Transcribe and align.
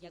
Ya 0.00 0.10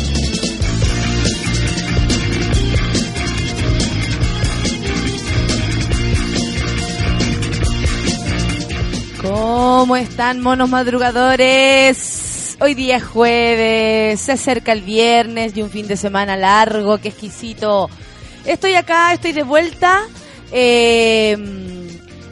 ¿Cómo 9.81 9.95
están, 9.95 10.41
monos 10.41 10.69
madrugadores? 10.69 12.55
Hoy 12.59 12.75
día 12.75 12.97
es 12.97 13.03
jueves, 13.03 14.21
se 14.21 14.33
acerca 14.33 14.73
el 14.73 14.83
viernes 14.83 15.57
y 15.57 15.63
un 15.63 15.71
fin 15.71 15.87
de 15.87 15.97
semana 15.97 16.37
largo, 16.37 16.99
qué 16.99 17.07
exquisito. 17.07 17.89
Estoy 18.45 18.75
acá, 18.75 19.11
estoy 19.11 19.31
de 19.31 19.41
vuelta. 19.41 20.03
Eh, 20.51 21.35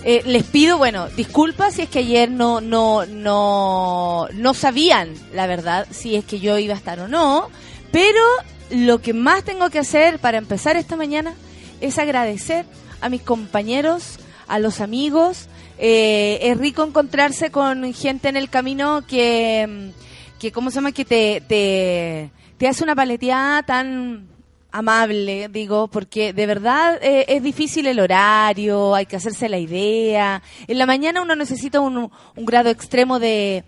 eh, 0.04 0.22
les 0.28 0.44
pido, 0.44 0.78
bueno, 0.78 1.08
disculpas 1.18 1.74
si 1.74 1.82
es 1.82 1.90
que 1.90 2.00
ayer 2.00 2.30
no, 2.30 2.62
no, 2.62 3.08
no, 3.08 4.28
no 4.32 4.54
sabían, 4.54 5.16
la 5.34 5.48
verdad, 5.48 5.88
si 5.90 6.18
es 6.18 6.26
que 6.26 6.40
yo 6.40 6.60
iba 6.60 6.76
a 6.76 6.78
estar 6.78 7.00
o 7.00 7.08
no. 7.08 7.50
Pero 7.92 8.22
lo 8.70 9.02
que 9.02 9.14
más 9.14 9.44
tengo 9.44 9.72
que 9.72 9.80
hacer 9.80 10.20
para 10.20 10.38
empezar 10.38 10.76
esta 10.76 10.96
mañana 10.96 11.34
es 11.82 11.98
agradecer 11.98 12.68
a 13.02 13.10
mis 13.10 13.24
compañeros, 13.24 14.20
a 14.48 14.60
los 14.60 14.82
amigos. 14.82 15.48
Eh, 15.82 16.40
es 16.42 16.58
rico 16.58 16.84
encontrarse 16.84 17.52
con 17.52 17.94
gente 17.94 18.28
en 18.28 18.36
el 18.36 18.50
camino 18.50 19.06
que, 19.08 19.92
que 20.38 20.52
¿cómo 20.52 20.72
se 20.72 20.76
llama? 20.76 20.92
Que 20.92 21.06
te, 21.06 21.42
te, 21.48 22.32
te 22.58 22.68
hace 22.68 22.84
una 22.84 22.96
paleteada 22.96 23.64
tan 23.64 24.28
amable, 24.72 25.48
digo, 25.48 25.88
porque 25.88 26.34
de 26.34 26.46
verdad 26.46 27.00
eh, 27.02 27.26
es 27.30 27.42
difícil 27.42 27.88
el 27.88 28.02
horario, 28.02 28.94
hay 28.94 29.06
que 29.06 29.16
hacerse 29.16 29.48
la 29.48 29.58
idea. 29.58 30.44
En 30.68 30.78
la 30.78 30.86
mañana 30.86 31.22
uno 31.22 31.36
necesita 31.36 31.80
un, 31.80 32.12
un 32.36 32.46
grado 32.46 32.70
extremo 32.70 33.18
de, 33.18 33.64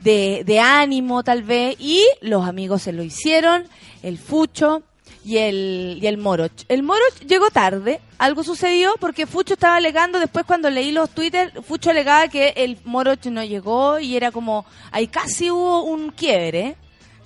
de, 0.00 0.42
de 0.44 0.60
ánimo, 0.60 1.24
tal 1.24 1.42
vez, 1.44 1.76
y 1.78 2.04
los 2.20 2.46
amigos 2.46 2.82
se 2.82 2.92
lo 2.92 3.02
hicieron, 3.02 3.64
el 4.02 4.18
Fucho 4.18 4.82
y 5.24 5.38
el, 5.38 5.98
y 6.00 6.06
el 6.06 6.18
Moroch. 6.18 6.64
El 6.68 6.82
Moroch 6.82 7.18
llegó 7.26 7.50
tarde, 7.50 8.00
algo 8.18 8.44
sucedió 8.44 8.94
porque 9.00 9.26
Fucho 9.26 9.54
estaba 9.54 9.76
alegando, 9.76 10.18
después 10.18 10.44
cuando 10.44 10.70
leí 10.70 10.92
los 10.92 11.10
Twitter, 11.10 11.52
Fucho 11.62 11.90
alegaba 11.90 12.28
que 12.28 12.52
el 12.56 12.78
Moroch 12.84 13.24
no 13.26 13.42
llegó 13.42 13.98
y 13.98 14.16
era 14.16 14.30
como, 14.30 14.66
ahí 14.92 15.08
casi 15.08 15.50
hubo 15.50 15.82
un 15.84 16.10
quiebre. 16.10 16.76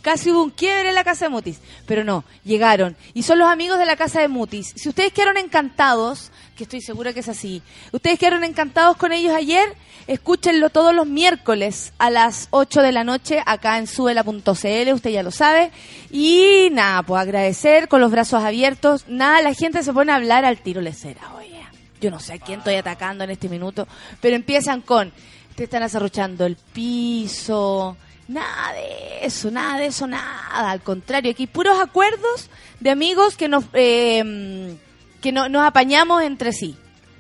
Casi 0.01 0.31
hubo 0.31 0.45
un 0.45 0.51
quiebre 0.51 0.91
en 0.91 0.95
la 0.95 1.03
casa 1.03 1.25
de 1.25 1.31
Mutis. 1.31 1.61
Pero 1.85 2.05
no, 2.05 2.25
llegaron. 2.45 2.97
Y 3.15 3.25
son 3.25 3.41
los 3.41 3.49
amigos 3.49 3.79
de 3.79 3.85
la 3.85 3.97
casa 3.97 4.21
de 4.21 4.29
Mutis. 4.29 4.73
Si 4.77 4.89
ustedes 4.89 5.13
quedaron 5.13 5.37
encantados, 5.37 6.31
que 6.59 6.65
estoy 6.65 6.81
segura 6.81 7.13
que 7.13 7.21
es 7.21 7.29
así, 7.29 7.63
ustedes 7.93 8.19
quedaron 8.19 8.43
encantados 8.43 8.97
con 8.97 9.13
ellos 9.13 9.33
ayer, 9.33 9.75
escúchenlo 10.09 10.71
todos 10.71 10.93
los 10.93 11.07
miércoles 11.07 11.93
a 11.99 12.11
las 12.11 12.49
8 12.51 12.83
de 12.83 12.91
la 12.91 13.05
noche 13.05 13.41
acá 13.47 13.79
en 13.79 13.87
suela.cl, 13.87 14.93
usted 14.93 15.11
ya 15.11 15.23
lo 15.23 15.31
sabe. 15.31 15.71
Y 16.11 16.69
nada, 16.73 17.05
pues 17.05 17.23
agradecer 17.23 17.87
con 17.87 18.01
los 18.01 18.11
brazos 18.11 18.43
abiertos. 18.43 19.05
Nada, 19.07 19.41
la 19.41 19.55
gente 19.55 19.85
se 19.85 19.93
pone 19.93 20.11
a 20.11 20.17
hablar 20.17 20.45
al 20.45 20.59
tiro 20.59 20.81
lecera. 20.81 21.21
Oye, 21.37 21.61
yo 22.01 22.11
no 22.11 22.19
sé 22.19 22.35
a 22.35 22.39
quién 22.39 22.59
estoy 22.59 22.75
atacando 22.75 23.23
en 23.23 23.31
este 23.31 23.49
minuto, 23.49 23.87
pero 24.21 24.35
empiezan 24.35 24.81
con, 24.81 25.13
te 25.55 25.65
están 25.65 25.85
azarruchando 25.85 26.45
el 26.45 26.57
piso 26.57 27.97
Nada 28.29 28.75
de 28.75 29.25
eso, 29.25 29.51
nada 29.51 29.79
de 29.79 29.87
eso, 29.87 30.07
nada. 30.07 30.71
Al 30.71 30.83
contrario, 30.83 31.31
aquí 31.31 31.47
puros 31.47 31.81
acuerdos 31.81 32.51
de 32.79 32.91
amigos 32.91 33.39
que 33.39 33.49
nos, 33.49 33.65
eh, 33.73 34.77
que 35.21 35.33
no, 35.33 35.49
nos 35.49 35.67
apañamos 35.67 36.23
entre 36.23 36.53
sí. 36.53 36.77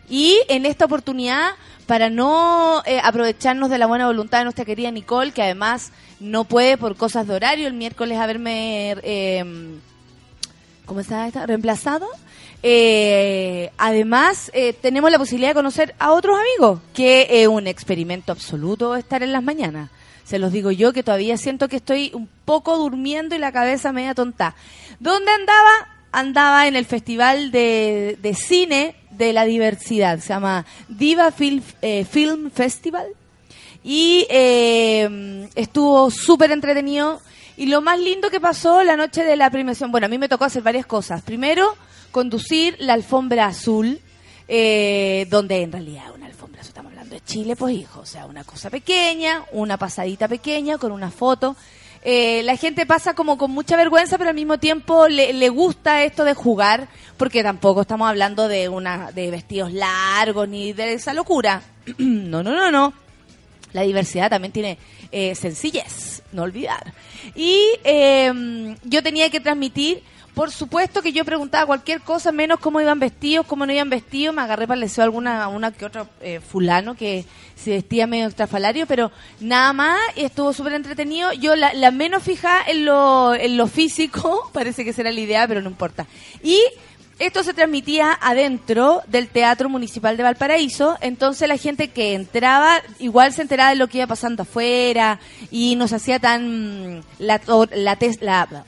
Y 0.08 0.38
en 0.48 0.66
esta 0.66 0.86
oportunidad, 0.86 1.50
para 1.86 2.10
no 2.10 2.82
eh, 2.86 3.00
aprovecharnos 3.02 3.70
de 3.70 3.78
la 3.78 3.86
buena 3.86 4.06
voluntad 4.06 4.38
de 4.38 4.44
nuestra 4.44 4.64
querida 4.64 4.90
Nicole, 4.90 5.32
que 5.32 5.42
además 5.42 5.92
no 6.20 6.44
puede 6.44 6.76
por 6.76 6.96
cosas 6.96 7.26
de 7.26 7.34
horario 7.34 7.66
el 7.68 7.74
miércoles 7.74 8.18
haberme, 8.18 8.96
eh, 9.02 9.44
¿cómo 10.86 11.00
está 11.00 11.26
esta? 11.26 11.46
Reemplazado. 11.46 12.08
Eh, 12.62 13.70
además, 13.78 14.50
eh, 14.52 14.72
tenemos 14.72 15.10
la 15.10 15.18
posibilidad 15.18 15.50
de 15.50 15.54
conocer 15.54 15.94
a 15.98 16.12
otros 16.12 16.38
amigos, 16.38 16.80
que 16.92 17.42
es 17.42 17.48
un 17.48 17.66
experimento 17.66 18.32
absoluto 18.32 18.96
estar 18.96 19.22
en 19.22 19.32
las 19.32 19.42
mañanas. 19.42 19.90
Se 20.24 20.38
los 20.38 20.52
digo 20.52 20.70
yo 20.70 20.92
que 20.92 21.02
todavía 21.02 21.36
siento 21.38 21.68
que 21.68 21.76
estoy 21.76 22.10
un 22.14 22.28
poco 22.44 22.76
durmiendo 22.76 23.34
y 23.34 23.38
la 23.38 23.52
cabeza 23.52 23.92
media 23.92 24.14
tonta. 24.14 24.54
¿Dónde 24.98 25.30
andaba? 25.30 25.97
Andaba 26.12 26.66
en 26.66 26.76
el 26.76 26.84
Festival 26.84 27.50
de, 27.50 28.18
de 28.20 28.34
Cine 28.34 28.94
de 29.10 29.32
la 29.32 29.44
Diversidad. 29.44 30.20
Se 30.20 30.28
llama 30.28 30.64
Diva 30.88 31.30
Film, 31.32 31.62
eh, 31.82 32.04
Film 32.04 32.50
Festival. 32.50 33.06
Y 33.84 34.26
eh, 34.30 35.48
estuvo 35.54 36.10
súper 36.10 36.50
entretenido. 36.50 37.20
Y 37.56 37.66
lo 37.66 37.80
más 37.80 37.98
lindo 37.98 38.30
que 38.30 38.40
pasó 38.40 38.84
la 38.84 38.96
noche 38.96 39.24
de 39.24 39.36
la 39.36 39.50
premiación, 39.50 39.90
bueno, 39.90 40.06
a 40.06 40.08
mí 40.08 40.16
me 40.16 40.28
tocó 40.28 40.44
hacer 40.44 40.62
varias 40.62 40.86
cosas. 40.86 41.22
Primero, 41.22 41.76
conducir 42.10 42.76
la 42.78 42.94
alfombra 42.94 43.46
azul, 43.46 44.00
eh, 44.46 45.26
donde 45.28 45.62
en 45.62 45.72
realidad 45.72 46.12
una 46.14 46.26
alfombra 46.26 46.60
azul, 46.60 46.70
estamos 46.70 46.92
hablando 46.92 47.14
de 47.14 47.20
Chile, 47.22 47.56
pues 47.56 47.74
hijo, 47.74 48.00
o 48.00 48.06
sea, 48.06 48.26
una 48.26 48.44
cosa 48.44 48.70
pequeña, 48.70 49.44
una 49.52 49.76
pasadita 49.76 50.28
pequeña 50.28 50.78
con 50.78 50.92
una 50.92 51.10
foto. 51.10 51.56
Eh, 52.10 52.42
la 52.42 52.56
gente 52.56 52.86
pasa 52.86 53.12
como 53.12 53.36
con 53.36 53.50
mucha 53.50 53.76
vergüenza, 53.76 54.16
pero 54.16 54.30
al 54.30 54.34
mismo 54.34 54.56
tiempo 54.56 55.08
le, 55.08 55.48
gusta 55.50 56.04
esto 56.04 56.24
de 56.24 56.32
jugar, 56.32 56.88
porque 57.18 57.42
tampoco 57.42 57.82
estamos 57.82 58.08
hablando 58.08 58.48
de 58.48 58.70
una 58.70 59.12
de 59.12 59.30
vestidos 59.30 59.74
largos 59.74 60.48
ni 60.48 60.72
de 60.72 60.94
esa 60.94 61.12
locura. 61.12 61.60
no, 61.98 62.42
no, 62.42 62.52
no, 62.52 62.70
no. 62.70 62.94
La 63.74 63.82
diversidad 63.82 64.30
también 64.30 64.52
tiene 64.52 64.78
eh, 65.12 65.34
sencillez, 65.34 66.22
no 66.32 66.44
olvidar. 66.44 66.94
Y 67.34 67.62
eh, 67.84 68.74
yo 68.84 69.02
tenía 69.02 69.28
que 69.28 69.40
transmitir, 69.40 70.02
por 70.38 70.52
supuesto 70.52 71.02
que 71.02 71.12
yo 71.12 71.24
preguntaba 71.24 71.66
cualquier 71.66 72.00
cosa, 72.00 72.30
menos 72.30 72.60
cómo 72.60 72.80
iban 72.80 73.00
vestidos, 73.00 73.44
cómo 73.44 73.66
no 73.66 73.72
iban 73.72 73.90
vestidos. 73.90 74.32
Me 74.32 74.42
agarré 74.42 74.68
para 74.68 74.80
deseo 74.80 75.02
alguna 75.02 75.48
una 75.48 75.72
que 75.72 75.84
otro 75.84 76.06
eh, 76.20 76.38
fulano 76.40 76.94
que 76.94 77.24
se 77.56 77.70
vestía 77.72 78.06
medio 78.06 78.26
extrafalario, 78.26 78.86
pero 78.86 79.10
nada 79.40 79.72
más, 79.72 79.98
estuvo 80.14 80.52
súper 80.52 80.74
entretenido. 80.74 81.32
Yo 81.32 81.56
la, 81.56 81.74
la 81.74 81.90
menos 81.90 82.22
fija 82.22 82.60
en 82.68 82.84
lo, 82.84 83.34
en 83.34 83.56
lo 83.56 83.66
físico, 83.66 84.48
parece 84.54 84.84
que 84.84 84.92
será 84.92 85.10
la 85.10 85.18
idea, 85.18 85.48
pero 85.48 85.60
no 85.60 85.70
importa. 85.70 86.06
Y 86.40 86.60
esto 87.18 87.42
se 87.42 87.52
transmitía 87.52 88.16
adentro 88.20 89.02
del 89.08 89.26
Teatro 89.26 89.68
Municipal 89.68 90.16
de 90.16 90.22
Valparaíso, 90.22 90.96
entonces 91.00 91.48
la 91.48 91.56
gente 91.56 91.88
que 91.88 92.14
entraba 92.14 92.80
igual 93.00 93.32
se 93.32 93.42
enteraba 93.42 93.70
de 93.70 93.76
lo 93.76 93.88
que 93.88 93.98
iba 93.98 94.06
pasando 94.06 94.44
afuera 94.44 95.18
y 95.50 95.74
nos 95.74 95.92
hacía 95.92 96.20
tan 96.20 97.02
la, 97.18 97.40
la, 97.72 97.96
tes- 97.96 98.22
la, 98.22 98.64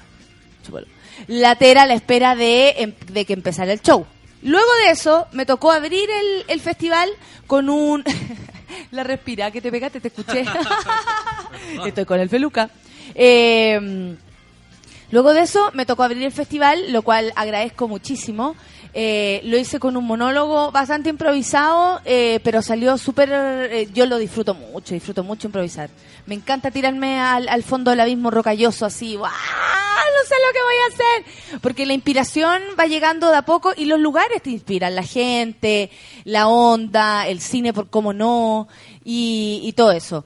la, 1.26 1.50
latera 1.50 1.82
a 1.82 1.86
la 1.86 1.94
espera 1.94 2.34
de, 2.34 2.70
em- 2.78 2.94
de 3.12 3.24
que 3.24 3.32
empezara 3.32 3.72
el 3.72 3.80
show. 3.82 4.06
Luego 4.42 4.70
de 4.84 4.92
eso 4.92 5.26
me 5.32 5.46
tocó 5.46 5.70
abrir 5.70 6.08
el, 6.10 6.44
el 6.48 6.60
festival 6.60 7.10
con 7.46 7.68
un... 7.68 8.04
la 8.90 9.04
respira 9.04 9.50
que 9.50 9.60
te 9.60 9.70
pegaste, 9.70 10.00
te 10.00 10.08
escuché. 10.08 10.44
Estoy 11.86 12.04
con 12.04 12.20
el 12.20 12.28
peluca. 12.28 12.70
Eh, 13.14 14.16
Luego 15.12 15.32
de 15.34 15.40
eso 15.40 15.70
me 15.74 15.86
tocó 15.86 16.04
abrir 16.04 16.22
el 16.22 16.30
festival, 16.32 16.92
lo 16.92 17.02
cual 17.02 17.32
agradezco 17.34 17.88
muchísimo. 17.88 18.54
Eh, 18.92 19.40
lo 19.44 19.56
hice 19.56 19.78
con 19.78 19.96
un 19.96 20.04
monólogo 20.04 20.72
bastante 20.72 21.10
improvisado, 21.10 22.00
eh, 22.04 22.40
pero 22.42 22.60
salió 22.60 22.98
súper... 22.98 23.30
eh, 23.32 23.88
yo 23.92 24.06
lo 24.06 24.18
disfruto 24.18 24.54
mucho, 24.54 24.94
disfruto 24.94 25.22
mucho 25.22 25.48
improvisar. 25.48 25.90
Me 26.26 26.34
encanta 26.34 26.70
tirarme 26.70 27.20
al, 27.20 27.48
al 27.48 27.62
fondo 27.62 27.90
del 27.90 28.00
abismo 28.00 28.30
rocalloso, 28.30 28.86
así, 28.86 29.16
¡guau! 29.16 29.30
no 29.30 30.26
sé 30.26 30.34
lo 30.46 30.52
que 30.52 30.62
voy 30.62 30.74
a 30.74 30.88
hacer. 30.88 31.60
Porque 31.60 31.86
la 31.86 31.92
inspiración 31.92 32.60
va 32.78 32.86
llegando 32.86 33.30
de 33.30 33.36
a 33.36 33.42
poco 33.42 33.72
y 33.76 33.84
los 33.84 34.00
lugares 34.00 34.42
te 34.42 34.50
inspiran, 34.50 34.94
la 34.94 35.02
gente, 35.02 35.90
la 36.24 36.48
onda, 36.48 37.26
el 37.28 37.40
cine 37.40 37.72
por 37.72 37.88
cómo 37.90 38.12
no, 38.12 38.68
y, 39.04 39.60
y 39.62 39.72
todo 39.72 39.92
eso. 39.92 40.24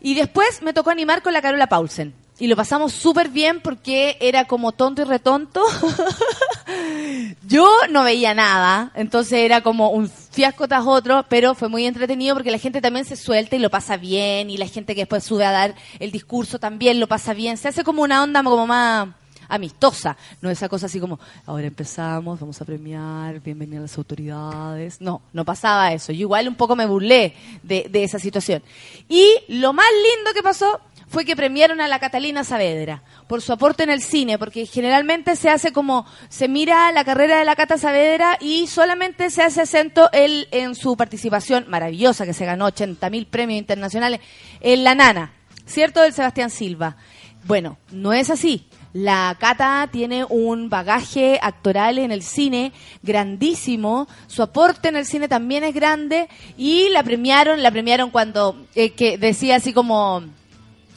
Y 0.00 0.14
después 0.14 0.62
me 0.62 0.72
tocó 0.72 0.90
animar 0.90 1.22
con 1.22 1.32
la 1.32 1.42
Carola 1.42 1.68
Paulsen. 1.68 2.14
Y 2.38 2.46
lo 2.46 2.56
pasamos 2.56 2.92
súper 2.92 3.28
bien 3.28 3.60
porque 3.60 4.16
era 4.20 4.46
como 4.46 4.72
tonto 4.72 5.02
y 5.02 5.04
retonto. 5.04 5.62
Yo 7.46 7.68
no 7.90 8.02
veía 8.04 8.34
nada, 8.34 8.90
entonces 8.94 9.40
era 9.40 9.60
como 9.60 9.90
un 9.90 10.08
fiasco 10.08 10.66
tras 10.66 10.86
otro, 10.86 11.26
pero 11.28 11.54
fue 11.54 11.68
muy 11.68 11.84
entretenido 11.84 12.34
porque 12.34 12.50
la 12.50 12.58
gente 12.58 12.80
también 12.80 13.04
se 13.04 13.16
suelta 13.16 13.56
y 13.56 13.58
lo 13.58 13.70
pasa 13.70 13.96
bien, 13.96 14.48
y 14.48 14.56
la 14.56 14.66
gente 14.66 14.94
que 14.94 15.02
después 15.02 15.24
sube 15.24 15.44
a 15.44 15.50
dar 15.50 15.74
el 16.00 16.10
discurso 16.10 16.58
también 16.58 16.98
lo 16.98 17.06
pasa 17.06 17.34
bien. 17.34 17.58
Se 17.58 17.68
hace 17.68 17.84
como 17.84 18.02
una 18.02 18.22
onda 18.22 18.42
como 18.42 18.66
más 18.66 19.08
amistosa, 19.48 20.16
no 20.40 20.48
esa 20.48 20.68
cosa 20.68 20.86
así 20.86 20.98
como, 20.98 21.20
ahora 21.44 21.66
empezamos, 21.66 22.40
vamos 22.40 22.60
a 22.62 22.64
premiar, 22.64 23.40
bienvenidas 23.40 23.82
las 23.82 23.98
autoridades. 23.98 25.00
No, 25.00 25.20
no 25.34 25.44
pasaba 25.44 25.92
eso. 25.92 26.12
Yo 26.12 26.20
igual 26.20 26.48
un 26.48 26.54
poco 26.54 26.74
me 26.74 26.86
burlé 26.86 27.34
de, 27.62 27.86
de 27.90 28.02
esa 28.02 28.18
situación. 28.18 28.62
Y 29.10 29.28
lo 29.48 29.74
más 29.74 29.86
lindo 30.16 30.32
que 30.32 30.42
pasó 30.42 30.80
fue 31.12 31.26
que 31.26 31.36
premiaron 31.36 31.82
a 31.82 31.88
la 31.88 31.98
Catalina 31.98 32.42
Saavedra 32.42 33.02
por 33.26 33.42
su 33.42 33.52
aporte 33.52 33.82
en 33.82 33.90
el 33.90 34.00
cine, 34.00 34.38
porque 34.38 34.64
generalmente 34.64 35.36
se 35.36 35.50
hace 35.50 35.70
como, 35.70 36.06
se 36.30 36.48
mira 36.48 36.90
la 36.90 37.04
carrera 37.04 37.38
de 37.38 37.44
la 37.44 37.54
Cata 37.54 37.76
Saavedra 37.76 38.38
y 38.40 38.66
solamente 38.66 39.28
se 39.28 39.42
hace 39.42 39.60
acento 39.60 40.08
él 40.12 40.48
en 40.52 40.74
su 40.74 40.96
participación 40.96 41.66
maravillosa, 41.68 42.24
que 42.24 42.32
se 42.32 42.46
ganó 42.46 42.64
80 42.64 43.10
mil 43.10 43.26
premios 43.26 43.58
internacionales, 43.58 44.20
en 44.62 44.84
La 44.84 44.94
Nana, 44.94 45.32
¿cierto? 45.66 46.00
Del 46.00 46.14
Sebastián 46.14 46.48
Silva. 46.48 46.96
Bueno, 47.44 47.76
no 47.90 48.14
es 48.14 48.30
así. 48.30 48.66
La 48.94 49.36
Cata 49.38 49.90
tiene 49.92 50.24
un 50.24 50.70
bagaje 50.70 51.38
actoral 51.42 51.98
en 51.98 52.10
el 52.10 52.22
cine 52.22 52.72
grandísimo, 53.02 54.08
su 54.28 54.42
aporte 54.42 54.88
en 54.88 54.96
el 54.96 55.04
cine 55.04 55.28
también 55.28 55.62
es 55.62 55.74
grande 55.74 56.28
y 56.56 56.88
la 56.88 57.02
premiaron, 57.02 57.62
la 57.62 57.70
premiaron 57.70 58.10
cuando 58.10 58.56
eh, 58.74 58.90
que 58.90 59.18
decía 59.18 59.56
así 59.56 59.74
como 59.74 60.22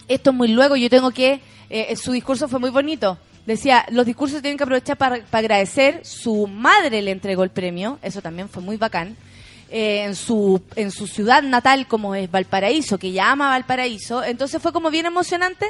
esto 0.07 0.29
es 0.29 0.35
muy 0.35 0.49
luego, 0.49 0.75
yo 0.75 0.89
tengo 0.89 1.11
que, 1.11 1.41
eh, 1.69 1.95
su 1.95 2.11
discurso 2.11 2.47
fue 2.47 2.59
muy 2.59 2.69
bonito. 2.69 3.17
Decía, 3.45 3.85
los 3.91 4.05
discursos 4.05 4.41
tienen 4.41 4.57
que 4.57 4.63
aprovechar 4.63 4.97
para, 4.97 5.19
agradecer, 5.31 6.01
su 6.03 6.47
madre 6.47 7.01
le 7.01 7.11
entregó 7.11 7.43
el 7.43 7.51
premio, 7.51 7.99
eso 8.01 8.21
también 8.21 8.49
fue 8.49 8.63
muy 8.63 8.77
bacán. 8.77 9.15
Eh, 9.69 10.03
en, 10.03 10.15
su, 10.15 10.61
en 10.75 10.91
su 10.91 11.07
ciudad 11.07 11.41
natal 11.41 11.87
como 11.87 12.13
es 12.13 12.29
Valparaíso, 12.29 12.99
que 12.99 13.07
ella 13.07 13.31
ama 13.31 13.49
Valparaíso, 13.49 14.23
entonces 14.23 14.61
fue 14.61 14.71
como 14.71 14.91
bien 14.91 15.07
emocionante 15.07 15.65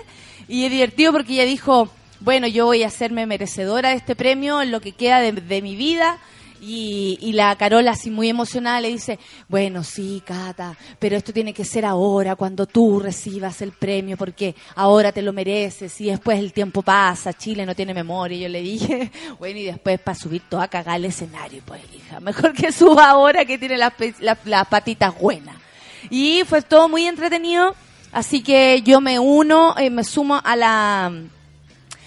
y 0.50 0.68
divertido 0.68 1.14
porque 1.14 1.34
ella 1.34 1.46
dijo, 1.46 1.90
bueno, 2.20 2.46
yo 2.46 2.66
voy 2.66 2.84
a 2.84 2.88
hacerme 2.88 3.26
merecedora 3.26 3.90
de 3.90 3.96
este 3.96 4.16
premio 4.16 4.62
en 4.62 4.72
lo 4.72 4.82
que 4.82 4.92
queda 4.92 5.22
de, 5.22 5.32
de 5.32 5.62
mi 5.62 5.78
vida, 5.78 6.18
y, 6.62 7.32
la 7.34 7.56
Carola, 7.56 7.92
así 7.92 8.10
muy 8.10 8.30
emocionada, 8.30 8.82
le 8.82 8.90
dice, 8.90 9.20
bueno, 9.48 9.84
sí, 9.84 10.22
Cata, 10.26 10.76
pero 11.00 11.18
esto 11.18 11.34
tiene 11.34 11.54
que 11.54 11.66
ser 11.66 11.86
ahora, 11.86 12.36
cuando 12.36 12.66
tú 12.66 13.00
recibas 13.00 13.62
el 13.62 13.72
premio, 13.72 14.18
porque 14.18 14.56
ahora 14.76 15.12
te 15.12 15.22
lo 15.22 15.34
mereces 15.34 16.00
y 16.02 16.06
después 16.06 16.40
el 16.40 16.54
tiempo 16.54 16.82
pasa, 16.82 17.34
Chile 17.34 17.66
no 17.66 17.76
tiene 17.76 17.94
memoria. 17.94 18.38
Y 18.38 18.42
yo 18.42 18.50
le 18.50 18.62
dije, 18.62 19.12
bueno, 19.40 19.60
y 19.60 19.66
después 19.66 20.00
para 20.00 20.18
subir 20.18 20.44
todo 20.50 20.62
a 20.62 20.68
cagar 20.68 20.98
el 20.98 21.06
escenario, 21.06 21.62
pues 21.66 21.82
hija, 21.94 22.20
mejor 22.20 22.54
que 22.54 22.72
suba 22.72 23.10
ahora 23.10 23.46
que 23.46 23.58
tiene 23.58 23.78
las, 23.78 23.94
las 24.20 24.68
patitas 24.68 25.20
buenas. 25.20 25.56
Y 26.10 26.44
fue 26.46 26.62
todo 26.62 26.88
muy 26.88 27.06
entretenido, 27.06 27.76
así 28.12 28.42
que 28.42 28.82
yo 28.84 29.02
me 29.02 29.20
uno, 29.20 29.76
y 29.78 29.86
eh, 29.86 29.90
me 29.90 30.04
sumo 30.04 30.40
a 30.44 30.56
la 30.56 31.12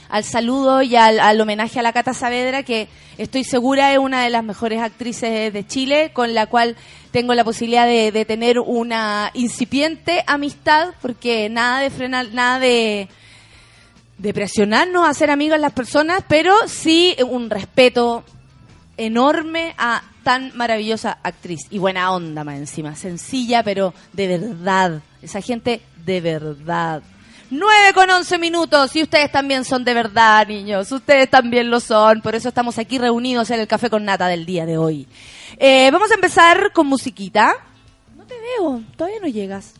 al 0.08 0.24
saludo 0.24 0.82
y 0.82 0.96
al, 0.96 1.40
homenaje 1.40 1.78
a 1.78 1.82
la 1.82 1.92
Cata 1.92 2.14
Saavedra, 2.14 2.62
que 2.62 2.88
estoy 3.18 3.44
segura 3.44 3.92
es 3.92 3.98
una 3.98 4.22
de 4.22 4.30
las 4.30 4.42
mejores 4.42 4.80
actrices 4.80 5.52
de 5.52 5.66
Chile, 5.66 6.10
con 6.12 6.34
la 6.34 6.46
cual 6.46 6.76
tengo 7.10 7.34
la 7.34 7.44
posibilidad 7.44 7.86
de, 7.86 8.24
tener 8.24 8.58
una 8.58 9.30
incipiente 9.34 10.24
amistad, 10.26 10.90
porque 11.02 11.48
nada 11.48 11.80
de 11.80 11.90
frenar, 11.90 12.28
nada 12.32 12.58
de, 12.58 13.08
de 14.18 14.34
presionarnos 14.34 15.08
a 15.08 15.14
ser 15.14 15.30
amigos 15.30 15.60
las 15.60 15.72
personas, 15.72 16.24
pero 16.28 16.54
sí 16.66 17.16
un 17.28 17.50
respeto 17.50 18.24
enorme 18.96 19.74
a 19.78 20.02
tan 20.24 20.52
maravillosa 20.54 21.18
actriz 21.22 21.60
y 21.70 21.78
buena 21.78 22.12
onda 22.12 22.44
más 22.44 22.56
encima, 22.56 22.94
sencilla 22.96 23.62
pero 23.62 23.94
de 24.12 24.26
verdad, 24.26 25.02
esa 25.22 25.40
gente 25.40 25.80
de 26.04 26.20
verdad. 26.20 27.02
9 27.50 27.92
con 27.94 28.10
11 28.10 28.38
minutos 28.38 28.94
y 28.94 29.02
ustedes 29.02 29.32
también 29.32 29.64
son 29.64 29.84
de 29.84 29.94
verdad, 29.94 30.46
niños. 30.46 30.90
Ustedes 30.92 31.30
también 31.30 31.70
lo 31.70 31.80
son. 31.80 32.20
Por 32.20 32.34
eso 32.34 32.48
estamos 32.48 32.78
aquí 32.78 32.98
reunidos 32.98 33.50
en 33.50 33.60
el 33.60 33.66
café 33.66 33.88
con 33.88 34.04
nata 34.04 34.26
del 34.26 34.44
día 34.44 34.66
de 34.66 34.76
hoy. 34.76 35.06
Eh, 35.56 35.90
vamos 35.90 36.10
a 36.10 36.14
empezar 36.14 36.72
con 36.72 36.86
musiquita. 36.86 37.54
No 38.16 38.24
te 38.24 38.34
veo, 38.34 38.82
todavía 38.96 39.20
no 39.20 39.28
llegas. 39.28 39.74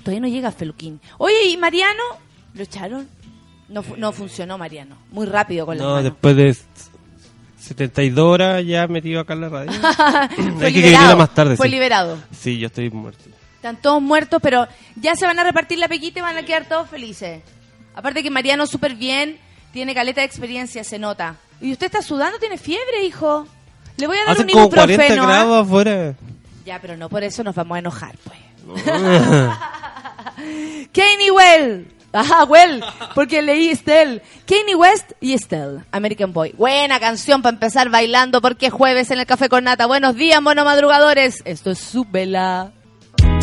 Todavía 0.00 0.20
no 0.20 0.28
llegas, 0.28 0.54
Feluquín. 0.54 1.00
Oye, 1.18 1.48
¿y 1.48 1.56
Mariano? 1.56 2.02
¿Lo 2.54 2.62
echaron? 2.62 3.08
No, 3.68 3.82
no 3.96 4.12
funcionó, 4.12 4.58
Mariano. 4.58 4.96
Muy 5.10 5.26
rápido 5.26 5.66
con 5.66 5.78
la 5.78 5.84
No, 5.84 6.02
después 6.02 6.36
de 6.36 6.56
72 7.58 8.24
horas 8.24 8.64
ya 8.64 8.86
metido 8.86 9.20
acá 9.20 9.32
en 9.32 9.40
la 9.40 9.48
radio. 9.48 9.72
Hay 10.60 10.72
que 10.72 10.80
liberado, 10.80 11.16
más 11.16 11.32
tarde. 11.34 11.56
Fue 11.56 11.68
liberado. 11.68 12.18
Sí, 12.30 12.58
yo 12.58 12.66
estoy 12.66 12.90
muerto. 12.90 13.24
Están 13.64 13.80
todos 13.80 14.02
muertos, 14.02 14.40
pero 14.42 14.68
ya 14.94 15.16
se 15.16 15.24
van 15.24 15.38
a 15.38 15.42
repartir 15.42 15.78
la 15.78 15.88
pequita 15.88 16.18
y 16.18 16.22
van 16.22 16.36
a 16.36 16.42
quedar 16.42 16.66
todos 16.66 16.86
felices. 16.86 17.40
Aparte 17.94 18.22
que 18.22 18.28
Mariano 18.28 18.66
súper 18.66 18.94
bien, 18.94 19.38
tiene 19.72 19.94
caleta 19.94 20.20
de 20.20 20.26
experiencia, 20.26 20.84
se 20.84 20.98
nota. 20.98 21.36
¿Y 21.62 21.72
usted 21.72 21.86
está 21.86 22.02
sudando? 22.02 22.38
¿Tiene 22.38 22.58
fiebre, 22.58 23.06
hijo? 23.06 23.46
Le 23.96 24.06
voy 24.06 24.18
a 24.18 24.26
dar 24.26 24.38
un 24.38 24.48
como 24.50 24.68
40 24.68 25.14
grados 25.14 25.66
afuera. 25.66 26.14
Ya, 26.66 26.78
pero 26.78 26.98
no 26.98 27.08
por 27.08 27.24
eso 27.24 27.42
nos 27.42 27.54
vamos 27.54 27.76
a 27.76 27.78
enojar, 27.78 28.16
pues. 28.22 28.82
Kanye 30.92 31.30
Well. 31.30 31.86
Ajá, 32.12 32.44
Well, 32.44 32.84
porque 33.14 33.40
leí 33.40 33.70
Estelle. 33.70 34.20
Kanye 34.46 34.74
West 34.74 35.12
y 35.22 35.32
Estelle, 35.32 35.84
American 35.90 36.34
Boy. 36.34 36.52
Buena 36.52 37.00
canción 37.00 37.40
para 37.40 37.54
empezar 37.54 37.88
bailando 37.88 38.42
porque 38.42 38.66
es 38.66 38.74
jueves 38.74 39.10
en 39.10 39.20
el 39.20 39.26
Café 39.26 39.48
con 39.48 39.64
Nata. 39.64 39.86
Buenos 39.86 40.16
días, 40.16 40.42
mono 40.42 40.66
madrugadores. 40.66 41.40
Esto 41.46 41.70
es 41.70 41.78
su 41.78 42.04
vela. 42.04 42.70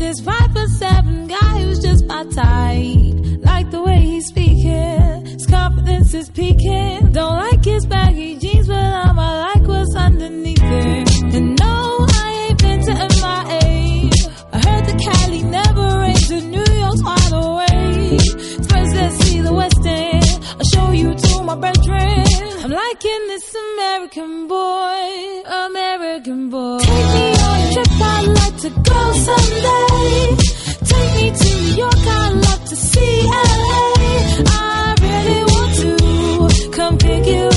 This 0.00 0.20
five 0.20 0.50
foot 0.52 0.68
seven 0.70 1.26
guy 1.26 1.62
who's 1.62 1.78
just 1.78 2.06
my 2.06 2.24
type. 2.24 3.14
Like 3.50 3.70
the 3.70 3.82
way 3.82 3.98
he's 4.00 4.26
speaking, 4.26 5.26
his 5.26 5.46
confidence 5.46 6.14
is 6.14 6.30
peaking. 6.30 7.12
Don't 7.12 7.36
like 7.36 7.62
his 7.62 7.84
baggy 7.84 8.38
jeans, 8.38 8.66
but 8.66 8.78
I'm, 8.78 9.18
I 9.18 9.30
like 9.48 9.68
what's 9.68 9.94
underneath 9.94 10.62
it. 10.62 11.34
And 11.34 11.58
no, 11.60 12.06
I 12.24 12.46
ain't 12.48 12.58
been 12.62 12.80
to 12.86 12.94
MIA. 12.94 14.10
I 14.54 14.58
heard 14.66 14.84
the 14.90 14.96
Cali 15.04 15.42
never 15.42 15.86
rains, 16.00 16.30
and 16.30 16.50
New 16.50 16.70
York's 16.82 17.02
wide 17.04 17.32
awake. 17.32 18.30
First, 18.70 18.92
let's 18.96 19.16
see 19.24 19.40
the 19.42 19.52
West 19.52 19.84
End. 19.84 20.24
I'll 20.58 20.68
show 20.74 20.92
you 20.92 21.14
to 21.14 21.42
my 21.42 21.56
bedroom. 21.56 22.40
I'm 22.64 22.70
liking 22.70 23.22
this 23.32 23.54
American 23.54 24.48
boy, 24.48 25.42
American 25.68 26.48
boy. 26.48 26.78
Take 26.78 27.08
me 27.16 27.26
on 27.48 27.60
a 27.60 27.72
trip, 27.74 27.89
I'd 28.02 28.26
like 28.26 28.56
to 28.64 28.70
go 28.70 29.12
someday. 29.26 30.36
Take 30.90 31.10
me 31.16 31.30
to 31.40 31.48
New 31.60 31.76
York, 31.76 31.94
I'd 31.94 32.34
to 32.66 32.76
see 32.76 33.22
LA. 33.26 33.94
I 34.46 34.94
really 35.02 35.42
want 35.52 35.72
to 35.82 36.70
come 36.70 36.98
pick 36.98 37.26
you. 37.26 37.49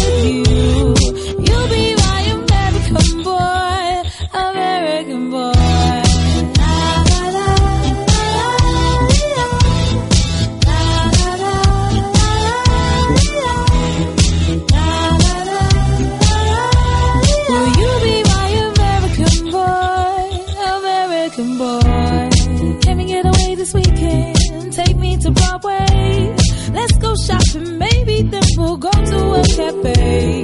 We'll 28.31 28.77
go 28.77 28.91
to 28.91 29.33
a 29.33 29.43
cafe. 29.43 30.43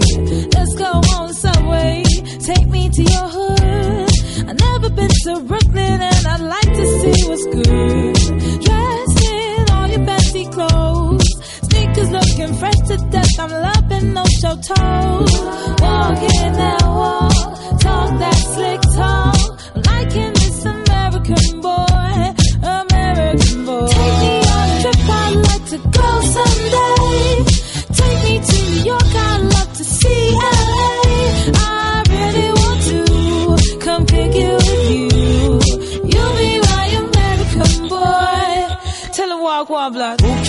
Let's 0.54 0.76
go 0.76 0.92
on 1.16 1.34
subway. 1.34 2.04
Take 2.44 2.68
me 2.68 2.90
to 2.90 3.04
your 3.04 3.28
hood. 3.30 4.10
I've 4.50 4.60
never 4.60 4.90
been 4.90 5.10
to 5.10 5.40
Brooklyn 5.48 6.02
and 6.02 6.28
I'd 6.28 6.42
like 6.42 6.74
to 6.80 6.86
see 7.00 7.30
what's 7.30 7.46
good. 7.46 8.16
Dressed 8.66 9.26
in 9.32 9.70
all 9.72 9.88
your 9.88 10.06
fancy 10.06 10.46
clothes. 10.48 11.24
Sneakers 11.70 12.12
looking 12.12 12.54
fresh 12.56 12.80
to 12.90 12.98
death. 13.12 13.40
I'm 13.40 13.52
loving 13.52 14.14
no 14.14 14.26
show 14.42 14.56
toes. 14.56 15.34
Walking 15.80 16.54
that 16.60 16.84
walk. 16.84 17.80
Talk 17.80 18.10
that 18.20 18.38
slick 18.56 18.82
talk. 18.96 19.60
I'm 19.76 19.82
liking 19.84 20.34
this 20.34 20.66
American 20.66 21.62
boy. 21.62 22.34
American 22.62 23.66
boy. 23.66 23.88
Take 23.88 24.18
me 24.24 24.36
on 24.52 24.70
a 24.70 24.82
trip. 24.82 25.10
I'd 25.10 25.36
like 25.48 25.66
to 25.70 25.78
go 25.78 26.22
someday. 26.22 26.99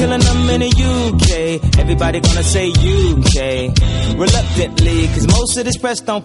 Killing 0.00 0.20
them 0.20 0.50
in 0.50 0.60
the 0.60 0.70
UK? 0.70 1.78
Everybody 1.78 2.20
gonna 2.20 2.42
say 2.42 2.68
UK. 2.70 4.18
Reluctantly, 4.18 5.06
cause 5.08 5.26
most 5.26 5.56
of 5.58 5.64
this 5.64 5.76
press 5.76 6.00
don't 6.00 6.24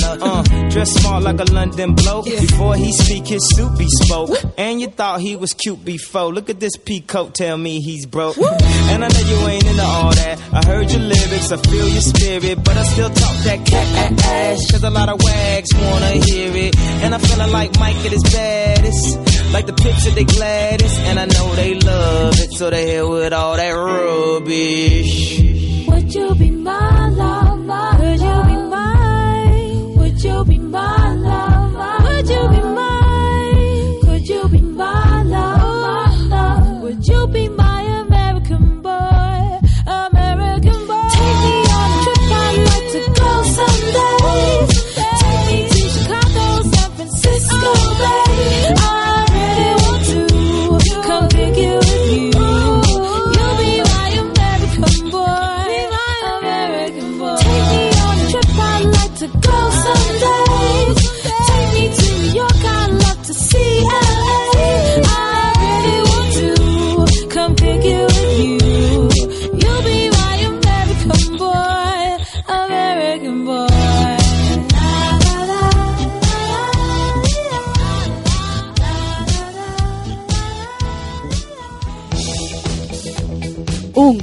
Uh, 0.81 0.85
dress 0.85 1.01
smart 1.01 1.23
like 1.23 1.39
a 1.39 1.53
London 1.53 1.93
bloke. 1.93 2.25
Before 2.25 2.75
he 2.75 2.91
speak, 2.91 3.27
his 3.27 3.47
suit 3.55 3.77
be 3.77 3.85
spoke. 3.87 4.31
And 4.57 4.81
you 4.81 4.87
thought 4.87 5.21
he 5.21 5.35
was 5.35 5.53
cute 5.53 5.85
before. 5.85 6.33
Look 6.33 6.49
at 6.49 6.59
this 6.59 6.75
peacoat, 6.75 7.33
tell 7.33 7.55
me 7.57 7.81
he's 7.81 8.07
broke. 8.07 8.37
And 8.37 9.05
I 9.05 9.07
know 9.07 9.19
you 9.19 9.47
ain't 9.47 9.65
into 9.65 9.83
all 9.83 10.11
that. 10.11 10.39
I 10.51 10.65
heard 10.65 10.89
your 10.91 11.01
lyrics, 11.01 11.51
I 11.51 11.57
feel 11.57 11.87
your 11.87 12.01
spirit. 12.01 12.63
But 12.63 12.77
I 12.77 12.83
still 12.83 13.09
talk 13.09 13.37
that 13.43 13.65
cat 13.65 14.25
ass. 14.25 14.71
Cause 14.71 14.83
a 14.83 14.89
lot 14.89 15.09
of 15.09 15.21
wags 15.21 15.69
wanna 15.75 16.13
hear 16.25 16.51
it. 16.55 16.75
And 17.03 17.13
I'm 17.13 17.21
feeling 17.21 17.51
like 17.51 17.79
Mike 17.79 17.97
at 17.97 18.11
his 18.11 18.23
baddest. 18.23 19.53
Like 19.53 19.67
the 19.67 19.73
picture 19.73 20.09
they 20.11 20.23
gladdest. 20.23 20.97
And 21.01 21.19
I 21.19 21.25
know 21.25 21.55
they 21.55 21.75
love 21.75 22.33
it. 22.39 22.53
So 22.53 22.71
they 22.71 22.95
hell 22.95 23.11
with 23.11 23.33
all 23.33 23.55
that 23.55 23.71
rubbish. 23.71 25.39
Would 25.87 26.15
you 26.15 26.35
be 26.35 26.49
my 26.49 27.00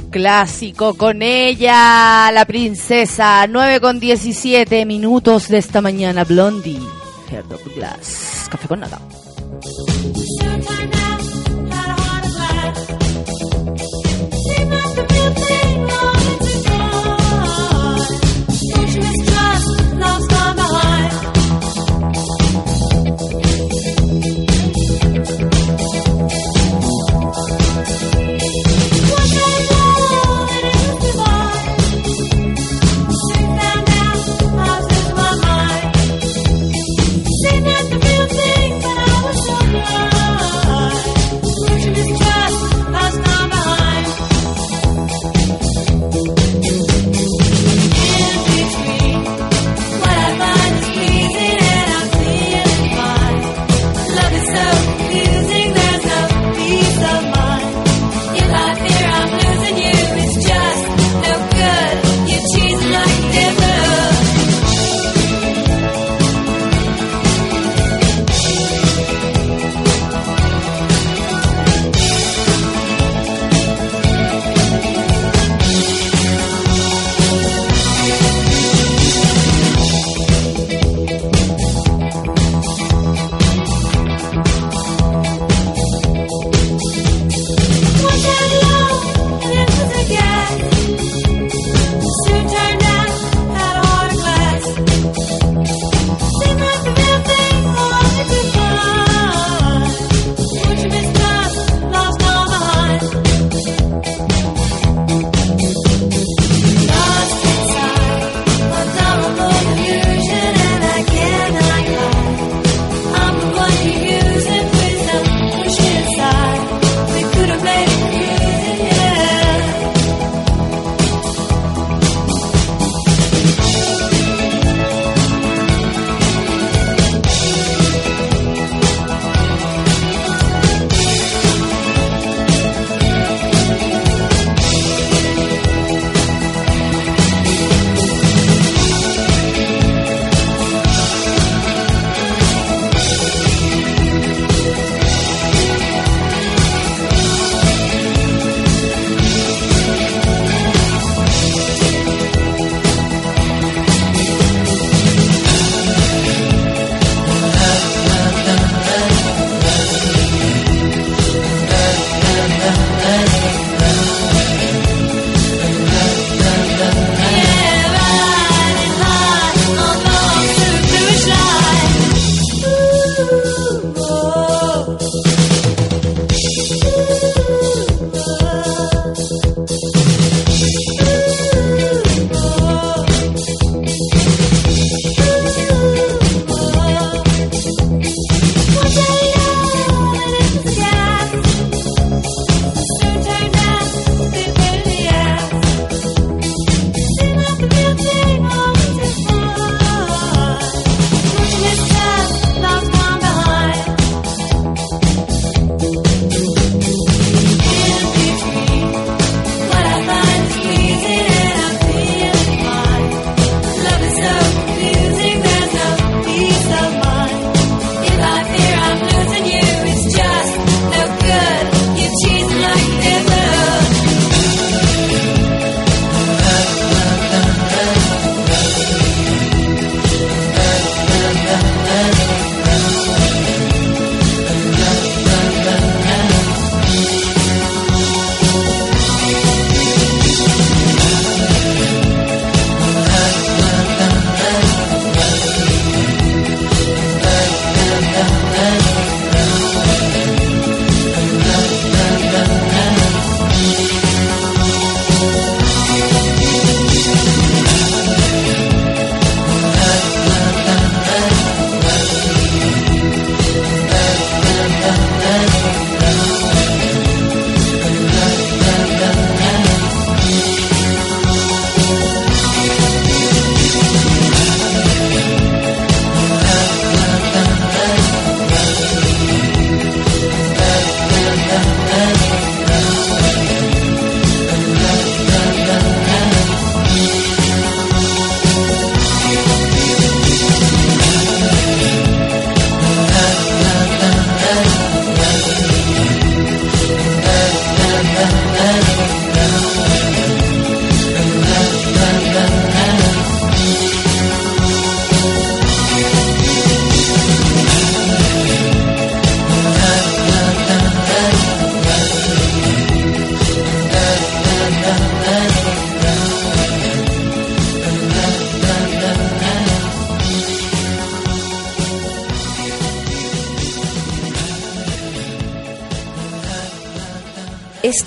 clásico 0.09 0.95
con 0.95 1.21
ella, 1.21 2.31
la 2.31 2.45
princesa. 2.45 3.45
9 3.47 3.79
con 3.79 3.99
17 3.99 4.85
minutos 4.85 5.47
de 5.47 5.57
esta 5.57 5.81
mañana, 5.81 6.23
Blondie. 6.23 6.79
Glass. 7.75 8.47
Café 8.49 8.67
con 8.67 8.79
nada. 8.79 8.99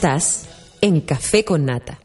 Estás 0.03 0.49
en 0.81 1.01
Café 1.03 1.45
con 1.45 1.65
Nata. 1.65 1.97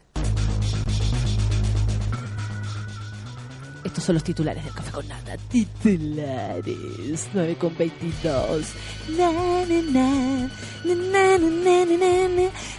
Estos 3.82 4.04
son 4.04 4.14
los 4.14 4.22
titulares 4.22 4.64
del 4.64 4.72
Café 4.72 4.92
con 4.92 5.08
Nata. 5.08 5.36
Titulares 5.50 7.28
9 7.32 7.56
con 7.56 7.76
22. 7.76 8.66
Na, 9.16 10.48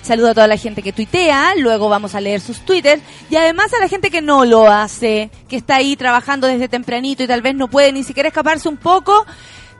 Saludo 0.01 0.29
a 0.29 0.33
toda 0.33 0.47
la 0.47 0.55
gente 0.55 0.81
que 0.81 0.93
tuitea, 0.93 1.55
luego 1.57 1.89
vamos 1.89 2.15
a 2.15 2.21
leer 2.21 2.39
sus 2.39 2.61
twitters 2.61 3.01
y 3.29 3.35
además 3.35 3.73
a 3.73 3.79
la 3.81 3.89
gente 3.89 4.09
que 4.09 4.21
no 4.21 4.45
lo 4.45 4.69
hace, 4.69 5.31
que 5.49 5.57
está 5.57 5.75
ahí 5.75 5.97
trabajando 5.97 6.47
desde 6.47 6.69
tempranito 6.69 7.23
y 7.23 7.27
tal 7.27 7.41
vez 7.41 7.55
no 7.55 7.67
puede 7.67 7.91
ni 7.91 8.05
siquiera 8.05 8.29
escaparse 8.29 8.69
un 8.69 8.77
poco 8.77 9.25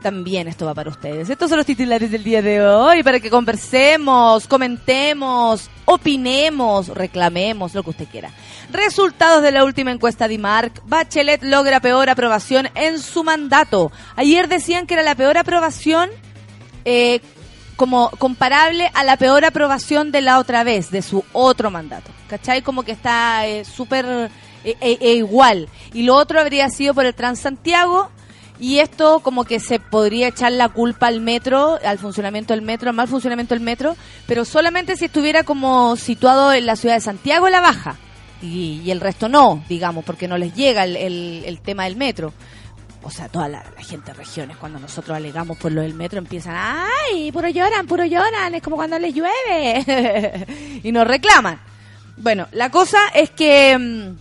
también 0.02 0.48
esto 0.48 0.66
va 0.66 0.74
para 0.74 0.90
ustedes. 0.90 1.30
Estos 1.30 1.50
son 1.50 1.58
los 1.58 1.66
titulares 1.66 2.10
del 2.10 2.24
día 2.24 2.42
de 2.42 2.66
hoy 2.66 3.04
para 3.04 3.20
que 3.20 3.30
conversemos, 3.30 4.48
comentemos, 4.48 5.70
opinemos, 5.86 6.88
reclamemos, 6.90 7.74
lo 7.74 7.84
que 7.84 7.90
usted 7.90 8.08
quiera. 8.08 8.32
Resultados 8.72 9.44
de 9.44 9.52
la 9.52 9.66
última 9.66 9.92
encuesta 9.92 10.28
de 10.28 10.36
IMARC. 10.36 10.82
Bachelet 10.86 11.44
logra 11.44 11.82
peor 11.82 12.10
aprobación 12.10 12.70
en 12.76 13.00
su 13.00 13.24
mandato. 13.24 13.92
Ayer 14.16 14.48
decían 14.48 14.88
que 14.88 14.94
era 14.94 15.04
la 15.04 15.16
peor 15.16 15.38
aprobación 15.38 16.10
eh, 16.86 17.20
como 17.76 18.10
comparable 18.12 18.90
a 18.94 19.04
la 19.04 19.18
peor 19.18 19.44
aprobación 19.44 20.12
de 20.12 20.22
la 20.22 20.40
otra 20.40 20.64
vez, 20.64 20.92
de 20.92 21.02
su 21.02 21.26
otro 21.34 21.72
mandato. 21.72 22.12
¿Cachai? 22.30 22.62
Como 22.62 22.84
que 22.84 22.92
está 22.94 23.48
eh, 23.48 23.66
súper 23.66 24.30
eh, 24.64 24.76
eh, 24.82 24.98
eh, 25.00 25.14
igual. 25.16 25.70
Y 25.94 26.04
lo 26.04 26.16
otro 26.16 26.40
habría 26.40 26.70
sido 26.70 26.94
por 26.94 27.06
el 27.06 27.14
Transantiago. 27.14 28.10
Y 28.60 28.80
esto 28.80 29.22
como 29.22 29.46
que 29.46 29.60
se 29.62 29.80
podría 29.80 30.28
echar 30.28 30.52
la 30.52 30.68
culpa 30.70 31.08
al 31.08 31.22
metro, 31.22 31.80
al 31.84 31.98
funcionamiento 31.98 32.54
del 32.54 32.62
metro, 32.62 32.90
al 32.90 32.96
mal 32.96 33.08
funcionamiento 33.08 33.56
del 33.56 33.64
metro, 33.64 33.96
pero 34.28 34.44
solamente 34.44 34.98
si 34.98 35.06
estuviera 35.06 35.44
como 35.44 35.96
situado 35.96 36.52
en 36.52 36.66
la 36.66 36.76
ciudad 36.76 36.96
de 36.96 37.02
Santiago 37.02 37.48
la 37.50 37.62
baja. 37.62 37.96
Y, 38.42 38.90
el 38.90 39.02
resto 39.02 39.28
no, 39.30 39.64
digamos, 39.68 40.04
porque 40.06 40.28
no 40.28 40.38
les 40.38 40.54
llega 40.54 40.84
el, 40.86 40.96
el- 40.98 41.60
tema 41.62 41.84
del 41.86 41.96
metro. 41.98 42.34
O 43.02 43.10
sea, 43.12 43.30
toda 43.30 43.48
la, 43.48 43.64
la 43.76 43.84
gente 43.84 44.12
de 44.12 44.18
regiones, 44.18 44.58
cuando 44.58 44.78
nosotros 44.80 45.16
alegamos 45.16 45.58
por 45.58 45.72
lo 45.72 45.82
del 45.82 45.94
metro, 45.94 46.20
empiezan, 46.20 46.56
¡ay! 46.58 47.32
Puro 47.32 47.48
lloran, 47.50 47.86
puro 47.88 48.04
lloran, 48.06 48.56
es 48.56 48.62
como 48.62 48.76
cuando 48.76 49.00
les 49.00 49.14
llueve. 49.14 50.46
y 50.84 50.92
nos 50.92 51.08
reclaman. 51.08 51.62
Bueno, 52.18 52.48
la 52.52 52.70
cosa 52.70 52.98
es 53.14 53.30
que 53.30 53.78
mm, 53.78 54.18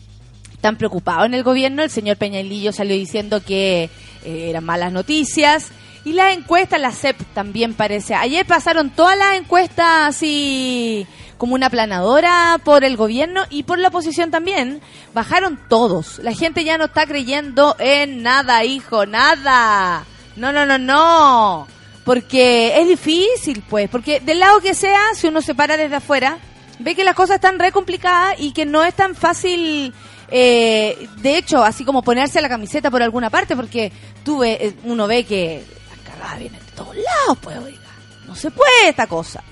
están 0.55 0.77
preocupados 0.77 1.27
en 1.27 1.35
el 1.35 1.43
gobierno. 1.43 1.83
El 1.83 1.91
señor 1.91 2.17
Peñalillo 2.17 2.73
salió 2.73 2.95
diciendo 2.95 3.43
que 3.45 3.91
eh, 4.25 4.51
eran 4.51 4.65
malas 4.65 4.93
noticias. 4.93 5.69
Y 6.05 6.13
las 6.13 6.35
encuestas, 6.37 6.81
la 6.81 6.93
CEP 6.93 7.21
también 7.35 7.75
parece. 7.75 8.15
Ayer 8.15 8.47
pasaron 8.47 8.91
todas 8.91 9.19
las 9.19 9.35
encuestas 9.35 10.09
así 10.09 11.07
como 11.39 11.55
una 11.55 11.71
planadora 11.71 12.61
por 12.65 12.85
el 12.85 12.97
gobierno 12.97 13.45
y 13.49 13.63
por 13.63 13.79
la 13.79 13.89
oposición 13.89 14.31
también. 14.31 14.81
Bajaron 15.15 15.59
todos. 15.69 16.19
La 16.19 16.33
gente 16.33 16.65
ya 16.65 16.79
no 16.79 16.87
está 16.87 17.07
creyendo 17.07 17.77
en 17.79 18.23
nada, 18.23 18.65
hijo, 18.65 19.07
nada. 19.07 20.05
No, 20.37 20.53
no, 20.53 20.67
no, 20.67 20.79
no. 20.79 21.67
Porque 22.05 22.81
es 22.81 22.89
difícil, 22.89 23.63
pues. 23.69 23.89
Porque 23.89 24.21
del 24.21 24.41
lado 24.41 24.61
que 24.61 24.75
sea, 24.75 25.01
si 25.15 25.29
uno 25.29 25.41
se 25.43 25.55
para 25.55 25.77
desde 25.77 25.97
afuera, 25.97 26.39
ve 26.79 26.95
que 26.95 27.05
las 27.05 27.15
cosas 27.15 27.37
están 27.37 27.59
re 27.59 27.73
complicadas 27.73 28.37
y 28.39 28.53
que 28.53 28.67
no 28.67 28.85
es 28.85 28.95
tan 28.95 29.15
fácil, 29.15 29.93
eh, 30.31 31.09
de 31.17 31.39
hecho, 31.39 31.65
así 31.65 31.85
como 31.85 32.03
ponerse 32.03 32.41
la 32.41 32.49
camiseta 32.49 32.91
por 32.91 33.03
alguna 33.03 33.31
parte, 33.31 33.57
porque 33.57 33.91
tú 34.25 34.39
ve, 34.39 34.59
eh, 34.61 34.75
uno 34.85 35.07
ve 35.07 35.25
que 35.25 35.65
las 35.91 35.99
cagadas 36.01 36.39
vienen 36.39 36.61
de 36.61 36.73
todos 36.73 36.97
lados, 36.97 37.39
pues, 37.41 37.59
oiga. 37.59 37.79
No 38.27 38.35
se 38.35 38.51
puede 38.51 38.91
esta 38.91 39.07
cosa. 39.07 39.43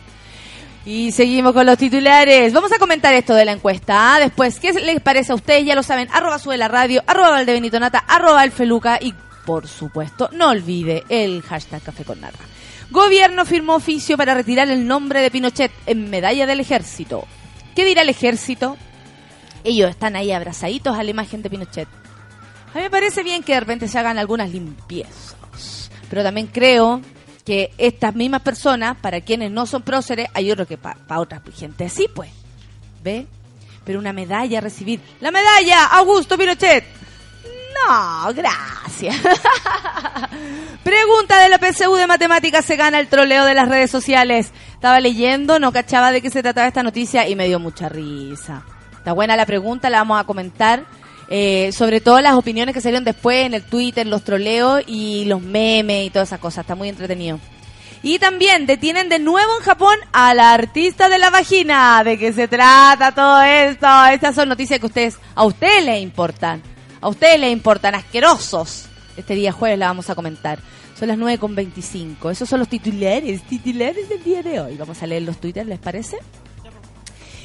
Y 0.84 1.10
seguimos 1.10 1.52
con 1.52 1.66
los 1.66 1.78
titulares. 1.78 2.52
Vamos 2.52 2.70
a 2.72 2.78
comentar 2.78 3.12
esto 3.14 3.34
de 3.34 3.44
la 3.44 3.52
encuesta. 3.52 4.14
¿ah? 4.14 4.20
Después, 4.20 4.60
¿qué 4.60 4.72
les 4.72 5.00
parece 5.00 5.32
a 5.32 5.34
ustedes? 5.34 5.64
Ya 5.64 5.74
lo 5.74 5.82
saben. 5.82 6.08
Arroba 6.12 6.38
sube 6.38 6.56
la 6.56 6.68
radio, 6.68 7.02
arroba 7.06 7.30
Valdebenito 7.30 7.80
Nata, 7.80 8.04
arroba 8.06 8.44
el 8.44 8.52
Feluca 8.52 8.98
y, 9.00 9.12
por 9.44 9.66
supuesto, 9.66 10.28
no 10.32 10.50
olvide 10.50 11.04
el 11.08 11.42
hashtag 11.42 11.82
Café 11.82 12.04
con. 12.04 12.20
Gobierno 12.90 13.44
firmó 13.44 13.74
oficio 13.74 14.16
para 14.16 14.34
retirar 14.34 14.68
el 14.68 14.86
nombre 14.86 15.20
de 15.22 15.30
Pinochet 15.30 15.72
en 15.86 16.08
medalla 16.08 16.46
del 16.46 16.60
ejército. 16.60 17.26
¿Qué 17.74 17.84
dirá 17.84 18.02
el 18.02 18.10
ejército? 18.10 18.76
Ellos 19.66 19.90
están 19.90 20.14
ahí 20.14 20.30
abrazaditos 20.30 20.96
a 20.96 21.02
la 21.02 21.10
imagen 21.10 21.42
de 21.42 21.50
Pinochet. 21.50 21.88
A 22.72 22.76
mí 22.76 22.84
me 22.84 22.90
parece 22.90 23.24
bien 23.24 23.42
que 23.42 23.54
de 23.54 23.60
repente 23.60 23.88
se 23.88 23.98
hagan 23.98 24.16
algunas 24.16 24.48
limpiezas. 24.50 25.90
Pero 26.08 26.22
también 26.22 26.46
creo 26.46 27.00
que 27.44 27.72
estas 27.76 28.14
mismas 28.14 28.42
personas, 28.42 28.96
para 28.96 29.20
quienes 29.22 29.50
no 29.50 29.66
son 29.66 29.82
próceres, 29.82 30.28
hay 30.34 30.52
otro 30.52 30.68
que 30.68 30.78
para 30.78 31.18
otra 31.18 31.42
gente 31.52 31.88
sí, 31.88 32.06
pues. 32.14 32.30
¿Ve? 33.02 33.26
Pero 33.84 33.98
una 33.98 34.12
medalla 34.12 34.60
recibir. 34.60 35.00
¡La 35.20 35.32
medalla! 35.32 35.86
¡Augusto 35.86 36.38
Pinochet! 36.38 36.84
No, 37.88 38.32
gracias. 38.32 39.16
Pregunta 40.84 41.42
de 41.42 41.48
la 41.48 41.58
PSU 41.58 41.96
de 41.96 42.06
matemáticas 42.06 42.64
se 42.64 42.76
gana 42.76 43.00
el 43.00 43.08
troleo 43.08 43.44
de 43.44 43.54
las 43.54 43.68
redes 43.68 43.90
sociales. 43.90 44.52
Estaba 44.74 45.00
leyendo, 45.00 45.58
no 45.58 45.72
cachaba 45.72 46.12
de 46.12 46.22
qué 46.22 46.30
se 46.30 46.42
trataba 46.42 46.68
esta 46.68 46.84
noticia 46.84 47.28
y 47.28 47.34
me 47.34 47.48
dio 47.48 47.58
mucha 47.58 47.88
risa. 47.88 48.62
Está 49.06 49.12
buena 49.12 49.36
la 49.36 49.46
pregunta, 49.46 49.88
la 49.88 49.98
vamos 49.98 50.20
a 50.20 50.24
comentar. 50.24 50.84
Eh, 51.28 51.70
sobre 51.70 52.00
todo 52.00 52.20
las 52.20 52.34
opiniones 52.34 52.74
que 52.74 52.80
salieron 52.80 53.04
después 53.04 53.46
en 53.46 53.54
el 53.54 53.62
Twitter, 53.62 54.04
los 54.04 54.24
troleos 54.24 54.82
y 54.84 55.26
los 55.26 55.40
memes 55.40 56.06
y 56.08 56.10
todas 56.10 56.30
esas 56.30 56.40
cosas. 56.40 56.64
Está 56.64 56.74
muy 56.74 56.88
entretenido. 56.88 57.38
Y 58.02 58.18
también 58.18 58.66
detienen 58.66 59.08
de 59.08 59.20
nuevo 59.20 59.48
en 59.58 59.64
Japón 59.64 59.96
a 60.12 60.34
la 60.34 60.52
artista 60.52 61.08
de 61.08 61.18
la 61.18 61.30
vagina. 61.30 62.02
¿De 62.02 62.18
qué 62.18 62.32
se 62.32 62.48
trata 62.48 63.12
todo 63.12 63.42
esto? 63.42 63.86
Estas 64.10 64.34
son 64.34 64.48
noticias 64.48 64.80
que 64.80 64.86
ustedes, 64.86 65.18
a 65.36 65.44
ustedes 65.44 65.84
les 65.84 66.02
importan. 66.02 66.60
A 67.00 67.08
ustedes 67.08 67.38
les 67.38 67.52
importan, 67.52 67.94
asquerosos. 67.94 68.86
Este 69.16 69.36
día 69.36 69.52
jueves 69.52 69.78
la 69.78 69.86
vamos 69.86 70.10
a 70.10 70.16
comentar. 70.16 70.58
Son 70.98 71.06
las 71.06 71.16
9 71.16 71.38
con 71.38 71.54
25. 71.54 72.28
Esos 72.28 72.48
son 72.48 72.58
los 72.58 72.68
titulares, 72.68 73.40
titulares 73.44 74.08
del 74.08 74.24
día 74.24 74.42
de 74.42 74.58
hoy. 74.58 74.76
Vamos 74.76 75.00
a 75.00 75.06
leer 75.06 75.22
los 75.22 75.38
twitters, 75.38 75.68
¿les 75.68 75.78
parece? 75.78 76.18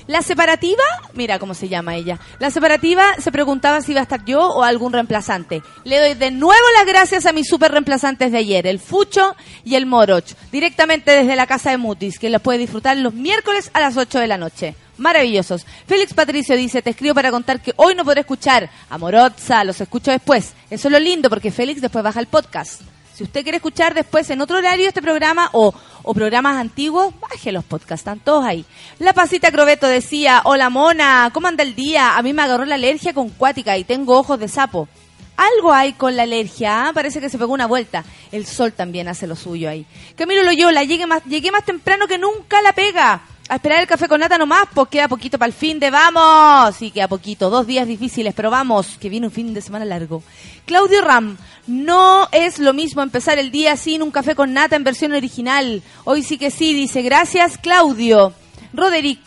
La 0.07 0.21
separativa, 0.21 0.83
mira 1.13 1.39
cómo 1.39 1.53
se 1.53 1.69
llama 1.69 1.95
ella. 1.95 2.19
La 2.39 2.51
separativa 2.51 3.03
se 3.19 3.31
preguntaba 3.31 3.81
si 3.81 3.91
iba 3.91 4.01
a 4.01 4.03
estar 4.03 4.25
yo 4.25 4.41
o 4.41 4.63
algún 4.63 4.93
reemplazante. 4.93 5.61
Le 5.83 5.99
doy 5.99 6.13
de 6.15 6.31
nuevo 6.31 6.65
las 6.77 6.85
gracias 6.85 7.25
a 7.25 7.33
mis 7.33 7.47
super 7.47 7.71
reemplazantes 7.71 8.31
de 8.31 8.39
ayer, 8.39 8.67
el 8.67 8.79
Fucho 8.79 9.35
y 9.63 9.75
el 9.75 9.85
Moroch, 9.85 10.35
directamente 10.51 11.11
desde 11.11 11.35
la 11.35 11.47
casa 11.47 11.71
de 11.71 11.77
Mutis, 11.77 12.19
que 12.19 12.29
los 12.29 12.41
puede 12.41 12.59
disfrutar 12.59 12.97
los 12.97 13.13
miércoles 13.13 13.69
a 13.73 13.79
las 13.79 13.97
8 13.97 14.19
de 14.19 14.27
la 14.27 14.37
noche. 14.37 14.75
Maravillosos. 14.97 15.65
Félix 15.87 16.13
Patricio 16.13 16.55
dice, 16.55 16.81
te 16.81 16.91
escribo 16.91 17.15
para 17.15 17.31
contar 17.31 17.61
que 17.61 17.73
hoy 17.77 17.95
no 17.95 18.05
podré 18.05 18.21
escuchar 18.21 18.69
a 18.89 18.97
Morotza, 18.97 19.63
los 19.63 19.81
escucho 19.81 20.11
después. 20.11 20.53
Eso 20.69 20.87
es 20.87 20.91
lo 20.91 20.99
lindo 20.99 21.29
porque 21.29 21.51
Félix 21.51 21.81
después 21.81 22.03
baja 22.03 22.19
el 22.19 22.27
podcast. 22.27 22.81
Si 23.13 23.23
usted 23.23 23.43
quiere 23.43 23.57
escuchar 23.57 23.93
después 23.93 24.29
en 24.29 24.41
otro 24.41 24.57
horario 24.57 24.87
este 24.87 25.01
programa 25.01 25.49
o, 25.51 25.73
o 26.03 26.13
programas 26.13 26.57
antiguos, 26.57 27.13
baje 27.19 27.51
los 27.51 27.63
podcasts, 27.63 28.01
están 28.01 28.19
todos 28.19 28.45
ahí. 28.45 28.65
La 28.99 29.13
Pasita 29.13 29.51
Crobeto 29.51 29.87
decía, 29.87 30.41
hola 30.45 30.69
mona, 30.69 31.29
¿cómo 31.33 31.47
anda 31.47 31.63
el 31.63 31.75
día? 31.75 32.17
A 32.17 32.21
mí 32.21 32.33
me 32.33 32.41
agarró 32.41 32.65
la 32.65 32.75
alergia 32.75 33.13
con 33.13 33.29
cuática 33.29 33.77
y 33.77 33.83
tengo 33.83 34.17
ojos 34.17 34.39
de 34.39 34.47
sapo. 34.47 34.87
Algo 35.35 35.73
hay 35.73 35.93
con 35.93 36.15
la 36.15 36.23
alergia, 36.23 36.87
¿ah? 36.87 36.93
parece 36.93 37.19
que 37.19 37.29
se 37.29 37.37
pegó 37.37 37.53
una 37.53 37.65
vuelta. 37.65 38.03
El 38.31 38.45
sol 38.45 38.73
también 38.73 39.07
hace 39.07 39.27
lo 39.27 39.35
suyo 39.35 39.69
ahí. 39.69 39.85
Camilo 40.15 40.43
Loyola, 40.43 40.83
llegué 40.83 41.07
más, 41.07 41.23
llegué 41.25 41.51
más 41.51 41.65
temprano 41.65 42.07
que 42.07 42.17
nunca 42.17 42.61
la 42.61 42.73
pega. 42.73 43.21
A 43.51 43.55
esperar 43.55 43.81
el 43.81 43.87
café 43.87 44.07
con 44.07 44.21
nata 44.21 44.37
nomás, 44.37 44.63
pues 44.73 44.87
queda 44.87 45.09
poquito 45.09 45.37
para 45.37 45.47
el 45.47 45.53
fin 45.53 45.77
de 45.77 45.91
vamos. 45.91 46.73
Sí, 46.73 46.89
queda 46.89 47.09
poquito, 47.09 47.49
dos 47.49 47.67
días 47.67 47.85
difíciles, 47.85 48.33
pero 48.33 48.49
vamos, 48.49 48.97
que 48.97 49.09
viene 49.09 49.27
un 49.27 49.33
fin 49.33 49.53
de 49.53 49.61
semana 49.61 49.83
largo. 49.83 50.23
Claudio 50.65 51.01
Ram, 51.01 51.35
no 51.67 52.29
es 52.31 52.59
lo 52.59 52.71
mismo 52.71 53.01
empezar 53.01 53.39
el 53.39 53.51
día 53.51 53.75
sin 53.75 54.03
un 54.03 54.11
café 54.11 54.35
con 54.35 54.53
nata 54.53 54.77
en 54.77 54.85
versión 54.85 55.11
original. 55.11 55.83
Hoy 56.05 56.23
sí 56.23 56.37
que 56.37 56.49
sí, 56.49 56.73
dice, 56.73 57.01
gracias 57.01 57.57
Claudio. 57.57 58.31
Roderick, 58.71 59.19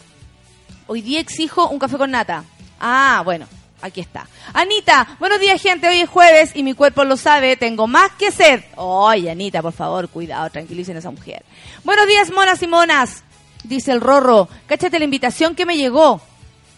hoy 0.86 1.02
día 1.02 1.20
exijo 1.20 1.68
un 1.68 1.78
café 1.78 1.98
con 1.98 2.10
nata. 2.10 2.44
Ah, 2.80 3.20
bueno, 3.26 3.46
aquí 3.82 4.00
está. 4.00 4.26
Anita, 4.54 5.18
buenos 5.20 5.38
días 5.38 5.60
gente, 5.60 5.86
hoy 5.86 6.00
es 6.00 6.08
jueves 6.08 6.52
y 6.54 6.62
mi 6.62 6.72
cuerpo 6.72 7.04
lo 7.04 7.18
sabe, 7.18 7.58
tengo 7.58 7.86
más 7.86 8.12
que 8.12 8.32
sed. 8.32 8.64
Oye, 8.76 9.30
Anita, 9.30 9.60
por 9.60 9.74
favor, 9.74 10.08
cuidado, 10.08 10.48
tranquilicen 10.48 10.96
a 10.96 11.00
esa 11.00 11.10
mujer. 11.10 11.44
Buenos 11.84 12.06
días, 12.06 12.30
monas 12.30 12.62
y 12.62 12.66
monas. 12.66 13.22
Dice 13.64 13.92
el 13.92 14.02
Rorro, 14.02 14.48
cáchate 14.66 14.98
la 14.98 15.06
invitación 15.06 15.54
que 15.54 15.66
me 15.66 15.76
llegó. 15.76 16.20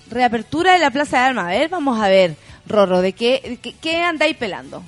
Reapertura 0.09 0.73
de 0.73 0.79
la 0.79 0.93
Plaza 0.93 1.19
de 1.19 1.25
Armas. 1.25 1.47
A 1.47 1.49
ver, 1.49 1.69
vamos 1.69 2.01
a 2.01 2.09
ver, 2.09 2.37
Rorro, 2.67 3.01
¿de 3.01 3.13
qué, 3.13 3.59
qué, 3.81 4.03
andáis 4.03 4.37
pelando? 4.37 4.85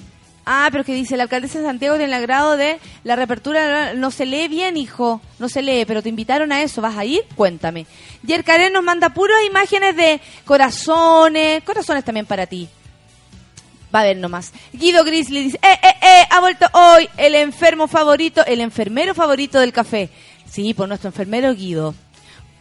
Ah, 0.47 0.69
pero 0.71 0.85
que 0.85 0.95
dice, 0.95 1.17
la 1.17 1.25
alcaldesa 1.25 1.59
de 1.59 1.67
Santiago 1.67 1.97
tiene 1.97 2.15
el 2.15 2.15
agrado 2.15 2.57
de 2.57 2.79
la 3.03 3.17
reapertura, 3.17 3.95
no 3.95 4.11
se 4.13 4.27
lee 4.27 4.49
bien, 4.49 4.77
hijo, 4.77 5.21
no 5.41 5.49
se 5.49 5.61
lee, 5.61 5.85
pero 5.87 6.03
te 6.03 6.09
invitaron 6.09 6.53
a 6.53 6.63
eso, 6.63 6.81
¿vas 6.81 6.97
a 6.97 7.05
ir? 7.05 7.23
Cuéntame. 7.35 7.87
Yerkarén 8.23 8.73
nos 8.73 8.85
manda 8.85 9.11
puras 9.11 9.45
imágenes 9.45 9.97
de 9.97 10.21
corazones, 10.45 11.63
corazones 11.65 12.05
también 12.05 12.27
para 12.27 12.47
ti. 12.47 12.69
Va 13.95 14.01
a 14.01 14.05
ver 14.05 14.19
nomás. 14.19 14.53
Guido 14.73 15.03
Grizzly 15.05 15.45
dice, 15.45 15.59
eh, 15.63 15.79
eh, 15.83 15.95
eh, 16.03 16.27
ha 16.31 16.41
vuelto 16.41 16.67
hoy 16.73 17.09
el 17.17 17.35
enfermo 17.35 17.89
favorito, 17.89 18.45
el 18.47 18.61
enfermero 18.61 19.15
favorito 19.15 19.59
del 19.61 19.73
café. 19.73 20.11
Sí, 20.51 20.75
por 20.75 20.89
nuestro 20.89 21.09
enfermero 21.09 21.55
Guido. 21.55 21.95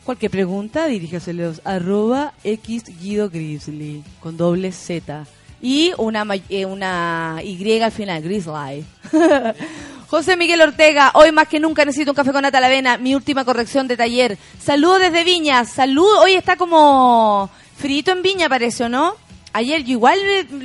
Cualquier 0.04 0.32
pregunta, 0.32 0.86
diríjaselos 0.88 1.62
arroba 1.66 2.34
x 2.44 2.86
guido 3.02 3.30
grizzly 3.30 4.04
con 4.22 4.38
doble 4.38 4.72
z 4.72 5.26
y 5.62 5.92
una, 5.98 6.26
eh, 6.48 6.66
una 6.66 7.42
y 7.44 7.82
al 7.82 7.92
final, 7.92 8.22
grizzly. 8.22 8.86
José 10.08 10.38
Miguel 10.38 10.62
Ortega, 10.62 11.12
hoy 11.16 11.34
más 11.34 11.50
que 11.50 11.60
nunca 11.60 11.84
necesito 11.84 12.12
un 12.12 12.16
café 12.16 12.32
con 12.32 12.44
nata 12.44 12.60
avena, 12.60 12.98
mi 12.98 13.16
última 13.16 13.44
corrección 13.44 13.90
de 13.90 13.98
taller. 13.98 14.38
Saludos 14.64 15.02
desde 15.02 15.26
Viña, 15.26 15.66
salud, 15.66 16.08
hoy 16.22 16.36
está 16.36 16.56
como 16.56 17.50
frito 17.76 18.12
en 18.12 18.22
Viña 18.22 18.48
parece, 18.48 18.86
¿o 18.86 18.90
no? 18.90 19.16
Ayer 19.52 19.84
yo 19.84 19.92
igual 19.92 20.20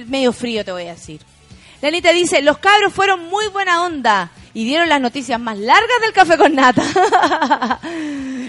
medio 0.07 0.33
frío 0.33 0.65
te 0.65 0.71
voy 0.71 0.85
a 0.85 0.95
decir. 0.95 1.21
La 1.81 1.89
Anita 1.89 2.13
dice, 2.13 2.43
los 2.43 2.59
cabros 2.59 2.93
fueron 2.93 3.29
muy 3.29 3.49
buena 3.49 3.83
onda 3.83 4.31
y 4.55 4.65
dieron 4.65 4.89
las 4.89 5.01
noticias 5.01 5.41
más 5.41 5.59
largas 5.59 6.01
del 6.03 6.13
café 6.13 6.37
con 6.37 6.55
nata. 6.55 6.83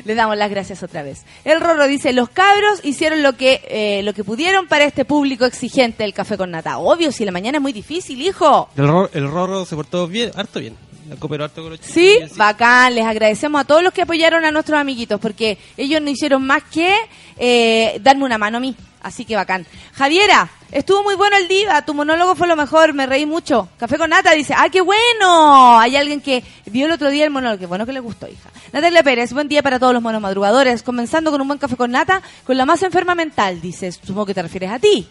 Le 0.05 0.15
damos 0.15 0.37
las 0.37 0.49
gracias 0.49 0.83
otra 0.83 1.01
vez. 1.03 1.23
El 1.45 1.61
Rorro 1.61 1.87
dice, 1.87 2.11
los 2.13 2.29
cabros 2.29 2.79
hicieron 2.83 3.23
lo 3.23 3.33
que, 3.37 3.61
eh, 3.69 4.01
lo 4.03 4.13
que 4.13 4.23
pudieron 4.23 4.67
para 4.67 4.83
este 4.85 5.05
público 5.05 5.45
exigente 5.45 6.03
del 6.03 6.13
café 6.13 6.37
con 6.37 6.51
nata. 6.51 6.77
Obvio, 6.77 7.11
si 7.11 7.23
la 7.25 7.31
mañana 7.31 7.57
es 7.57 7.61
muy 7.61 7.71
difícil, 7.73 8.21
hijo. 8.21 8.69
El, 8.75 8.87
ro- 8.87 9.09
el 9.13 9.29
Rorro 9.29 9.65
se 9.65 9.75
portó 9.75 10.07
bien, 10.07 10.31
harto 10.35 10.59
bien. 10.59 10.75
Cooperó 11.19 11.43
harto 11.43 11.61
con 11.61 11.71
los 11.71 11.79
Sí, 11.81 12.13
chiquillos, 12.15 12.37
bacán. 12.37 12.95
Les 12.95 13.05
agradecemos 13.05 13.61
a 13.61 13.65
todos 13.65 13.83
los 13.83 13.93
que 13.93 14.01
apoyaron 14.01 14.45
a 14.45 14.51
nuestros 14.51 14.79
amiguitos 14.79 15.19
porque 15.19 15.57
ellos 15.77 16.01
no 16.01 16.09
hicieron 16.09 16.45
más 16.45 16.63
que 16.63 16.95
eh, 17.37 17.99
darme 18.01 18.23
una 18.25 18.37
mano 18.37 18.57
a 18.57 18.61
mí. 18.61 18.75
Así 19.03 19.25
que 19.25 19.35
bacán. 19.35 19.65
Javiera, 19.93 20.49
estuvo 20.71 21.03
muy 21.03 21.15
bueno 21.15 21.35
el 21.35 21.49
día. 21.49 21.83
Tu 21.85 21.93
monólogo 21.93 22.35
fue 22.35 22.47
lo 22.47 22.55
mejor. 22.55 22.93
Me 22.93 23.05
reí 23.05 23.25
mucho. 23.25 23.67
Café 23.77 23.97
con 23.97 24.09
Nata 24.09 24.31
dice, 24.31 24.53
¡ah, 24.57 24.69
qué 24.71 24.79
bueno! 24.81 25.77
Hay 25.77 25.97
alguien 25.97 26.21
que 26.21 26.43
vio 26.67 26.85
el 26.85 26.91
otro 26.93 27.09
día 27.09 27.25
el 27.25 27.29
monólogo. 27.29 27.59
Qué 27.59 27.65
bueno 27.65 27.85
que 27.85 27.91
le 27.91 27.99
gustó, 27.99 28.27
hija. 28.27 28.49
Natalia 28.71 29.03
Pérez, 29.03 29.33
buen 29.33 29.49
día 29.49 29.61
para 29.61 29.77
todos 29.77 29.93
los 29.93 30.01
monos 30.01 30.21
madrugadores. 30.21 30.81
Comenzando 30.83 31.31
con 31.31 31.41
un 31.41 31.47
buen 31.47 31.59
café 31.59 31.75
con 31.75 31.91
Nata, 31.91 32.21
con 32.45 32.55
la 32.55 32.65
más 32.65 32.81
enferma 32.81 33.13
mental. 33.13 33.59
Dices, 33.61 33.99
supongo 34.01 34.27
que 34.27 34.33
te 34.33 34.41
refieres 34.41 34.71
a 34.71 34.79
ti. 34.79 35.07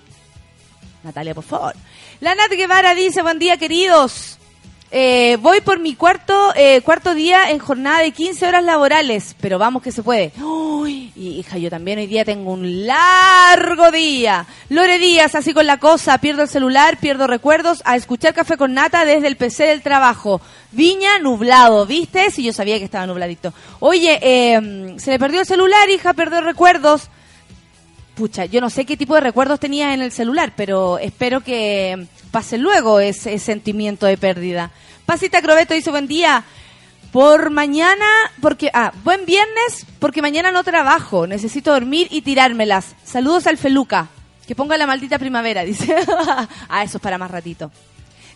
Natalia, 1.04 1.34
por 1.34 1.44
favor. 1.44 1.74
La 2.20 2.34
Nat 2.34 2.50
Guevara 2.50 2.94
dice, 2.94 3.20
buen 3.20 3.38
día, 3.38 3.58
queridos. 3.58 4.38
Eh, 4.94 5.38
voy 5.40 5.62
por 5.62 5.80
mi 5.80 5.94
cuarto 5.94 6.52
eh, 6.54 6.82
cuarto 6.82 7.14
día 7.14 7.48
en 7.50 7.58
jornada 7.58 8.00
de 8.00 8.10
15 8.10 8.46
horas 8.46 8.62
laborales, 8.62 9.34
pero 9.40 9.58
vamos 9.58 9.82
que 9.82 9.90
se 9.90 10.02
puede. 10.02 10.32
Uy, 10.38 11.10
y, 11.16 11.38
hija, 11.38 11.56
yo 11.56 11.70
también 11.70 11.98
hoy 11.98 12.06
día 12.06 12.26
tengo 12.26 12.52
un 12.52 12.86
largo 12.86 13.90
día. 13.90 14.44
Lore 14.68 14.98
Díaz, 14.98 15.34
así 15.34 15.54
con 15.54 15.66
la 15.66 15.78
cosa, 15.78 16.18
pierdo 16.18 16.42
el 16.42 16.50
celular, 16.50 16.98
pierdo 16.98 17.26
recuerdos, 17.26 17.80
a 17.86 17.96
escuchar 17.96 18.34
café 18.34 18.58
con 18.58 18.74
nata 18.74 19.06
desde 19.06 19.28
el 19.28 19.36
PC 19.36 19.64
del 19.64 19.80
trabajo. 19.80 20.42
Viña, 20.72 21.18
nublado, 21.20 21.86
¿viste? 21.86 22.30
Si 22.30 22.42
yo 22.42 22.52
sabía 22.52 22.78
que 22.78 22.84
estaba 22.84 23.06
nubladito. 23.06 23.54
Oye, 23.80 24.18
eh, 24.20 24.94
se 24.98 25.10
le 25.10 25.18
perdió 25.18 25.40
el 25.40 25.46
celular, 25.46 25.88
hija, 25.88 26.12
perdió 26.12 26.42
recuerdos. 26.42 27.08
Yo 28.50 28.60
no 28.60 28.70
sé 28.70 28.84
qué 28.84 28.96
tipo 28.96 29.14
de 29.14 29.20
recuerdos 29.20 29.58
tenías 29.58 29.94
en 29.94 30.00
el 30.00 30.12
celular, 30.12 30.52
pero 30.56 30.98
espero 30.98 31.40
que 31.40 32.06
pase 32.30 32.58
luego 32.58 33.00
ese 33.00 33.38
sentimiento 33.38 34.06
de 34.06 34.16
pérdida. 34.16 34.70
Pasita 35.06 35.42
Crobeto 35.42 35.74
dice 35.74 35.90
buen 35.90 36.06
día. 36.06 36.44
Por 37.10 37.50
mañana, 37.50 38.06
porque, 38.40 38.70
ah, 38.72 38.92
buen 39.04 39.26
viernes, 39.26 39.86
porque 39.98 40.22
mañana 40.22 40.50
no 40.50 40.64
trabajo. 40.64 41.26
Necesito 41.26 41.72
dormir 41.72 42.08
y 42.10 42.22
tirármelas. 42.22 42.94
Saludos 43.04 43.46
al 43.46 43.58
Feluca. 43.58 44.08
Que 44.46 44.54
ponga 44.54 44.78
la 44.78 44.86
maldita 44.86 45.18
primavera, 45.18 45.62
dice. 45.64 45.94
ah, 46.68 46.82
eso 46.82 46.96
es 46.98 47.02
para 47.02 47.18
más 47.18 47.30
ratito. 47.30 47.70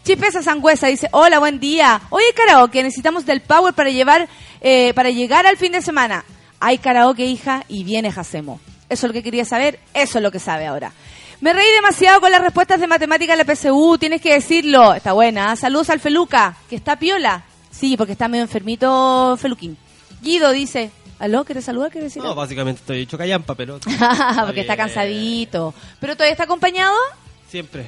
Chipesa 0.05 0.43
Sangüesa 0.43 0.89
dice, 0.89 1.09
hola, 1.13 1.39
buen 1.39 1.59
día. 1.59 2.03
Hoy 2.11 2.23
karaoke, 2.35 2.83
necesitamos 2.83 3.25
del 3.25 3.41
power 3.41 3.73
para 3.73 3.91
llevar, 3.91 4.29
eh, 4.61 4.93
para 4.95 5.11
llegar 5.11 5.47
al 5.47 5.57
fin 5.57 5.73
de 5.73 5.81
semana. 5.81 6.25
Hay 6.61 6.79
karaoke, 6.79 7.25
hija, 7.25 7.65
y 7.69 7.83
viene 7.83 8.13
Jacemo. 8.13 8.61
Eso 8.89 9.07
es 9.07 9.09
lo 9.11 9.13
que 9.13 9.23
quería 9.23 9.45
saber, 9.45 9.81
eso 9.95 10.19
es 10.19 10.23
lo 10.23 10.31
que 10.31 10.39
sabe 10.39 10.67
ahora. 10.67 10.93
Me 11.41 11.53
reí 11.53 11.71
demasiado 11.75 12.21
con 12.21 12.31
las 12.31 12.41
respuestas 12.41 12.81
de 12.81 12.87
matemática 12.87 13.35
en 13.35 13.39
la 13.47 13.55
PSU, 13.55 13.99
tienes 13.99 14.21
que 14.23 14.33
decirlo. 14.35 14.95
Está 14.95 15.13
buena. 15.13 15.55
Saludos 15.57 15.91
al 15.91 16.01
Feluca, 16.01 16.57
que 16.71 16.77
está 16.77 16.99
piola. 16.99 17.45
Sí, 17.71 17.97
porque 17.97 18.13
está 18.13 18.27
medio 18.29 18.43
enfermito 18.45 19.37
Feluquín. 19.39 19.77
Guido 20.23 20.51
dice, 20.53 20.91
¿aló? 21.19 21.45
¿Quieres 21.45 21.65
saludar? 21.67 21.91
¿Quieres 21.91 22.11
decir 22.11 22.23
No, 22.23 22.31
algo? 22.31 22.41
básicamente 22.41 22.81
estoy 22.81 23.01
hecho 23.03 23.19
callampa, 23.19 23.55
pero... 23.55 23.79
porque 24.47 24.63
está 24.63 24.77
cansadito. 24.79 25.75
¿Pero 26.01 26.15
todavía 26.15 26.33
está 26.33 26.45
acompañado? 26.45 26.95
Siempre. 27.51 27.87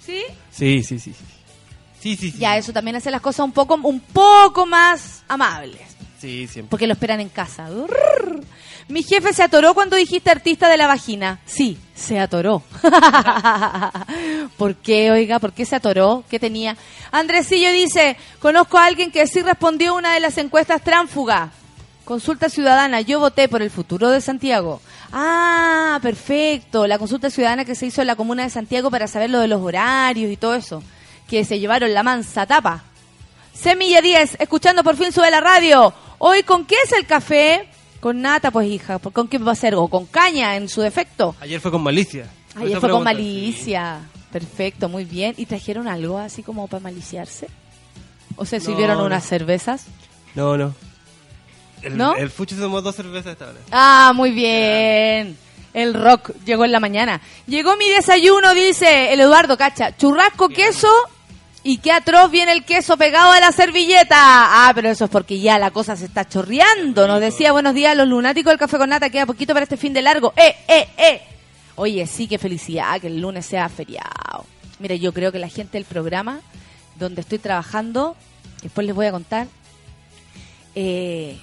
Sí. 0.00 0.22
Sí, 0.50 0.82
sí, 0.82 0.98
sí. 0.98 1.12
Sí, 1.12 2.16
sí, 2.16 2.16
sí. 2.16 2.30
sí. 2.30 2.38
Ya, 2.38 2.56
eso 2.56 2.72
también 2.72 2.96
hace 2.96 3.10
las 3.10 3.20
cosas 3.20 3.44
un 3.44 3.52
poco, 3.52 3.74
un 3.74 4.00
poco 4.00 4.64
más 4.64 5.22
amables. 5.28 5.82
Sí, 6.18 6.46
siempre. 6.46 6.70
Porque 6.70 6.86
lo 6.86 6.94
esperan 6.94 7.20
en 7.20 7.28
casa. 7.28 7.68
Mi 8.88 9.02
jefe 9.02 9.32
se 9.32 9.42
atoró 9.42 9.74
cuando 9.74 9.96
dijiste 9.96 10.30
artista 10.30 10.68
de 10.68 10.76
la 10.76 10.86
vagina. 10.86 11.40
Sí, 11.44 11.76
se 11.96 12.20
atoró. 12.20 12.62
¿Por 14.56 14.76
qué, 14.76 15.10
oiga? 15.10 15.40
¿Por 15.40 15.52
qué 15.52 15.64
se 15.64 15.74
atoró? 15.74 16.22
¿Qué 16.30 16.38
tenía? 16.38 16.76
Andresillo 17.10 17.72
dice, 17.72 18.16
conozco 18.38 18.78
a 18.78 18.86
alguien 18.86 19.10
que 19.10 19.26
sí 19.26 19.42
respondió 19.42 19.96
una 19.96 20.14
de 20.14 20.20
las 20.20 20.38
encuestas 20.38 20.82
tránfuga. 20.82 21.50
Consulta 22.04 22.48
ciudadana, 22.48 23.00
yo 23.00 23.18
voté 23.18 23.48
por 23.48 23.60
el 23.60 23.72
futuro 23.72 24.10
de 24.10 24.20
Santiago. 24.20 24.80
Ah, 25.12 25.98
perfecto. 26.00 26.86
La 26.86 26.98
consulta 26.98 27.28
ciudadana 27.28 27.64
que 27.64 27.74
se 27.74 27.86
hizo 27.86 28.02
en 28.02 28.06
la 28.06 28.14
comuna 28.14 28.44
de 28.44 28.50
Santiago 28.50 28.92
para 28.92 29.08
saber 29.08 29.30
lo 29.30 29.40
de 29.40 29.48
los 29.48 29.60
horarios 29.60 30.30
y 30.30 30.36
todo 30.36 30.54
eso. 30.54 30.84
Que 31.26 31.44
se 31.44 31.58
llevaron 31.58 31.92
la 31.92 32.04
mansa 32.04 32.46
tapa. 32.46 32.84
Semilla 33.52 34.00
10, 34.00 34.36
escuchando 34.38 34.84
por 34.84 34.96
fin 34.96 35.10
sube 35.10 35.28
la 35.32 35.40
radio. 35.40 35.92
Hoy, 36.18 36.44
¿con 36.44 36.64
qué 36.64 36.76
es 36.84 36.92
el 36.92 37.04
café? 37.06 37.68
Con 38.00 38.22
nata, 38.22 38.50
pues 38.50 38.68
hija. 38.68 38.98
¿Con 38.98 39.28
qué 39.28 39.38
va 39.38 39.52
a 39.52 39.56
ser? 39.56 39.74
¿O 39.74 39.88
con 39.88 40.06
caña 40.06 40.56
en 40.56 40.68
su 40.68 40.80
defecto? 40.80 41.34
Ayer 41.40 41.60
fue 41.60 41.70
con 41.70 41.82
malicia. 41.82 42.26
Ayer 42.54 42.80
fue 42.80 42.90
con 42.90 43.02
malicia. 43.02 44.00
Perfecto, 44.32 44.88
muy 44.88 45.04
bien. 45.04 45.34
¿Y 45.36 45.46
trajeron 45.46 45.88
algo 45.88 46.18
así 46.18 46.42
como 46.42 46.66
para 46.68 46.82
maliciarse? 46.82 47.48
¿O 48.36 48.44
se 48.44 48.60
sirvieron 48.60 48.98
no. 48.98 49.04
unas 49.04 49.24
cervezas? 49.24 49.86
No, 50.34 50.56
no. 50.56 50.74
El, 51.82 51.96
¿No? 51.96 52.16
El 52.16 52.30
Fuchi 52.30 52.54
tomó 52.54 52.82
dos 52.82 52.96
cervezas 52.96 53.32
esta 53.32 53.46
hora. 53.46 53.58
Ah, 53.70 54.12
muy 54.14 54.30
bien. 54.30 55.36
El 55.72 55.94
rock 55.94 56.32
llegó 56.44 56.64
en 56.64 56.72
la 56.72 56.80
mañana. 56.80 57.20
Llegó 57.46 57.76
mi 57.76 57.88
desayuno, 57.88 58.54
dice 58.54 59.12
el 59.12 59.20
Eduardo 59.20 59.56
Cacha. 59.56 59.96
Churrasco, 59.96 60.48
queso 60.48 60.88
y 61.66 61.78
qué 61.78 61.90
atroz 61.90 62.30
viene 62.30 62.52
el 62.52 62.64
queso 62.64 62.96
pegado 62.96 63.32
a 63.32 63.40
la 63.40 63.50
servilleta. 63.50 64.16
Ah, 64.16 64.72
pero 64.72 64.88
eso 64.88 65.06
es 65.06 65.10
porque 65.10 65.40
ya 65.40 65.58
la 65.58 65.72
cosa 65.72 65.96
se 65.96 66.04
está 66.04 66.24
chorreando. 66.24 67.08
Nos 67.08 67.20
decía 67.20 67.50
buenos 67.50 67.74
días 67.74 67.96
los 67.96 68.06
lunáticos 68.06 68.52
del 68.52 68.58
café 68.58 68.78
con 68.78 68.88
nata. 68.88 69.10
Queda 69.10 69.26
poquito 69.26 69.52
para 69.52 69.64
este 69.64 69.76
fin 69.76 69.92
de 69.92 70.00
largo. 70.00 70.32
¡Eh, 70.36 70.54
eh, 70.68 70.88
eh! 70.96 71.22
Oye, 71.74 72.06
sí, 72.06 72.28
qué 72.28 72.38
felicidad 72.38 73.00
que 73.00 73.08
el 73.08 73.20
lunes 73.20 73.46
sea 73.46 73.68
feriado. 73.68 74.46
Mira, 74.78 74.94
yo 74.94 75.12
creo 75.12 75.32
que 75.32 75.40
la 75.40 75.48
gente 75.48 75.76
del 75.76 75.86
programa 75.86 76.40
donde 77.00 77.22
estoy 77.22 77.40
trabajando, 77.40 78.14
después 78.62 78.86
les 78.86 78.94
voy 78.94 79.06
a 79.06 79.10
contar, 79.10 79.48
eh, 80.76 81.36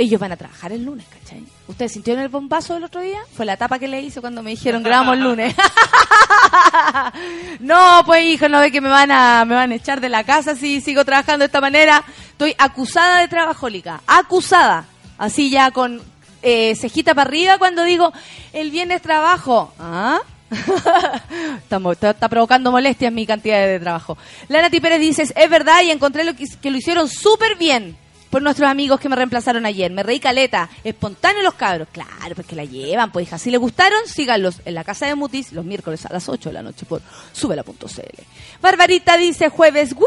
ellos 0.00 0.18
van 0.18 0.32
a 0.32 0.36
trabajar 0.36 0.72
el 0.72 0.82
lunes, 0.82 1.04
¿cachai? 1.12 1.44
¿Ustedes 1.68 1.92
sintieron 1.92 2.22
el 2.22 2.30
bombazo 2.30 2.72
del 2.72 2.84
otro 2.84 3.02
día? 3.02 3.18
Fue 3.36 3.44
la 3.44 3.58
tapa 3.58 3.78
que 3.78 3.86
le 3.86 4.00
hice 4.00 4.22
cuando 4.22 4.42
me 4.42 4.50
dijeron 4.50 4.82
grabamos 4.82 5.14
el 5.14 5.22
lunes. 5.22 5.54
no, 7.60 8.02
pues 8.06 8.24
hijo, 8.24 8.48
no 8.48 8.60
ve 8.60 8.72
que 8.72 8.80
me 8.80 8.88
van 8.88 9.10
a 9.10 9.44
me 9.44 9.54
van 9.54 9.72
a 9.72 9.74
echar 9.74 10.00
de 10.00 10.08
la 10.08 10.24
casa 10.24 10.56
si 10.56 10.80
sigo 10.80 11.04
trabajando 11.04 11.40
de 11.40 11.46
esta 11.46 11.60
manera. 11.60 12.02
Estoy 12.30 12.54
acusada 12.56 13.20
de 13.20 13.28
trabajólica, 13.28 14.00
acusada. 14.06 14.86
Así 15.18 15.50
ya 15.50 15.70
con 15.70 16.00
eh, 16.42 16.74
cejita 16.76 17.14
para 17.14 17.28
arriba 17.28 17.58
cuando 17.58 17.84
digo 17.84 18.10
el 18.54 18.70
viernes 18.70 19.02
trabajo. 19.02 19.74
¿Ah? 19.78 20.18
Estamos- 21.58 21.98
está, 22.00 22.28
provocando 22.30 22.72
molestias 22.72 23.12
mi 23.12 23.26
cantidad 23.26 23.66
de 23.66 23.78
trabajo. 23.78 24.16
La 24.48 24.62
Nati 24.62 24.80
Pérez 24.80 25.00
dice, 25.00 25.22
es 25.22 25.50
verdad 25.50 25.82
y 25.84 25.90
encontré 25.90 26.24
lo 26.24 26.34
que, 26.34 26.46
que 26.60 26.70
lo 26.70 26.78
hicieron 26.78 27.06
súper 27.06 27.56
bien 27.56 27.96
por 28.30 28.42
nuestros 28.42 28.68
amigos 28.68 29.00
que 29.00 29.08
me 29.08 29.16
reemplazaron 29.16 29.66
ayer. 29.66 29.90
Me 29.90 30.02
reí 30.02 30.20
caleta, 30.20 30.70
espontáneo 30.84 31.42
los 31.42 31.54
cabros. 31.54 31.88
Claro, 31.92 32.34
pues 32.34 32.46
que 32.46 32.56
la 32.56 32.64
llevan, 32.64 33.10
pues 33.10 33.26
hija. 33.26 33.38
Si 33.38 33.50
les 33.50 33.60
gustaron, 33.60 34.06
síganlos 34.06 34.60
en 34.64 34.74
la 34.74 34.84
casa 34.84 35.06
de 35.06 35.16
Mutis 35.16 35.52
los 35.52 35.64
miércoles 35.64 36.06
a 36.06 36.12
las 36.12 36.28
8 36.28 36.48
de 36.48 36.52
la 36.52 36.62
noche 36.62 36.86
por 36.86 37.02
subela.cl. 37.32 38.22
Barbarita 38.62 39.16
dice 39.16 39.48
jueves, 39.48 39.92
¡Wii! 39.92 40.06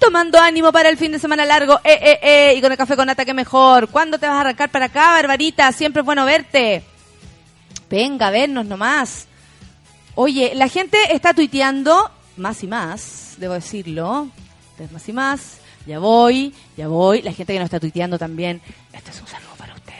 Tomando 0.00 0.40
ánimo 0.40 0.72
para 0.72 0.88
el 0.88 0.96
fin 0.96 1.12
de 1.12 1.20
semana 1.20 1.46
largo, 1.46 1.78
eh, 1.84 1.98
eh, 2.02 2.18
eh, 2.22 2.54
y 2.56 2.60
con 2.60 2.72
el 2.72 2.78
café 2.78 2.96
con 2.96 3.06
nata 3.06 3.24
que 3.24 3.34
mejor. 3.34 3.88
¿Cuándo 3.88 4.18
te 4.18 4.26
vas 4.26 4.34
a 4.34 4.40
arrancar 4.40 4.68
para 4.70 4.86
acá, 4.86 5.12
Barbarita? 5.12 5.70
Siempre 5.70 6.00
es 6.00 6.06
bueno 6.06 6.24
verte. 6.24 6.82
Venga, 7.88 8.28
a 8.28 8.30
vernos 8.32 8.66
nomás. 8.66 9.28
Oye, 10.16 10.54
la 10.56 10.66
gente 10.66 10.98
está 11.10 11.34
tuiteando 11.34 12.10
más 12.36 12.64
y 12.64 12.66
más, 12.66 13.34
debo 13.38 13.54
decirlo. 13.54 14.28
Más 14.92 15.08
y 15.08 15.12
más. 15.12 15.61
Ya 15.86 15.98
voy, 15.98 16.54
ya 16.76 16.88
voy. 16.88 17.22
La 17.22 17.32
gente 17.32 17.52
que 17.52 17.58
no 17.58 17.64
está 17.64 17.80
tuiteando 17.80 18.18
también. 18.18 18.60
Este 18.92 19.10
es 19.10 19.20
un 19.20 19.26
saludo 19.26 19.50
para 19.58 19.74
ustedes. 19.74 19.98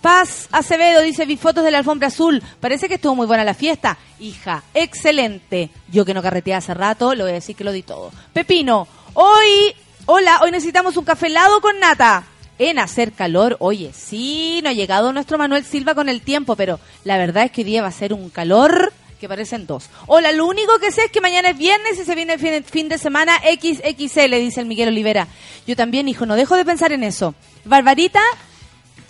Paz 0.00 0.48
Acevedo 0.52 1.02
dice, 1.02 1.26
vi 1.26 1.36
fotos 1.36 1.64
de 1.64 1.70
la 1.70 1.78
alfombra 1.78 2.08
azul. 2.08 2.42
Parece 2.60 2.88
que 2.88 2.94
estuvo 2.94 3.14
muy 3.14 3.26
buena 3.26 3.44
la 3.44 3.54
fiesta. 3.54 3.98
Hija, 4.20 4.62
excelente. 4.74 5.70
Yo 5.90 6.04
que 6.04 6.14
no 6.14 6.22
carreteé 6.22 6.54
hace 6.54 6.72
rato, 6.74 7.14
le 7.14 7.22
voy 7.22 7.32
a 7.32 7.34
decir 7.34 7.56
que 7.56 7.64
lo 7.64 7.72
di 7.72 7.82
todo. 7.82 8.10
Pepino, 8.32 8.86
hoy, 9.14 9.74
hola, 10.06 10.40
hoy 10.42 10.50
necesitamos 10.50 10.96
un 10.96 11.04
café 11.04 11.26
helado 11.26 11.60
con 11.60 11.78
nata. 11.78 12.24
en 12.58 12.78
hacer 12.78 13.12
calor. 13.12 13.56
Oye, 13.60 13.92
sí, 13.94 14.60
no 14.62 14.70
ha 14.70 14.72
llegado 14.72 15.12
nuestro 15.12 15.38
Manuel 15.38 15.64
Silva 15.64 15.94
con 15.94 16.08
el 16.08 16.22
tiempo, 16.22 16.56
pero 16.56 16.80
la 17.04 17.16
verdad 17.16 17.44
es 17.44 17.52
que 17.52 17.60
hoy 17.60 17.66
día 17.66 17.82
va 17.82 17.88
a 17.88 17.92
ser 17.92 18.12
un 18.12 18.30
calor 18.30 18.92
que 19.18 19.28
parecen 19.28 19.66
dos. 19.66 19.90
Hola, 20.06 20.32
lo 20.32 20.46
único 20.46 20.78
que 20.78 20.92
sé 20.92 21.04
es 21.04 21.10
que 21.10 21.20
mañana 21.20 21.50
es 21.50 21.58
viernes 21.58 21.98
y 21.98 22.04
se 22.04 22.14
viene 22.14 22.34
el 22.34 22.40
fin, 22.40 22.64
fin 22.64 22.88
de 22.88 22.98
semana 22.98 23.36
XXL, 23.38 24.34
dice 24.36 24.60
el 24.60 24.66
Miguel 24.66 24.88
Olivera. 24.88 25.28
Yo 25.66 25.76
también, 25.76 26.08
hijo, 26.08 26.26
no 26.26 26.36
dejo 26.36 26.56
de 26.56 26.64
pensar 26.64 26.92
en 26.92 27.04
eso. 27.04 27.34
Barbarita 27.64 28.22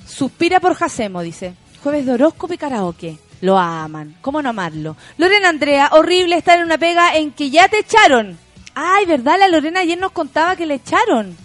suspira 0.07 0.61
por 0.61 0.75
Jacemo, 0.75 1.23
dice. 1.23 1.55
Jueves 1.83 2.07
de 2.07 2.13
horóscopo 2.13 2.55
y 2.55 2.59
karaoke. 2.59 3.19
Lo 3.41 3.57
aman. 3.57 4.17
¿Cómo 4.21 4.43
no 4.43 4.49
amarlo? 4.49 4.97
Lorena 5.17 5.49
Andrea, 5.49 5.91
horrible 5.93 6.37
estar 6.37 6.59
en 6.59 6.65
una 6.65 6.79
pega 6.79 7.17
en 7.17 7.31
que 7.31 7.51
ya 7.51 7.69
te 7.69 7.79
echaron. 7.79 8.39
Ay, 8.75 9.07
¿verdad? 9.07 9.39
La 9.39 9.49
Lorena 9.49 9.81
ayer 9.81 9.99
nos 9.99 10.13
contaba 10.13 10.57
que 10.57 10.67
le 10.67 10.75
echaron. 10.75 11.37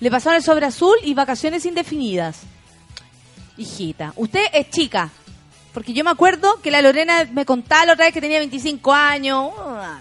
Le 0.00 0.10
pasaron 0.10 0.36
el 0.36 0.42
sobre 0.42 0.66
azul 0.66 0.96
y 1.04 1.14
vacaciones 1.14 1.66
indefinidas. 1.66 2.40
Hijita, 3.56 4.12
usted 4.16 4.46
es 4.52 4.70
chica. 4.70 5.10
Porque 5.72 5.92
yo 5.92 6.04
me 6.04 6.10
acuerdo 6.10 6.60
que 6.60 6.70
la 6.70 6.82
Lorena 6.82 7.26
me 7.32 7.44
contaba 7.46 7.86
la 7.86 7.92
otra 7.94 8.04
vez 8.04 8.14
que 8.14 8.20
tenía 8.20 8.38
25 8.38 8.92
años. 8.92 9.50
Una 9.56 10.00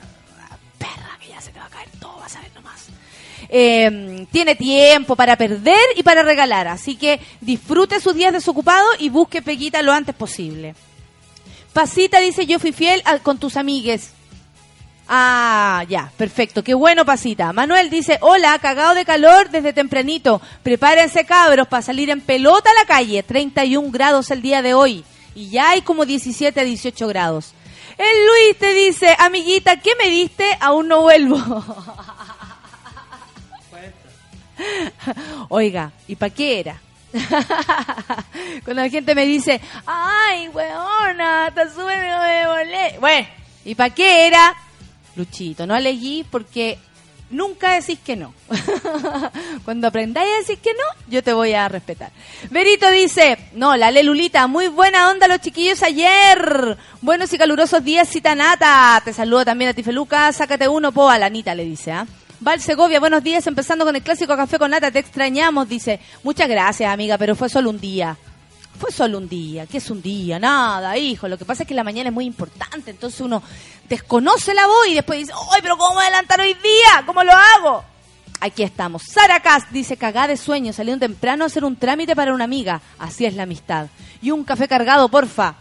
perra 0.77 1.17
que 1.19 1.29
ya 1.29 1.39
se 1.39 1.51
te 1.51 1.59
va 1.59 1.65
a 1.65 1.69
caer 1.69 1.89
todo, 1.99 2.17
vas 2.19 2.35
a 2.35 2.41
ver 2.41 2.51
nomás. 2.53 2.87
Eh, 3.47 4.27
tiene 4.31 4.55
tiempo 4.55 5.15
para 5.15 5.37
perder 5.37 5.79
y 5.95 6.03
para 6.03 6.23
regalar. 6.23 6.67
Así 6.67 6.95
que 6.95 7.19
disfrute 7.39 7.99
sus 7.99 8.15
días 8.15 8.33
desocupados 8.33 8.89
y 8.99 9.09
busque 9.09 9.41
Peguita 9.41 9.81
lo 9.81 9.93
antes 9.93 10.13
posible. 10.13 10.75
Pasita 11.73 12.19
dice, 12.19 12.45
yo 12.45 12.59
fui 12.59 12.73
fiel 12.73 13.01
con 13.23 13.37
tus 13.37 13.55
amigues. 13.55 14.11
Ah, 15.07 15.83
ya, 15.89 16.11
perfecto. 16.17 16.63
Qué 16.63 16.73
bueno, 16.73 17.05
Pasita. 17.05 17.51
Manuel 17.53 17.89
dice, 17.89 18.17
hola, 18.21 18.57
cagado 18.59 18.93
de 18.93 19.05
calor 19.05 19.49
desde 19.49 19.73
tempranito. 19.73 20.41
Prepárense, 20.63 21.25
cabros, 21.25 21.67
para 21.67 21.81
salir 21.81 22.09
en 22.09 22.21
pelota 22.21 22.69
a 22.69 22.73
la 22.73 22.85
calle. 22.85 23.23
31 23.23 23.89
grados 23.91 24.31
el 24.31 24.41
día 24.41 24.61
de 24.61 24.73
hoy. 24.73 25.03
Y 25.35 25.49
ya 25.49 25.71
hay 25.71 25.81
como 25.81 26.05
17 26.05 26.59
a 26.59 26.63
18 26.63 27.07
grados. 27.07 27.53
El 27.97 28.27
Luis 28.27 28.57
te 28.57 28.73
dice, 28.73 29.15
amiguita, 29.19 29.77
¿qué 29.77 29.91
me 30.01 30.09
diste? 30.09 30.45
Aún 30.59 30.87
no 30.87 31.01
vuelvo. 31.01 31.37
Oiga, 35.49 35.91
¿y 36.07 36.15
para 36.15 36.33
qué 36.33 36.59
era? 36.59 36.79
Cuando 38.63 38.83
la 38.83 38.89
gente 38.89 39.15
me 39.15 39.25
dice, 39.25 39.59
ay, 39.85 40.47
weona, 40.49 41.49
está 41.49 41.69
súper 41.69 41.97
me 41.97 42.47
volé. 42.47 42.97
Bueno, 42.99 43.27
¿y 43.65 43.75
para 43.75 43.93
qué 43.93 44.27
era? 44.27 44.55
Luchito, 45.15 45.67
no 45.67 45.75
aleguí 45.75 46.25
porque 46.29 46.79
nunca 47.31 47.73
decís 47.73 47.99
que 48.03 48.15
no. 48.15 48.33
Cuando 49.65 49.87
aprendáis 49.87 50.29
a 50.33 50.37
decir 50.39 50.57
que 50.59 50.73
no, 50.73 51.11
yo 51.11 51.23
te 51.23 51.33
voy 51.33 51.53
a 51.53 51.67
respetar. 51.67 52.11
Berito 52.49 52.89
dice, 52.91 53.37
no, 53.53 53.75
la 53.75 53.91
Lelulita, 53.91 54.47
muy 54.47 54.67
buena 54.67 55.09
onda 55.09 55.27
los 55.27 55.41
chiquillos 55.41 55.81
ayer. 55.83 56.77
Buenos 57.01 57.33
y 57.33 57.37
calurosos 57.37 57.83
días, 57.83 58.09
Citanata. 58.09 59.01
Te 59.03 59.13
saludo 59.13 59.45
también 59.45 59.71
a 59.71 59.73
ti, 59.73 59.83
Feluca. 59.83 60.31
Sácate 60.31 60.67
uno, 60.67 60.91
po, 60.91 61.09
a 61.09 61.17
la 61.17 61.25
Anita, 61.27 61.55
le 61.55 61.65
dice, 61.65 61.91
¿ah? 61.91 62.05
Val 62.39 62.59
Segovia, 62.59 62.99
buenos 62.99 63.21
días, 63.23 63.45
empezando 63.45 63.85
con 63.85 63.95
el 63.95 64.01
clásico 64.01 64.35
café 64.35 64.57
con 64.57 64.71
nata, 64.71 64.89
te 64.89 64.97
extrañamos, 64.97 65.69
dice. 65.69 65.99
Muchas 66.23 66.49
gracias, 66.49 66.91
amiga, 66.91 67.17
pero 67.19 67.35
fue 67.35 67.49
solo 67.49 67.69
un 67.69 67.79
día. 67.79 68.17
Fue 68.81 68.91
solo 68.91 69.19
un 69.19 69.29
día, 69.29 69.67
¿qué 69.67 69.77
es 69.77 69.91
un 69.91 70.01
día? 70.01 70.39
Nada, 70.39 70.97
hijo. 70.97 71.27
Lo 71.27 71.37
que 71.37 71.45
pasa 71.45 71.61
es 71.61 71.69
que 71.69 71.75
la 71.75 71.83
mañana 71.83 72.09
es 72.09 72.15
muy 72.15 72.25
importante, 72.25 72.89
entonces 72.89 73.21
uno 73.21 73.43
desconoce 73.87 74.55
la 74.55 74.65
voz 74.65 74.87
y 74.87 74.95
después 74.95 75.19
dice, 75.19 75.33
¡ay, 75.53 75.59
pero 75.61 75.77
cómo 75.77 75.99
a 75.99 76.01
adelantar 76.01 76.41
hoy 76.41 76.55
día! 76.55 77.03
¿Cómo 77.05 77.23
lo 77.23 77.31
hago? 77.31 77.85
Aquí 78.39 78.63
estamos. 78.63 79.03
Sara 79.03 79.39
dice, 79.69 79.97
cagá 79.97 80.25
de 80.25 80.35
sueño, 80.35 80.73
salieron 80.73 80.99
temprano 80.99 81.43
a 81.43 81.47
hacer 81.47 81.63
un 81.63 81.75
trámite 81.75 82.15
para 82.15 82.33
una 82.33 82.45
amiga. 82.45 82.81
Así 82.97 83.23
es 83.23 83.35
la 83.35 83.43
amistad. 83.43 83.85
Y 84.19 84.31
un 84.31 84.43
café 84.43 84.67
cargado, 84.67 85.09
porfa. 85.09 85.57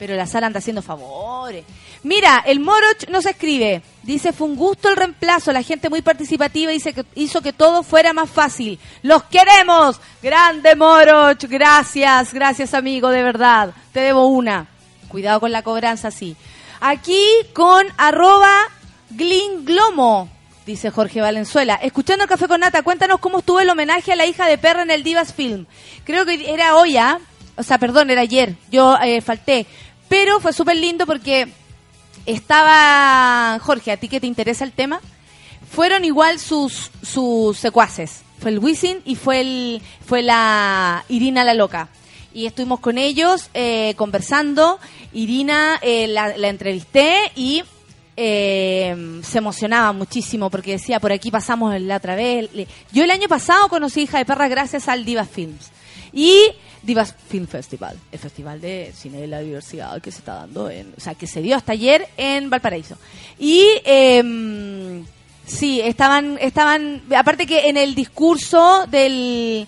Pero 0.00 0.16
la 0.16 0.26
Sara 0.26 0.46
anda 0.46 0.60
haciendo 0.60 0.80
favores. 0.80 1.62
Mira, 2.04 2.42
el 2.46 2.58
Moroch 2.58 3.06
nos 3.10 3.26
escribe. 3.26 3.82
Dice, 4.02 4.32
fue 4.32 4.46
un 4.46 4.56
gusto 4.56 4.88
el 4.88 4.96
reemplazo. 4.96 5.52
La 5.52 5.62
gente 5.62 5.90
muy 5.90 6.00
participativa 6.00 6.72
dice 6.72 6.94
que 6.94 7.04
hizo 7.14 7.42
que 7.42 7.52
todo 7.52 7.82
fuera 7.82 8.14
más 8.14 8.30
fácil. 8.30 8.80
¡Los 9.02 9.24
queremos! 9.24 10.00
Grande 10.22 10.74
Moroch. 10.74 11.44
Gracias, 11.44 12.32
gracias 12.32 12.72
amigo, 12.72 13.10
de 13.10 13.22
verdad. 13.22 13.74
Te 13.92 14.00
debo 14.00 14.24
una. 14.28 14.68
Cuidado 15.08 15.38
con 15.38 15.52
la 15.52 15.60
cobranza, 15.60 16.10
sí. 16.10 16.34
Aquí 16.80 17.22
con 17.52 17.86
arroba 17.98 18.56
glinglomo. 19.10 20.30
Dice 20.64 20.90
Jorge 20.90 21.20
Valenzuela. 21.20 21.74
Escuchando 21.74 22.24
el 22.24 22.30
café 22.30 22.48
con 22.48 22.60
nata, 22.60 22.82
cuéntanos 22.82 23.20
cómo 23.20 23.40
estuvo 23.40 23.60
el 23.60 23.68
homenaje 23.68 24.12
a 24.12 24.16
la 24.16 24.24
hija 24.24 24.46
de 24.46 24.56
Perra 24.56 24.80
en 24.80 24.90
el 24.90 25.02
Divas 25.02 25.34
Film. 25.34 25.66
Creo 26.04 26.24
que 26.24 26.50
era 26.50 26.76
hoy, 26.76 26.96
¿ah? 26.96 27.20
O 27.60 27.62
sea, 27.62 27.76
perdón, 27.76 28.08
era 28.08 28.22
ayer. 28.22 28.54
Yo 28.70 28.96
eh, 29.02 29.20
falté. 29.20 29.66
Pero 30.10 30.40
fue 30.40 30.52
súper 30.52 30.76
lindo 30.76 31.06
porque 31.06 31.46
estaba, 32.26 33.56
Jorge, 33.60 33.92
¿a 33.92 33.96
ti 33.96 34.08
que 34.08 34.18
te 34.18 34.26
interesa 34.26 34.64
el 34.64 34.72
tema? 34.72 35.00
Fueron 35.70 36.04
igual 36.04 36.40
sus, 36.40 36.90
sus 37.00 37.56
secuaces. 37.56 38.22
Fue 38.40 38.50
el 38.50 38.58
Wisin 38.58 39.02
y 39.04 39.14
fue, 39.14 39.40
el, 39.40 39.82
fue 40.04 40.22
la 40.22 41.04
Irina 41.08 41.44
la 41.44 41.54
Loca. 41.54 41.90
Y 42.34 42.46
estuvimos 42.46 42.80
con 42.80 42.98
ellos 42.98 43.50
eh, 43.54 43.94
conversando. 43.96 44.80
Irina 45.12 45.78
eh, 45.80 46.08
la, 46.08 46.48
entrevisté 46.48 47.30
y 47.36 47.62
eh, 48.16 49.20
se 49.22 49.38
emocionaba 49.38 49.92
muchísimo 49.92 50.50
porque 50.50 50.72
decía, 50.72 50.98
por 50.98 51.12
aquí 51.12 51.30
pasamos 51.30 51.80
la 51.80 51.98
otra 51.98 52.16
vez. 52.16 52.50
Yo 52.90 53.04
el 53.04 53.12
año 53.12 53.28
pasado 53.28 53.68
conocí 53.68 54.02
Hija 54.02 54.18
de 54.18 54.24
Perra 54.24 54.48
gracias 54.48 54.88
al 54.88 55.04
Divas 55.04 55.30
Films. 55.30 55.70
Y 56.12 56.50
Divas 56.82 57.14
Film 57.28 57.46
Festival, 57.46 57.96
el 58.10 58.18
festival 58.18 58.60
de 58.60 58.92
cine 58.96 59.20
de 59.20 59.26
la 59.26 59.40
diversidad 59.40 60.00
que 60.00 60.10
se 60.10 60.18
está 60.18 60.34
dando, 60.36 60.70
en, 60.70 60.92
o 60.96 61.00
sea, 61.00 61.14
que 61.14 61.26
se 61.26 61.42
dio 61.42 61.56
hasta 61.56 61.72
ayer 61.72 62.08
en 62.16 62.48
Valparaíso. 62.50 62.96
Y 63.38 63.64
em, 63.84 65.04
sí, 65.46 65.80
estaban, 65.82 66.38
estaban, 66.40 67.02
aparte 67.14 67.46
que 67.46 67.68
en 67.68 67.76
el 67.76 67.94
discurso 67.94 68.86
del, 68.90 69.66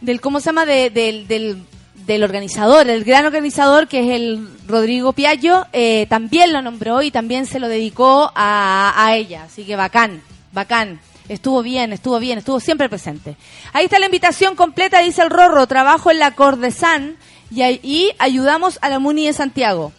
del 0.00 0.20
¿cómo 0.20 0.40
se 0.40 0.46
llama? 0.46 0.66
De- 0.66 0.90
del, 0.90 1.28
del, 1.28 1.62
del 2.06 2.22
organizador, 2.24 2.88
el 2.90 3.04
gran 3.04 3.24
organizador 3.26 3.86
que 3.88 4.00
es 4.00 4.10
el 4.20 4.48
Rodrigo 4.66 5.12
Piallo, 5.12 5.66
eh, 5.72 6.06
también 6.08 6.52
lo 6.52 6.60
nombró 6.62 7.00
y 7.02 7.10
también 7.10 7.46
se 7.46 7.60
lo 7.60 7.68
dedicó 7.68 8.32
a, 8.34 8.92
a 8.96 9.16
ella. 9.16 9.44
Así 9.44 9.64
que 9.64 9.76
bacán, 9.76 10.20
bacán. 10.52 11.00
Estuvo 11.28 11.62
bien, 11.62 11.92
estuvo 11.92 12.18
bien, 12.18 12.38
estuvo 12.38 12.60
siempre 12.60 12.88
presente. 12.88 13.36
Ahí 13.72 13.84
está 13.86 13.98
la 13.98 14.06
invitación 14.06 14.56
completa, 14.56 15.00
dice 15.00 15.22
el 15.22 15.30
Rorro. 15.30 15.66
Trabajo 15.66 16.10
en 16.10 16.18
la 16.18 16.32
Cordesan 16.32 17.16
y, 17.50 17.62
y 17.62 18.12
ayudamos 18.18 18.78
a 18.82 18.90
la 18.90 18.98
Muni 18.98 19.26
de 19.26 19.32
Santiago. 19.32 19.92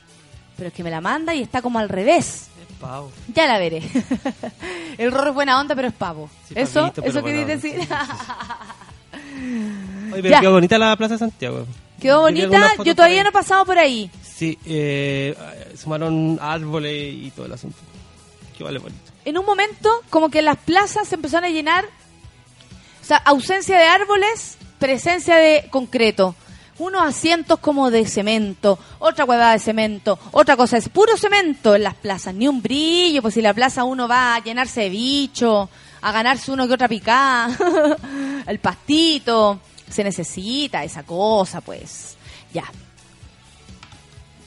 Pero 0.57 0.67
es 0.69 0.73
que 0.73 0.83
me 0.83 0.91
la 0.91 1.01
manda 1.01 1.33
y 1.33 1.41
está 1.41 1.61
como 1.61 1.79
al 1.79 1.89
revés. 1.89 2.47
Es 2.61 2.75
pavo. 2.79 3.11
Ya 3.33 3.47
la 3.47 3.57
veré. 3.57 3.81
el 4.97 5.11
Rorro 5.11 5.29
es 5.29 5.35
buena 5.35 5.59
onda, 5.59 5.75
pero 5.75 5.87
es 5.87 5.93
pavo. 5.93 6.29
Sí, 6.47 6.53
eso, 6.57 6.81
pavito, 6.81 7.01
pero 7.01 7.19
eso 7.19 7.25
onda, 7.25 7.45
decir. 7.45 7.79
Oye, 10.13 10.21
pero 10.21 10.39
quedó 10.39 10.51
bonita 10.51 10.77
la 10.77 10.95
Plaza 10.95 11.15
de 11.15 11.19
Santiago. 11.19 11.65
Quedó 11.99 12.21
bonita. 12.21 12.73
Yo 12.83 12.95
todavía 12.95 13.17
ahí. 13.17 13.23
no 13.23 13.29
he 13.29 13.33
pasado 13.33 13.65
por 13.65 13.79
ahí. 13.79 14.11
Sí, 14.21 14.57
eh, 14.65 15.35
sumaron 15.77 16.37
árboles 16.41 17.13
y 17.13 17.31
todo 17.31 17.47
el 17.47 17.53
asunto. 17.53 17.77
Que 18.57 18.63
vale 18.63 18.79
bonito. 18.79 19.14
En 19.25 19.37
un 19.37 19.45
momento, 19.45 19.89
como 20.09 20.29
que 20.29 20.41
las 20.41 20.57
plazas 20.57 21.07
se 21.07 21.15
empezaron 21.15 21.45
a 21.45 21.53
llenar. 21.53 21.85
O 23.01 23.05
sea, 23.05 23.17
ausencia 23.17 23.77
de 23.77 23.85
árboles, 23.85 24.57
presencia 24.79 25.35
de 25.37 25.67
concreto. 25.69 26.35
Unos 26.77 27.03
asientos 27.03 27.59
como 27.59 27.89
de 27.89 28.05
cemento, 28.05 28.77
otra 28.99 29.23
huevada 29.23 29.53
de 29.53 29.59
cemento, 29.59 30.19
otra 30.31 30.57
cosa 30.57 30.77
es 30.77 30.89
puro 30.89 31.15
cemento 31.15 31.73
en 31.73 31.83
las 31.83 31.93
plazas, 31.93 32.35
ni 32.35 32.49
un 32.49 32.61
brillo, 32.61 33.21
pues 33.21 33.33
si 33.35 33.41
la 33.41 33.53
plaza 33.53 33.85
uno 33.85 34.09
va 34.09 34.35
a 34.35 34.43
llenarse 34.43 34.81
de 34.81 34.89
bicho, 34.89 35.69
a 36.01 36.11
ganarse 36.11 36.51
uno 36.51 36.67
que 36.67 36.73
otra 36.73 36.89
picada, 36.89 37.49
el 38.47 38.59
pastito, 38.59 39.61
se 39.89 40.03
necesita 40.03 40.83
esa 40.83 41.03
cosa, 41.03 41.61
pues. 41.61 42.17
Ya. 42.53 42.65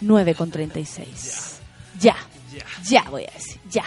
9 0.01 0.35
con 0.35 0.51
36. 0.51 1.61
Ya. 2.01 2.17
Ya 2.85 3.03
voy 3.11 3.25
a 3.25 3.33
decir, 3.33 3.61
ya. 3.71 3.85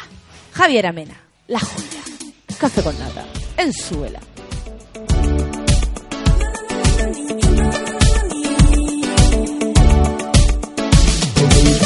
Javier 0.61 0.85
Amena, 0.85 1.15
la 1.47 1.59
joya. 1.59 2.03
Café 2.59 2.83
con 2.83 2.95
nata, 2.99 3.25
en 3.57 3.73
suela. 3.73 4.19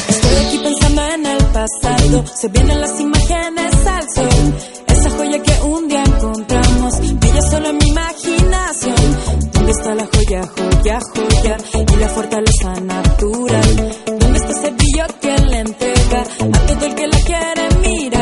Estoy 0.10 0.46
aquí 0.46 0.58
pensando 0.62 1.02
en 1.06 1.26
el 1.26 1.46
pasado, 1.54 2.26
se 2.36 2.50
vienen 2.50 2.82
las 2.82 3.00
imágenes 3.00 3.88
al 3.88 4.04
sol. 4.14 4.54
Esa 4.88 5.10
joya 5.12 5.42
que 5.42 5.62
un 5.62 5.88
día 5.88 6.04
encontramos, 6.04 7.00
brilla 7.00 7.42
solo 7.44 7.70
en 7.70 7.78
mi 7.78 7.88
imaginación. 7.88 9.52
¿Dónde 9.54 9.72
está 9.72 9.96
la 9.96 10.06
joya, 10.06 10.42
joya, 10.48 11.00
joya? 11.16 11.58
Y 11.94 11.96
la 11.96 12.10
fortaleza 12.10 12.82
natural. 12.82 13.96
¿Dónde 14.20 14.38
está 14.38 14.52
ese 14.52 14.72
brillo 14.72 15.06
que 15.22 15.38
le 15.48 15.60
entrega 15.60 16.22
a 16.22 16.66
todo 16.68 16.86
el 16.86 16.96
que 16.96 17.08
la 17.08 17.20
quiere 17.20 17.70
mirar? 17.80 18.15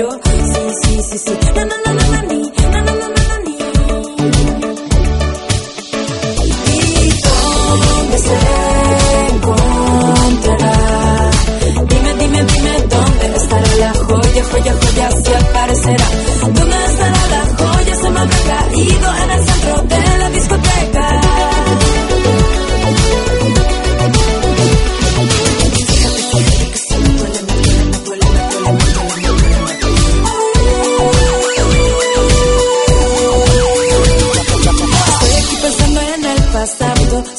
yo. 0.00 0.08
Sí, 0.10 0.38
sí, 0.82 1.02
sí, 1.02 1.18
sí. 1.18 1.34
Na, 1.54 1.62
na, 1.64 1.76
na, 1.84 1.92
na, 1.92 2.04
na, 2.12 2.22
ni. 2.28 2.40
Na, 2.72 2.80
na, 2.86 2.92
na, 3.00 3.08
na, 3.28 3.36
ni. 3.44 3.54
Y 6.74 7.12
dónde 7.26 8.18
se 8.26 8.36
encontrará. 9.32 10.74
Dime, 11.90 12.10
dime, 12.20 12.40
dime 12.50 12.74
dónde 12.94 13.26
estará 13.40 13.72
la 13.82 13.92
joya, 14.06 14.42
joya, 14.50 14.74
joya, 14.82 15.06
si 15.24 15.32
aparecerá. 15.42 16.06
¿Dónde 16.56 16.76
estará 16.90 17.22
la 17.34 17.42
joya? 17.58 17.94
Se 18.02 18.10
me 18.10 18.20
habrá 18.20 18.38
caído 18.50 19.08
en 19.22 19.30
el 19.30 19.42
centro 19.48 19.74
de 19.82 20.09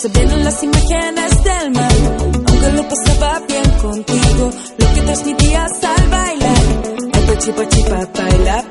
se 0.02 0.10
vienen 0.10 0.44
las 0.44 0.64
imágenes 0.64 1.44
del 1.44 1.72
mar. 1.74 1.92
Aunque 2.48 2.72
lo 2.72 2.88
pasaba 2.90 3.40
bien 3.48 3.70
contigo, 3.80 4.50
lo 4.80 4.94
que 4.96 5.02
transmitías 5.02 5.72
al 5.84 6.10
bailar. 6.10 6.58
Ay, 7.14 7.24
pachi, 7.28 7.52
pachi, 7.52 7.84
pa, 7.84 8.08
baila, 8.16 8.71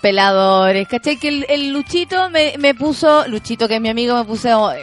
peladores. 0.00 0.88
¿Cachai? 0.88 1.16
Que 1.16 1.28
el, 1.28 1.46
el 1.48 1.72
Luchito 1.72 2.30
me, 2.30 2.54
me 2.58 2.74
puso, 2.74 3.26
Luchito 3.28 3.68
que 3.68 3.76
es 3.76 3.80
mi 3.80 3.88
amigo, 3.88 4.16
me 4.16 4.24
puso 4.24 4.72
eh, 4.72 4.82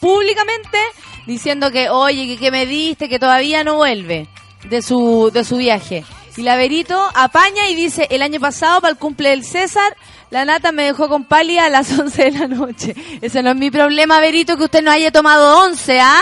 públicamente 0.00 0.78
diciendo 1.26 1.70
que, 1.70 1.90
oye, 1.90 2.26
que, 2.26 2.38
que 2.38 2.50
me 2.50 2.66
diste, 2.66 3.08
que 3.08 3.18
todavía 3.18 3.64
no 3.64 3.76
vuelve 3.76 4.28
de 4.68 4.82
su, 4.82 5.30
de 5.32 5.44
su 5.44 5.56
viaje. 5.56 6.04
Y 6.36 6.42
la 6.42 6.56
Verito 6.56 7.08
apaña 7.14 7.68
y 7.68 7.74
dice, 7.74 8.06
el 8.10 8.22
año 8.22 8.40
pasado, 8.40 8.80
para 8.80 8.92
el 8.92 8.98
cumple 8.98 9.30
del 9.30 9.44
César, 9.44 9.96
la 10.30 10.44
nata 10.44 10.72
me 10.72 10.84
dejó 10.84 11.08
con 11.08 11.24
palia 11.24 11.66
a 11.66 11.70
las 11.70 11.90
11 11.98 12.24
de 12.24 12.30
la 12.30 12.46
noche. 12.46 12.94
Ese 13.20 13.42
no 13.42 13.50
es 13.50 13.56
mi 13.56 13.70
problema, 13.70 14.20
Verito, 14.20 14.56
que 14.56 14.64
usted 14.64 14.82
no 14.82 14.90
haya 14.90 15.10
tomado 15.10 15.64
11, 15.64 16.00
¿ah? 16.00 16.20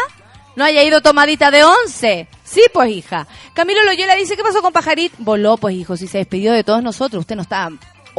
No 0.56 0.64
haya 0.64 0.82
ido 0.82 1.00
tomadita 1.00 1.52
de 1.52 1.62
11. 1.62 2.26
Sí, 2.42 2.62
pues, 2.72 2.90
hija. 2.90 3.28
Camilo 3.54 3.84
Loyola 3.84 4.14
dice, 4.16 4.36
¿qué 4.36 4.42
pasó 4.42 4.61
con 4.61 4.72
Pajarit? 4.72 5.12
Voló, 5.18 5.56
pues, 5.56 5.76
hijo, 5.76 5.96
si 5.96 6.09
se 6.09 6.18
despidió 6.18 6.52
de 6.52 6.64
todos 6.64 6.82
nosotros. 6.82 7.20
Usted 7.20 7.36
no 7.36 7.42
estaba, 7.42 7.70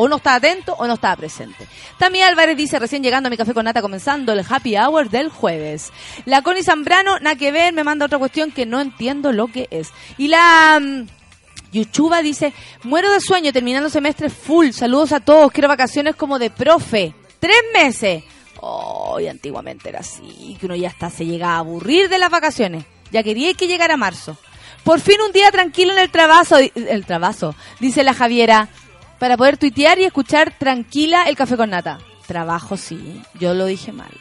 o 0.02 0.08
no 0.08 0.16
estaba 0.16 0.38
atento 0.38 0.76
o 0.80 0.88
no 0.88 0.94
estaba 0.94 1.18
presente. 1.18 1.68
También 1.98 2.26
Álvarez 2.26 2.56
dice, 2.56 2.80
recién 2.80 3.04
llegando 3.04 3.28
a 3.28 3.30
mi 3.30 3.36
café 3.36 3.54
con 3.54 3.66
nata, 3.66 3.82
comenzando 3.82 4.32
el 4.32 4.46
happy 4.48 4.78
hour 4.78 5.10
del 5.10 5.28
jueves. 5.28 5.92
La 6.24 6.42
Connie 6.42 6.64
Zambrano, 6.64 7.20
nada 7.20 7.36
que 7.36 7.52
ver, 7.52 7.74
me 7.74 7.84
manda 7.84 8.06
otra 8.06 8.18
cuestión 8.18 8.52
que 8.54 8.66
no 8.66 8.80
entiendo 8.80 9.34
lo 9.34 9.48
que 9.48 9.68
es. 9.72 9.90
Y 10.18 10.30
la... 10.30 10.80
mm, 10.80 11.06
Yuchuba 11.74 12.22
dice, 12.22 12.54
muero 12.84 13.12
de 13.12 13.20
sueño 13.20 13.52
terminando 13.52 13.90
semestre 13.90 14.30
full. 14.30 14.70
Saludos 14.70 15.12
a 15.12 15.20
todos, 15.20 15.52
quiero 15.52 15.68
vacaciones 15.68 16.16
como 16.16 16.40
de 16.40 16.50
profe. 16.50 17.14
Tres 17.42 17.60
meses. 17.74 18.24
Oh, 18.62 19.20
y 19.20 19.28
antiguamente 19.28 19.90
era 19.90 20.00
así, 20.00 20.56
que 20.62 20.66
uno 20.66 20.78
ya 20.78 20.88
hasta 20.88 21.10
se 21.10 21.26
llegaba 21.26 21.56
a 21.56 21.60
aburrir 21.60 22.08
de 22.08 22.20
las 22.20 22.30
vacaciones. 22.30 22.86
Ya 23.12 23.22
quería 23.22 23.54
que 23.54 23.68
llegara 23.68 23.98
marzo. 23.98 24.38
Por 24.86 25.02
fin 25.02 25.18
un 25.26 25.34
día 25.34 25.52
tranquilo 25.52 25.92
en 25.92 26.00
el 26.00 26.10
trabajo, 26.10 26.56
el 26.58 27.06
trabajo, 27.06 27.54
dice 27.82 28.04
la 28.04 28.14
Javiera, 28.14 28.70
para 29.20 29.38
poder 29.38 29.58
tuitear 29.58 30.00
y 30.00 30.06
escuchar 30.06 30.58
tranquila 30.58 31.24
el 31.24 31.36
café 31.36 31.58
con 31.58 31.70
nata. 31.70 32.00
Trabajo, 32.26 32.78
sí, 32.78 33.22
yo 33.40 33.54
lo 33.54 33.66
dije 33.66 33.92
mal. 33.92 34.12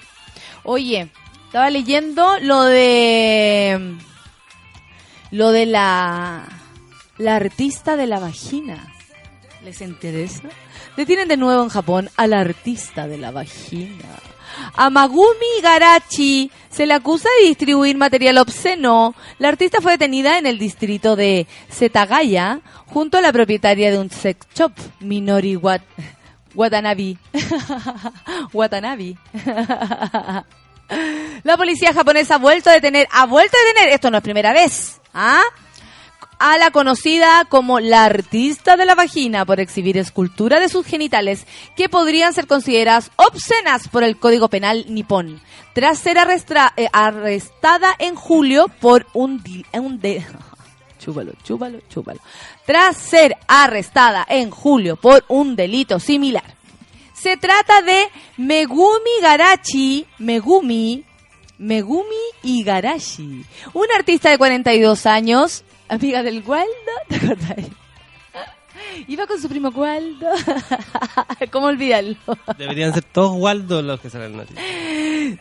Oye, 0.65 1.09
estaba 1.47 1.71
leyendo 1.71 2.39
lo 2.41 2.63
de 2.65 3.97
lo 5.31 5.51
de 5.51 5.67
la 5.67 6.45
la 7.19 7.37
artista 7.37 7.97
de 7.97 8.07
la 8.07 8.19
vagina. 8.19 8.93
¿Les 9.65 9.81
interesa? 9.81 10.49
Detienen 10.97 11.29
de 11.29 11.37
nuevo 11.37 11.63
en 11.63 11.69
Japón 11.69 12.11
a 12.17 12.27
la 12.27 12.41
artista 12.41 13.07
de 13.09 13.19
la 13.19 13.31
vagina. 13.31 14.05
A 14.75 14.91
Magumi 14.91 15.61
Garachi 15.63 16.51
se 16.71 16.87
le 16.87 16.95
acusa 16.95 17.29
de 17.41 17.49
distribuir 17.49 17.97
material 17.97 18.39
obsceno. 18.39 19.15
La 19.39 19.49
artista 19.49 19.81
fue 19.81 19.93
detenida 19.93 20.39
en 20.39 20.47
el 20.47 20.59
distrito 20.59 21.17
de 21.17 21.47
Setagaya 21.69 22.61
junto 22.87 23.19
a 23.19 23.21
la 23.21 23.33
propietaria 23.33 23.91
de 23.91 23.99
un 23.99 24.11
sex 24.11 24.47
shop, 24.55 24.73
Minori 25.01 25.57
Wat 25.57 25.83
Watanabe. 26.55 27.17
Watanabe. 28.53 29.17
La 31.45 31.57
policía 31.57 31.93
japonesa 31.93 32.37
ha 32.37 32.39
vuelto 32.39 32.71
a 32.71 32.73
detener, 32.73 33.07
ha 33.13 33.27
vuelto 33.27 33.57
a 33.57 33.67
detener, 33.67 33.95
esto 33.95 34.11
no 34.11 34.17
es 34.19 34.23
primera 34.23 34.53
vez, 34.53 35.01
¿ah? 35.13 35.43
A 36.39 36.57
la 36.59 36.71
conocida 36.71 37.45
como 37.49 37.81
la 37.81 38.05
artista 38.05 38.77
de 38.77 38.87
la 38.87 38.95
vagina 38.95 39.45
por 39.45 39.61
exhibir 39.61 39.97
escultura 39.99 40.61
de 40.61 40.69
sus 40.69 40.87
genitales 40.87 41.47
que 41.77 41.89
podrían 41.89 42.33
ser 42.35 42.47
consideradas 42.47 43.11
obscenas 43.17 43.89
por 43.89 44.05
el 44.05 44.17
Código 44.19 44.49
Penal 44.49 44.85
nipón, 44.89 45.41
tras 45.75 45.99
ser 45.99 46.17
arrestra- 46.19 46.73
eh, 46.77 46.89
arrestada 46.93 47.95
en 47.99 48.15
julio 48.15 48.67
por 48.81 49.07
un, 49.15 49.43
un 49.73 50.01
chúpalo, 50.99 51.33
chúpalo, 51.45 51.79
chúpalo, 51.89 52.21
tras 52.67 52.97
ser 52.97 53.37
arrestada 53.47 54.27
en 54.29 54.51
julio 54.51 54.97
por 54.97 55.25
un 55.29 55.57
delito 55.57 55.99
similar. 56.01 56.45
Se 57.15 57.37
trata 57.37 57.83
de 57.83 58.07
Megumi 58.37 59.21
Garachi, 59.21 60.07
Megumi, 60.19 61.05
Megumi 61.59 62.05
Igarashi, 62.45 63.45
una 63.75 63.95
artista 63.97 64.31
de 64.31 64.39
42 64.39 65.05
años, 65.07 65.65
amiga 65.89 66.23
del 66.23 66.43
Waldo, 66.47 66.69
¿te 67.09 67.17
acordás? 67.17 67.67
Iba 69.07 69.27
con 69.27 69.41
su 69.41 69.49
primo 69.49 69.69
Waldo. 69.71 70.27
¿Cómo 71.53 71.67
olvidarlo? 71.67 72.17
Deberían 72.57 72.93
ser 72.95 73.05
todos 73.05 73.33
Waldo 73.37 73.83
los 73.83 74.01
que 74.01 74.11
salen 74.11 74.37
noticia. 74.37 74.63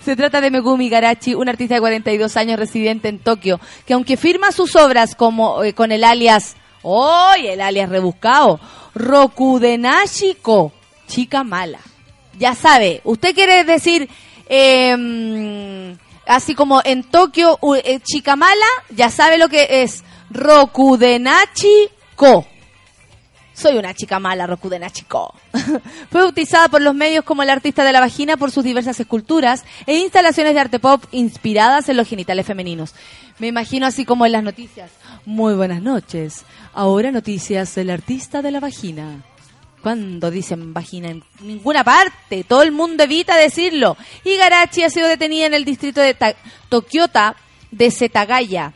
Se 0.01 0.15
trata 0.15 0.41
de 0.41 0.51
Megumi 0.51 0.89
Garachi, 0.89 1.33
un 1.33 1.49
artista 1.49 1.75
de 1.75 1.81
42 1.81 2.35
años 2.37 2.59
residente 2.59 3.09
en 3.09 3.19
Tokio, 3.19 3.59
que 3.85 3.93
aunque 3.93 4.17
firma 4.17 4.51
sus 4.51 4.75
obras 4.75 5.15
como 5.15 5.63
eh, 5.63 5.73
con 5.73 5.91
el 5.91 6.03
alias, 6.03 6.55
¡Oy! 6.81 7.47
el 7.47 7.61
alias 7.61 7.89
rebuscado, 7.89 8.59
Rokudenashiko, 8.95 10.71
chica 11.07 11.43
mala. 11.43 11.79
Ya 12.37 12.53
sabe, 12.53 13.01
usted 13.03 13.33
quiere 13.33 13.63
decir, 13.63 14.09
em, 14.47 15.97
así 16.25 16.53
como 16.53 16.81
en 16.83 17.03
Tokio, 17.03 17.59
eh, 17.83 17.99
chica 18.01 18.35
mala, 18.35 18.65
ya 18.89 19.09
sabe 19.09 19.37
lo 19.37 19.49
que 19.49 19.81
es 19.83 20.03
Rokudenachiko. 20.29 22.45
Soy 23.53 23.77
una 23.77 23.93
chica 23.95 24.19
mala, 24.19 24.45
Rokudena 24.45 24.89
Chico. 24.91 25.33
Fue 26.11 26.21
bautizada 26.21 26.67
por 26.69 26.79
los 26.81 26.93
medios 26.93 27.25
como 27.25 27.41
el 27.41 27.49
artista 27.49 27.83
de 27.83 27.91
la 27.91 27.99
vagina 27.99 28.37
por 28.37 28.51
sus 28.51 28.63
diversas 28.63 28.99
esculturas 28.99 29.65
e 29.87 29.97
instalaciones 29.97 30.53
de 30.53 30.59
arte 30.59 30.77
pop 30.79 31.03
inspiradas 31.11 31.89
en 31.89 31.97
los 31.97 32.07
genitales 32.07 32.45
femeninos. 32.45 32.93
Me 33.39 33.47
imagino 33.47 33.87
así 33.87 34.05
como 34.05 34.27
en 34.27 34.33
las 34.33 34.43
noticias. 34.43 34.91
Muy 35.25 35.55
buenas 35.55 35.81
noches. 35.81 36.43
Ahora 36.73 37.09
noticias 37.11 37.73
del 37.73 37.89
artista 37.89 38.43
de 38.43 38.51
la 38.51 38.59
vagina. 38.59 39.23
¿Cuándo 39.81 40.29
dicen 40.29 40.71
vagina? 40.73 41.09
En 41.09 41.23
ninguna 41.41 41.83
parte. 41.83 42.43
Todo 42.43 42.61
el 42.61 42.71
mundo 42.71 43.03
evita 43.05 43.35
decirlo. 43.37 43.97
Igarashi 44.23 44.83
ha 44.83 44.89
sido 44.91 45.07
detenida 45.07 45.47
en 45.47 45.55
el 45.55 45.65
distrito 45.65 45.99
de 46.01 46.13
Ta- 46.13 46.35
de 47.71 47.91
Setagaya 47.91 48.73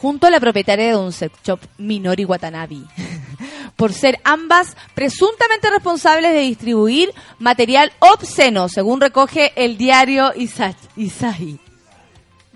junto 0.00 0.26
a 0.26 0.30
la 0.30 0.40
propietaria 0.40 0.88
de 0.88 0.96
un 0.96 1.12
sex 1.12 1.32
shop, 1.44 1.60
Minori 1.78 2.24
Watanabe, 2.24 2.78
por 3.76 3.92
ser 3.92 4.18
ambas 4.24 4.76
presuntamente 4.94 5.70
responsables 5.70 6.32
de 6.32 6.40
distribuir 6.40 7.12
material 7.38 7.92
obsceno, 7.98 8.68
según 8.68 9.00
recoge 9.00 9.52
el 9.56 9.76
diario 9.78 10.32
Isa- 10.36 10.74
Isahi. 10.96 11.58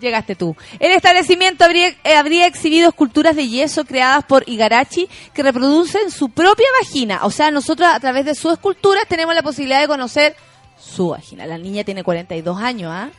Llegaste 0.00 0.34
tú. 0.34 0.56
El 0.80 0.90
establecimiento 0.90 1.64
habría, 1.64 1.88
eh, 2.02 2.16
habría 2.16 2.46
exhibido 2.48 2.88
esculturas 2.88 3.36
de 3.36 3.46
yeso 3.48 3.84
creadas 3.84 4.24
por 4.24 4.42
Igarashi 4.48 5.08
que 5.32 5.44
reproducen 5.44 6.10
su 6.10 6.28
propia 6.28 6.66
vagina. 6.80 7.20
O 7.22 7.30
sea, 7.30 7.52
nosotros 7.52 7.88
a 7.88 8.00
través 8.00 8.24
de 8.24 8.34
sus 8.34 8.52
esculturas 8.54 9.04
tenemos 9.08 9.32
la 9.32 9.44
posibilidad 9.44 9.80
de 9.80 9.86
conocer 9.86 10.34
su 10.76 11.10
vagina. 11.10 11.46
La 11.46 11.56
niña 11.56 11.84
tiene 11.84 12.02
42 12.02 12.60
años, 12.60 12.90
¿ah? 12.92 13.10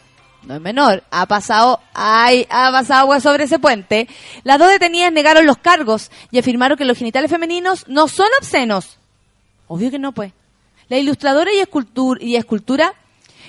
No 0.45 0.55
es 0.55 0.61
menor. 0.61 1.03
Ha 1.11 1.25
pasado, 1.25 1.79
ay, 1.93 2.45
ha 2.49 2.71
pasado 2.71 3.01
agua 3.01 3.19
sobre 3.19 3.45
ese 3.45 3.59
puente. 3.59 4.07
Las 4.43 4.59
dos 4.59 4.69
detenidas 4.69 5.11
negaron 5.11 5.45
los 5.45 5.57
cargos 5.57 6.11
y 6.31 6.39
afirmaron 6.39 6.77
que 6.77 6.85
los 6.85 6.97
genitales 6.97 7.31
femeninos 7.31 7.87
no 7.87 8.07
son 8.07 8.27
obscenos. 8.39 8.97
Obvio 9.67 9.89
que 9.89 9.99
no, 9.99 10.11
pues. 10.11 10.33
La 10.89 10.97
ilustradora 10.97 11.53
y, 11.53 11.59
escultura, 11.59 12.21
y 12.21 12.35
escultura 12.35 12.93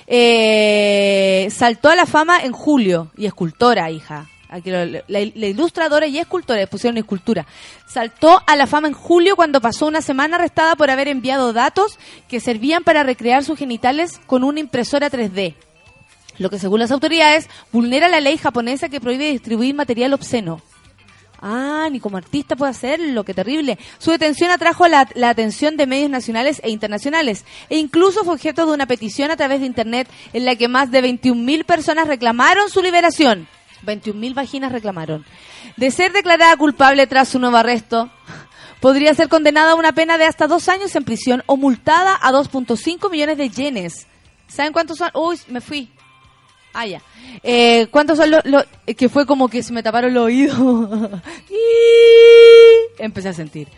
eh, 0.06 1.48
saltó 1.50 1.90
a 1.90 1.96
la 1.96 2.06
fama 2.06 2.40
en 2.40 2.52
julio. 2.52 3.10
Y 3.16 3.26
escultora, 3.26 3.90
hija. 3.90 4.28
Aquí 4.48 4.70
la 4.70 5.20
ilustradora 5.20 6.06
y 6.06 6.18
escultora, 6.18 6.60
le 6.60 6.68
pusieron 6.68 6.96
escultura. 6.96 7.44
Saltó 7.88 8.40
a 8.46 8.54
la 8.54 8.68
fama 8.68 8.86
en 8.86 8.94
julio 8.94 9.34
cuando 9.34 9.60
pasó 9.60 9.86
una 9.86 10.00
semana 10.00 10.36
arrestada 10.36 10.76
por 10.76 10.90
haber 10.90 11.08
enviado 11.08 11.52
datos 11.52 11.98
que 12.28 12.38
servían 12.38 12.84
para 12.84 13.02
recrear 13.02 13.42
sus 13.42 13.58
genitales 13.58 14.20
con 14.26 14.44
una 14.44 14.60
impresora 14.60 15.10
3D. 15.10 15.56
Lo 16.38 16.50
que 16.50 16.58
según 16.58 16.80
las 16.80 16.90
autoridades 16.90 17.48
vulnera 17.72 18.08
la 18.08 18.20
ley 18.20 18.36
japonesa 18.38 18.88
que 18.88 19.00
prohíbe 19.00 19.30
distribuir 19.30 19.74
material 19.74 20.14
obsceno. 20.14 20.60
Ah, 21.46 21.88
ni 21.92 22.00
como 22.00 22.16
artista 22.16 22.56
puede 22.56 22.70
hacerlo, 22.70 23.22
qué 23.22 23.34
terrible. 23.34 23.78
Su 23.98 24.10
detención 24.10 24.50
atrajo 24.50 24.88
la, 24.88 25.06
la 25.14 25.28
atención 25.28 25.76
de 25.76 25.86
medios 25.86 26.10
nacionales 26.10 26.60
e 26.64 26.70
internacionales 26.70 27.44
e 27.68 27.76
incluso 27.76 28.24
fue 28.24 28.34
objeto 28.34 28.64
de 28.64 28.72
una 28.72 28.86
petición 28.86 29.30
a 29.30 29.36
través 29.36 29.60
de 29.60 29.66
Internet 29.66 30.08
en 30.32 30.46
la 30.46 30.56
que 30.56 30.68
más 30.68 30.90
de 30.90 31.02
21.000 31.02 31.64
personas 31.64 32.08
reclamaron 32.08 32.70
su 32.70 32.80
liberación. 32.80 33.46
21.000 33.84 34.34
vaginas 34.34 34.72
reclamaron. 34.72 35.24
De 35.76 35.90
ser 35.90 36.12
declarada 36.12 36.56
culpable 36.56 37.06
tras 37.06 37.28
su 37.28 37.38
nuevo 37.38 37.58
arresto, 37.58 38.10
podría 38.80 39.14
ser 39.14 39.28
condenada 39.28 39.72
a 39.72 39.76
una 39.76 39.92
pena 39.92 40.18
de 40.18 40.24
hasta 40.24 40.46
dos 40.46 40.68
años 40.68 40.96
en 40.96 41.04
prisión 41.04 41.42
o 41.46 41.56
multada 41.56 42.18
a 42.20 42.32
2.5 42.32 43.10
millones 43.10 43.36
de 43.36 43.50
yenes. 43.50 44.06
¿Saben 44.48 44.72
cuántos 44.72 44.98
son? 44.98 45.10
Uy, 45.14 45.38
me 45.48 45.60
fui. 45.60 45.90
Ah, 46.74 46.86
ya. 46.86 47.00
Eh, 47.42 47.86
¿Cuántos 47.90 48.18
son 48.18 48.30
los, 48.30 48.44
los- 48.44 48.64
Que 48.96 49.08
fue 49.08 49.24
como 49.26 49.48
que 49.48 49.62
se 49.62 49.72
me 49.72 49.82
taparon 49.82 50.12
los 50.12 50.24
oídos. 50.24 50.58
Y 51.50 53.02
Empecé 53.02 53.28
a 53.30 53.32
sentir. 53.32 53.68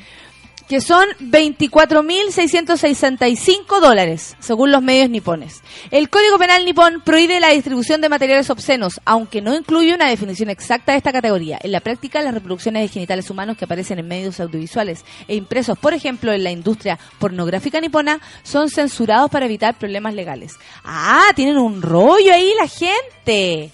Que 0.68 0.80
son 0.80 1.06
24.665 1.20 3.80
dólares, 3.80 4.36
según 4.40 4.72
los 4.72 4.82
medios 4.82 5.08
nipones. 5.08 5.62
El 5.92 6.10
Código 6.10 6.38
Penal 6.38 6.64
nipón 6.64 7.02
prohíbe 7.04 7.38
la 7.38 7.50
distribución 7.50 8.00
de 8.00 8.08
materiales 8.08 8.50
obscenos, 8.50 9.00
aunque 9.04 9.40
no 9.40 9.54
incluye 9.54 9.94
una 9.94 10.08
definición 10.08 10.50
exacta 10.50 10.90
de 10.90 10.98
esta 10.98 11.12
categoría. 11.12 11.60
En 11.62 11.70
la 11.70 11.78
práctica, 11.78 12.20
las 12.20 12.34
reproducciones 12.34 12.82
de 12.82 12.88
genitales 12.88 13.30
humanos 13.30 13.56
que 13.56 13.64
aparecen 13.64 14.00
en 14.00 14.08
medios 14.08 14.40
audiovisuales 14.40 15.04
e 15.28 15.36
impresos, 15.36 15.78
por 15.78 15.94
ejemplo, 15.94 16.32
en 16.32 16.42
la 16.42 16.50
industria 16.50 16.98
pornográfica 17.20 17.80
nipona, 17.80 18.20
son 18.42 18.68
censurados 18.68 19.30
para 19.30 19.46
evitar 19.46 19.78
problemas 19.78 20.14
legales. 20.14 20.54
Ah, 20.82 21.26
tienen 21.36 21.58
un 21.58 21.80
rollo 21.80 22.32
ahí 22.32 22.50
la 22.58 22.66
gente. 22.66 23.70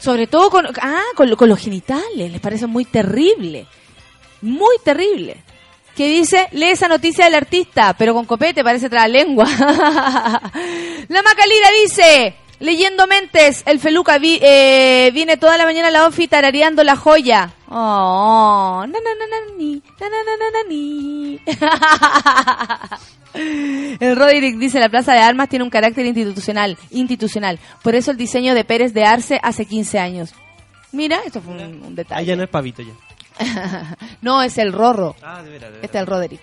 Sobre 0.00 0.26
todo 0.26 0.50
con, 0.50 0.66
ah, 0.80 1.04
con, 1.14 1.32
con 1.36 1.48
los 1.48 1.60
genitales, 1.60 2.32
les 2.32 2.40
parece 2.40 2.66
muy 2.66 2.84
terrible. 2.84 3.68
Muy 4.40 4.76
terrible. 4.84 5.42
Que 5.98 6.08
dice, 6.08 6.46
lee 6.52 6.66
esa 6.70 6.86
noticia 6.86 7.24
del 7.24 7.34
artista, 7.34 7.92
pero 7.98 8.14
con 8.14 8.24
copete 8.24 8.62
parece 8.62 8.88
lengua. 9.08 9.46
la 11.08 11.22
Macalira 11.22 11.68
dice, 11.82 12.36
leyendo 12.60 13.08
mentes, 13.08 13.64
el 13.66 13.80
Feluca 13.80 14.18
vi- 14.18 14.38
eh, 14.40 15.10
viene 15.12 15.36
toda 15.38 15.58
la 15.58 15.64
mañana 15.64 15.88
a 15.88 15.90
la 15.90 16.06
ofi 16.06 16.28
tarareando 16.28 16.84
la 16.84 16.94
joya. 16.94 17.50
Oh, 17.68 18.84
na, 18.86 18.92
na, 18.92 18.98
na, 19.18 19.26
na, 19.26 19.38
ni, 19.58 19.82
na, 20.00 20.08
na, 20.08 20.22
na, 20.22 20.36
na, 20.36 20.50
na, 20.52 20.62
ni. 20.68 21.40
El 23.98 24.14
Roderick 24.16 24.56
dice, 24.56 24.78
la 24.78 24.88
Plaza 24.88 25.14
de 25.14 25.18
Armas 25.18 25.48
tiene 25.48 25.64
un 25.64 25.70
carácter 25.70 26.06
institucional, 26.06 26.78
institucional. 26.92 27.58
Por 27.82 27.96
eso 27.96 28.12
el 28.12 28.16
diseño 28.16 28.54
de 28.54 28.64
Pérez 28.64 28.94
de 28.94 29.04
Arce 29.04 29.40
hace 29.42 29.66
15 29.66 29.98
años. 29.98 30.32
Mira, 30.92 31.18
esto 31.26 31.40
fue 31.42 31.54
un, 31.54 31.82
un 31.84 31.94
detalle. 31.96 32.20
Ah, 32.20 32.22
ya 32.22 32.36
no 32.36 32.44
es 32.44 32.48
pavito 32.48 32.82
ya. 32.82 32.92
no, 34.22 34.42
es 34.42 34.58
el 34.58 34.72
Rorro. 34.72 35.16
Ah, 35.22 35.42
de 35.42 35.50
veras, 35.50 35.70
de 35.70 35.76
veras. 35.76 35.84
Este 35.84 35.98
es 35.98 36.02
el 36.02 36.06
Roderick. 36.06 36.40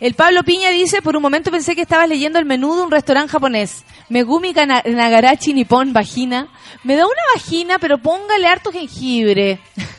El 0.00 0.14
Pablo 0.14 0.42
Piña 0.42 0.70
dice, 0.70 1.02
por 1.02 1.16
un 1.16 1.22
momento 1.22 1.50
pensé 1.50 1.74
que 1.74 1.82
estabas 1.82 2.08
leyendo 2.08 2.38
el 2.38 2.44
menú 2.44 2.74
de 2.74 2.82
un 2.82 2.90
restaurante 2.90 3.32
japonés. 3.32 3.84
Megumi 4.08 4.52
Nagarachi 4.52 5.54
Nippon 5.54 5.92
Vagina. 5.92 6.48
Me 6.82 6.96
da 6.96 7.06
una 7.06 7.22
vagina, 7.34 7.78
pero 7.78 7.98
póngale 7.98 8.46
harto 8.46 8.72
jengibre. 8.72 9.60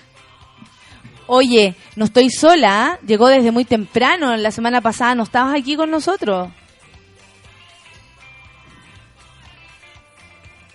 Oye, 1.27 1.75
no 1.95 2.05
estoy 2.05 2.29
sola, 2.29 2.85
¿ah? 2.85 2.99
llegó 3.05 3.27
desde 3.27 3.51
muy 3.51 3.65
temprano, 3.65 4.35
la 4.37 4.51
semana 4.51 4.81
pasada 4.81 5.15
no 5.15 5.23
estabas 5.23 5.59
aquí 5.59 5.75
con 5.75 5.89
nosotros. 5.89 6.49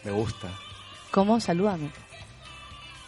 Me 0.03 0.11
gusta. 0.11 0.49
¿Cómo? 1.13 1.39
Salúdame. 1.39 1.91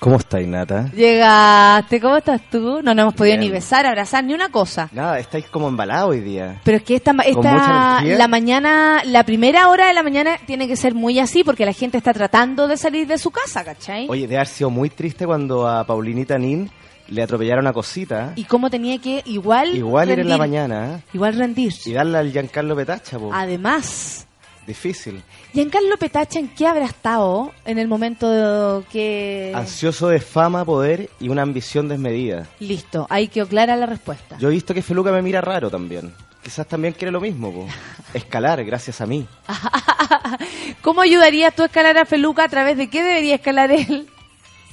¿Cómo 0.03 0.17
estáis, 0.17 0.49
Nata? 0.49 0.91
Llegaste, 0.91 2.01
¿cómo 2.01 2.17
estás 2.17 2.41
tú? 2.51 2.83
No 2.83 2.93
nos 2.93 3.03
hemos 3.03 3.15
podido 3.15 3.37
Bien. 3.37 3.41
ni 3.41 3.51
besar, 3.51 3.87
abrazar, 3.87 4.25
ni 4.25 4.35
una 4.35 4.49
cosa. 4.49 4.89
Nada, 4.91 5.21
estáis 5.21 5.47
como 5.47 5.69
embalados 5.69 6.11
hoy 6.11 6.19
día. 6.19 6.61
Pero 6.65 6.79
es 6.79 6.83
que 6.83 6.97
esta, 6.97 7.13
la 7.13 8.27
mañana, 8.27 9.03
la 9.05 9.23
primera 9.23 9.69
hora 9.69 9.87
de 9.87 9.95
la 9.95 10.03
mañana 10.03 10.39
tiene 10.45 10.67
que 10.67 10.75
ser 10.75 10.93
muy 10.93 11.21
así 11.21 11.45
porque 11.45 11.65
la 11.65 11.73
gente 11.73 11.99
está 11.99 12.13
tratando 12.13 12.67
de 12.67 12.77
salir 12.77 13.07
de 13.07 13.17
su 13.17 13.31
casa, 13.31 13.63
¿cachai? 13.63 14.09
Oye, 14.09 14.27
de 14.27 14.35
haber 14.35 14.49
sido 14.49 14.71
muy 14.71 14.91
triste 14.91 15.25
cuando 15.25 15.69
a 15.69 15.85
Paulinita 15.87 16.37
Nin 16.37 16.69
le 17.07 17.23
atropellaron 17.23 17.65
una 17.65 17.73
cosita. 17.73 18.33
Y 18.35 18.43
cómo 18.43 18.71
tenía 18.71 18.99
que 18.99 19.23
igual 19.27 19.77
Igual 19.77 20.11
ir 20.11 20.19
en 20.19 20.29
la 20.29 20.37
rendir, 20.37 20.39
mañana, 20.39 20.97
¿eh? 20.97 21.03
Igual 21.13 21.35
rendir. 21.35 21.73
Y 21.87 21.93
darle 21.93 22.19
al 22.19 22.33
Giancarlo 22.33 22.75
Petacha, 22.75 23.21
po. 23.21 23.31
Además, 23.33 24.27
Difícil. 24.67 25.23
Giancarlo 25.53 25.97
Petacha, 25.97 26.39
¿en 26.39 26.49
qué 26.49 26.67
habrá 26.67 26.85
estado 26.85 27.53
en 27.65 27.79
el 27.79 27.89
momento 27.89 28.85
que... 28.93 29.53
Ansioso 29.55 30.09
de 30.09 30.21
fama, 30.21 30.65
poder 30.65 31.11
y 31.19 31.29
una 31.29 31.43
ambición 31.43 31.89
desmedida. 31.89 32.47
Listo, 32.61 33.07
ahí 33.11 33.29
quedó 33.29 33.49
clara 33.49 33.77
la 33.77 33.87
respuesta. 33.87 34.37
Yo 34.39 34.49
he 34.49 34.53
visto 34.53 34.73
que 34.73 34.83
Feluca 34.83 35.11
me 35.11 35.21
mira 35.21 35.41
raro 35.41 35.69
también. 35.69 36.15
Quizás 36.43 36.67
también 36.67 36.95
quiere 36.95 37.11
lo 37.11 37.21
mismo, 37.21 37.53
po. 37.53 37.67
Escalar, 38.15 38.65
gracias 38.65 39.01
a 39.01 39.07
mí. 39.07 39.27
¿Cómo 40.83 41.01
ayudarías 41.01 41.55
tú 41.55 41.63
a 41.63 41.67
escalar 41.67 41.99
a 41.99 42.05
Feluca? 42.05 42.45
¿A 42.45 42.49
través 42.49 42.77
de 42.77 42.89
qué 42.89 43.03
debería 43.03 43.37
escalar 43.37 43.71
él? 43.73 44.09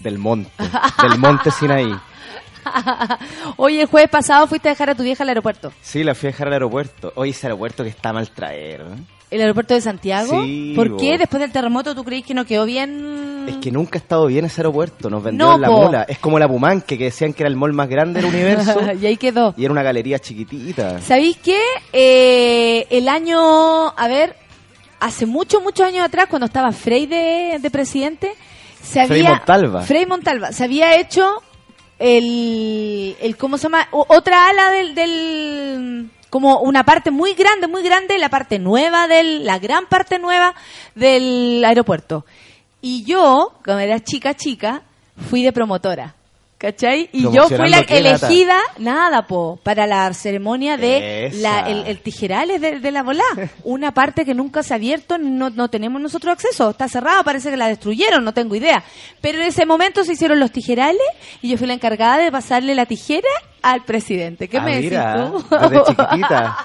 Del 0.01 0.17
monte. 0.17 0.51
del 1.01 1.17
monte 1.17 1.51
Sinaí. 1.51 1.93
Oye, 3.57 3.81
el 3.81 3.87
jueves 3.87 4.09
pasado 4.09 4.47
fuiste 4.47 4.69
a 4.69 4.71
dejar 4.71 4.91
a 4.91 4.95
tu 4.95 5.03
vieja 5.03 5.23
al 5.23 5.29
aeropuerto. 5.29 5.73
Sí, 5.81 6.03
la 6.03 6.15
fui 6.15 6.27
a 6.27 6.31
dejar 6.31 6.47
al 6.47 6.53
aeropuerto. 6.53 7.11
Oye, 7.15 7.31
ese 7.31 7.47
aeropuerto 7.47 7.83
que 7.83 7.89
está 7.89 8.13
mal 8.13 8.29
traer. 8.29 8.81
¿eh? 8.81 9.18
¿El 9.31 9.41
aeropuerto 9.41 9.73
de 9.75 9.81
Santiago? 9.81 10.43
Sí, 10.43 10.73
¿Por 10.75 10.89
bo. 10.89 10.97
qué? 10.97 11.17
Después 11.17 11.39
del 11.41 11.51
terremoto, 11.51 11.93
¿tú 11.93 12.03
crees 12.03 12.25
que 12.25 12.33
no 12.33 12.45
quedó 12.45 12.65
bien? 12.65 13.45
Es 13.47 13.57
que 13.57 13.71
nunca 13.71 13.99
ha 13.99 14.01
estado 14.01 14.25
bien 14.25 14.45
ese 14.45 14.61
aeropuerto. 14.61 15.09
Nos 15.09 15.21
vendieron 15.23 15.53
No, 15.53 15.57
la 15.59 15.67
po. 15.67 15.73
mola. 15.83 16.03
Es 16.03 16.17
como 16.19 16.39
la 16.39 16.47
Pumanque, 16.47 16.97
que 16.97 17.05
decían 17.05 17.33
que 17.33 17.43
era 17.43 17.49
el 17.49 17.55
mall 17.55 17.73
más 17.73 17.87
grande 17.89 18.21
del 18.21 18.29
universo. 18.29 18.79
y 19.01 19.05
ahí 19.05 19.17
quedó. 19.17 19.53
y 19.55 19.63
era 19.65 19.71
una 19.71 19.83
galería 19.83 20.17
chiquitita. 20.19 20.99
¿Sabéis 21.01 21.37
qué? 21.37 21.59
Eh, 21.93 22.87
el 22.89 23.07
año, 23.07 23.89
a 23.89 24.07
ver, 24.07 24.35
hace 24.99 25.25
muchos, 25.27 25.61
muchos 25.61 25.85
años 25.85 26.03
atrás, 26.05 26.25
cuando 26.29 26.47
estaba 26.47 26.71
Frey 26.71 27.05
de, 27.05 27.57
de 27.61 27.69
presidente, 27.71 28.31
se 28.81 29.05
Frei 29.05 29.19
había... 29.21 29.35
Montalva. 29.37 29.81
Frei 29.83 30.05
Montalva. 30.07 30.51
Se 30.51 30.63
había 30.63 30.99
hecho 30.99 31.41
el, 31.99 33.15
el 33.21 33.37
¿cómo 33.37 33.57
se 33.57 33.63
llama? 33.63 33.87
O- 33.91 34.05
otra 34.09 34.49
ala 34.49 34.69
del, 34.71 34.95
del, 34.95 36.09
como 36.29 36.59
una 36.59 36.83
parte 36.83 37.11
muy 37.11 37.33
grande, 37.33 37.67
muy 37.67 37.83
grande, 37.83 38.17
la 38.17 38.29
parte 38.29 38.59
nueva 38.59 39.07
del, 39.07 39.45
la 39.45 39.59
gran 39.59 39.87
parte 39.87 40.19
nueva 40.19 40.53
del 40.95 41.63
aeropuerto. 41.65 42.25
Y 42.81 43.03
yo, 43.03 43.53
cuando 43.63 43.81
era 43.81 43.99
chica, 43.99 44.35
chica, 44.35 44.83
fui 45.29 45.43
de 45.43 45.51
promotora. 45.51 46.15
¿Cachai? 46.59 47.09
Y 47.13 47.21
yo 47.21 47.47
fui 47.47 47.69
la 47.69 47.79
elegida, 47.87 48.59
nada, 48.79 49.25
po, 49.27 49.57
para 49.63 49.87
la 49.87 50.13
ceremonia 50.13 50.75
de 50.75 51.31
la, 51.35 51.61
el, 51.61 51.85
el 51.87 52.01
tijerales 52.01 52.59
de, 52.59 52.81
de 52.81 52.91
la 52.91 53.01
volá. 53.01 53.23
Una 53.63 53.93
parte 53.93 54.25
que 54.25 54.33
nunca 54.33 54.61
se 54.61 54.73
ha 54.73 54.75
abierto, 54.75 55.17
no, 55.17 55.49
no 55.51 55.69
tenemos 55.69 56.01
nosotros 56.01 56.33
acceso. 56.33 56.71
Está 56.71 56.89
cerrado, 56.89 57.23
parece 57.23 57.49
que 57.49 57.55
la 57.55 57.69
destruyeron, 57.69 58.25
no 58.25 58.33
tengo 58.33 58.55
idea. 58.55 58.83
Pero 59.21 59.37
en 59.39 59.45
ese 59.47 59.65
momento 59.65 60.03
se 60.03 60.11
hicieron 60.11 60.37
los 60.41 60.51
tijerales 60.51 60.99
y 61.41 61.47
yo 61.49 61.57
fui 61.57 61.65
la 61.65 61.75
encargada 61.75 62.17
de 62.17 62.29
pasarle 62.29 62.75
la 62.75 62.85
tijera 62.85 63.29
al 63.61 63.85
presidente. 63.85 64.49
¿Qué 64.49 64.57
Ah, 64.57 64.63
me 64.63 64.81
mira, 64.81 65.15
decís 65.15 65.47
tú? 65.49 65.55
desde 65.61 65.83
chiquitita. 65.85 66.57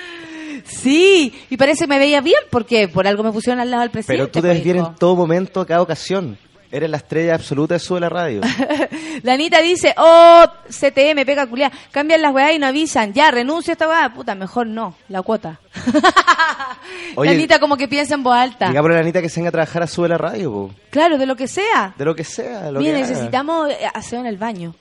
sí, 0.64 1.34
y 1.50 1.56
parece 1.58 1.84
que 1.84 1.88
me 1.88 1.98
veía 1.98 2.22
bien 2.22 2.40
porque 2.50 2.88
por 2.88 3.06
algo 3.06 3.22
me 3.22 3.32
pusieron 3.32 3.60
al 3.60 3.70
lado 3.70 3.82
del 3.82 3.90
presidente. 3.90 4.22
Pero 4.22 4.32
tú 4.32 4.40
debes 4.40 4.58
pues, 4.58 4.64
bien 4.64 4.76
hijo. 4.78 4.86
en 4.88 4.94
todo 4.94 5.14
momento, 5.14 5.66
cada 5.66 5.82
ocasión. 5.82 6.38
Eres 6.70 6.90
la 6.90 6.96
estrella 6.96 7.34
absoluta 7.34 7.74
de 7.74 7.80
Sube 7.80 8.00
la 8.00 8.08
Radio. 8.08 8.40
La 9.22 9.32
Anita 9.32 9.60
dice, 9.62 9.94
oh, 9.96 10.44
CTM, 10.68 11.24
pega 11.24 11.46
culiá, 11.46 11.72
cambian 11.90 12.20
las 12.20 12.34
weá 12.34 12.52
y 12.52 12.58
no 12.58 12.66
avisan, 12.66 13.14
ya, 13.14 13.30
renuncio 13.30 13.72
a 13.72 13.74
esta 13.74 13.88
weá, 13.88 14.12
puta, 14.12 14.34
mejor 14.34 14.66
no, 14.66 14.94
la 15.08 15.22
cuota. 15.22 15.58
Oye, 17.16 17.30
la 17.30 17.36
Anita 17.36 17.58
como 17.58 17.76
que 17.76 17.88
piensa 17.88 18.14
en 18.14 18.22
voz 18.22 18.36
alta. 18.36 18.68
Digámosle 18.68 18.94
a 18.94 18.98
la 18.98 19.02
Anita 19.02 19.22
que 19.22 19.28
se 19.28 19.40
venga 19.40 19.48
a 19.48 19.52
trabajar 19.52 19.82
a 19.82 19.86
Sube 19.86 20.08
la 20.08 20.18
Radio, 20.18 20.50
po. 20.52 20.70
Claro, 20.90 21.16
de 21.18 21.26
lo 21.26 21.34
que 21.34 21.48
sea. 21.48 21.94
de 21.96 22.04
lo 22.04 22.14
que 22.14 22.24
sea. 22.24 22.70
Lo 22.70 22.80
Mira, 22.80 22.92
que 22.92 23.02
haga. 23.04 23.08
necesitamos 23.08 23.70
eh, 23.70 23.78
aseo 23.94 24.20
en 24.20 24.26
el 24.26 24.36
baño. 24.36 24.74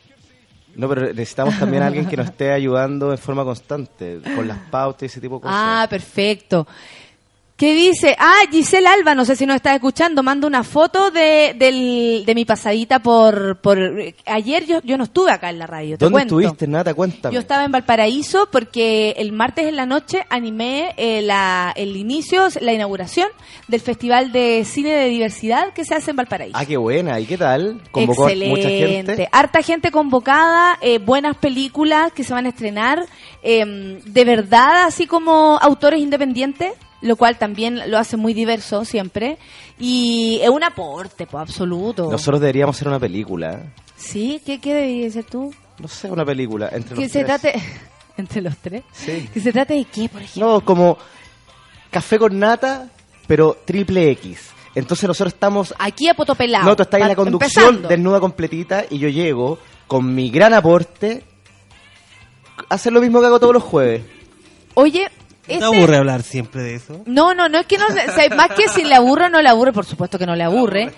No, 0.76 0.90
pero 0.90 1.04
necesitamos 1.14 1.58
también 1.58 1.84
a 1.84 1.88
alguien 1.88 2.06
que 2.06 2.18
nos 2.18 2.26
esté 2.26 2.52
ayudando 2.52 3.12
en 3.12 3.18
forma 3.18 3.46
constante, 3.46 4.20
con 4.36 4.46
las 4.48 4.58
pautas 4.70 5.04
y 5.04 5.06
ese 5.06 5.22
tipo 5.22 5.36
de 5.36 5.42
cosas. 5.44 5.58
Ah, 5.58 5.88
perfecto. 5.90 6.68
¿Qué 7.58 7.74
dice? 7.74 8.18
Ah, 8.20 8.40
Giselle 8.52 8.86
Alba, 8.86 9.16
no 9.16 9.24
sé 9.24 9.38
si 9.38 9.46
nos 9.46 9.56
está 9.56 9.74
escuchando, 9.74 10.22
manda 10.24 10.46
una 10.46 10.66
foto 10.66 11.10
de, 11.10 11.56
del- 11.58 12.24
de 12.26 12.36
mi 12.36 12.44
pasadita 12.44 13.00
por... 13.00 13.60
por 13.62 13.80
ayer 14.26 14.66
yo, 14.66 14.82
yo 14.84 14.98
no 14.98 15.06
estuve 15.06 15.32
acá 15.32 15.50
en 15.52 15.60
la 15.60 15.66
radio, 15.66 15.98
te 15.98 16.04
¿Dónde 16.04 16.16
cuento. 16.18 16.38
estuviste, 16.42 16.68
Nata? 16.68 16.94
Cuéntame. 16.94 17.34
Yo 17.34 17.40
estaba 17.40 17.64
en 17.64 17.72
Valparaíso 17.72 18.50
porque 18.52 19.12
el 19.18 19.32
martes 19.32 19.68
en 19.68 19.78
la 19.78 19.86
noche 19.86 20.26
animé 20.30 20.94
eh, 20.98 21.22
la, 21.22 21.72
el 21.78 21.96
inicio, 21.96 22.46
la 22.60 22.74
inauguración 22.74 23.30
del 23.70 23.80
Festival 23.80 24.34
de 24.34 24.66
Cine 24.66 24.90
de 24.90 25.08
Diversidad 25.08 25.72
que 25.72 25.86
se 25.86 25.96
hace 25.96 26.12
en 26.12 26.18
Valparaíso. 26.18 26.58
Ah, 26.58 26.66
qué 26.66 26.76
buena. 26.76 27.22
¿Y 27.22 27.26
qué 27.26 27.38
tal? 27.38 27.80
Convocó 27.92 28.28
Excelente. 28.28 28.50
mucha 28.58 28.70
gente. 28.70 29.30
Harta 29.32 29.62
gente 29.62 29.92
convocada, 29.92 30.78
eh, 30.82 30.98
buenas 31.00 31.38
películas 31.38 32.12
que 32.12 32.26
se 32.26 32.34
van 32.34 32.48
a 32.48 32.50
estrenar, 32.50 33.06
eh, 33.44 34.02
de 34.06 34.26
verdad, 34.26 34.84
así 34.88 35.08
como 35.08 35.58
autores 35.62 36.02
independientes, 36.02 36.74
lo 37.06 37.16
cual 37.16 37.38
también 37.38 37.90
lo 37.92 37.98
hace 38.00 38.18
muy 38.18 38.34
diverso 38.34 38.84
siempre. 38.84 39.38
Y 39.80 40.40
es 40.42 40.50
un 40.50 40.64
aporte, 40.64 41.28
pues, 41.28 41.42
absoluto. 41.42 42.10
Nosotros 42.10 42.42
deberíamos 42.42 42.76
hacer 42.76 42.88
una 42.88 43.00
película. 43.00 43.62
¿Sí? 43.96 44.42
¿Qué, 44.46 44.60
qué 44.60 44.74
debería 44.74 45.12
ser 45.12 45.24
tú? 45.26 45.54
No 45.80 45.88
sé, 45.88 46.10
una 46.10 46.26
película 46.26 46.70
entre 46.72 46.96
Que 46.96 47.04
los 47.04 47.12
se 47.12 47.24
tres. 47.24 47.42
trate... 47.42 47.62
¿Entre 48.18 48.42
los 48.42 48.58
tres? 48.58 48.84
Sí. 48.94 49.30
Que 49.34 49.40
se 49.42 49.52
trate 49.52 49.74
de 49.76 49.84
qué, 49.86 50.08
por 50.10 50.22
ejemplo. 50.22 50.54
No, 50.54 50.62
como 50.66 50.98
café 51.92 52.18
con 52.18 52.40
nata, 52.40 52.90
pero 53.28 53.58
triple 53.66 54.10
X. 54.12 54.50
Entonces 54.74 55.08
nosotros 55.08 55.34
estamos... 55.34 55.74
Aquí 55.78 56.08
a 56.08 56.14
Potopelado. 56.14 56.66
No, 56.66 56.76
tú 56.76 56.84
estás 56.84 57.02
en 57.02 57.08
la 57.10 57.16
conducción 57.16 57.66
empezando. 57.66 57.88
desnuda 57.90 58.20
completita 58.22 58.86
y 58.90 58.98
yo 59.00 59.10
llego 59.10 59.60
con 59.88 60.16
mi 60.16 60.30
gran 60.30 60.54
aporte 60.54 61.24
a 62.70 62.76
hacer 62.76 62.94
lo 62.94 63.02
mismo 63.02 63.20
que 63.20 63.28
hago 63.28 63.40
todos 63.40 63.54
los 63.54 63.64
jueves. 63.64 64.02
Oye, 64.76 65.08
¿Te 65.48 65.56
ese- 65.56 65.66
aburre 65.66 65.98
hablar 65.98 66.24
siempre 66.24 66.62
de 66.62 66.76
eso? 66.76 67.02
No, 67.06 67.34
no, 67.34 67.48
no 67.50 67.60
es 67.60 67.66
que 67.66 67.78
no, 67.78 67.86
o 67.88 67.92
sea, 67.92 68.30
más 68.36 68.50
que 68.52 68.68
si 68.70 68.84
le 68.84 68.96
aburre 68.96 69.26
o 69.26 69.30
no 69.30 69.42
le 69.42 69.50
aburre, 69.50 69.74
por 69.74 69.86
supuesto 69.86 70.18
que 70.18 70.26
no 70.26 70.36
le 70.36 70.44
aburre, 70.44 70.92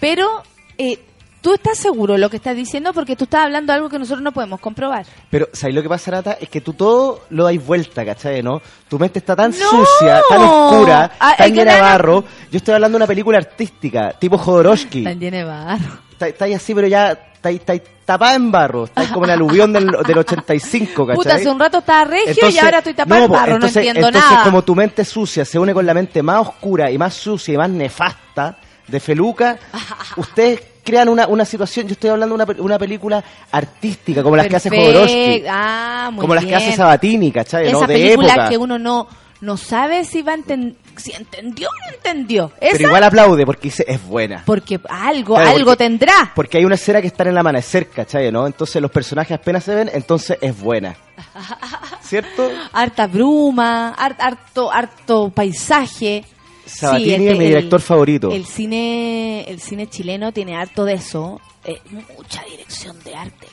pero 0.00 0.42
eh, 0.78 0.98
tú 1.40 1.54
estás 1.54 1.78
seguro 1.78 2.14
de 2.14 2.18
lo 2.18 2.28
que 2.28 2.36
estás 2.36 2.56
diciendo 2.56 2.92
porque 2.92 3.16
tú 3.16 3.24
estás 3.24 3.44
hablando 3.44 3.72
de 3.72 3.76
algo 3.76 3.88
que 3.88 3.98
nosotros 3.98 4.22
no 4.22 4.32
podemos 4.32 4.60
comprobar. 4.60 5.06
Pero, 5.30 5.48
¿sabes 5.52 5.74
lo 5.74 5.82
que 5.82 5.88
pasa, 5.88 6.10
Nata? 6.10 6.36
Es 6.40 6.48
que 6.48 6.60
tú 6.60 6.72
todo 6.74 7.22
lo 7.30 7.44
dais 7.44 7.64
vuelta, 7.64 8.04
¿cachai? 8.04 8.42
¿No? 8.42 8.60
Tu 8.88 8.98
mente 8.98 9.20
está 9.20 9.34
tan 9.36 9.50
¡No! 9.52 9.56
sucia, 9.70 10.20
tan 10.28 10.42
oscura, 10.42 11.12
Ah, 11.20 11.34
tan 11.38 11.54
llena 11.54 11.74
de 11.74 11.80
barro. 11.80 12.24
Yo 12.50 12.56
estoy 12.58 12.74
hablando 12.74 12.96
de 12.98 13.04
una 13.04 13.06
película 13.06 13.38
artística, 13.38 14.12
tipo 14.18 14.36
Jodorowsky. 14.38 15.04
Tan 15.04 15.18
lleno 15.20 15.36
de 15.38 15.44
barro. 15.44 15.98
Está, 16.12 16.28
está 16.28 16.44
ahí 16.46 16.54
así, 16.54 16.74
pero 16.74 16.86
ya 16.88 17.16
está, 17.46 17.48
ahí- 17.50 17.56
está 17.56 17.72
ahí 17.72 17.82
tapada 18.04 18.34
en 18.34 18.50
barro. 18.52 18.84
Está 18.84 19.00
ahí 19.02 19.06
como 19.08 19.24
el 19.24 19.30
aluvión 19.32 19.72
del, 19.72 19.86
del 20.06 20.18
85, 20.18 21.06
¿cachai? 21.06 21.16
Puta, 21.16 21.34
hace 21.34 21.48
un 21.48 21.58
rato 21.58 21.78
estaba 21.78 22.04
regio 22.04 22.26
y 22.26 22.30
Entonces- 22.30 22.62
ahora 22.62 22.78
estoy 22.78 22.94
tapada 22.94 23.18
no, 23.20 23.26
en 23.26 23.32
barro, 23.32 23.54
entonces, 23.54 23.74
no 23.76 23.80
entiendo 23.88 24.08
entonces, 24.08 24.30
nada. 24.30 24.44
como 24.44 24.62
tu 24.62 24.74
mente 24.74 25.04
sucia 25.04 25.44
se 25.44 25.58
une 25.58 25.74
con 25.74 25.84
la 25.86 25.94
mente 25.94 26.22
más 26.22 26.40
oscura 26.48 26.90
y 26.90 26.98
más 26.98 27.14
sucia 27.14 27.54
y 27.54 27.56
más 27.56 27.70
nefasta 27.70 28.56
de 28.86 29.00
Feluca, 29.00 29.58
ustedes 30.16 30.60
crean 30.84 31.08
una, 31.08 31.26
una 31.26 31.44
situación, 31.44 31.88
yo 31.88 31.94
estoy 31.94 32.10
hablando 32.10 32.36
de 32.36 32.44
una, 32.44 32.62
una 32.62 32.78
película 32.78 33.22
artística, 33.50 34.22
como 34.22 34.36
las 34.36 34.46
que 34.46 34.54
hace. 34.56 34.70
Jodorowsky, 34.70 35.42
Ah, 35.48 36.10
como 36.16 36.34
las 36.34 36.44
que 36.44 36.50
bien. 36.50 36.58
hace 36.62 36.76
Sabatini, 36.76 37.32
¿cachai? 37.32 37.64
Esa 37.66 37.72
¿no? 37.72 37.80
De 37.80 37.86
película 37.94 38.28
época. 38.32 38.48
que 38.48 38.56
uno 38.56 38.78
no, 38.78 39.08
no 39.46 39.56
sabe 39.56 40.04
si 40.04 40.20
va 40.22 40.32
a 40.32 40.36
enten- 40.36 40.74
si 40.96 41.12
entendió 41.12 41.68
o 41.68 41.72
no 41.72 41.96
entendió. 41.96 42.52
Pero 42.60 42.88
igual 42.88 43.02
aplaude 43.04 43.46
porque 43.46 43.68
dice, 43.68 43.84
es 43.88 44.04
buena. 44.04 44.42
porque 44.44 44.78
algo, 44.88 45.34
Claro, 45.36 45.50
algo 45.50 45.70
porque- 45.70 45.84
tendrá. 45.84 46.32
Porque 46.34 46.58
hay 46.58 46.64
una 46.66 46.74
escena 46.74 47.00
que 47.00 47.06
está 47.06 47.22
en 47.22 47.30
el 47.30 47.38
amanecer, 47.38 47.88
¿cachai? 47.88 48.30
¿no? 48.30 48.46
Entonces 48.46 48.82
los 48.82 48.90
personajes 48.90 49.32
apenas 49.38 49.64
se 49.64 49.74
ven, 49.74 49.90
entonces 49.94 50.36
es 50.42 50.58
buena. 50.60 50.96
¿Cierto? 52.02 52.50
harta 52.72 53.06
bruma, 53.06 53.94
har- 53.96 54.16
harto, 54.18 54.70
harto 54.72 55.30
paisaje. 55.30 56.24
Sabatini 56.64 57.12
este, 57.14 57.32
es 57.32 57.38
mi 57.38 57.44
director 57.46 57.80
favorito. 57.80 58.30
El 58.32 58.44
cine, 58.44 59.44
el 59.48 59.60
cine 59.60 59.86
chileno 59.88 60.32
tiene 60.32 60.56
harto 60.56 60.84
de 60.84 60.94
eso, 60.94 61.40
eh, 61.64 61.80
mucha 62.16 62.42
dirección 62.44 62.96
de 63.04 63.14
arte, 63.14 63.46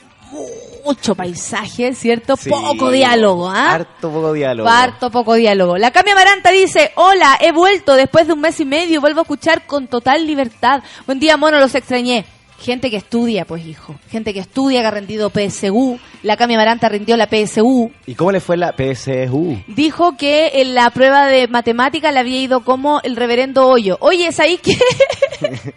mucho 0.84 1.16
paisaje, 1.16 1.94
¿cierto? 1.94 2.36
Sí, 2.36 2.50
poco 2.50 2.92
diálogo, 2.92 3.50
¿ah? 3.50 3.74
Harto 3.74 4.12
poco 4.12 4.34
diálogo. 4.34 4.70
Harto 4.70 5.10
poco 5.10 5.34
diálogo. 5.36 5.78
La 5.78 5.92
Cami 5.92 6.12
Amaranta 6.12 6.52
dice, 6.52 6.92
hola, 6.96 7.38
he 7.40 7.52
vuelto 7.52 7.96
después 7.96 8.28
de 8.28 8.34
un 8.34 8.42
mes 8.42 8.60
y 8.60 8.66
medio, 8.66 9.02
vuelvo 9.02 9.22
a 9.22 9.24
escuchar 9.24 9.66
con 9.66 9.88
total 9.88 10.28
libertad. 10.28 10.84
Buen 11.06 11.20
día, 11.20 11.38
mono, 11.38 11.60
los 11.60 11.76
extrañé. 11.76 12.26
Gente 12.60 12.90
que 12.90 12.96
estudia, 12.96 13.44
pues 13.44 13.66
hijo. 13.66 13.96
Gente 14.10 14.34
que 14.34 14.40
estudia, 14.40 14.80
que 14.80 14.88
ha 14.88 14.92
rendido 14.92 15.30
PSU. 15.30 16.00
La 16.22 16.38
Cami 16.38 16.54
Amaranta 16.54 16.88
rindió 16.88 17.18
la 17.18 17.28
PSU. 17.28 17.92
¿Y 18.06 18.16
cómo 18.16 18.32
le 18.32 18.40
fue 18.40 18.56
la 18.56 18.72
PSU? 18.72 19.62
Dijo 19.68 20.16
que 20.16 20.62
en 20.62 20.74
la 20.74 20.90
prueba 20.92 21.28
de 21.28 21.50
matemática 21.50 22.12
le 22.14 22.20
había 22.20 22.40
ido 22.40 22.62
como 22.64 23.02
el 23.04 23.18
reverendo 23.18 23.68
Hoyo. 23.68 23.98
Oye, 24.00 24.28
es 24.28 24.40
ahí 24.40 24.60
que 24.60 24.78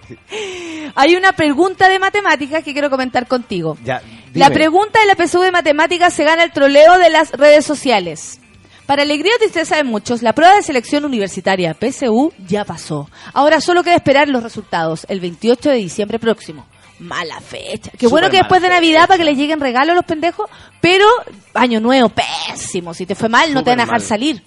hay 0.95 1.17
una 1.17 1.33
pregunta 1.33 1.89
de 1.89 1.99
matemáticas 1.99 2.63
que 2.63 2.73
quiero 2.73 2.89
comentar 2.89 3.27
contigo. 3.27 3.77
Ya, 3.85 4.01
La 4.37 4.51
pregunta 4.51 5.01
de 5.01 5.07
la 5.07 5.15
PSU 5.15 5.41
de 5.41 5.51
matemáticas 5.51 6.13
se 6.13 6.23
gana 6.23 6.45
el 6.45 6.53
troleo 6.53 6.99
de 6.99 7.09
las 7.09 7.33
redes 7.33 7.65
sociales. 7.65 8.39
Para 8.85 9.03
alegría 9.03 9.33
o 9.35 9.39
tristeza 9.39 9.77
de 9.77 9.85
muchos, 9.85 10.23
la 10.23 10.35
prueba 10.35 10.55
de 10.55 10.63
selección 10.63 11.07
universitaria 11.07 11.75
PSU 11.75 12.33
ya 12.47 12.65
pasó. 12.67 13.09
Ahora 13.33 13.63
solo 13.63 13.83
queda 13.83 13.95
esperar 13.95 14.29
los 14.29 14.43
resultados 14.43 15.07
el 15.09 15.21
28 15.21 15.71
de 15.71 15.77
diciembre 15.77 16.19
próximo. 16.19 16.67
Mala 16.99 17.41
fecha. 17.41 17.91
Qué 17.99 18.07
bueno 18.07 18.29
que 18.29 18.37
después 18.37 18.61
de 18.61 18.69
Navidad 18.69 19.01
fecha. 19.01 19.07
para 19.09 19.19
que 19.19 19.25
les 19.25 19.39
lleguen 19.39 19.59
regalos 19.59 19.93
a 19.93 19.97
los 19.97 20.05
pendejos, 20.05 20.49
pero 20.83 21.07
año 21.55 21.81
nuevo, 21.81 22.11
pésimo. 22.11 22.93
Si 22.93 23.07
te 23.07 23.15
fue 23.15 23.31
mal, 23.31 23.55
no 23.55 23.65
te 23.65 23.71
van 23.71 23.81
a 23.81 23.85
dejar 23.85 24.01
mal. 24.01 24.09
salir. 24.09 24.43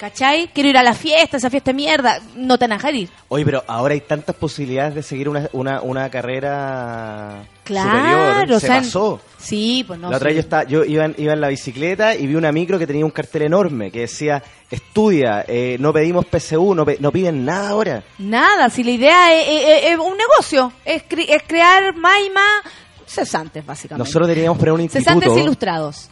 ¿Cachai? 0.00 0.48
Quiero 0.54 0.70
ir 0.70 0.78
a 0.78 0.82
la 0.82 0.94
fiesta, 0.94 1.36
esa 1.36 1.50
fiesta 1.50 1.72
de 1.72 1.74
mierda, 1.74 2.20
no 2.34 2.56
te 2.56 2.64
van 2.64 2.72
a 2.72 2.76
dejar 2.76 2.94
ir. 2.94 3.10
Oye, 3.28 3.44
pero 3.44 3.62
ahora 3.66 3.92
hay 3.92 4.00
tantas 4.00 4.34
posibilidades 4.34 4.94
de 4.94 5.02
seguir 5.02 5.28
una, 5.28 5.46
una, 5.52 5.82
una 5.82 6.08
carrera 6.08 7.42
Claro, 7.64 7.90
superior. 7.90 8.52
o 8.56 8.60
Se 8.60 8.66
sea, 8.66 8.76
pasó. 8.78 9.20
Sí, 9.38 9.84
pues 9.86 10.00
no 10.00 10.10
la 10.10 10.16
otra 10.16 10.30
sí. 10.30 10.36
yo, 10.36 10.40
estaba, 10.40 10.64
yo 10.64 10.84
iba, 10.86 11.04
en, 11.04 11.14
iba 11.18 11.34
en 11.34 11.40
la 11.42 11.48
bicicleta 11.48 12.14
y 12.14 12.26
vi 12.26 12.34
una 12.34 12.50
micro 12.50 12.78
que 12.78 12.86
tenía 12.86 13.04
un 13.04 13.10
cartel 13.10 13.42
enorme 13.42 13.90
que 13.90 14.00
decía, 14.00 14.42
estudia, 14.70 15.44
eh, 15.46 15.76
no 15.78 15.92
pedimos 15.92 16.24
PSU, 16.24 16.74
no, 16.74 16.86
pe- 16.86 16.96
no 16.98 17.12
piden 17.12 17.44
nada 17.44 17.68
ahora. 17.68 18.02
Nada, 18.18 18.70
si 18.70 18.82
la 18.82 18.92
idea 18.92 19.34
es, 19.34 19.48
es- 19.48 19.92
es 19.92 19.98
un 19.98 20.16
negocio, 20.16 20.72
es, 20.84 21.02
cre- 21.08 21.26
es 21.28 21.42
crear 21.46 21.94
más 21.94 22.14
y 22.26 22.30
más 22.30 22.72
cesantes, 23.06 23.66
básicamente. 23.66 24.06
Nosotros 24.08 24.28
deberíamos 24.28 24.56
poner 24.58 24.72
un 24.72 24.80
instituto. 24.80 25.20
cesantes 25.20 25.42
ilustrados. 25.42 26.08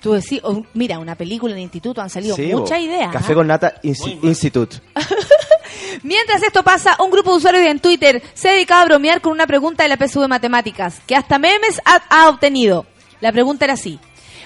Tú 0.00 0.12
decís, 0.12 0.40
oh, 0.44 0.64
mira, 0.74 0.98
una 0.98 1.14
película 1.14 1.52
en 1.52 1.58
el 1.58 1.64
instituto 1.64 2.00
han 2.00 2.08
salido 2.10 2.34
Sí, 2.36 2.46
muchas 2.54 2.78
bo. 2.78 2.84
ideas. 2.84 3.12
Café 3.12 3.32
¿ah? 3.32 3.34
con 3.34 3.46
Nata 3.46 3.74
Insi- 3.82 4.18
Institute. 4.22 4.78
Mientras 6.02 6.42
esto 6.42 6.62
pasa, 6.62 6.96
un 7.02 7.10
grupo 7.10 7.30
de 7.32 7.36
usuarios 7.36 7.66
en 7.66 7.80
Twitter 7.80 8.22
se 8.34 8.48
ha 8.48 8.52
dedicado 8.52 8.82
a 8.82 8.84
bromear 8.86 9.20
con 9.20 9.32
una 9.32 9.46
pregunta 9.46 9.82
de 9.82 9.88
la 9.90 9.96
PSU 9.96 10.20
de 10.22 10.28
Matemáticas, 10.28 11.00
que 11.06 11.16
hasta 11.16 11.38
memes 11.38 11.80
ha, 11.84 12.02
ha 12.08 12.28
obtenido. 12.28 12.86
La 13.20 13.32
pregunta 13.32 13.64
era 13.66 13.74
así. 13.74 13.98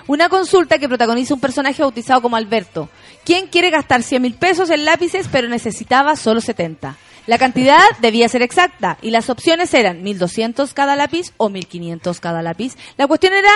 Una 0.06 0.28
consulta 0.28 0.78
que 0.78 0.88
protagoniza 0.88 1.32
un 1.34 1.40
personaje 1.40 1.82
bautizado 1.82 2.20
como 2.22 2.36
Alberto, 2.36 2.88
¿Quién 3.24 3.46
quiere 3.46 3.70
gastar 3.70 4.02
100 4.02 4.20
mil 4.20 4.34
pesos 4.34 4.68
en 4.68 4.84
lápices 4.84 5.28
pero 5.32 5.48
necesitaba 5.48 6.14
solo 6.14 6.42
70? 6.42 6.94
La 7.26 7.38
cantidad 7.38 7.80
debía 8.00 8.28
ser 8.28 8.42
exacta 8.42 8.98
y 9.00 9.10
las 9.10 9.30
opciones 9.30 9.72
eran 9.72 10.02
1200 10.02 10.74
cada 10.74 10.94
lápiz 10.94 11.32
o 11.38 11.48
1500 11.48 12.20
cada 12.20 12.42
lápiz. 12.42 12.76
La 12.98 13.06
cuestión 13.06 13.32
era 13.32 13.50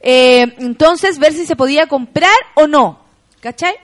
eh, 0.00 0.54
entonces 0.58 1.18
ver 1.18 1.32
si 1.32 1.46
se 1.46 1.56
podía 1.56 1.86
comprar 1.86 2.34
o 2.54 2.66
no. 2.66 3.00
¿Cachai? 3.40 3.74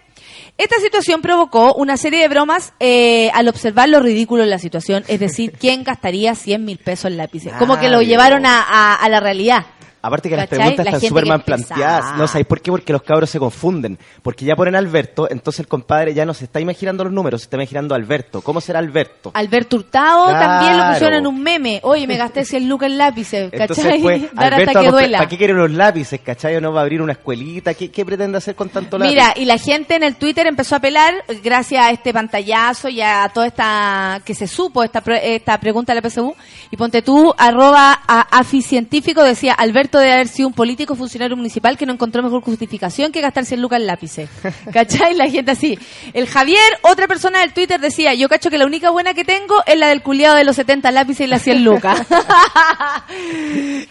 Esta 0.58 0.76
situación 0.76 1.22
provocó 1.22 1.72
una 1.74 1.96
serie 1.96 2.20
de 2.20 2.28
bromas 2.28 2.74
eh, 2.80 3.30
al 3.32 3.48
observar 3.48 3.88
lo 3.88 4.00
ridículo 4.00 4.42
de 4.42 4.50
la 4.50 4.58
situación, 4.58 5.04
es 5.08 5.18
decir, 5.20 5.52
quién 5.58 5.84
gastaría 5.84 6.34
100 6.34 6.62
mil 6.64 6.76
pesos 6.78 7.06
en 7.10 7.16
lápices. 7.16 7.52
Como 7.54 7.78
que 7.78 7.88
lo 7.88 7.98
Ah, 7.98 8.02
llevaron 8.02 8.40
bien. 8.42 8.52
a, 8.52 8.60
a- 8.62 8.94
a 8.96 9.08
la 9.08 9.20
realidad. 9.20 9.64
Aparte 10.02 10.28
que 10.28 10.36
las 10.36 10.46
preguntas 10.46 10.84
La 10.84 10.92
están 10.92 11.08
súper 11.08 11.26
mal 11.26 11.42
planteadas. 11.42 12.16
No 12.16 12.26
sabéis 12.26 12.46
por 12.46 12.60
qué, 12.60 12.70
porque 12.70 12.92
los 12.92 13.02
cabros 13.02 13.28
se 13.30 13.38
confunden. 13.38 13.98
Porque 14.22 14.44
ya 14.44 14.56
ponen 14.56 14.74
Alberto, 14.74 15.28
entonces 15.30 15.60
el 15.60 15.68
compadre 15.68 16.14
ya 16.14 16.24
no 16.24 16.34
se 16.34 16.44
está 16.44 16.60
imaginando 16.60 17.04
los 17.04 17.12
números, 17.12 17.42
se 17.42 17.44
está 17.46 17.56
imaginando 17.56 17.94
Alberto. 17.94 18.40
¿Cómo 18.40 18.60
será 18.60 18.78
Alberto? 18.78 19.30
Alberto 19.34 19.76
Hurtado 19.76 20.26
Claro. 20.28 20.38
también 20.46 20.76
lo 20.78 20.92
pusieron 20.92 21.18
en 21.18 21.26
un 21.26 21.42
meme. 21.42 21.80
Oye, 21.82 22.06
me 22.06 22.16
gasté 22.16 22.44
100 22.44 22.68
lucas 22.68 22.90
en 22.90 22.98
lápices, 22.98 23.50
¿cachai? 23.50 24.00
Dar 24.32 24.54
Alberto, 24.54 24.70
hasta 24.70 24.80
que 24.80 24.90
duela. 24.90 25.18
¿para 25.18 25.28
qué 25.28 25.36
quiere 25.36 25.52
los 25.54 25.70
lápices, 25.70 26.20
cachai? 26.20 26.56
¿O 26.56 26.60
no 26.60 26.72
va 26.72 26.80
a 26.80 26.82
abrir 26.82 27.02
una 27.02 27.12
escuelita? 27.12 27.74
¿Qué, 27.74 27.90
qué 27.90 28.04
pretende 28.04 28.38
hacer 28.38 28.54
con 28.54 28.68
tanto 28.70 28.98
lápiz? 28.98 29.10
Mira, 29.10 29.34
y 29.36 29.44
la 29.44 29.58
gente 29.58 29.96
en 29.96 30.02
el 30.02 30.16
Twitter 30.16 30.46
empezó 30.46 30.74
a 30.76 30.78
apelar 30.78 31.12
eh, 31.28 31.40
gracias 31.42 31.84
a 31.84 31.90
este 31.90 32.12
pantallazo 32.12 32.88
y 32.88 33.00
a 33.00 33.30
toda 33.32 33.46
esta 33.46 34.20
que 34.24 34.34
se 34.34 34.46
supo 34.46 34.82
esta 34.82 35.02
esta 35.22 35.58
pregunta 35.58 35.94
de 35.94 36.00
la 36.00 36.08
PSU 36.08 36.34
y 36.70 36.76
ponte 36.76 37.02
tú 37.02 37.34
arroba 37.36 38.00
a 38.06 38.20
aficientífico 38.38 39.22
decía 39.22 39.54
Alberto 39.54 39.89
debe 39.98 40.12
haber 40.12 40.28
sido 40.28 40.48
un 40.48 40.54
político 40.54 40.94
funcionario 40.94 41.36
municipal 41.36 41.76
que 41.76 41.86
no 41.86 41.92
encontró 41.92 42.22
mejor 42.22 42.42
justificación 42.42 43.12
que 43.12 43.20
gastar 43.20 43.44
100 43.44 43.60
lucas 43.60 43.80
en 43.80 43.86
lápices. 43.86 44.30
¿Cachai? 44.72 45.14
La 45.14 45.28
gente 45.28 45.50
así. 45.52 45.78
El 46.12 46.26
Javier, 46.26 46.58
otra 46.82 47.06
persona 47.06 47.40
del 47.40 47.52
Twitter 47.52 47.80
decía, 47.80 48.14
yo 48.14 48.28
cacho 48.28 48.50
que 48.50 48.58
la 48.58 48.66
única 48.66 48.90
buena 48.90 49.14
que 49.14 49.24
tengo 49.24 49.62
es 49.66 49.76
la 49.76 49.88
del 49.88 50.02
culiado 50.02 50.36
de 50.36 50.44
los 50.44 50.56
70 50.56 50.90
lápices 50.90 51.26
y 51.26 51.30
las 51.30 51.42
100 51.42 51.64
lucas. 51.64 52.00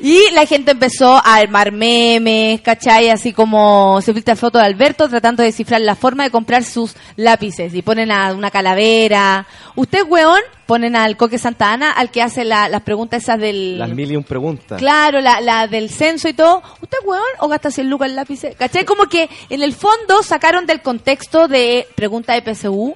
Y 0.02 0.32
la 0.32 0.46
gente 0.46 0.72
empezó 0.72 1.16
a 1.16 1.36
armar 1.36 1.72
memes, 1.72 2.62
¿cachai? 2.62 3.10
Así 3.10 3.34
como 3.34 4.02
se 4.02 4.14
filtra 4.14 4.36
foto 4.36 4.58
de 4.58 4.66
Alberto 4.66 5.10
tratando 5.10 5.44
de 5.44 5.48
descifrar 5.48 5.82
la 5.82 5.96
forma 5.96 6.24
de 6.24 6.32
comprar 6.32 6.64
sus 6.64 6.96
lápices. 7.16 7.74
Y 7.74 7.82
ponen 7.82 8.12
a 8.12 8.34
una 8.34 8.50
calavera. 8.50 9.46
Usted, 9.76 10.04
weón, 10.08 10.42
ponen 10.70 10.96
al 10.96 11.18
Coque 11.18 11.40
Santa 11.40 11.74
Ana, 11.74 11.92
al 11.92 12.12
que 12.12 12.22
hace 12.22 12.46
la- 12.46 12.70
las 12.70 12.84
preguntas 12.84 13.24
esas 13.24 13.40
del... 13.40 13.80
Las 13.80 13.90
mil 13.90 14.12
y 14.12 14.16
un 14.16 14.24
preguntas. 14.24 14.78
Claro, 14.78 15.20
la, 15.20 15.42
la 15.42 15.66
del 15.68 15.90
censo 15.90 16.30
y 16.30 16.34
todo. 16.34 16.62
¿Usted, 16.82 16.98
weón, 17.06 17.24
o 17.40 17.48
gasta 17.48 17.72
100 17.72 17.90
lucas 17.90 18.10
en 18.10 18.16
lápices? 18.16 18.56
¿Cachai? 18.56 18.86
Como 18.86 19.06
que 19.08 19.28
en 19.50 19.64
el 19.64 19.74
fondo 19.74 20.22
sacaron 20.22 20.68
del 20.68 20.82
contexto 20.84 21.48
de 21.48 21.88
pregunta 21.96 22.34
de 22.40 22.44
PSU 22.54 22.96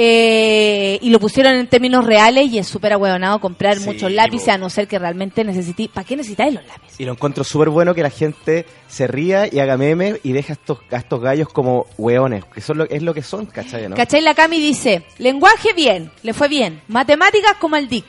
eh, 0.00 0.96
y 1.02 1.10
lo 1.10 1.18
pusieron 1.18 1.54
en 1.54 1.66
términos 1.66 2.04
reales 2.06 2.52
y 2.52 2.58
es 2.58 2.68
súper 2.68 2.92
ahueonado 2.92 3.40
comprar 3.40 3.78
Sí, 3.78 3.84
muchos 3.84 4.12
lápices 4.12 4.48
a 4.50 4.56
no 4.56 4.70
ser 4.70 4.86
que 4.86 4.96
realmente 4.96 5.42
necesite. 5.42 5.88
¿Para 5.92 6.06
qué 6.06 6.14
necesitáis 6.14 6.54
los 6.54 6.64
lápices? 6.66 7.00
Y 7.00 7.04
lo 7.04 7.12
encuentro 7.12 7.42
súper 7.42 7.68
bueno 7.70 7.96
que 7.96 8.02
la 8.04 8.10
gente 8.10 8.64
se 8.86 9.08
ría 9.08 9.52
y 9.52 9.58
haga 9.58 9.76
memes 9.76 10.20
y 10.22 10.30
deja 10.30 10.52
a 10.52 10.54
estos, 10.54 10.78
a 10.92 10.96
estos 10.98 11.20
gallos 11.20 11.48
como 11.48 11.86
hueones, 11.98 12.44
que 12.44 12.60
son 12.60 12.78
lo, 12.78 12.84
es 12.88 13.02
lo 13.02 13.12
que 13.12 13.22
son, 13.22 13.46
¿cachai? 13.46 13.88
¿no? 13.88 13.96
¿Cachai? 13.96 14.20
La 14.20 14.34
Cami 14.34 14.60
dice, 14.60 15.02
lenguaje 15.18 15.72
bien, 15.74 16.12
le 16.22 16.32
fue 16.32 16.46
bien. 16.46 16.80
Matemáticas 16.86 17.56
como 17.58 17.74
el 17.74 17.88
DIC. 17.88 18.04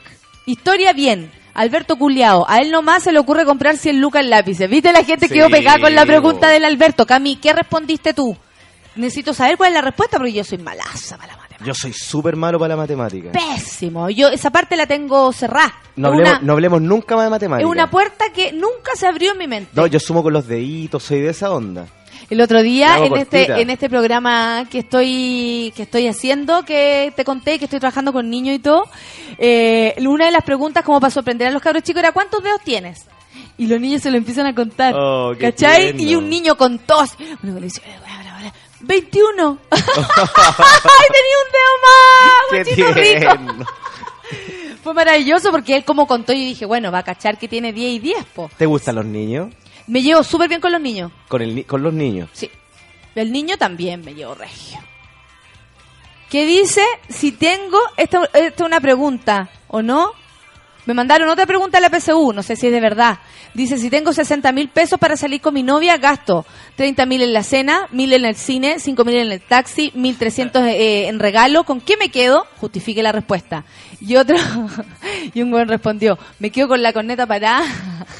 Historia 0.46 0.92
bien. 0.92 1.32
Alberto 1.54 1.96
Culeado, 1.96 2.48
a 2.48 2.58
él 2.58 2.70
nomás 2.70 3.02
se 3.02 3.10
le 3.10 3.18
ocurre 3.18 3.44
comprar 3.44 3.76
100 3.76 4.00
lucas 4.00 4.22
en 4.22 4.30
lápices. 4.30 4.70
¿Viste? 4.70 4.92
La 4.92 5.02
gente 5.02 5.26
Sí, 5.26 5.34
quedó 5.34 5.50
pegada 5.50 5.80
con 5.80 5.92
la 5.96 6.06
pregunta 6.06 6.48
del 6.48 6.64
Alberto. 6.64 7.04
Cami, 7.04 7.34
¿qué 7.34 7.52
respondiste 7.52 8.14
tú? 8.14 8.36
Necesito 8.94 9.34
saber 9.34 9.56
cuál 9.56 9.70
es 9.70 9.74
la 9.74 9.80
respuesta 9.82 10.16
porque 10.18 10.32
yo 10.32 10.44
soy 10.44 10.58
malaza 10.58 11.18
para. 11.18 11.39
Yo 11.64 11.74
soy 11.74 11.92
súper 11.92 12.36
malo 12.36 12.58
para 12.58 12.70
la 12.70 12.76
matemática. 12.76 13.32
Pésimo. 13.32 14.08
Yo 14.10 14.28
esa 14.28 14.50
parte 14.50 14.76
la 14.76 14.86
tengo 14.86 15.32
cerrada. 15.32 15.74
No 15.96 16.08
hablemos, 16.08 16.30
una, 16.30 16.40
no 16.40 16.52
hablemos 16.54 16.80
nunca 16.80 17.16
más 17.16 17.24
de 17.24 17.30
matemática. 17.30 17.66
es 17.66 17.70
una 17.70 17.90
puerta 17.90 18.26
que 18.34 18.52
nunca 18.52 18.92
se 18.96 19.06
abrió 19.06 19.32
en 19.32 19.38
mi 19.38 19.46
mente. 19.46 19.70
No, 19.74 19.86
yo 19.86 19.98
sumo 20.00 20.22
con 20.22 20.32
los 20.32 20.46
deditos, 20.46 21.02
soy 21.02 21.20
de 21.20 21.30
esa 21.30 21.50
onda. 21.50 21.86
El 22.30 22.40
otro 22.40 22.62
día 22.62 22.98
en 23.04 23.16
este 23.16 23.60
en 23.60 23.70
este 23.70 23.88
programa 23.90 24.64
que 24.70 24.78
estoy 24.78 25.72
que 25.74 25.82
estoy 25.82 26.06
haciendo, 26.06 26.64
que 26.64 27.12
te 27.16 27.24
conté 27.24 27.58
que 27.58 27.64
estoy 27.64 27.80
trabajando 27.80 28.12
con 28.12 28.30
niños 28.30 28.54
y 28.54 28.58
todo, 28.60 28.84
eh, 29.36 29.94
una 30.06 30.26
de 30.26 30.30
las 30.30 30.44
preguntas 30.44 30.84
como 30.84 31.00
para 31.00 31.10
sorprender 31.10 31.48
a 31.48 31.50
los 31.50 31.60
cabros 31.60 31.82
chicos 31.82 32.00
era 32.00 32.12
¿cuántos 32.12 32.42
dedos 32.42 32.60
tienes? 32.62 33.06
Y 33.58 33.66
los 33.66 33.80
niños 33.80 34.00
se 34.02 34.10
lo 34.10 34.16
empiezan 34.16 34.46
a 34.46 34.54
contar. 34.54 34.94
Oh, 34.96 35.32
¿Cachai? 35.38 35.92
tierno. 35.92 36.02
Y 36.02 36.14
un 36.14 36.30
niño 36.30 36.56
con 36.56 36.78
tos. 36.78 37.10
Uno 37.42 37.54
le 37.54 37.62
dice, 37.62 37.82
"Bla, 37.84 37.98
bla, 37.98 38.06
bla, 38.06 38.09
21. 38.80 39.58
¡Ay, 39.70 39.82
tenía 41.12 41.36
un 41.44 41.50
dedo 41.52 41.74
más! 41.82 42.94
Qué 42.94 43.18
rico. 43.18 43.64
Fue 44.82 44.94
maravilloso 44.94 45.50
porque 45.50 45.76
él 45.76 45.84
como 45.84 46.06
contó 46.06 46.32
y 46.32 46.44
dije, 46.44 46.64
bueno, 46.64 46.90
va 46.90 46.98
a 46.98 47.02
cachar 47.02 47.38
que 47.38 47.48
tiene 47.48 47.72
10 47.72 47.92
y 47.92 47.98
10, 47.98 48.24
po. 48.34 48.50
¿Te 48.56 48.66
gustan 48.66 48.94
los 48.94 49.04
niños? 49.04 49.52
Me 49.86 50.02
llevo 50.02 50.22
súper 50.22 50.48
bien 50.48 50.60
con 50.60 50.72
los 50.72 50.80
niños. 50.80 51.12
Con, 51.28 51.42
el, 51.42 51.66
con 51.66 51.82
los 51.82 51.92
niños. 51.92 52.30
Sí. 52.32 52.50
El 53.14 53.32
niño 53.32 53.58
también 53.58 54.02
me 54.04 54.14
llevo 54.14 54.34
regio. 54.34 54.78
¿Qué 56.30 56.46
dice? 56.46 56.82
Si 57.08 57.32
tengo, 57.32 57.78
esta, 57.96 58.24
esta 58.32 58.38
es 58.38 58.60
una 58.60 58.80
pregunta, 58.80 59.50
¿o 59.66 59.82
no? 59.82 60.12
Me 60.86 60.94
mandaron 60.94 61.28
otra 61.28 61.46
pregunta 61.46 61.78
a 61.78 61.80
la 61.80 61.90
PSU, 61.90 62.32
no 62.32 62.42
sé 62.42 62.56
si 62.56 62.66
es 62.66 62.72
de 62.72 62.80
verdad. 62.80 63.18
Dice, 63.52 63.78
si 63.78 63.90
tengo 63.90 64.12
60 64.12 64.52
mil 64.52 64.68
pesos 64.68 64.98
para 64.98 65.16
salir 65.16 65.40
con 65.40 65.54
mi 65.54 65.62
novia, 65.62 65.96
gasto 65.98 66.46
30 66.76 67.06
mil 67.06 67.22
en 67.22 67.32
la 67.32 67.42
cena, 67.42 67.88
mil 67.90 68.12
en 68.12 68.24
el 68.24 68.36
cine, 68.36 68.78
5 68.78 69.04
mil 69.04 69.16
en 69.16 69.32
el 69.32 69.40
taxi, 69.40 69.92
1300 69.94 70.62
eh, 70.62 71.08
en 71.08 71.18
regalo. 71.18 71.64
¿Con 71.64 71.80
qué 71.80 71.96
me 71.96 72.10
quedo? 72.10 72.46
Justifique 72.58 73.02
la 73.02 73.12
respuesta. 73.12 73.64
Y 74.00 74.16
otro, 74.16 74.36
y 75.34 75.42
un 75.42 75.50
buen 75.50 75.68
respondió, 75.68 76.18
me 76.38 76.50
quedo 76.50 76.68
con 76.68 76.82
la 76.82 76.92
corneta 76.92 77.26
parada, 77.26 77.64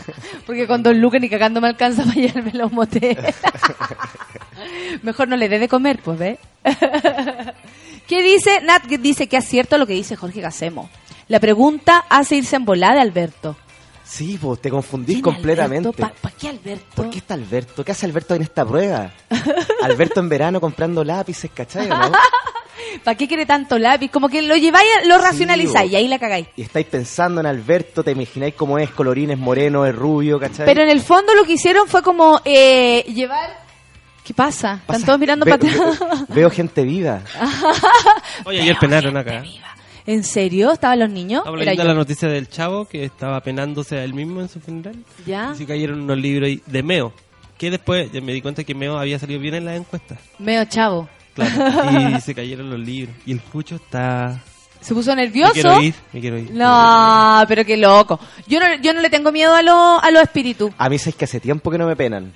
porque 0.47 0.67
con 0.67 0.83
dos 0.83 0.95
lucas 0.95 1.21
ni 1.21 1.29
cagando 1.29 1.61
me 1.61 1.69
alcanza 1.69 2.05
para 2.05 2.17
llevarme 2.17 2.53
los. 2.53 2.71
Mejor 5.03 5.29
no 5.29 5.37
le 5.37 5.49
dé 5.49 5.59
de 5.59 5.69
comer, 5.69 6.01
pues, 6.03 6.19
¿ves? 6.19 6.39
¿Qué 8.07 8.23
dice? 8.23 8.61
Nat 8.63 8.85
dice 8.85 9.29
que 9.29 9.37
es 9.37 9.45
cierto 9.45 9.79
lo 9.79 9.87
que 9.87 9.95
dice 9.95 10.17
Jorge 10.17 10.41
Gacemo. 10.41 10.91
La 11.31 11.41
pregunta 11.41 12.05
hace 12.11 12.37
irse 12.37 12.57
en 12.57 12.65
volada, 12.67 13.01
Alberto. 13.01 13.57
Sí, 14.05 14.37
pues 14.43 14.61
te 14.61 14.69
confundís 14.69 15.15
¿Quién 15.15 15.23
completamente. 15.23 15.89
Alberto? 15.89 16.03
¿Pa- 16.03 16.29
pa' 16.31 16.37
qué 16.37 16.49
Alberto? 16.49 16.85
¿Por 16.97 17.09
qué 17.11 17.19
está 17.19 17.35
Alberto? 17.35 17.85
¿Qué 17.85 17.93
hace 17.93 18.05
Alberto 18.07 18.35
en 18.35 18.43
esta 18.43 18.67
prueba? 18.67 19.13
Alberto 19.83 20.19
en 20.21 20.29
verano 20.29 20.61
comprando 20.61 21.05
lápices, 21.05 21.49
¿cachai? 21.55 21.89
no? 21.89 22.11
¿Para 23.05 23.17
qué 23.17 23.29
quiere 23.29 23.47
tanto 23.47 23.79
lápiz? 23.79 24.11
Como 24.11 24.29
que 24.29 24.43
lo 24.43 24.57
lleváis, 24.57 24.89
lo 25.07 25.17
racionalizáis 25.19 25.93
y 25.93 25.97
ahí 25.97 26.09
la 26.09 26.19
cagáis. 26.19 26.49
Y 26.57 26.63
estáis 26.63 26.87
pensando 26.87 27.41
en 27.41 27.47
Alberto, 27.47 28.03
te 28.03 28.11
imagináis 28.11 28.55
cómo 28.55 28.79
es, 28.79 28.91
colorines 28.91 29.39
moreno, 29.39 29.87
es 29.87 29.95
rubio, 29.95 30.41
¿cachai? 30.41 30.67
Pero 30.67 30.83
en 30.83 30.89
el 30.91 31.01
fondo 31.01 31.33
lo 31.37 31.45
que 31.45 31.53
hicieron 31.53 31.87
fue 31.87 32.03
como 32.03 32.41
eh, 32.45 33.05
llevar... 33.05 33.57
¿Qué 34.25 34.35
pasa? 34.35 34.73
Están 34.75 34.87
Pasa- 34.87 35.07
todos 35.07 35.21
mirando 35.21 35.45
ve- 35.45 35.57
para 35.57 35.73
atrás. 35.73 36.01
ve- 36.01 36.25
Veo 36.35 36.51
gente 36.51 36.83
viva. 36.83 37.21
Oye, 38.45 38.61
ayer 38.63 38.77
penaron 38.81 39.17
acá. 39.17 39.45
¿En 40.11 40.25
serio? 40.25 40.73
¿Estaban 40.73 40.99
los 40.99 41.09
niños? 41.11 41.41
Estaba 41.41 41.57
leyendo 41.57 41.85
la 41.85 41.95
noticia 41.95 42.27
del 42.29 42.49
chavo 42.49 42.85
que 42.87 43.05
estaba 43.05 43.41
penándose 43.43 43.97
a 43.97 44.03
él 44.03 44.13
mismo 44.13 44.41
en 44.41 44.49
su 44.49 44.59
funeral. 44.61 44.97
¿Ya? 45.25 45.53
Y 45.55 45.59
se 45.59 45.67
cayeron 45.67 46.01
unos 46.01 46.19
libros 46.19 46.49
ahí 46.49 46.61
de 46.67 46.83
Meo. 46.83 47.13
Que 47.57 47.71
después 47.71 48.11
ya 48.11 48.21
me 48.21 48.33
di 48.33 48.43
cuenta 48.43 48.65
que 48.65 48.75
Meo 48.75 48.99
había 48.99 49.19
salido 49.21 49.39
bien 49.41 49.55
en 49.55 49.67
las 49.67 49.77
encuestas. 49.77 50.19
Medio 50.41 50.65
chavo. 50.65 51.09
Claro. 51.35 52.17
y 52.17 52.21
se 52.23 52.35
cayeron 52.35 52.71
los 52.71 52.81
libros. 52.81 53.15
Y 53.25 53.31
el 53.33 53.39
Pucho 53.41 53.77
está. 53.77 54.43
Se 54.81 54.95
puso 54.95 55.15
Me 55.15 55.23
nervioso. 55.27 55.53
quiero 55.53 55.81
ir, 55.81 55.95
me 56.13 56.21
quiero 56.21 56.39
ir. 56.39 56.51
No, 56.51 57.45
pero 57.47 57.65
qué 57.65 57.77
loco. 57.77 58.19
Yo 58.49 58.59
no, 58.59 58.67
yo 58.83 58.93
no 58.95 59.01
le 59.03 59.11
tengo 59.11 59.31
miedo 59.31 59.55
a, 59.55 59.63
lo- 59.63 60.01
a 60.03 60.11
los 60.11 60.23
espíritus. 60.23 60.73
A 60.77 60.89
mí 60.89 60.97
es 60.97 61.15
que 61.15 61.25
hace 61.27 61.39
tiempo 61.39 61.71
que 61.71 61.79
no 61.79 61.87
me 61.87 61.95
penan. 61.95 62.33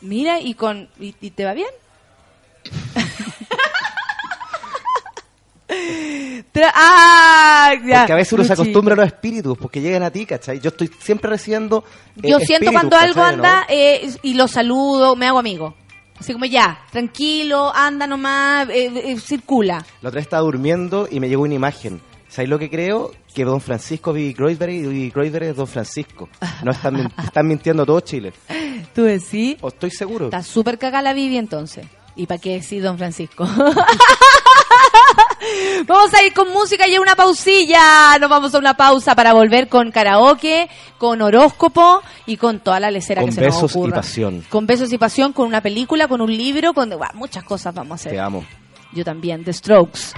Mira, 0.00 0.40
y 0.40 0.54
con 0.54 0.88
y, 0.98 1.14
y 1.20 1.30
te 1.30 1.44
va 1.44 1.52
bien. 1.52 1.68
Tra- 6.52 6.72
ah, 6.74 7.72
ya. 7.86 8.00
Porque 8.00 8.12
a 8.12 8.16
veces 8.16 8.32
uno 8.32 8.44
se 8.44 8.52
acostumbra 8.52 8.94
a 8.94 8.96
los 8.96 9.06
espíritus, 9.06 9.56
porque 9.58 9.80
llegan 9.80 10.02
a 10.02 10.10
ti, 10.10 10.24
¿cachai? 10.26 10.60
Yo 10.60 10.68
estoy 10.68 10.90
siempre 11.00 11.30
recibiendo. 11.30 11.84
eh, 12.22 12.30
Yo 12.30 12.38
siento 12.38 12.70
espíritus, 12.70 12.72
cuando 12.72 12.96
algo 12.96 13.22
anda 13.22 13.66
eh, 13.68 14.10
y 14.22 14.34
lo 14.34 14.48
saludo, 14.48 15.16
me 15.16 15.26
hago 15.26 15.38
amigo. 15.38 15.74
Así 16.18 16.32
como 16.32 16.46
ya, 16.46 16.80
tranquilo, 16.90 17.70
anda 17.74 18.06
nomás, 18.06 18.68
eh, 18.70 18.90
eh, 19.12 19.20
circula. 19.20 19.84
La 20.00 20.08
otra 20.08 20.18
vez 20.18 20.24
estaba 20.26 20.42
durmiendo 20.42 21.06
y 21.10 21.20
me 21.20 21.28
llegó 21.28 21.42
una 21.42 21.54
imagen. 21.54 22.00
¿Sabes 22.28 22.48
lo 22.48 22.58
que 22.58 22.70
creo? 22.70 23.12
Que 23.34 23.44
Don 23.44 23.60
Francisco 23.60 24.12
Vivi 24.14 24.32
Kreuzberg 24.32 24.72
y 24.72 25.10
Kreuzberg 25.10 25.44
es 25.44 25.56
Don 25.56 25.66
Francisco. 25.66 26.28
No 26.62 26.70
están, 26.72 27.12
están 27.22 27.46
mintiendo 27.46 27.84
todo 27.84 28.00
Chile. 28.00 28.32
¿Tú 28.94 29.02
decís? 29.02 29.56
O 29.60 29.68
estoy 29.68 29.90
seguro. 29.90 30.26
Está 30.26 30.42
súper 30.42 30.78
cagada 30.78 31.02
la 31.02 31.12
Vivi 31.12 31.36
entonces. 31.36 31.86
¿Y 32.16 32.26
para 32.26 32.40
qué 32.40 32.54
decir 32.54 32.82
don 32.82 32.96
Francisco? 32.96 33.46
Vamos 35.86 36.12
a 36.14 36.22
ir 36.24 36.32
con 36.32 36.52
música 36.52 36.86
y 36.88 36.98
una 36.98 37.14
pausilla. 37.14 38.18
Nos 38.18 38.28
vamos 38.30 38.54
a 38.54 38.58
una 38.58 38.76
pausa 38.76 39.14
para 39.14 39.32
volver 39.32 39.68
con 39.68 39.90
karaoke, 39.90 40.68
con 40.98 41.22
horóscopo 41.22 42.02
y 42.26 42.36
con 42.36 42.60
toda 42.60 42.80
la 42.80 42.90
lecera 42.90 43.20
Con 43.20 43.30
que 43.30 43.34
se 43.36 43.40
nos 43.42 43.54
besos 43.54 43.74
y 43.74 43.78
ocurra. 43.78 43.96
pasión. 43.96 44.44
Con 44.48 44.66
besos 44.66 44.92
y 44.92 44.98
pasión, 44.98 45.32
con 45.32 45.46
una 45.46 45.60
película, 45.60 46.08
con 46.08 46.20
un 46.20 46.36
libro, 46.36 46.74
con 46.74 46.92
muchas 47.14 47.44
cosas 47.44 47.74
vamos 47.74 47.92
a 47.92 47.94
hacer. 47.94 48.12
Te 48.12 48.20
amo. 48.20 48.44
Yo 48.92 49.04
también, 49.04 49.44
The 49.44 49.52
Strokes. 49.52 50.12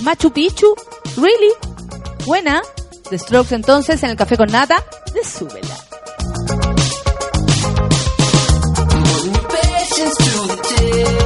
Machu 0.00 0.30
Picchu, 0.30 0.74
really? 1.16 1.52
Buena. 2.26 2.62
The 3.10 3.18
Strokes 3.18 3.54
entonces 3.54 4.02
en 4.02 4.10
el 4.10 4.16
café 4.16 4.36
con 4.36 4.50
nata 4.50 4.76
de 5.14 5.24
Súbela. 5.24 5.76
patience 9.48 11.25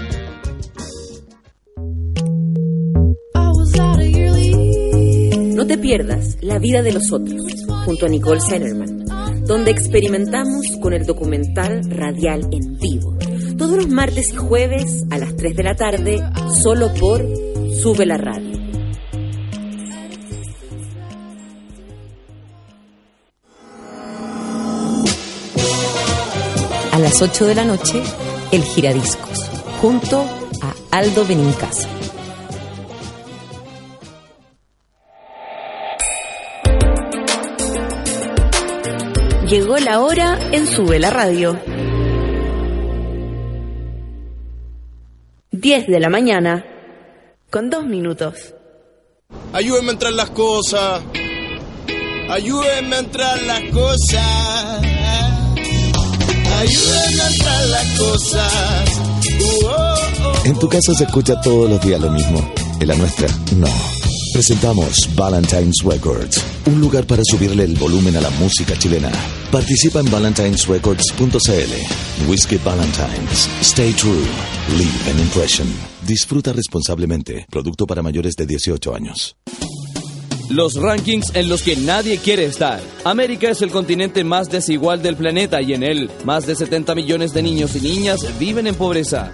Pierdas 5.81 6.37
La 6.41 6.59
vida 6.59 6.81
de 6.81 6.93
los 6.93 7.11
otros, 7.11 7.41
junto 7.85 8.05
a 8.05 8.09
Nicole 8.09 8.39
Sellerman, 8.39 9.05
donde 9.45 9.71
experimentamos 9.71 10.65
con 10.81 10.93
el 10.93 11.05
documental 11.05 11.81
radial 11.89 12.47
en 12.51 12.77
vivo. 12.77 13.17
Todos 13.57 13.77
los 13.77 13.89
martes 13.89 14.31
y 14.31 14.35
jueves 14.35 15.03
a 15.09 15.17
las 15.17 15.35
3 15.35 15.55
de 15.55 15.63
la 15.63 15.75
tarde, 15.75 16.23
solo 16.61 16.93
por 16.93 17.27
Sube 17.81 18.05
la 18.05 18.17
Radio. 18.17 18.59
A 26.91 26.99
las 26.99 27.21
8 27.21 27.45
de 27.47 27.55
la 27.55 27.65
noche, 27.65 28.01
El 28.51 28.63
Giradiscos, 28.63 29.49
junto 29.81 30.23
a 30.61 30.97
Aldo 30.97 31.25
Benincasa. 31.25 32.00
Llegó 39.51 39.77
la 39.79 39.99
hora 39.99 40.39
en 40.53 40.65
Sube 40.65 40.97
la 40.97 41.09
Radio. 41.09 41.59
10 45.51 45.87
de 45.87 45.99
la 45.99 46.07
mañana, 46.07 46.65
con 47.49 47.69
dos 47.69 47.85
minutos. 47.85 48.55
Ayúdenme 49.51 49.89
a 49.89 49.91
entrar 49.91 50.13
las 50.13 50.29
cosas. 50.29 51.01
Ayúdenme 52.29 52.95
a 52.95 52.99
entrar 52.99 53.41
las 53.41 53.61
cosas. 53.73 54.81
Ayúdenme 56.57 57.21
a 57.21 57.27
entrar 57.27 57.67
las 57.67 57.99
cosas. 57.99 59.01
Uh, 59.37 59.65
oh, 59.65 59.95
oh. 60.27 60.45
En 60.45 60.59
tu 60.59 60.69
casa 60.69 60.93
se 60.93 61.03
escucha 61.03 61.41
todos 61.41 61.69
los 61.69 61.81
días 61.81 61.99
lo 61.99 62.09
mismo. 62.09 62.39
En 62.79 62.87
la 62.87 62.95
nuestra, 62.95 63.27
no. 63.57 64.00
Presentamos 64.41 64.97
Valentine's 65.15 65.83
Records, 65.83 66.43
un 66.65 66.81
lugar 66.81 67.05
para 67.05 67.21
subirle 67.23 67.63
el 67.63 67.75
volumen 67.75 68.17
a 68.17 68.21
la 68.21 68.31
música 68.31 68.75
chilena. 68.75 69.11
Participa 69.51 69.99
en 69.99 70.09
valentinesrecords.cl. 70.09 72.27
Whiskey 72.27 72.57
Valentines. 72.57 73.47
Stay 73.61 73.93
true. 73.93 74.25
Leave 74.79 75.11
an 75.11 75.19
impression. 75.19 75.67
Disfruta 76.07 76.53
responsablemente. 76.53 77.45
Producto 77.51 77.85
para 77.85 78.01
mayores 78.01 78.35
de 78.35 78.47
18 78.47 78.95
años. 78.95 79.35
Los 80.51 80.75
rankings 80.75 81.33
en 81.33 81.47
los 81.47 81.63
que 81.63 81.77
nadie 81.77 82.17
quiere 82.17 82.43
estar. 82.43 82.81
América 83.05 83.49
es 83.49 83.61
el 83.61 83.71
continente 83.71 84.25
más 84.25 84.49
desigual 84.49 85.01
del 85.01 85.15
planeta 85.15 85.61
y 85.61 85.71
en 85.71 85.81
él 85.81 86.11
más 86.25 86.45
de 86.45 86.55
70 86.55 86.93
millones 86.93 87.31
de 87.31 87.41
niños 87.41 87.73
y 87.77 87.79
niñas 87.79 88.19
viven 88.37 88.67
en 88.67 88.75
pobreza. 88.75 89.31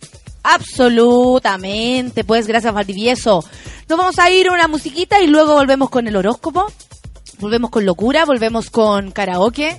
Absolutamente, 0.44 2.24
pues 2.24 2.48
gracias 2.48 2.74
Valdivieso. 2.74 3.44
Nos 3.90 4.00
vamos 4.00 4.18
a 4.18 4.32
ir 4.32 4.48
a 4.48 4.54
una 4.54 4.70
musiquita 4.70 5.22
y 5.22 5.28
luego 5.28 5.56
volvemos 5.56 5.90
con 5.90 6.08
el 6.08 6.16
horóscopo. 6.16 6.66
Volvemos 7.40 7.72
con 7.72 7.86
locura, 7.86 8.24
volvemos 8.24 8.70
con 8.70 9.12
karaoke 9.12 9.78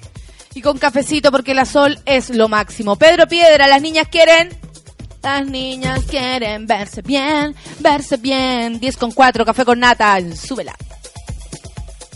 y 0.52 0.60
con 0.60 0.76
cafecito 0.76 1.32
porque 1.32 1.54
la 1.54 1.64
sol 1.64 1.98
es 2.04 2.28
lo 2.28 2.48
máximo. 2.48 2.96
Pedro 2.96 3.26
Piedra, 3.26 3.68
las 3.68 3.80
niñas 3.80 4.08
quieren... 4.08 4.50
Las 5.22 5.46
niñas 5.46 6.00
quieren 6.10 6.66
verse 6.66 7.00
bien, 7.00 7.54
verse 7.78 8.16
bien. 8.16 8.80
10 8.80 8.96
con 8.96 9.12
4, 9.12 9.44
café 9.44 9.64
con 9.64 9.78
nata, 9.78 10.18
súbela. 10.34 10.74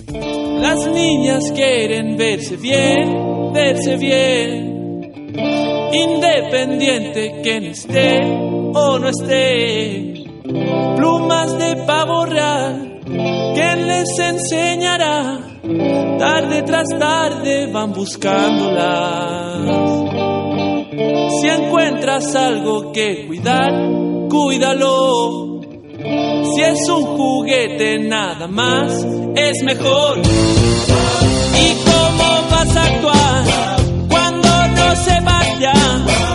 Las 0.08 0.84
niñas 0.88 1.44
quieren 1.54 2.16
verse 2.16 2.56
bien, 2.56 3.52
verse 3.52 3.96
bien, 3.96 5.02
independiente 5.92 7.42
quien 7.42 7.66
esté 7.66 8.22
o 8.74 8.98
no 8.98 9.08
esté. 9.08 10.24
Plumas 10.96 11.56
de 11.58 11.76
pavorrar, 11.86 12.74
¿quién 13.04 13.86
les 13.86 14.18
enseñará? 14.18 15.38
Tarde 16.18 16.62
tras 16.62 16.88
tarde 16.98 17.66
van 17.66 17.92
buscándolas. 17.92 20.35
Si 20.96 21.48
encuentras 21.48 22.34
algo 22.34 22.90
que 22.92 23.26
cuidar, 23.26 23.70
cuídalo. 24.30 25.60
Si 26.54 26.62
es 26.62 26.88
un 26.88 27.02
juguete 27.04 27.98
nada 27.98 28.46
más, 28.46 29.06
es 29.34 29.62
mejor. 29.62 30.18
¿Y 30.18 31.74
cómo 31.84 32.50
vas 32.50 32.76
a 32.76 32.84
actuar 32.84 33.44
cuando 34.08 34.48
no 34.48 34.96
se 34.96 35.20
vaya? 35.20 36.25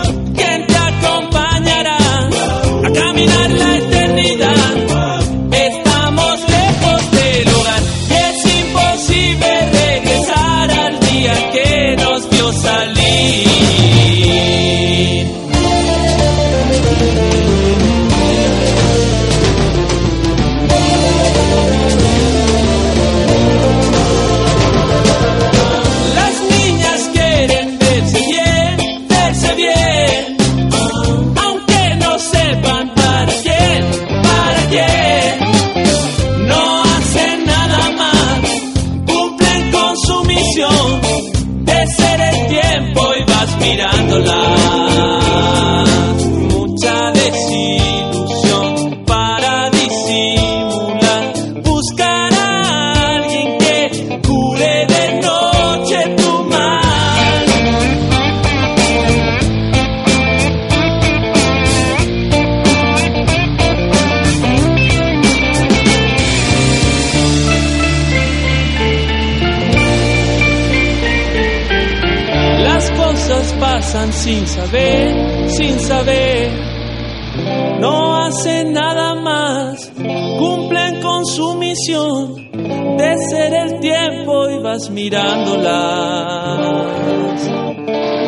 Mirándolas. 84.90 85.70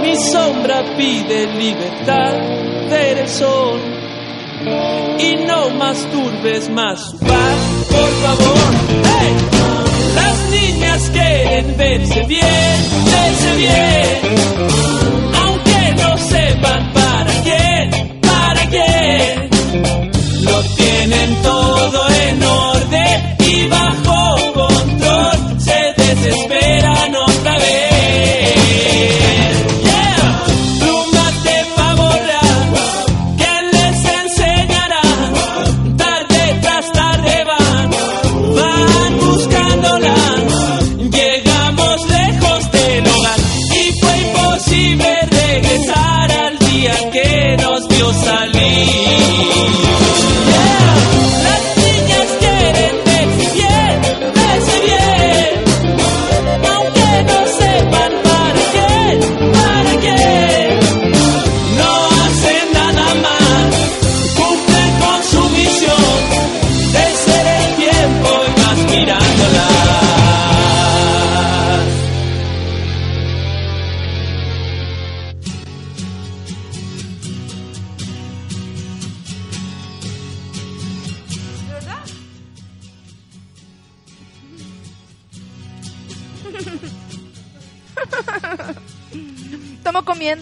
Mi 0.02 0.16
sombra 0.16 0.82
pide 0.96 1.46
libertad, 1.54 2.34
ver 2.90 3.18
el 3.18 3.28
sol 3.28 3.80
y 5.18 5.36
no 5.46 5.70
masturbes 5.70 6.68
más 6.70 7.10
su 7.10 7.18
paz, 7.18 7.58
por 7.90 8.10
favor. 8.22 8.58
Las 10.14 10.50
niñas 10.50 11.10
quieren 11.12 11.76
verse 11.76 12.24
bien, 12.26 12.76
verse 13.04 13.56
bien, 13.56 14.20
aunque 15.42 15.94
no 16.02 16.18
sepan 16.18 16.92
para 16.92 17.32
quién, 17.42 18.20
para 18.20 18.66
tienen 20.76 21.42
todo 21.42 22.08
en 22.08 22.42
orden 22.42 22.73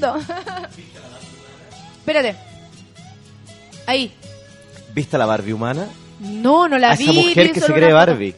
Comiendo. 0.00 0.16
Espérate. 1.98 2.36
Ahí. 3.86 4.12
¿Viste 4.94 5.16
a 5.16 5.18
la 5.18 5.26
Barbie 5.26 5.52
humana? 5.52 5.86
No, 6.20 6.68
no 6.68 6.78
la 6.78 6.92
a 6.92 6.96
vi. 6.96 7.04
esa 7.04 7.12
vi 7.12 7.18
mujer 7.18 7.52
que 7.52 7.60
se 7.60 7.66
cree 7.66 7.88
una 7.92 8.00
foto. 8.00 8.12
Barbie. 8.12 8.34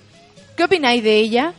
¿Qué 0.57 0.65
opináis 0.65 1.03
de 1.03 1.17
ella? 1.19 1.55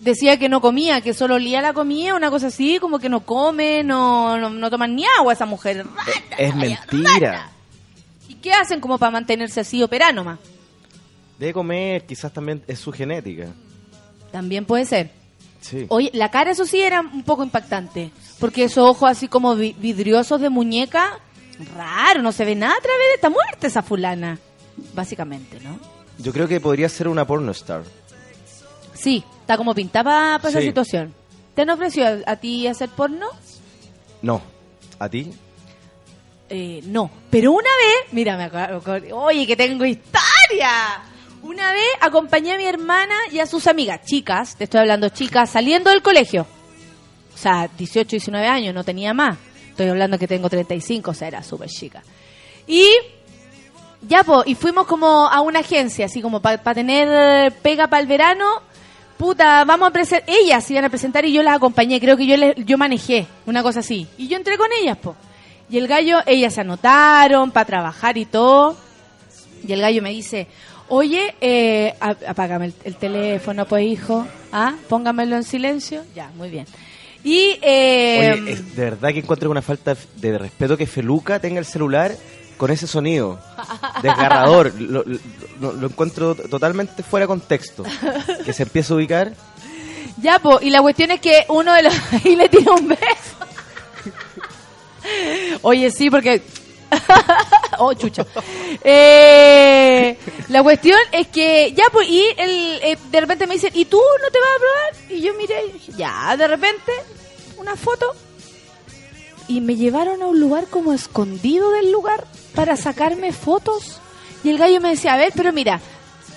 Decía 0.00 0.38
que 0.38 0.48
no 0.48 0.60
comía, 0.60 1.00
que 1.02 1.12
solo 1.12 1.34
olía 1.34 1.60
la 1.60 1.74
comida, 1.74 2.14
una 2.14 2.30
cosa 2.30 2.46
así, 2.46 2.78
como 2.78 2.98
que 2.98 3.08
no 3.10 3.20
come, 3.20 3.82
no, 3.84 4.38
no, 4.38 4.48
no 4.48 4.70
toman 4.70 4.94
ni 4.96 5.04
agua 5.18 5.32
esa 5.34 5.44
mujer. 5.44 5.84
Es 6.38 6.54
mentira. 6.54 7.50
¿Y 8.28 8.34
qué 8.36 8.52
hacen 8.52 8.80
como 8.80 8.96
para 8.96 9.10
mantenerse 9.10 9.60
así 9.60 9.82
operá 9.82 10.12
nomás? 10.12 10.38
Debe 11.38 11.52
comer, 11.52 12.06
quizás 12.06 12.32
también 12.32 12.62
es 12.66 12.78
su 12.78 12.92
genética. 12.92 13.48
También 14.32 14.64
puede 14.64 14.86
ser. 14.86 15.10
Sí. 15.60 15.86
Oye, 15.88 16.10
la 16.14 16.30
cara 16.30 16.50
eso 16.52 16.64
sí 16.64 16.80
era 16.80 17.00
un 17.00 17.22
poco 17.22 17.42
impactante, 17.44 18.10
porque 18.38 18.64
esos 18.64 18.84
ojos 18.88 19.10
así 19.10 19.28
como 19.28 19.54
vi- 19.56 19.74
vidriosos 19.78 20.40
de 20.40 20.48
muñeca, 20.50 21.18
raro, 21.76 22.22
no 22.22 22.32
se 22.32 22.44
ve 22.44 22.54
nada 22.54 22.72
a 22.74 22.80
través 22.80 23.06
de 23.08 23.14
esta 23.16 23.28
muerte 23.30 23.66
esa 23.66 23.82
fulana, 23.82 24.38
básicamente, 24.94 25.60
¿no? 25.60 25.78
Yo 26.18 26.32
creo 26.32 26.48
que 26.48 26.60
podría 26.60 26.88
ser 26.88 27.08
una 27.08 27.26
pornostar. 27.26 27.82
Sí, 28.94 29.22
está 29.42 29.56
como 29.56 29.74
pintada 29.74 30.38
para 30.38 30.48
esa 30.50 30.60
Sí. 30.60 30.66
situación. 30.66 31.14
¿Te 31.54 31.62
han 31.62 31.70
ofrecido 31.70 32.06
a, 32.06 32.32
a 32.32 32.36
ti 32.36 32.66
hacer 32.66 32.88
porno? 32.90 33.26
No. 34.22 34.40
¿A 34.98 35.08
ti? 35.08 35.32
Eh, 36.48 36.80
no, 36.84 37.10
pero 37.30 37.52
una 37.52 37.68
vez, 37.68 38.12
mira, 38.12 38.36
me 38.36 38.44
acuerdo, 38.44 38.82
oye, 39.16 39.46
que 39.46 39.56
tengo 39.56 39.84
historia. 39.84 41.02
Una 41.42 41.72
vez 41.72 41.88
acompañé 42.00 42.52
a 42.52 42.56
mi 42.58 42.66
hermana 42.66 43.14
y 43.32 43.38
a 43.38 43.46
sus 43.46 43.66
amigas, 43.66 44.02
chicas, 44.04 44.56
te 44.56 44.64
estoy 44.64 44.80
hablando 44.80 45.08
chicas, 45.08 45.48
saliendo 45.48 45.90
del 45.90 46.02
colegio. 46.02 46.46
O 47.34 47.38
sea, 47.38 47.68
18, 47.78 48.10
19 48.10 48.46
años, 48.46 48.74
no 48.74 48.84
tenía 48.84 49.14
más. 49.14 49.38
Estoy 49.70 49.88
hablando 49.88 50.18
que 50.18 50.28
tengo 50.28 50.50
35, 50.50 51.10
o 51.10 51.14
sea, 51.14 51.28
era 51.28 51.42
súper 51.42 51.70
chica. 51.70 52.02
Y 52.66 52.90
ya, 54.02 54.22
pues, 54.22 54.46
y 54.46 54.54
fuimos 54.54 54.86
como 54.86 55.26
a 55.26 55.40
una 55.40 55.60
agencia, 55.60 56.06
así 56.06 56.20
como 56.20 56.40
para 56.40 56.74
tener 56.74 57.52
pega 57.62 57.86
para 57.88 58.02
el 58.02 58.06
verano. 58.06 58.62
Puta, 59.16 59.64
vamos 59.64 59.88
a 59.88 59.92
presentar. 59.92 60.28
Ellas 60.28 60.70
iban 60.70 60.84
a 60.84 60.90
presentar 60.90 61.24
y 61.24 61.32
yo 61.32 61.42
las 61.42 61.56
acompañé. 61.56 62.00
Creo 62.00 62.18
que 62.18 62.26
yo 62.26 62.36
les, 62.36 62.54
yo 62.66 62.76
manejé, 62.76 63.26
una 63.46 63.62
cosa 63.62 63.80
así. 63.80 64.06
Y 64.18 64.28
yo 64.28 64.36
entré 64.36 64.58
con 64.58 64.68
ellas, 64.78 64.98
pues. 65.00 65.16
Y 65.70 65.78
el 65.78 65.88
gallo, 65.88 66.18
ellas 66.26 66.52
se 66.52 66.60
anotaron 66.60 67.50
para 67.50 67.64
trabajar 67.64 68.18
y 68.18 68.26
todo. 68.26 68.76
Y 69.66 69.72
el 69.72 69.80
gallo 69.80 70.02
me 70.02 70.10
dice, 70.10 70.46
oye, 70.90 71.34
eh, 71.40 71.94
apágame 72.00 72.66
el, 72.66 72.74
el 72.84 72.96
teléfono, 72.96 73.64
pues, 73.64 73.86
hijo. 73.86 74.26
¿Ah? 74.52 74.74
Póngamelo 74.88 75.36
en 75.36 75.44
silencio. 75.44 76.02
Ya, 76.14 76.30
muy 76.36 76.50
bien. 76.50 76.66
Y, 77.24 77.58
eh, 77.62 78.32
Oye, 78.40 78.52
es 78.52 78.76
de 78.76 78.84
verdad 78.84 79.10
que 79.10 79.18
encuentro 79.20 79.50
una 79.50 79.62
falta 79.62 79.96
de 80.16 80.38
respeto 80.38 80.76
que 80.76 80.86
Feluca 80.86 81.38
tenga 81.38 81.58
el 81.58 81.66
celular 81.66 82.12
con 82.56 82.70
ese 82.70 82.86
sonido. 82.86 83.38
Desgarrador. 84.02 84.72
lo, 84.80 85.04
lo- 85.60 85.86
encuentro 85.86 86.34
totalmente 86.34 87.02
fuera 87.02 87.24
de 87.24 87.28
contexto. 87.28 87.84
Que 88.44 88.52
se 88.52 88.62
empieza 88.64 88.92
a 88.92 88.96
ubicar. 88.96 89.32
Ya, 90.20 90.38
po, 90.38 90.58
y 90.60 90.70
la 90.70 90.82
cuestión 90.82 91.10
es 91.10 91.20
que 91.20 91.44
uno 91.48 91.72
de 91.74 91.82
los... 91.84 91.94
y 92.24 92.36
le 92.36 92.48
tira 92.48 92.72
un 92.72 92.88
beso. 92.88 93.36
Oye, 95.62 95.90
sí, 95.90 96.10
porque... 96.10 96.42
oh, 97.78 97.94
chucha. 97.94 98.26
Eh, 98.82 100.16
la 100.48 100.62
cuestión 100.62 100.98
es 101.12 101.28
que, 101.28 101.72
ya, 101.72 101.84
pues, 101.92 102.08
y 102.08 102.24
eh, 102.36 102.98
de 103.10 103.20
repente 103.20 103.46
me 103.46 103.54
dice, 103.54 103.70
¿y 103.74 103.84
tú 103.84 104.00
no 104.22 104.30
te 104.30 104.38
vas 104.40 104.48
a 104.48 104.58
probar? 104.58 105.10
Y 105.10 105.20
yo 105.20 105.34
miré, 105.34 105.66
y 105.66 105.72
dije, 105.72 105.92
ya, 105.96 106.36
de 106.36 106.46
repente, 106.48 106.92
una 107.56 107.76
foto. 107.76 108.14
Y 109.48 109.60
me 109.60 109.76
llevaron 109.76 110.22
a 110.22 110.26
un 110.26 110.38
lugar 110.38 110.66
como 110.68 110.92
escondido 110.92 111.70
del 111.72 111.90
lugar 111.90 112.24
para 112.54 112.76
sacarme 112.76 113.32
fotos. 113.32 114.00
Y 114.44 114.50
el 114.50 114.58
gallo 114.58 114.80
me 114.80 114.90
decía, 114.90 115.14
a 115.14 115.16
ver, 115.16 115.32
pero 115.34 115.52
mira, 115.52 115.80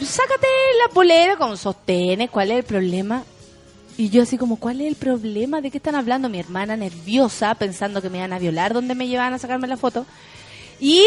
sácate 0.02 0.48
la 0.82 0.94
polera 0.94 1.38
con 1.38 1.58
sostenes, 1.58 2.30
¿cuál 2.30 2.52
es 2.52 2.58
el 2.58 2.64
problema? 2.64 3.24
Y 3.96 4.10
yo 4.10 4.24
así 4.24 4.38
como, 4.38 4.58
¿cuál 4.58 4.82
es 4.82 4.88
el 4.88 4.96
problema? 4.96 5.62
¿De 5.62 5.70
qué 5.70 5.78
están 5.78 5.96
hablando? 5.96 6.28
Mi 6.28 6.40
hermana 6.40 6.76
nerviosa, 6.76 7.54
pensando 7.56 8.02
que 8.02 8.10
me 8.10 8.18
iban 8.18 8.34
a 8.34 8.40
violar, 8.40 8.74
donde 8.74 8.96
me 8.96 9.08
llevaban 9.08 9.34
a 9.34 9.40
sacarme 9.40 9.68
la 9.68 9.78
foto. 9.78 10.06
Y 10.80 11.06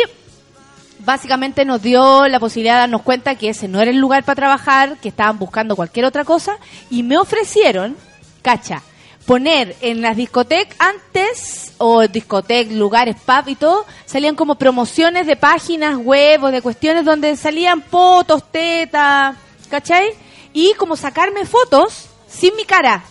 básicamente 1.01 1.65
nos 1.65 1.83
dio 1.83 2.27
la 2.29 2.41
posibilidad 2.41 2.75
de 2.75 2.81
darnos 2.81 3.03
cuenta 3.03 3.35
que 3.35 3.51
ese 3.51 3.69
no 3.69 3.81
era 3.81 3.91
el 3.91 3.99
lugar 3.99 4.25
para 4.25 4.37
trabajar, 4.37 4.97
que 4.99 5.09
estaban 5.09 5.39
buscando 5.39 5.77
cualquier 5.77 6.05
otra 6.05 6.25
cosa. 6.25 6.59
Y 6.91 7.03
me 7.03 7.19
ofrecieron, 7.19 7.97
cacha, 8.43 8.83
poner 9.27 9.77
en 9.81 10.01
las 10.01 10.17
discotecas 10.17 10.77
antes, 10.79 11.75
o 11.79 12.07
discotecas, 12.07 12.73
lugares, 12.73 13.17
pub 13.17 13.49
y 13.49 13.57
todo, 13.57 13.85
salían 14.07 14.35
como 14.35 14.55
promociones 14.55 15.27
de 15.27 15.37
páginas 15.37 15.99
o 16.05 16.51
de 16.51 16.63
cuestiones 16.63 17.05
donde 17.05 17.37
salían 17.37 17.83
fotos, 17.83 18.51
tetas, 18.51 19.37
¿cachai? 19.69 20.11
Y 20.53 20.73
como 20.75 20.97
sacarme 20.97 21.45
fotos 21.45 22.07
sin 22.29 22.57
mi 22.57 22.65
cara. 22.65 23.03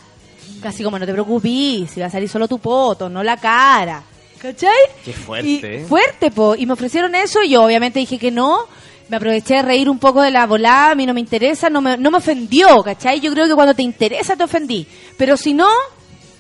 Casi 0.62 0.84
como 0.84 0.97
no 0.97 1.06
te 1.06 1.12
preocupes, 1.12 1.91
si 1.91 1.99
va 1.99 2.08
a 2.08 2.10
salir 2.10 2.30
solo 2.30 2.47
tu 2.47 2.58
foto, 2.58 3.10
no 3.10 3.22
la 3.22 3.38
cara. 3.38 4.01
¿Cachai? 4.40 4.72
Qué 5.04 5.14
fuerte. 5.14 5.82
Y 5.82 5.86
fuerte, 5.86 6.32
po. 6.32 6.56
Y 6.56 6.66
me 6.66 6.74
ofrecieron 6.74 7.16
eso 7.16 7.42
y 7.44 7.50
yo 7.50 7.64
obviamente 7.64 8.00
dije 8.00 8.18
que 8.18 8.32
no. 8.32 8.68
Me 9.08 9.18
aproveché 9.18 9.56
de 9.56 9.62
reír 9.62 9.88
un 9.88 10.00
poco 10.00 10.22
de 10.22 10.32
la 10.32 10.48
volada, 10.48 10.92
a 10.92 10.96
mí 10.96 11.06
no 11.06 11.14
me 11.14 11.20
interesa, 11.20 11.70
no 11.70 11.80
me, 11.80 11.96
no 11.96 12.10
me 12.10 12.18
ofendió, 12.18 12.82
¿cachai? 12.82 13.20
Yo 13.20 13.32
creo 13.32 13.48
que 13.48 13.54
cuando 13.54 13.76
te 13.76 13.84
interesa 13.84 14.36
te 14.36 14.44
ofendí. 14.44 14.88
Pero 15.16 15.38
si 15.38 15.54
no, 15.54 15.68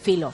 filo. 0.01 0.33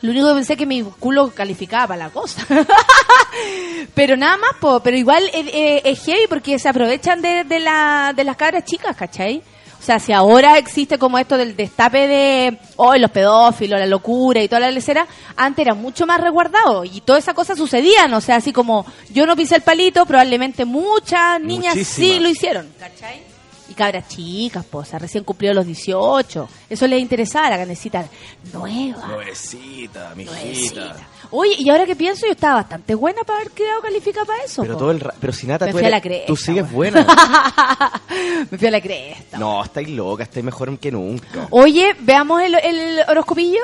Lo 0.00 0.12
único 0.12 0.28
que 0.28 0.34
pensé 0.34 0.52
es 0.52 0.58
que 0.58 0.66
mi 0.66 0.82
culo 0.84 1.32
calificaba 1.34 1.88
para 1.88 2.04
la 2.04 2.10
cosa. 2.10 2.46
pero 3.94 4.16
nada 4.16 4.36
más, 4.36 4.52
po. 4.60 4.80
Pero 4.80 4.96
igual 4.96 5.28
es, 5.32 6.04
heavy 6.04 6.26
porque 6.28 6.58
se 6.60 6.68
aprovechan 6.68 7.20
de, 7.20 7.42
de, 7.42 7.58
la, 7.58 8.12
de 8.14 8.22
las 8.22 8.36
cabras 8.36 8.64
chicas, 8.64 8.96
¿cachai? 8.96 9.42
O 9.80 9.82
sea, 9.82 9.98
si 9.98 10.12
ahora 10.12 10.58
existe 10.58 10.98
como 10.98 11.18
esto 11.18 11.36
del 11.36 11.56
destape 11.56 12.08
de 12.08 12.58
hoy 12.76 12.98
los 12.98 13.10
pedófilos, 13.10 13.78
la 13.78 13.86
locura 13.86 14.42
y 14.42 14.48
toda 14.48 14.60
la 14.60 14.70
lecera, 14.70 15.06
antes 15.36 15.64
era 15.64 15.74
mucho 15.74 16.06
más 16.06 16.20
resguardado 16.20 16.84
y 16.84 17.00
todas 17.00 17.24
esas 17.24 17.34
cosas 17.34 17.56
sucedían. 17.56 18.12
O 18.14 18.20
sea, 18.20 18.36
así 18.36 18.52
como 18.52 18.84
yo 19.10 19.24
no 19.24 19.36
pisé 19.36 19.56
el 19.56 19.62
palito, 19.62 20.04
probablemente 20.04 20.64
muchas 20.64 21.40
niñas 21.40 21.78
sí 21.86 22.18
lo 22.18 22.28
hicieron, 22.28 22.68
¿cachai? 22.78 23.27
Y 23.70 23.74
cabras 23.74 24.08
chicas, 24.08 24.64
o 24.72 24.84
sea, 24.84 24.98
recién 24.98 25.24
cumplió 25.24 25.52
los 25.52 25.66
18. 25.66 26.48
Eso 26.70 26.86
les 26.86 27.00
interesaba 27.02 27.48
a 27.48 27.50
la 27.50 27.56
canecita 27.58 28.06
nueva. 28.52 29.06
Nuevecita, 29.08 30.14
mijita. 30.16 30.96
Oye, 31.30 31.54
y 31.58 31.68
ahora 31.68 31.84
que 31.84 31.94
pienso, 31.94 32.24
yo 32.26 32.32
estaba 32.32 32.54
bastante 32.56 32.94
buena 32.94 33.22
para 33.24 33.40
haber 33.40 33.52
quedado 33.52 33.82
calificada 33.82 34.24
para 34.24 34.42
eso. 34.44 34.62
Pero 34.62 34.74
po. 34.74 34.80
todo 34.80 34.90
el 34.92 35.00
ra- 35.00 35.14
pero 35.20 35.32
si 35.34 35.46
Nata, 35.46 35.66
Me 35.66 35.72
tú, 35.72 35.78
fui 35.78 35.86
a 35.86 35.90
la 35.90 36.00
cresta, 36.00 36.26
tú 36.26 36.36
sigues 36.36 36.70
buena. 36.72 37.06
Me 38.50 38.56
fui 38.58 38.68
a 38.68 38.70
la 38.70 38.80
cresta. 38.80 39.36
No, 39.38 39.62
estáis 39.62 39.88
loca, 39.90 40.22
estáis 40.22 40.44
mejor 40.44 40.78
que 40.78 40.90
nunca. 40.90 41.46
Oye, 41.50 41.94
veamos 42.00 42.40
el, 42.42 42.54
el 42.54 43.00
horoscopillo. 43.08 43.60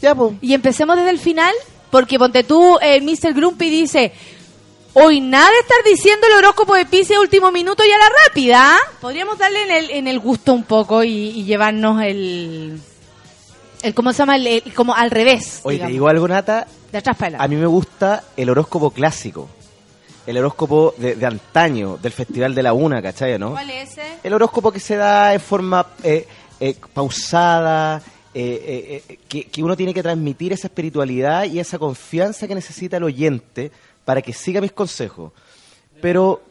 Ya, 0.00 0.14
po. 0.14 0.34
Y 0.40 0.54
empecemos 0.54 0.96
desde 0.96 1.10
el 1.10 1.18
final, 1.18 1.54
porque 1.90 2.18
ponte 2.18 2.44
tú, 2.44 2.76
eh, 2.80 3.00
Mr. 3.00 3.32
Grumpy 3.34 3.70
dice, 3.70 4.12
Hoy 4.92 5.20
nada 5.20 5.48
de 5.50 5.58
estar 5.60 5.78
diciendo 5.84 6.26
el 6.26 6.32
horóscopo 6.44 6.74
de 6.74 6.84
Pisces 6.84 7.16
a 7.16 7.20
último 7.20 7.52
minuto 7.52 7.84
y 7.84 7.92
a 7.92 7.98
la 7.98 8.10
rápida. 8.26 8.76
Podríamos 9.00 9.38
darle 9.38 9.62
en 9.62 9.70
el, 9.70 9.90
en 9.90 10.08
el 10.08 10.18
gusto 10.18 10.52
un 10.52 10.64
poco 10.64 11.04
y, 11.04 11.10
y 11.30 11.44
llevarnos 11.44 12.02
el, 12.02 12.80
el. 13.82 13.94
¿Cómo 13.94 14.12
se 14.12 14.18
llama? 14.18 14.34
El, 14.36 14.46
el- 14.48 14.74
como 14.74 14.94
al 14.94 15.10
revés. 15.12 15.60
Oye, 15.62 15.78
te 15.78 15.86
digo 15.86 16.08
algo, 16.08 16.26
Nata. 16.26 16.66
De 16.90 16.98
atrás 16.98 17.16
para 17.16 17.40
A 17.40 17.46
mí 17.46 17.54
me 17.54 17.66
gusta 17.66 18.24
el 18.36 18.50
horóscopo 18.50 18.90
clásico. 18.90 19.48
El 20.26 20.36
horóscopo 20.38 20.92
de, 20.96 21.14
de 21.14 21.26
antaño, 21.26 21.96
del 21.96 22.12
Festival 22.12 22.52
de 22.54 22.62
la 22.64 22.72
Una, 22.72 23.00
¿cachai? 23.00 23.38
¿no? 23.38 23.52
¿Cuál 23.52 23.70
es 23.70 23.92
ese? 23.92 24.02
El 24.24 24.32
horóscopo 24.34 24.72
que 24.72 24.80
se 24.80 24.96
da 24.96 25.32
en 25.34 25.40
forma 25.40 25.86
eh, 26.02 26.26
eh, 26.58 26.74
pausada, 26.92 28.02
eh, 28.34 28.64
eh, 28.66 29.02
eh, 29.08 29.18
que, 29.28 29.44
que 29.44 29.62
uno 29.62 29.76
tiene 29.76 29.94
que 29.94 30.02
transmitir 30.02 30.52
esa 30.52 30.66
espiritualidad 30.66 31.44
y 31.44 31.60
esa 31.60 31.78
confianza 31.78 32.46
que 32.48 32.54
necesita 32.56 32.96
el 32.98 33.04
oyente 33.04 33.70
para 34.10 34.22
que 34.22 34.32
siga 34.32 34.60
mis 34.60 34.72
consejos. 34.72 35.30
Pero 36.02 36.42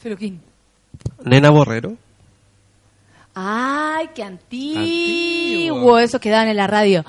Pero 0.00 0.16
quién. 0.16 0.40
Nena 1.24 1.50
Borrero. 1.50 1.96
Ay, 3.34 4.10
qué 4.14 4.22
antiguo. 4.22 5.98
Eso 5.98 6.20
que 6.20 6.30
daban 6.30 6.46
en 6.46 6.56
la 6.56 6.68
radio. 6.68 7.04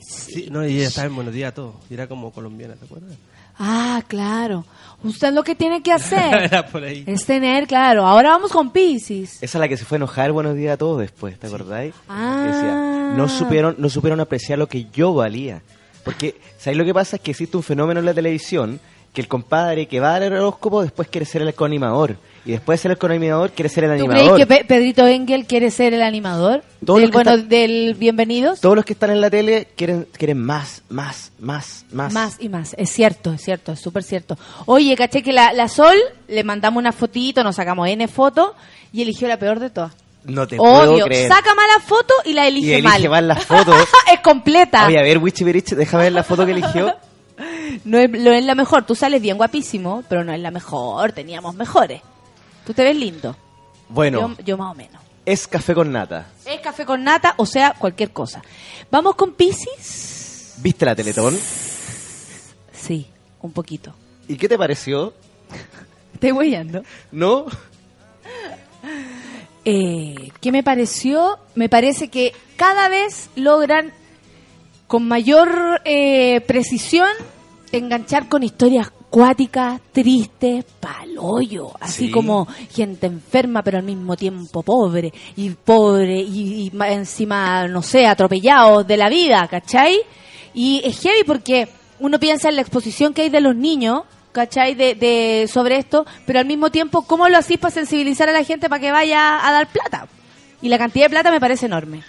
Sí, 0.00 0.48
no, 0.50 0.66
y 0.66 0.78
ella 0.78 0.88
estaba 0.88 1.08
en 1.08 1.14
Buenos 1.14 1.34
Días 1.34 1.52
a 1.52 1.54
todos. 1.56 1.74
Y 1.90 1.94
era 1.94 2.06
como 2.06 2.30
colombiana, 2.30 2.74
¿te 2.76 2.86
acuerdas? 2.86 3.12
Ah, 3.58 4.02
claro. 4.08 4.64
Usted 5.04 5.34
lo 5.34 5.44
que 5.44 5.54
tiene 5.54 5.82
que 5.82 5.92
hacer 5.92 6.34
Era 6.44 6.66
por 6.66 6.84
ahí. 6.84 7.04
es 7.06 7.26
tener, 7.26 7.66
claro. 7.66 8.06
Ahora 8.06 8.30
vamos 8.30 8.50
con 8.50 8.70
Pisces. 8.70 9.42
esa 9.42 9.58
es 9.58 9.60
la 9.60 9.68
que 9.68 9.76
se 9.76 9.84
fue 9.84 9.96
a 9.96 9.98
enojar 9.98 10.32
buenos 10.32 10.56
días 10.56 10.72
a 10.72 10.76
todos 10.78 11.00
después, 11.00 11.38
¿te 11.38 11.48
acordáis? 11.48 11.94
Ah. 12.08 12.44
Decía, 12.46 13.14
no 13.14 13.28
supieron, 13.28 13.74
no 13.76 13.90
supieron 13.90 14.20
apreciar 14.20 14.58
lo 14.58 14.68
que 14.70 14.86
yo 14.90 15.12
valía. 15.12 15.60
Porque, 16.08 16.36
¿sabéis 16.58 16.78
lo 16.78 16.84
que 16.86 16.94
pasa? 16.94 17.16
Es 17.16 17.22
que 17.22 17.32
existe 17.32 17.56
un 17.56 17.62
fenómeno 17.62 18.00
en 18.00 18.06
la 18.06 18.14
televisión 18.14 18.80
que 19.12 19.20
el 19.20 19.28
compadre 19.28 19.86
que 19.86 20.00
va 20.00 20.08
a 20.08 20.12
dar 20.12 20.22
el 20.24 20.32
horóscopo 20.34 20.82
después 20.82 21.08
quiere 21.08 21.26
ser 21.26 21.42
el 21.42 21.52
coanimador. 21.54 22.16
Y 22.46 22.52
después 22.52 22.78
de 22.78 22.82
ser 22.82 22.90
el 22.92 22.98
coanimador 22.98 23.50
quiere 23.50 23.68
ser 23.68 23.84
el 23.84 23.90
¿Tú 23.98 24.04
animador. 24.04 24.34
crees 24.34 24.38
que 24.38 24.46
Pe- 24.46 24.64
Pedrito 24.64 25.06
Engel 25.06 25.44
quiere 25.46 25.70
ser 25.70 25.92
el 25.92 26.00
animador? 26.02 26.62
Todos 26.84 27.00
del, 27.00 27.02
los 27.02 27.10
que 27.10 27.16
bueno, 27.16 27.30
están- 27.32 27.48
del 27.50 27.94
Bienvenidos. 27.98 28.60
Todos 28.60 28.76
los 28.76 28.84
que 28.86 28.92
están 28.94 29.10
en 29.10 29.20
la 29.20 29.28
tele 29.28 29.68
quieren, 29.76 30.06
quieren 30.12 30.38
más, 30.40 30.82
más, 30.88 31.30
más, 31.40 31.84
más. 31.92 32.12
Más 32.12 32.36
y 32.40 32.48
más, 32.48 32.74
es 32.78 32.88
cierto, 32.90 33.32
es 33.34 33.42
cierto, 33.42 33.72
es 33.72 33.80
súper 33.80 34.02
cierto. 34.02 34.38
Oye, 34.66 34.96
caché 34.96 35.22
que 35.22 35.32
la, 35.32 35.52
la 35.52 35.68
Sol, 35.68 35.96
le 36.28 36.42
mandamos 36.44 36.80
una 36.80 36.92
fotito, 36.92 37.42
nos 37.44 37.56
sacamos 37.56 37.86
N 37.88 38.08
fotos 38.08 38.52
y 38.92 39.02
eligió 39.02 39.28
la 39.28 39.36
peor 39.38 39.58
de 39.58 39.68
todas. 39.70 39.92
No 40.28 40.46
te 40.46 40.56
puedo 40.56 40.92
Obvio, 40.94 41.04
creer. 41.06 41.28
saca 41.28 41.54
mala 41.54 41.80
foto 41.84 42.14
y 42.24 42.32
la 42.34 42.48
y 42.48 42.72
elige, 42.72 43.08
mal 43.08 43.26
las 43.26 43.44
fotos. 43.44 43.74
es 44.12 44.20
completa. 44.20 44.86
Oye, 44.86 44.98
a 44.98 45.02
ver, 45.02 45.18
Wichi 45.18 45.42
Berich, 45.42 45.70
déjame 45.70 46.04
ver 46.04 46.12
la 46.12 46.22
foto 46.22 46.46
que 46.46 46.52
eligió. 46.52 46.94
No 47.84 47.98
es, 47.98 48.10
no 48.10 48.32
es 48.32 48.42
la 48.44 48.54
mejor, 48.56 48.84
tú 48.84 48.94
sales 48.96 49.20
bien 49.22 49.36
guapísimo, 49.36 50.02
pero 50.08 50.24
no 50.24 50.32
es 50.32 50.40
la 50.40 50.50
mejor, 50.50 51.12
teníamos 51.12 51.54
mejores. 51.54 52.00
Tú 52.66 52.72
te 52.74 52.82
ves 52.82 52.96
lindo. 52.96 53.36
Bueno, 53.88 54.34
Yo, 54.38 54.44
yo 54.44 54.56
más 54.56 54.72
o 54.72 54.74
menos. 54.74 55.00
es 55.24 55.46
café 55.46 55.74
con 55.74 55.92
nata. 55.92 56.26
Es 56.44 56.60
café 56.60 56.84
con 56.84 57.04
nata, 57.04 57.34
o 57.36 57.46
sea, 57.46 57.74
cualquier 57.78 58.10
cosa. 58.10 58.42
Vamos 58.90 59.14
con 59.14 59.34
Pisces. 59.34 60.54
¿Viste 60.58 60.84
la 60.84 60.96
Teletón? 60.96 61.38
Sí, 62.72 63.06
un 63.42 63.52
poquito. 63.52 63.94
¿Y 64.26 64.36
qué 64.36 64.48
te 64.48 64.58
pareció? 64.58 65.12
Estoy 66.14 66.32
huellando. 66.32 66.82
¿No? 67.12 67.46
Eh, 69.70 70.30
¿Qué 70.40 70.50
me 70.50 70.62
pareció? 70.62 71.38
Me 71.54 71.68
parece 71.68 72.08
que 72.08 72.32
cada 72.56 72.88
vez 72.88 73.28
logran 73.36 73.92
con 74.86 75.06
mayor 75.06 75.82
eh, 75.84 76.40
precisión 76.46 77.08
enganchar 77.70 78.30
con 78.30 78.42
historias 78.42 78.90
cuáticas, 79.10 79.82
tristes, 79.92 80.64
palollo, 80.80 81.72
así 81.80 82.06
Sí. 82.06 82.10
como 82.10 82.46
gente 82.74 83.06
enferma 83.08 83.62
pero 83.62 83.76
al 83.76 83.84
mismo 83.84 84.16
tiempo 84.16 84.62
pobre 84.62 85.12
y 85.36 85.50
pobre 85.50 86.18
y, 86.18 86.66
y 86.66 86.70
ma- 86.70 86.90
encima, 86.90 87.68
no 87.68 87.82
sé, 87.82 88.06
atropellados 88.06 88.86
de 88.86 88.96
la 88.96 89.10
vida, 89.10 89.46
¿cachai? 89.50 89.98
Y 90.54 90.80
es 90.82 90.98
heavy 91.00 91.24
porque 91.26 91.68
uno 92.00 92.18
piensa 92.18 92.48
en 92.48 92.56
la 92.56 92.62
exposición 92.62 93.12
que 93.12 93.20
hay 93.22 93.28
de 93.28 93.42
los 93.42 93.54
niños, 93.54 94.04
¿cachai? 94.32 94.74
De, 94.74 94.94
de, 94.94 95.48
sobre 95.52 95.76
esto, 95.78 96.06
pero 96.26 96.38
al 96.40 96.46
mismo 96.46 96.70
tiempo, 96.70 97.02
¿cómo 97.02 97.28
lo 97.28 97.38
hacís 97.38 97.58
para 97.58 97.74
sensibilizar 97.74 98.28
a 98.28 98.32
la 98.32 98.44
gente 98.44 98.68
para 98.68 98.80
que 98.80 98.92
vaya 98.92 99.46
a 99.46 99.52
dar 99.52 99.66
plata? 99.68 100.06
Y 100.62 100.68
la 100.68 100.78
cantidad 100.78 101.06
de 101.06 101.10
plata 101.10 101.30
me 101.30 101.40
parece 101.40 101.66
enorme. 101.66 102.02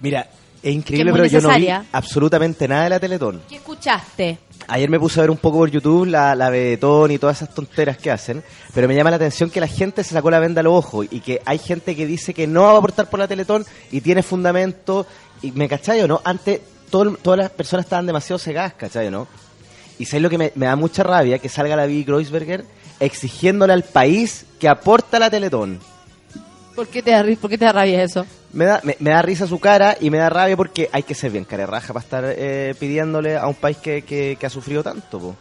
Mira, 0.00 0.28
es 0.62 0.74
increíble, 0.74 1.10
muy 1.12 1.20
pero 1.20 1.30
yo 1.30 1.40
no 1.40 1.48
vi 1.48 1.54
necesaria. 1.66 1.84
absolutamente 1.92 2.68
nada 2.68 2.84
de 2.84 2.90
la 2.90 3.00
Teletón. 3.00 3.42
¿Qué 3.48 3.56
escuchaste? 3.56 4.38
Ayer 4.66 4.88
me 4.88 4.98
puse 4.98 5.20
a 5.20 5.22
ver 5.24 5.30
un 5.30 5.36
poco 5.36 5.58
por 5.58 5.70
YouTube 5.70 6.06
la, 6.06 6.34
la 6.34 6.48
Betón 6.48 7.10
y 7.10 7.18
todas 7.18 7.36
esas 7.42 7.54
tonteras 7.54 7.98
que 7.98 8.10
hacen, 8.10 8.42
pero 8.72 8.88
me 8.88 8.94
llama 8.94 9.10
la 9.10 9.16
atención 9.16 9.50
que 9.50 9.60
la 9.60 9.66
gente 9.66 10.02
se 10.04 10.14
sacó 10.14 10.30
la 10.30 10.38
venda 10.38 10.60
a 10.60 10.64
los 10.64 10.72
ojos 10.74 11.06
y 11.10 11.20
que 11.20 11.42
hay 11.44 11.58
gente 11.58 11.94
que 11.94 12.06
dice 12.06 12.32
que 12.32 12.46
no 12.46 12.62
va 12.62 12.70
a 12.72 12.78
aportar 12.78 13.10
por 13.10 13.20
la 13.20 13.28
Teletón 13.28 13.64
y 13.90 14.00
tiene 14.00 14.22
fundamento. 14.22 15.06
Y 15.42 15.52
me 15.52 15.68
cachai 15.68 16.00
o 16.00 16.08
no, 16.08 16.22
antes 16.24 16.60
todo- 16.90 17.16
todas 17.20 17.38
las 17.38 17.50
personas 17.50 17.84
estaban 17.84 18.06
demasiado 18.06 18.38
cegadas, 18.38 18.72
cachai 18.74 19.08
o 19.08 19.10
no. 19.10 19.26
Y 19.98 20.06
sabes 20.06 20.22
lo 20.22 20.30
que 20.30 20.38
me, 20.38 20.52
me 20.54 20.66
da 20.66 20.76
mucha 20.76 21.02
rabia 21.02 21.38
que 21.38 21.48
salga 21.48 21.76
la 21.76 21.86
Vicky 21.86 22.04
Kreuzberger 22.04 22.64
exigiéndole 23.00 23.72
al 23.72 23.84
país 23.84 24.46
que 24.58 24.68
aporta 24.68 25.18
la 25.18 25.30
Teletón. 25.30 25.80
¿Por 26.74 26.88
qué 26.88 27.02
te 27.02 27.12
da, 27.12 27.24
por 27.40 27.50
qué 27.50 27.58
te 27.58 27.64
da 27.64 27.72
rabia 27.72 28.02
eso? 28.02 28.26
Me 28.52 28.64
da, 28.64 28.80
me, 28.82 28.96
me 28.98 29.10
da 29.10 29.22
risa 29.22 29.46
su 29.46 29.60
cara 29.60 29.96
y 30.00 30.10
me 30.10 30.18
da 30.18 30.28
rabia 30.28 30.56
porque 30.56 30.88
hay 30.92 31.04
que 31.04 31.14
ser 31.14 31.30
bien 31.30 31.44
carerraja 31.44 31.92
para 31.92 32.04
estar 32.04 32.24
eh, 32.26 32.74
pidiéndole 32.78 33.36
a 33.36 33.46
un 33.46 33.54
país 33.54 33.76
que, 33.76 34.02
que, 34.02 34.36
que 34.38 34.46
ha 34.46 34.50
sufrido 34.50 34.82
tanto, 34.82 35.18
po. 35.18 35.36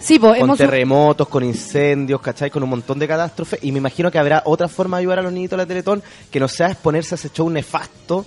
Sí, 0.00 0.18
pues 0.18 0.34
con 0.34 0.42
hemos... 0.42 0.58
terremotos, 0.58 1.28
con 1.28 1.42
incendios, 1.42 2.20
¿cachai? 2.20 2.50
Con 2.50 2.62
un 2.62 2.70
montón 2.70 2.98
de 3.00 3.08
catástrofes. 3.08 3.58
Y 3.62 3.72
me 3.72 3.78
imagino 3.78 4.10
que 4.10 4.18
habrá 4.18 4.42
otra 4.44 4.68
forma 4.68 4.96
de 4.96 5.02
ayudar 5.02 5.18
a 5.18 5.22
los 5.22 5.32
niñitos 5.32 5.56
de 5.56 5.64
la 5.64 5.66
Teletón 5.66 6.02
que 6.30 6.38
no 6.38 6.46
sea 6.46 6.68
exponerse 6.68 7.14
a 7.14 7.16
ese 7.16 7.30
show 7.30 7.50
nefasto. 7.50 8.24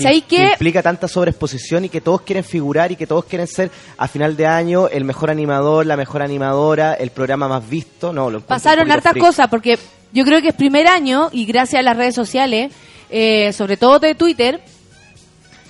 Que, 0.00 0.04
¿Sabéis 0.04 0.24
que 0.24 0.52
implica 0.52 0.82
tanta 0.82 1.06
sobreexposición 1.08 1.84
y 1.84 1.88
que 1.90 2.00
todos 2.00 2.22
quieren 2.22 2.42
figurar 2.42 2.90
y 2.90 2.96
que 2.96 3.06
todos 3.06 3.26
quieren 3.26 3.46
ser 3.46 3.70
a 3.98 4.08
final 4.08 4.34
de 4.36 4.46
año 4.46 4.88
el 4.88 5.04
mejor 5.04 5.30
animador, 5.30 5.84
la 5.84 5.96
mejor 5.96 6.22
animadora, 6.22 6.94
el 6.94 7.10
programa 7.10 7.48
más 7.48 7.68
visto. 7.68 8.12
No, 8.12 8.30
lo 8.30 8.40
Pasaron 8.40 8.90
hartas 8.90 9.14
cosas 9.14 9.48
porque 9.48 9.78
yo 10.12 10.24
creo 10.24 10.40
que 10.40 10.48
es 10.48 10.54
primer 10.54 10.86
año 10.88 11.28
y 11.32 11.44
gracias 11.44 11.80
a 11.80 11.82
las 11.82 11.96
redes 11.96 12.14
sociales, 12.14 12.72
eh, 13.10 13.52
sobre 13.52 13.76
todo 13.76 13.98
de 13.98 14.14
Twitter, 14.14 14.62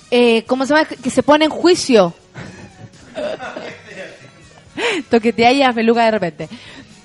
eh, 0.09 0.43
¿cómo 0.47 0.65
se 0.65 0.73
llama? 0.73 0.85
Que 0.85 1.09
se 1.09 1.23
pone 1.23 1.45
en 1.45 1.51
juicio. 1.51 2.13
Toquetea 5.09 5.51
ya 5.51 5.73
peluca 5.73 6.05
de 6.05 6.11
repente. 6.11 6.49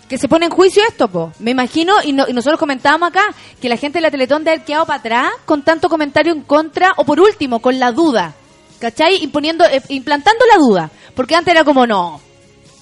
Que 0.09 0.19
se 0.19 0.29
pone 0.29 0.47
en 0.47 0.53
juicio 0.53 0.83
esto, 0.89 1.09
po. 1.09 1.33
Me 1.41 1.51
imagino, 1.51 1.95
y, 2.05 2.13
no- 2.13 2.29
y 2.29 2.33
nosotros 2.33 2.61
comentábamos 2.61 3.09
acá, 3.09 3.23
que 3.61 3.69
la 3.69 3.77
gente 3.77 3.99
de 3.99 4.03
la 4.03 4.11
Teletón 4.11 4.45
de 4.45 4.51
haber 4.53 4.65
quedado 4.65 4.87
para 4.87 4.99
atrás 5.01 5.33
con 5.45 5.63
tanto 5.63 5.89
comentario 5.89 6.33
en 6.33 6.43
contra, 6.43 6.93
o 6.97 7.05
por 7.05 7.19
último, 7.21 7.61
con 7.61 7.79
la 7.81 7.91
duda. 7.93 8.35
¿Cachai? 8.79 9.23
Imponiendo, 9.25 9.65
eh, 9.65 9.83
implantando 9.89 10.45
la 10.47 10.59
duda. 10.59 10.91
Porque 11.15 11.35
antes 11.35 11.53
era 11.53 11.65
como, 11.65 11.87
no, 11.87 12.21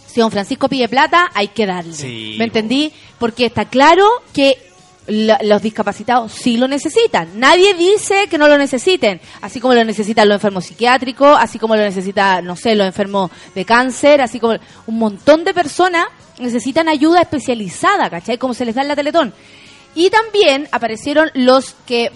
si 0.06 0.20
don 0.20 0.30
Francisco 0.30 0.68
pide 0.68 0.88
plata, 0.88 1.30
hay 1.34 1.48
que 1.48 1.66
darle. 1.66 1.92
Sí, 1.94 2.34
¿Me 2.38 2.44
entendí? 2.44 2.92
Porque 3.18 3.46
está 3.46 3.64
claro 3.66 4.04
que 4.32 4.58
la- 5.06 5.38
los 5.42 5.60
discapacitados 5.62 6.32
sí 6.32 6.56
lo 6.56 6.66
necesitan. 6.68 7.38
Nadie 7.38 7.74
dice 7.74 8.26
que 8.28 8.38
no 8.38 8.48
lo 8.48 8.56
necesiten. 8.58 9.20
Así 9.42 9.60
como 9.60 9.74
lo 9.74 9.84
necesitan 9.84 10.28
los 10.28 10.36
enfermos 10.36 10.64
psiquiátricos, 10.66 11.36
así 11.38 11.58
como 11.58 11.76
lo 11.76 11.82
necesitan, 11.82 12.44
no 12.44 12.56
sé, 12.56 12.74
los 12.74 12.86
enfermos 12.86 13.30
de 13.54 13.64
cáncer, 13.64 14.20
así 14.20 14.40
como 14.40 14.58
un 14.86 14.98
montón 14.98 15.44
de 15.44 15.52
personas 15.54 16.06
necesitan 16.38 16.88
ayuda 16.88 17.20
especializada, 17.22 18.10
¿cachai? 18.10 18.38
Como 18.38 18.54
se 18.54 18.64
les 18.64 18.74
da 18.74 18.82
en 18.82 18.88
la 18.88 18.96
Teletón. 18.96 19.32
Y 19.94 20.10
también 20.10 20.68
aparecieron 20.72 21.30
los 21.34 21.74
que 21.86 22.10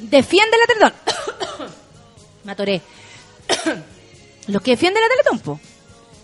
defienden 0.00 0.60
la 0.60 0.66
Teletón. 0.66 1.68
Me 2.44 2.52
atoré. 2.52 2.80
los 4.48 4.62
que 4.62 4.72
defienden 4.72 5.02
la 5.02 5.08
Teletón, 5.08 5.38
po. 5.40 5.60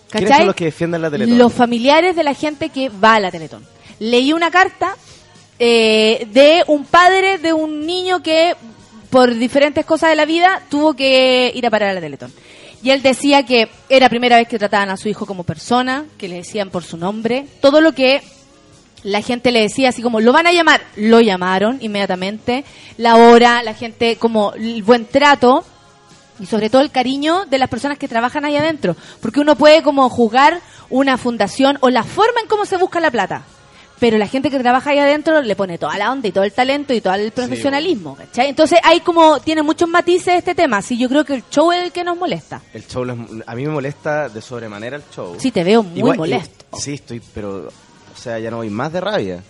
¿Quiénes 0.09 0.29
¿Cachai? 0.29 0.39
son 0.41 0.47
los 0.47 0.55
que 0.55 0.65
defienden 0.65 1.01
la 1.01 1.09
Teletón? 1.11 1.37
Los 1.37 1.53
familiares 1.53 2.15
de 2.15 2.23
la 2.23 2.33
gente 2.33 2.69
que 2.69 2.89
va 2.89 3.15
a 3.15 3.19
la 3.19 3.31
Teletón. 3.31 3.65
Leí 3.99 4.31
una 4.33 4.51
carta 4.51 4.95
eh, 5.59 6.27
de 6.31 6.63
un 6.67 6.85
padre 6.85 7.37
de 7.37 7.53
un 7.53 7.85
niño 7.85 8.21
que 8.21 8.55
por 9.09 9.33
diferentes 9.33 9.85
cosas 9.85 10.09
de 10.09 10.15
la 10.15 10.25
vida 10.25 10.61
tuvo 10.69 10.93
que 10.93 11.51
ir 11.55 11.65
a 11.65 11.69
parar 11.69 11.89
a 11.89 11.93
la 11.93 12.01
Teletón. 12.01 12.31
Y 12.83 12.91
él 12.91 13.01
decía 13.01 13.43
que 13.43 13.69
era 13.89 14.09
primera 14.09 14.37
vez 14.37 14.47
que 14.47 14.59
trataban 14.59 14.89
a 14.89 14.97
su 14.97 15.09
hijo 15.09 15.25
como 15.25 15.43
persona, 15.43 16.05
que 16.17 16.27
le 16.27 16.35
decían 16.35 16.69
por 16.69 16.83
su 16.83 16.97
nombre, 16.97 17.47
todo 17.59 17.81
lo 17.81 17.93
que 17.93 18.21
la 19.03 19.21
gente 19.21 19.51
le 19.51 19.61
decía 19.61 19.89
así 19.89 20.01
como, 20.01 20.19
lo 20.19 20.31
van 20.31 20.47
a 20.47 20.51
llamar, 20.51 20.81
lo 20.95 21.21
llamaron 21.21 21.77
inmediatamente, 21.81 22.65
la 22.97 23.15
hora, 23.15 23.63
la 23.63 23.73
gente 23.73 24.17
como 24.17 24.53
el 24.53 24.83
buen 24.83 25.05
trato 25.05 25.63
y 26.39 26.45
sobre 26.45 26.69
todo 26.69 26.81
el 26.81 26.91
cariño 26.91 27.45
de 27.45 27.57
las 27.57 27.69
personas 27.69 27.97
que 27.97 28.07
trabajan 28.07 28.45
ahí 28.45 28.55
adentro, 28.55 28.95
porque 29.21 29.39
uno 29.39 29.55
puede 29.55 29.81
como 29.81 30.07
juzgar 30.09 30.61
una 30.89 31.17
fundación 31.17 31.77
o 31.81 31.89
la 31.89 32.03
forma 32.03 32.41
en 32.41 32.47
cómo 32.47 32.65
se 32.65 32.77
busca 32.77 32.99
la 32.99 33.11
plata, 33.11 33.43
pero 33.99 34.17
la 34.17 34.27
gente 34.27 34.49
que 34.49 34.59
trabaja 34.59 34.91
ahí 34.91 34.99
adentro 34.99 35.41
le 35.41 35.55
pone 35.55 35.77
toda 35.77 35.97
la 35.97 36.11
onda 36.11 36.27
y 36.27 36.31
todo 36.31 36.43
el 36.43 36.51
talento 36.53 36.93
y 36.93 37.01
todo 37.01 37.13
el 37.15 37.31
profesionalismo, 37.31 38.15
¿cachai? 38.15 38.49
Entonces 38.49 38.79
hay 38.83 38.99
como, 38.99 39.39
tiene 39.39 39.63
muchos 39.63 39.89
matices 39.89 40.35
este 40.37 40.53
tema, 40.55 40.81
sí, 40.81 40.97
yo 40.97 41.09
creo 41.09 41.25
que 41.25 41.35
el 41.35 41.43
show 41.49 41.71
es 41.71 41.83
el 41.83 41.91
que 41.91 42.03
nos 42.03 42.17
molesta. 42.17 42.61
El 42.73 42.85
show, 42.87 43.03
a 43.45 43.55
mí 43.55 43.65
me 43.65 43.69
molesta 43.71 44.29
de 44.29 44.41
sobremanera 44.41 44.97
el 44.97 45.03
show. 45.13 45.35
Sí, 45.39 45.51
te 45.51 45.63
veo 45.63 45.83
muy 45.83 45.99
Igual- 45.99 46.17
molesto. 46.17 46.65
y- 46.77 46.79
sí, 46.81 46.93
estoy, 46.93 47.21
pero, 47.33 47.67
o 47.67 48.17
sea, 48.19 48.37
ya 48.39 48.51
no 48.51 48.57
voy 48.57 48.69
más 48.69 48.91
de 48.93 49.01
rabia. 49.01 49.43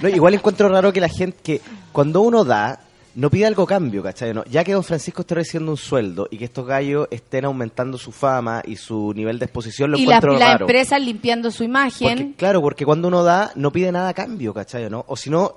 No, 0.00 0.08
igual 0.08 0.34
encuentro 0.34 0.68
raro 0.68 0.92
que 0.92 1.00
la 1.00 1.08
gente, 1.08 1.38
que 1.42 1.60
cuando 1.92 2.20
uno 2.20 2.44
da, 2.44 2.80
no 3.16 3.30
pide 3.30 3.46
algo 3.46 3.66
cambio, 3.66 4.02
¿cachai? 4.02 4.32
No, 4.32 4.44
ya 4.44 4.62
que 4.62 4.72
Don 4.72 4.84
Francisco 4.84 5.22
esté 5.22 5.34
recibiendo 5.34 5.72
un 5.72 5.76
sueldo 5.78 6.28
y 6.30 6.38
que 6.38 6.44
estos 6.44 6.66
gallos 6.66 7.08
estén 7.10 7.44
aumentando 7.46 7.98
su 7.98 8.12
fama 8.12 8.62
y 8.64 8.76
su 8.76 9.12
nivel 9.14 9.38
de 9.38 9.46
exposición, 9.46 9.90
lo 9.90 9.98
y 9.98 10.02
encuentro 10.02 10.32
las 10.32 10.40
raro. 10.52 10.64
empresas 10.66 11.00
limpiando 11.00 11.50
su 11.50 11.64
imagen. 11.64 12.08
Porque, 12.18 12.32
claro, 12.36 12.60
porque 12.60 12.84
cuando 12.84 13.08
uno 13.08 13.24
da, 13.24 13.50
no 13.56 13.72
pide 13.72 13.90
nada 13.90 14.10
a 14.10 14.14
cambio, 14.14 14.52
¿cachai? 14.54 14.88
¿no? 14.90 15.04
O 15.08 15.16
si 15.16 15.30
no, 15.30 15.56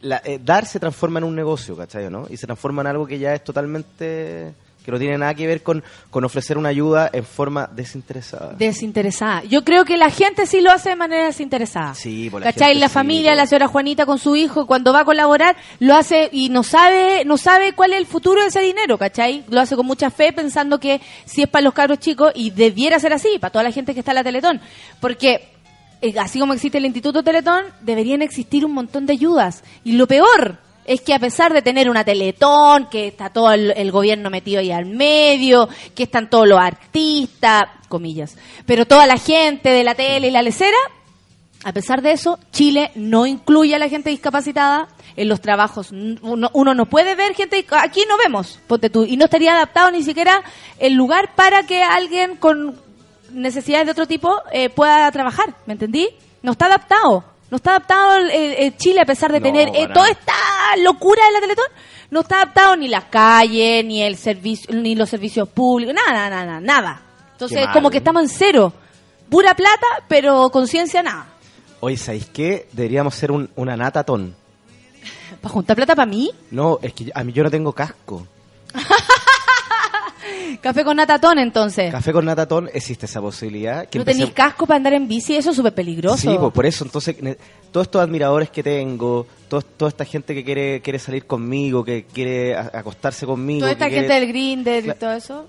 la- 0.00 0.22
eh, 0.24 0.40
dar 0.42 0.64
se 0.66 0.78
transforma 0.80 1.18
en 1.18 1.24
un 1.24 1.34
negocio, 1.34 1.76
¿cachai? 1.76 2.08
¿no? 2.08 2.26
Y 2.30 2.36
se 2.36 2.46
transforma 2.46 2.82
en 2.82 2.86
algo 2.88 3.06
que 3.06 3.18
ya 3.18 3.34
es 3.34 3.42
totalmente... 3.44 4.54
que 4.84 4.92
no 4.92 4.98
tiene 4.98 5.16
nada 5.16 5.34
que 5.34 5.46
ver 5.46 5.62
con, 5.62 5.82
con 6.10 6.24
ofrecer 6.24 6.58
una 6.58 6.68
ayuda 6.68 7.08
en 7.12 7.24
forma 7.24 7.68
desinteresada. 7.74 8.52
Desinteresada. 8.52 9.42
Yo 9.44 9.64
creo 9.64 9.84
que 9.84 9.96
la 9.96 10.10
gente 10.10 10.46
sí 10.46 10.60
lo 10.60 10.70
hace 10.70 10.90
de 10.90 10.96
manera 10.96 11.24
desinteresada. 11.24 11.94
Sí, 11.94 12.28
por 12.30 12.42
la 12.42 12.52
¿Cachai? 12.52 12.68
gente 12.68 12.80
La 12.80 12.88
sí, 12.88 12.94
familia, 12.94 13.30
po. 13.32 13.36
la 13.36 13.46
señora 13.46 13.68
Juanita 13.68 14.04
con 14.04 14.18
su 14.18 14.36
hijo, 14.36 14.66
cuando 14.66 14.92
va 14.92 15.00
a 15.00 15.04
colaborar, 15.04 15.56
lo 15.80 15.94
hace 15.94 16.28
y 16.32 16.50
no 16.50 16.62
sabe, 16.62 17.24
no 17.24 17.38
sabe 17.38 17.72
cuál 17.72 17.92
es 17.94 17.98
el 17.98 18.06
futuro 18.06 18.42
de 18.42 18.48
ese 18.48 18.60
dinero, 18.60 18.98
¿cachai? 18.98 19.44
Lo 19.48 19.60
hace 19.60 19.74
con 19.74 19.86
mucha 19.86 20.10
fe 20.10 20.32
pensando 20.32 20.78
que 20.78 21.00
si 21.24 21.42
es 21.42 21.48
para 21.48 21.62
los 21.62 21.72
cabros 21.72 21.98
chicos 21.98 22.32
y 22.34 22.50
debiera 22.50 22.98
ser 22.98 23.14
así, 23.14 23.38
para 23.40 23.52
toda 23.52 23.64
la 23.64 23.72
gente 23.72 23.94
que 23.94 24.00
está 24.00 24.12
en 24.12 24.16
la 24.16 24.24
Teletón. 24.24 24.60
Porque 25.00 25.48
eh, 26.02 26.14
así 26.18 26.38
como 26.38 26.52
existe 26.52 26.76
el 26.76 26.84
Instituto 26.84 27.22
Teletón, 27.22 27.64
deberían 27.80 28.20
existir 28.20 28.66
un 28.66 28.72
montón 28.72 29.06
de 29.06 29.14
ayudas. 29.14 29.64
Y 29.84 29.92
lo 29.92 30.06
peor 30.06 30.58
es 30.84 31.00
que 31.00 31.14
a 31.14 31.18
pesar 31.18 31.52
de 31.52 31.62
tener 31.62 31.88
una 31.88 32.04
Teletón, 32.04 32.88
que 32.90 33.08
está 33.08 33.30
todo 33.30 33.52
el, 33.52 33.90
gobierno 33.90 34.30
metido 34.30 34.60
ahí 34.60 34.70
al 34.70 34.86
medio, 34.86 35.68
que 35.94 36.04
están 36.04 36.28
todos 36.28 36.48
los 36.48 36.58
artistas, 36.58 37.64
comillas, 37.88 38.36
pero 38.66 38.86
toda 38.86 39.06
la 39.06 39.16
gente 39.16 39.70
de 39.70 39.84
la 39.84 39.94
tele 39.94 40.28
y 40.28 40.30
la 40.30 40.42
lecera, 40.42 40.76
a 41.64 41.72
pesar 41.72 42.02
de 42.02 42.12
eso, 42.12 42.38
Chile 42.52 42.90
no 42.94 43.26
incluye 43.26 43.74
a 43.74 43.78
la 43.78 43.88
gente 43.88 44.10
discapacitada 44.10 44.88
en 45.16 45.28
los 45.28 45.40
trabajos. 45.40 45.92
Uno, 45.92 46.50
uno 46.52 46.74
no 46.74 46.86
puede 46.86 47.14
ver 47.14 47.34
gente, 47.34 47.64
aquí 47.80 48.02
no 48.08 48.18
vemos, 48.18 48.58
ponte 48.66 48.90
tú, 48.90 49.04
y 49.04 49.16
no 49.16 49.24
estaría 49.26 49.54
adaptado 49.54 49.90
ni 49.90 50.02
siquiera 50.02 50.42
el 50.78 50.94
lugar 50.94 51.34
para 51.34 51.62
que 51.62 51.82
alguien 51.82 52.36
con 52.36 52.76
necesidades 53.30 53.86
de 53.86 53.92
otro 53.92 54.06
tipo 54.06 54.42
eh, 54.52 54.70
pueda 54.70 55.10
trabajar, 55.10 55.54
¿me 55.66 55.72
entendí? 55.72 56.08
No 56.42 56.52
está 56.52 56.66
adaptado. 56.66 57.33
No 57.54 57.58
está 57.58 57.70
adaptado 57.76 58.16
el 58.16 58.76
Chile 58.76 59.00
a 59.00 59.04
pesar 59.04 59.30
de 59.30 59.38
No, 59.38 59.44
tener 59.44 59.68
eh, 59.76 59.86
toda 59.94 60.08
esta 60.08 60.32
locura 60.82 61.24
de 61.24 61.32
la 61.34 61.40
Teletón. 61.40 61.66
No 62.10 62.22
está 62.22 62.42
adaptado 62.42 62.74
ni 62.74 62.88
las 62.88 63.04
calles, 63.04 63.84
ni 63.84 64.02
el 64.02 64.16
servicio, 64.16 64.74
ni 64.74 64.96
los 64.96 65.08
servicios 65.08 65.48
públicos, 65.48 65.94
nada, 65.94 66.28
nada, 66.28 66.44
nada, 66.44 66.60
nada. 66.60 67.02
Entonces, 67.30 67.64
como 67.72 67.90
que 67.90 67.98
estamos 67.98 68.24
en 68.24 68.28
cero. 68.28 68.72
Pura 69.30 69.54
plata, 69.54 69.86
pero 70.08 70.50
conciencia 70.50 71.00
nada. 71.00 71.28
Oye, 71.78 71.96
¿sabéis 71.96 72.26
qué? 72.26 72.66
Deberíamos 72.72 73.14
ser 73.14 73.30
un, 73.30 73.48
una 73.54 73.76
natatón. 73.76 74.34
¿Para 75.40 75.52
juntar 75.52 75.76
plata 75.76 75.94
para 75.94 76.06
mí? 76.06 76.32
No, 76.50 76.80
es 76.82 76.92
que 76.92 77.12
a 77.14 77.22
mí 77.22 77.32
yo 77.32 77.44
no 77.44 77.52
tengo 77.52 77.72
casco. 77.72 78.26
Café 80.60 80.84
con 80.84 80.96
natatón, 80.96 81.38
entonces. 81.38 81.90
Café 81.92 82.12
con 82.12 82.24
natatón, 82.24 82.68
existe 82.72 83.06
esa 83.06 83.20
posibilidad. 83.20 83.86
Que 83.88 83.98
¿No 83.98 84.04
tenéis 84.04 84.24
empecemos- 84.28 84.34
casco 84.50 84.66
para 84.66 84.76
andar 84.78 84.92
en 84.94 85.08
bici? 85.08 85.36
Eso 85.36 85.50
es 85.50 85.56
súper 85.56 85.74
peligroso. 85.74 86.16
Sí, 86.16 86.36
pues 86.38 86.52
por 86.52 86.66
eso, 86.66 86.84
entonces, 86.84 87.16
todos 87.72 87.86
estos 87.86 88.00
admiradores 88.02 88.50
que 88.50 88.62
tengo, 88.62 89.26
todo- 89.48 89.62
toda 89.62 89.88
esta 89.88 90.04
gente 90.04 90.34
que 90.34 90.44
quiere 90.44 90.80
quiere 90.82 90.98
salir 90.98 91.26
conmigo, 91.26 91.84
que 91.84 92.04
quiere 92.04 92.56
acostarse 92.56 93.26
conmigo. 93.26 93.60
Toda 93.60 93.72
esta 93.72 93.86
gente 93.90 94.06
quiere- 94.06 94.20
del 94.20 94.28
Grindr 94.28 94.86
y 94.86 94.94
todo 94.98 95.12
eso. 95.12 95.48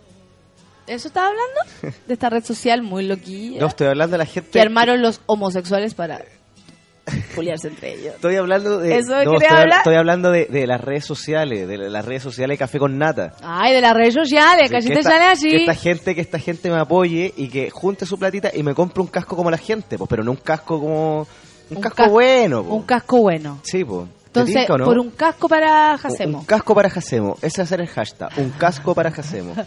¿Eso 0.87 1.07
estaba 1.07 1.27
hablando? 1.29 1.95
De 2.07 2.13
esta 2.13 2.29
red 2.29 2.43
social 2.45 2.83
muy 2.83 3.05
loquilla. 3.07 3.59
No, 3.59 3.67
estoy 3.67 3.87
hablando 3.87 4.11
de 4.13 4.17
la 4.19 4.25
gente... 4.27 4.51
que 4.51 4.61
armaron 4.61 5.01
los 5.01 5.19
homosexuales 5.25 5.95
para 5.95 6.21
puliarse 7.35 7.67
entre 7.67 7.93
ellos. 7.93 8.15
Estoy 8.15 8.35
hablando 8.35 8.79
de... 8.79 8.97
¿Eso 8.97 9.23
no, 9.23 9.31
quería 9.33 9.63
estoy, 9.77 9.95
hablando 9.95 10.31
de, 10.31 10.45
de 10.45 10.65
las 10.67 10.81
redes 10.81 11.05
sociales, 11.05 11.67
de 11.67 11.77
las 11.77 12.03
redes 12.05 12.23
sociales 12.23 12.57
Café 12.57 12.79
con 12.79 12.97
Nata. 12.97 13.33
Ay, 13.43 13.73
de 13.73 13.81
las 13.81 13.93
redes 13.93 14.13
sociales, 14.13 14.67
Sí, 14.69 14.73
casi 14.73 14.87
que 14.87 14.93
te 14.95 14.99
esta- 15.01 15.11
sale 15.11 15.25
así. 15.25 15.49
Que 15.49 15.55
esta 15.57 15.75
gente, 15.75 16.15
que 16.15 16.21
esta 16.21 16.39
gente 16.39 16.69
me 16.71 16.79
apoye 16.79 17.33
y 17.37 17.49
que 17.49 17.69
junte 17.69 18.05
su 18.05 18.17
platita 18.17 18.49
y 18.53 18.63
me 18.63 18.73
compre 18.73 19.01
un 19.01 19.07
casco 19.07 19.35
como 19.35 19.51
la 19.51 19.57
gente, 19.57 19.97
pues, 19.97 20.09
pero 20.09 20.23
no 20.23 20.31
un 20.31 20.37
casco 20.37 20.79
como... 20.79 21.27
Un, 21.69 21.77
Un 21.77 21.81
casco 21.81 21.95
cas- 21.97 22.11
bueno, 22.11 22.63
po. 22.63 22.75
Un 22.75 22.83
casco 22.83 23.17
bueno. 23.21 23.59
Sí, 23.63 23.83
pues. 23.83 24.07
Entonces, 24.27 24.65
por 24.67 24.99
un 24.99 25.11
casco 25.11 25.47
para 25.47 25.97
Jacemo. 25.97 26.39
Un 26.39 26.45
casco 26.45 26.75
para 26.75 26.89
Jacemo. 26.89 27.37
Ese 27.41 27.61
va 27.61 27.63
a 27.63 27.67
ser 27.67 27.79
el 27.81 27.87
hashtag. 27.87 28.29
Un 28.37 28.49
casco 28.51 28.93
para 28.93 29.09
Jacemo. 29.09 29.53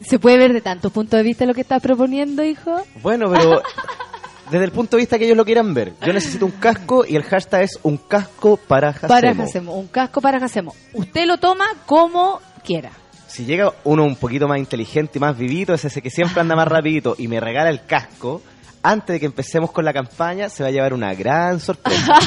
¿Se 0.00 0.18
puede 0.18 0.38
ver 0.38 0.52
de 0.52 0.60
tantos 0.60 0.92
puntos 0.92 1.18
de 1.18 1.24
vista 1.24 1.44
lo 1.44 1.54
que 1.54 1.60
estás 1.60 1.82
proponiendo, 1.82 2.42
hijo? 2.44 2.82
Bueno, 3.02 3.30
pero 3.30 3.60
desde 4.50 4.64
el 4.64 4.72
punto 4.72 4.96
de 4.96 5.02
vista 5.02 5.18
que 5.18 5.24
ellos 5.24 5.36
lo 5.36 5.44
quieran 5.44 5.72
ver, 5.72 5.94
yo 6.04 6.12
necesito 6.12 6.46
un 6.46 6.52
casco 6.52 7.04
y 7.06 7.16
el 7.16 7.22
hashtag 7.22 7.62
es 7.62 7.78
un 7.82 7.96
casco 7.96 8.56
para 8.56 8.92
Jacemo. 8.92 9.08
Para 9.08 9.34
Jacemo. 9.34 9.74
Un 9.74 9.86
casco 9.88 10.20
para 10.20 10.40
Jacemo. 10.40 10.74
Usted 10.92 11.26
lo 11.26 11.38
toma 11.38 11.66
como 11.86 12.40
quiera. 12.64 12.90
Si 13.28 13.44
llega 13.44 13.72
uno 13.84 14.04
un 14.04 14.16
poquito 14.16 14.48
más 14.48 14.58
inteligente 14.58 15.18
y 15.18 15.20
más 15.20 15.38
vivito, 15.38 15.72
es 15.72 15.84
ese 15.84 16.02
que 16.02 16.10
siempre 16.10 16.40
anda 16.40 16.56
más 16.56 16.66
rapidito 16.66 17.14
y 17.16 17.28
me 17.28 17.38
regala 17.38 17.70
el 17.70 17.84
casco, 17.86 18.42
antes 18.82 19.14
de 19.14 19.20
que 19.20 19.26
empecemos 19.26 19.70
con 19.70 19.84
la 19.84 19.92
campaña, 19.92 20.48
se 20.48 20.62
va 20.62 20.68
a 20.68 20.72
llevar 20.72 20.92
una 20.94 21.14
gran 21.14 21.60
sorpresa. 21.60 22.14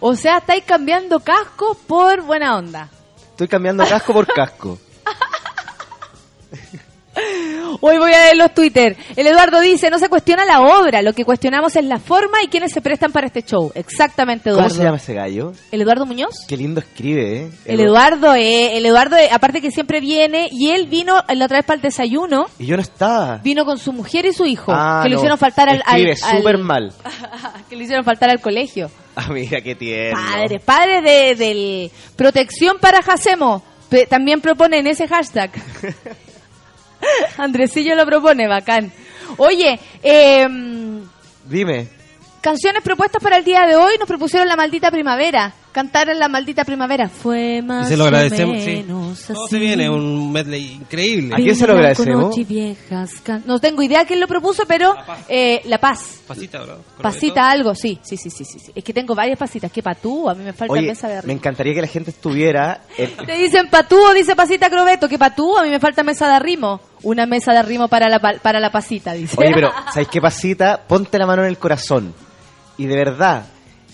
O 0.00 0.16
sea, 0.16 0.38
estáis 0.38 0.64
cambiando 0.64 1.20
casco 1.20 1.76
por 1.86 2.22
buena 2.22 2.56
onda. 2.56 2.88
Estoy 3.30 3.46
cambiando 3.46 3.84
casco 3.86 4.12
por 4.12 4.26
casco. 4.26 4.78
Hoy 7.80 7.98
voy 7.98 8.12
a 8.12 8.18
leer 8.24 8.36
los 8.36 8.54
Twitter. 8.54 8.96
El 9.16 9.26
Eduardo 9.26 9.60
dice, 9.60 9.90
no 9.90 9.98
se 9.98 10.08
cuestiona 10.08 10.44
la 10.44 10.60
obra, 10.62 11.02
lo 11.02 11.12
que 11.12 11.24
cuestionamos 11.24 11.74
es 11.76 11.84
la 11.84 11.98
forma 11.98 12.42
y 12.42 12.48
quiénes 12.48 12.72
se 12.72 12.80
prestan 12.80 13.12
para 13.12 13.26
este 13.26 13.42
show. 13.42 13.70
Exactamente, 13.74 14.48
Eduardo. 14.50 14.68
¿Cómo 14.68 14.78
se 14.78 14.84
llama 14.84 14.96
ese 14.96 15.14
gallo? 15.14 15.52
¿El 15.70 15.82
Eduardo 15.82 16.06
Muñoz? 16.06 16.34
Qué 16.48 16.56
lindo 16.56 16.80
escribe, 16.80 17.36
¿eh? 17.42 17.50
El 17.66 17.80
Eduardo, 17.80 18.34
eh, 18.34 18.76
el 18.76 18.86
Eduardo, 18.86 19.16
eh, 19.16 19.28
aparte 19.30 19.60
que 19.60 19.70
siempre 19.70 20.00
viene, 20.00 20.48
y 20.50 20.70
él 20.70 20.86
vino 20.86 21.22
la 21.28 21.44
otra 21.44 21.58
vez 21.58 21.66
para 21.66 21.76
el 21.76 21.82
desayuno, 21.82 22.46
Y 22.58 22.66
yo 22.66 22.76
no 22.76 22.82
estaba. 22.82 23.38
vino 23.38 23.64
con 23.64 23.78
su 23.78 23.92
mujer 23.92 24.24
y 24.26 24.32
su 24.32 24.46
hijo, 24.46 24.72
Ah, 24.74 25.00
que 25.02 25.08
le 25.08 25.14
no. 25.16 25.20
hicieron 25.20 25.38
faltar 25.38 25.68
al, 25.68 25.80
Escribe 25.80 26.16
súper 26.16 26.58
mal. 26.58 26.92
que 27.68 27.76
le 27.76 27.84
hicieron 27.84 28.04
faltar 28.04 28.30
al 28.30 28.40
colegio. 28.40 28.90
Ah, 29.16 29.28
mira 29.30 29.60
qué 29.60 29.74
tierno. 29.74 30.18
Padre, 30.32 30.60
padre 30.60 31.02
de, 31.02 31.34
del 31.34 31.90
protección 32.16 32.78
para 32.80 33.02
Jacemo. 33.02 33.62
También 34.08 34.40
proponen 34.40 34.86
ese 34.86 35.06
hashtag. 35.06 35.50
Andresillo 37.38 37.94
lo 37.94 38.04
propone, 38.06 38.46
bacán. 38.48 38.92
Oye, 39.38 39.78
eh, 40.02 40.46
Dime. 41.48 41.88
canciones 42.40 42.82
propuestas 42.82 43.22
para 43.22 43.36
el 43.38 43.44
día 43.44 43.66
de 43.66 43.76
hoy 43.76 43.94
nos 43.98 44.08
propusieron 44.08 44.48
La 44.48 44.56
Maldita 44.56 44.90
Primavera. 44.90 45.54
Cantar 45.72 46.10
en 46.10 46.18
La 46.18 46.28
Maldita 46.28 46.66
Primavera. 46.66 47.08
Fue 47.08 47.62
más 47.62 47.86
Y 47.86 47.92
se 47.92 47.96
lo 47.96 48.04
o 48.04 48.06
agradecemos, 48.08 48.62
sí. 48.62 48.84
Todo 49.32 49.48
se 49.48 49.58
viene, 49.58 49.88
un 49.88 50.30
medley 50.30 50.72
increíble. 50.74 51.34
¿A 51.34 51.38
quién 51.38 51.56
se 51.56 51.66
lo 51.66 51.72
agradecemos? 51.72 52.36
No 53.46 53.58
tengo 53.58 53.82
idea 53.82 54.04
quién 54.04 54.20
lo 54.20 54.26
propuso, 54.28 54.64
pero 54.68 54.94
eh, 55.30 55.62
La 55.64 55.78
Paz. 55.78 56.20
Pasita, 56.26 56.60
bro. 56.62 56.80
Pasita 57.00 57.50
algo, 57.50 57.74
sí, 57.74 57.98
sí, 58.02 58.18
sí, 58.18 58.28
sí, 58.28 58.44
sí, 58.44 58.58
sí. 58.58 58.72
Es 58.74 58.84
que 58.84 58.92
tengo 58.92 59.14
varias 59.14 59.38
pasitas. 59.38 59.72
¿Qué 59.72 59.82
patú? 59.82 60.28
A 60.28 60.34
mí 60.34 60.44
me 60.44 60.52
falta 60.52 60.74
Oye, 60.74 60.88
mesa 60.88 61.08
de 61.08 61.14
me 61.14 61.18
arriba. 61.20 61.32
encantaría 61.32 61.72
que 61.72 61.80
la 61.80 61.86
gente 61.88 62.10
estuviera... 62.10 62.82
en- 62.98 63.16
Te 63.26 63.32
dicen 63.38 63.68
patú 63.70 63.96
o 63.98 64.12
dice 64.12 64.36
pasita 64.36 64.68
crobeto. 64.68 65.08
¿Qué 65.08 65.18
patú? 65.18 65.56
A 65.56 65.62
mí 65.62 65.70
me 65.70 65.80
falta 65.80 66.02
mesa 66.02 66.28
de 66.28 66.34
arrimo. 66.34 66.82
Una 67.02 67.26
mesa 67.26 67.52
de 67.52 67.58
arrimo 67.58 67.88
para 67.88 68.08
la, 68.08 68.18
pa- 68.20 68.34
para 68.40 68.60
la 68.60 68.70
pasita, 68.70 69.12
dice. 69.12 69.36
Oye, 69.38 69.50
pero, 69.54 69.70
¿sabes 69.92 70.08
qué 70.08 70.20
pasita? 70.20 70.80
Ponte 70.86 71.18
la 71.18 71.26
mano 71.26 71.42
en 71.42 71.48
el 71.48 71.58
corazón. 71.58 72.14
Y 72.78 72.86
de 72.86 72.96
verdad, 72.96 73.46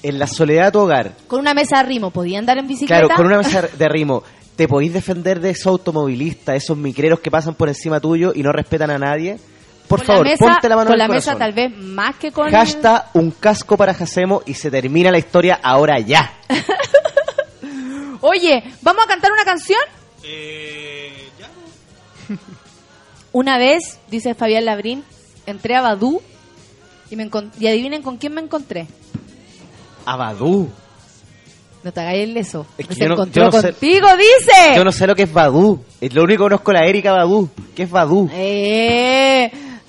en 0.03 0.19
la 0.19 0.27
soledad 0.27 0.67
de 0.67 0.73
tu 0.73 0.79
hogar, 0.81 1.13
Con 1.27 1.41
una 1.41 1.55
mesa 1.55 1.77
de 1.77 1.81
arrimo, 1.81 2.11
¿podía 2.11 2.39
andar 2.39 2.59
en 2.59 2.67
bicicleta? 2.69 3.01
claro, 3.07 3.15
con 3.17 3.27
una 3.27 3.39
mesa 3.39 3.63
de 3.63 3.89
rimo, 3.89 4.23
te 4.57 4.69
podéis 4.69 4.93
defender 4.93 5.41
de 5.41 5.51
esos 5.51 5.67
automovilistas, 5.69 6.57
esos 6.57 6.77
micreros 6.77 7.21
que 7.21 7.31
pasan 7.31 7.55
por 7.55 7.69
encima 7.69 7.99
tuyo 8.01 8.33
y 8.35 8.43
no 8.43 8.53
respetan 8.53 8.91
a 8.91 8.99
nadie. 8.99 9.39
Por 9.89 10.01
Con 10.01 10.07
favor, 10.07 10.27
la 10.27 10.33
mesa, 10.33 10.45
ponte 10.45 10.69
la 10.69 10.77
mano 10.77 10.87
con 10.89 10.93
en 10.95 10.99
la 10.99 11.05
el 11.07 11.11
mesa 11.11 11.33
corazón. 11.33 11.39
tal 11.39 11.53
vez 11.71 11.79
más 11.79 12.17
que 12.17 12.31
con... 12.31 12.51
Hashtag 12.51 13.07
un 13.15 13.31
casco 13.31 13.77
para 13.79 13.95
Jacemo 13.95 14.43
y 14.45 14.53
se 14.55 14.71
termina 14.71 15.11
la 15.11 15.17
historia 15.19 15.59
ahora 15.63 15.99
ya. 15.99 16.31
Oye, 18.21 18.63
¿vamos 18.83 19.05
a 19.05 19.09
cantar 19.09 19.33
una 19.33 19.45
canción? 19.45 19.79
Una 23.33 23.59
vez, 23.59 23.99
dice 24.11 24.35
Fabián 24.35 24.65
Labrín, 24.65 25.05
entré 25.47 25.75
a 25.77 25.83
Badú 25.83 26.21
y, 27.11 27.17
me 27.17 27.29
y 27.59 27.67
adivinen 27.67 28.03
con 28.03 28.17
quién 28.17 28.35
me 28.35 28.41
encontré. 28.41 28.87
Abadú. 30.07 30.69
No 31.85 31.93
te 31.93 32.01
hagáis 32.01 32.25
el 32.29 32.37
eso. 32.37 32.67
Es 32.77 32.87
que 32.89 32.95
Se 32.95 33.01
yo 33.03 33.09
no- 33.09 33.15
encontró 33.15 33.45
yo 33.45 33.51
no 33.51 33.61
sé- 33.63 33.71
contigo, 33.71 34.09
dice. 34.17 34.77
Yo 34.77 34.85
no 34.85 34.93
sé 34.93 35.07
lo 35.07 35.15
que 35.15 35.23
es 35.25 35.33
Badú. 35.33 35.83
Es 36.01 36.13
Lo 36.15 36.25
único 36.25 36.45
que 36.45 36.49
conozco 36.51 36.73
es 36.73 36.81
la 36.81 36.87
Erika 36.87 37.13
Badú. 37.13 37.49
¿Qué 37.77 37.85
es 37.85 37.91
Badú? 37.91 38.29
Eh, 38.33 39.51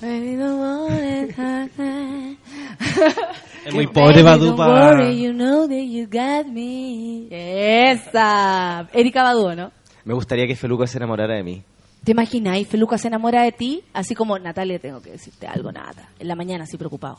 Es 3.66 3.74
muy 3.74 3.86
pobre 3.88 4.22
Badu 4.22 4.46
Don't 4.46 4.56
para... 4.56 5.10
you 5.12 5.32
know 5.32 5.66
that 5.68 5.74
you 5.84 6.06
got 6.10 6.46
me. 6.46 7.26
Esa. 7.30 8.88
Erika 8.92 9.22
Badu, 9.22 9.54
¿no? 9.54 9.70
Me 10.04 10.14
gustaría 10.14 10.46
que 10.46 10.56
Feluca 10.56 10.86
se 10.86 10.96
enamorara 10.98 11.34
de 11.34 11.42
mí. 11.42 11.62
¿Te 12.04 12.12
imaginas? 12.12 12.66
Feluca 12.66 12.98
se 12.98 13.08
enamora 13.08 13.42
de 13.42 13.52
ti, 13.52 13.84
así 13.92 14.14
como 14.14 14.38
Natalia, 14.38 14.78
tengo 14.78 15.00
que 15.02 15.12
decirte 15.12 15.46
algo, 15.46 15.70
nada. 15.70 16.08
En 16.18 16.28
la 16.28 16.34
mañana, 16.34 16.64
así 16.64 16.76
preocupado. 16.76 17.18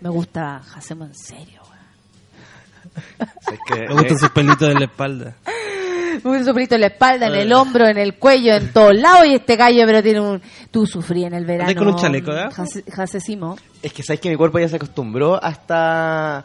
Me 0.00 0.10
gusta 0.10 0.62
Hacemos 0.74 1.08
en 1.08 1.14
serio, 1.14 1.62
weón. 1.62 3.30
Es 3.52 3.58
que, 3.66 3.80
Me 3.88 3.94
gustan 3.94 4.18
sus 4.18 4.30
pelitos 4.30 4.70
en 4.70 4.78
la 4.78 4.84
espalda. 4.84 5.36
Me 6.24 6.30
gusta 6.30 6.44
su 6.46 6.54
pelito 6.54 6.74
en 6.74 6.80
la 6.80 6.86
espalda, 6.88 7.26
en 7.28 7.34
el 7.34 7.52
hombro, 7.52 7.86
en 7.86 7.98
el 7.98 8.14
cuello, 8.14 8.54
en 8.54 8.72
todos 8.72 8.94
lados. 8.94 9.26
Y 9.26 9.34
este 9.34 9.56
gallo, 9.56 9.84
pero 9.86 10.02
tiene 10.02 10.20
un. 10.20 10.42
Tú 10.70 10.86
sufrí 10.86 11.24
en 11.24 11.34
el 11.34 11.44
verano. 11.44 11.74
Con 11.76 11.88
un 11.88 11.96
chaleco, 11.96 12.32
¿eh? 12.32 12.48
Es 13.82 13.92
que 13.92 14.02
sabes 14.02 14.20
que 14.20 14.30
mi 14.30 14.36
cuerpo 14.36 14.58
ya 14.58 14.68
se 14.68 14.76
acostumbró 14.76 15.42
hasta... 15.42 16.44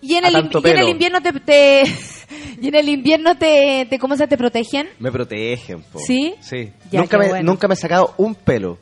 Y 0.00 0.14
en 0.14 0.24
el, 0.26 0.34
y 0.34 0.68
en 0.68 0.78
el 0.78 0.88
invierno 0.88 1.20
te, 1.20 1.32
te- 1.32 1.82
y 2.60 2.68
en 2.68 2.74
el 2.74 2.88
invierno 2.88 3.36
te, 3.36 3.86
te 3.90 3.98
¿cómo 3.98 4.16
se 4.16 4.26
te 4.28 4.36
protegen? 4.38 4.88
Me 4.98 5.10
protegen, 5.10 5.82
po. 5.82 5.98
¿Sí? 5.98 6.34
Sí. 6.40 6.70
Ya, 6.90 7.00
nunca, 7.00 7.18
me, 7.18 7.28
bueno. 7.28 7.50
nunca 7.52 7.66
me 7.68 7.74
he 7.74 7.76
sacado 7.76 8.14
un 8.16 8.34
pelo. 8.34 8.78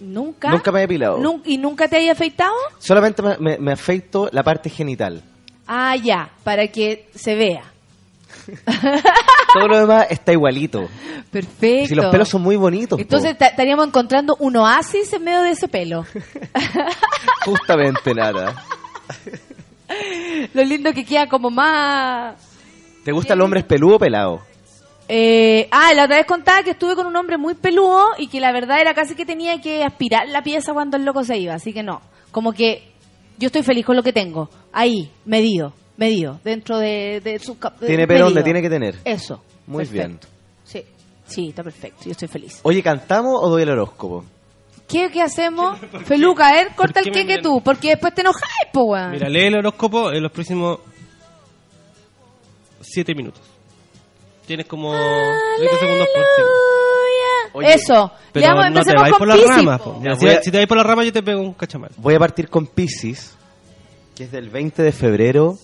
Nunca. 0.00 0.50
Nunca 0.50 0.70
me 0.72 0.80
he 0.80 0.82
depilado. 0.82 1.18
Nun- 1.18 1.42
¿Y 1.46 1.58
nunca 1.58 1.88
te 1.88 1.96
hayas 1.96 2.16
afeitado? 2.16 2.52
Solamente 2.78 3.22
me, 3.22 3.36
me- 3.38 3.58
me 3.58 3.72
afeito 3.72 4.28
la 4.32 4.42
parte 4.42 4.68
genital. 4.68 5.22
Ah, 5.66 5.94
ya, 5.96 6.30
para 6.44 6.66
que 6.68 7.08
se 7.14 7.34
vea. 7.34 7.62
Todo 9.54 9.68
lo 9.68 9.78
demás 9.80 10.06
está 10.10 10.32
igualito. 10.32 10.88
Perfecto. 11.30 11.88
Si 11.88 11.94
los 11.94 12.06
pelos 12.06 12.28
son 12.28 12.42
muy 12.42 12.56
bonitos. 12.56 12.98
Entonces 12.98 13.38
ta- 13.38 13.46
estaríamos 13.46 13.86
encontrando 13.86 14.36
un 14.40 14.56
oasis 14.56 15.12
en 15.12 15.24
medio 15.24 15.42
de 15.42 15.50
ese 15.50 15.68
pelo. 15.68 16.04
Justamente 17.44 18.14
nada. 18.14 18.64
Lo 20.54 20.64
lindo 20.64 20.92
que 20.92 21.04
queda 21.04 21.26
como 21.28 21.50
más... 21.50 22.36
¿Te 23.04 23.12
gusta 23.12 23.34
el 23.34 23.40
hombre 23.40 23.62
peludo 23.64 23.96
o 23.96 23.98
pelado? 23.98 24.40
Eh, 25.08 25.68
ah, 25.70 25.92
la 25.94 26.04
otra 26.04 26.16
vez 26.16 26.26
contaba 26.26 26.62
que 26.62 26.70
estuve 26.70 26.94
con 26.94 27.06
un 27.06 27.16
hombre 27.16 27.36
muy 27.36 27.54
peludo 27.54 28.04
y 28.18 28.28
que 28.28 28.40
la 28.40 28.52
verdad 28.52 28.80
era 28.80 28.94
casi 28.94 29.14
que 29.14 29.26
tenía 29.26 29.60
que 29.60 29.82
aspirar 29.84 30.28
la 30.28 30.42
pieza 30.42 30.72
cuando 30.72 30.96
el 30.96 31.04
loco 31.04 31.24
se 31.24 31.36
iba. 31.38 31.54
Así 31.54 31.72
que 31.72 31.82
no, 31.82 32.00
como 32.30 32.52
que 32.52 32.84
yo 33.38 33.46
estoy 33.46 33.62
feliz 33.62 33.84
con 33.84 33.96
lo 33.96 34.02
que 34.02 34.12
tengo. 34.12 34.48
Ahí, 34.72 35.10
medido, 35.24 35.74
medido, 35.96 36.38
dentro 36.44 36.78
de, 36.78 37.20
de 37.22 37.38
su... 37.40 37.58
cap- 37.58 37.78
Tiene 37.84 38.06
donde 38.06 38.42
tiene 38.42 38.62
que 38.62 38.70
tener. 38.70 38.96
Eso. 39.04 39.42
Muy 39.66 39.84
perfecto. 39.84 40.28
bien. 40.28 40.32
Sí, 40.64 40.84
sí, 41.26 41.48
está 41.48 41.62
perfecto, 41.64 42.04
yo 42.04 42.12
estoy 42.12 42.28
feliz. 42.28 42.60
Oye, 42.62 42.82
¿cantamos 42.82 43.34
o 43.42 43.48
doy 43.50 43.62
el 43.64 43.70
horóscopo? 43.70 44.24
¿Qué, 44.88 45.10
qué 45.10 45.22
hacemos? 45.22 45.78
Feluca, 46.04 46.48
a 46.48 46.52
ver, 46.52 46.68
corta 46.74 47.00
¿Por 47.00 47.08
el 47.08 47.14
queque 47.14 47.24
miran? 47.38 47.42
tú, 47.42 47.62
porque 47.62 47.88
después 47.90 48.14
te 48.14 48.20
enojáis, 48.20 48.68
po, 48.72 48.82
weón. 48.84 49.10
Mira, 49.12 49.28
lee 49.28 49.46
el 49.46 49.54
horóscopo 49.56 50.12
en 50.12 50.22
los 50.22 50.30
próximos 50.32 50.78
7 52.80 53.14
minutos. 53.14 53.40
Tienes 54.46 54.66
como 54.66 54.92
30 54.92 55.78
segundos 55.78 56.08
por 56.14 56.24
sí. 56.24 56.42
Oye, 57.54 57.74
Eso, 57.74 58.10
Pero 58.32 58.46
le 58.46 58.48
damos, 58.48 58.64
no 58.66 58.72
te 58.72 58.78
empecemos 58.90 59.02
vais 59.02 59.10
con 59.12 59.18
por 59.18 59.28
las 59.28 59.36
Piscis, 59.38 59.56
ramas. 59.56 59.80
po. 59.80 59.92
po. 59.94 60.00
Mira, 60.00 60.16
si, 60.16 60.24
Voy 60.26 60.34
a- 60.34 60.42
si 60.42 60.50
te 60.50 60.56
vais 60.56 60.66
por 60.68 60.76
las 60.78 60.86
ramas 60.86 61.04
yo 61.06 61.12
te 61.12 61.22
pego 61.22 61.40
un 61.42 61.52
cachamal. 61.54 61.90
Voy 61.98 62.14
a 62.14 62.18
partir 62.18 62.48
con 62.48 62.66
Pisces, 62.66 63.34
que 64.16 64.24
es 64.24 64.32
del 64.32 64.48
20 64.50 64.82
de 64.82 64.92
febrero 64.92 65.58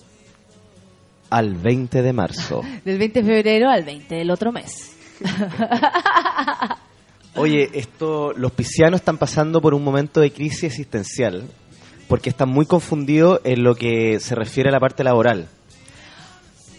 al 1.31 1.55
20 1.55 2.01
de 2.01 2.13
marzo. 2.13 2.61
Del 2.85 2.97
20 2.97 3.21
de 3.21 3.27
febrero 3.35 3.69
al 3.69 3.83
20 3.83 4.15
del 4.15 4.31
otro 4.31 4.51
mes. 4.51 4.95
Oye, 7.35 7.69
esto, 7.73 8.33
los 8.33 8.51
piscianos 8.51 9.01
están 9.01 9.17
pasando 9.17 9.61
por 9.61 9.73
un 9.73 9.83
momento 9.83 10.19
de 10.19 10.31
crisis 10.31 10.63
existencial 10.65 11.47
porque 12.07 12.29
están 12.29 12.49
muy 12.49 12.65
confundidos 12.65 13.39
en 13.43 13.63
lo 13.63 13.75
que 13.75 14.19
se 14.19 14.33
refiere 14.35 14.69
a 14.69 14.71
la 14.71 14.79
parte 14.79 15.03
laboral. 15.03 15.47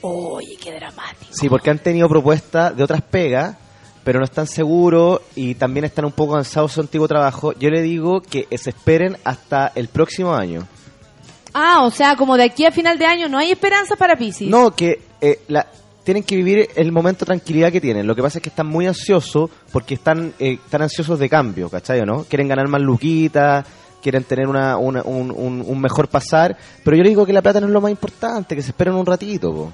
Oye, 0.02 0.56
qué 0.60 0.72
dramático. 0.72 1.32
Sí, 1.32 1.48
porque 1.48 1.70
han 1.70 1.78
tenido 1.78 2.08
propuestas 2.08 2.76
de 2.76 2.82
otras 2.82 3.02
pegas, 3.02 3.56
pero 4.02 4.18
no 4.18 4.24
están 4.24 4.48
seguros 4.48 5.20
y 5.36 5.54
también 5.54 5.84
están 5.84 6.04
un 6.04 6.12
poco 6.12 6.34
cansados 6.34 6.72
de 6.72 6.74
su 6.74 6.80
antiguo 6.80 7.06
trabajo. 7.06 7.52
Yo 7.52 7.70
le 7.70 7.80
digo 7.80 8.22
que 8.22 8.48
se 8.58 8.70
esperen 8.70 9.18
hasta 9.24 9.70
el 9.74 9.88
próximo 9.88 10.34
año. 10.34 10.66
Ah, 11.54 11.82
o 11.84 11.90
sea, 11.90 12.16
como 12.16 12.36
de 12.36 12.44
aquí 12.44 12.64
a 12.64 12.72
final 12.72 12.98
de 12.98 13.06
año 13.06 13.28
no 13.28 13.38
hay 13.38 13.52
esperanza 13.52 13.96
para 13.96 14.16
Piscis. 14.16 14.48
No, 14.48 14.74
que 14.74 15.00
eh, 15.20 15.40
la, 15.48 15.66
tienen 16.04 16.22
que 16.22 16.36
vivir 16.36 16.68
el 16.76 16.92
momento 16.92 17.20
de 17.20 17.26
tranquilidad 17.26 17.70
que 17.70 17.80
tienen. 17.80 18.06
Lo 18.06 18.14
que 18.16 18.22
pasa 18.22 18.38
es 18.38 18.42
que 18.42 18.48
están 18.48 18.66
muy 18.66 18.86
ansiosos 18.86 19.50
porque 19.72 19.94
están, 19.94 20.32
eh, 20.38 20.58
están 20.64 20.82
ansiosos 20.82 21.18
de 21.18 21.28
cambio, 21.28 21.68
¿cachai 21.68 22.04
no? 22.06 22.24
Quieren 22.24 22.48
ganar 22.48 22.68
más 22.68 22.80
luquitas, 22.80 23.66
quieren 24.02 24.24
tener 24.24 24.46
una, 24.48 24.78
una- 24.78 25.02
un, 25.02 25.30
un- 25.30 25.62
un 25.66 25.80
mejor 25.80 26.08
pasar, 26.08 26.56
pero 26.84 26.96
yo 26.96 27.02
le 27.02 27.10
digo 27.10 27.26
que 27.26 27.32
la 27.34 27.42
plata 27.42 27.60
no 27.60 27.66
es 27.66 27.72
lo 27.72 27.80
más 27.82 27.90
importante, 27.90 28.56
que 28.56 28.62
se 28.62 28.70
esperen 28.70 28.94
un 28.94 29.04
ratito. 29.04 29.52
po. 29.52 29.72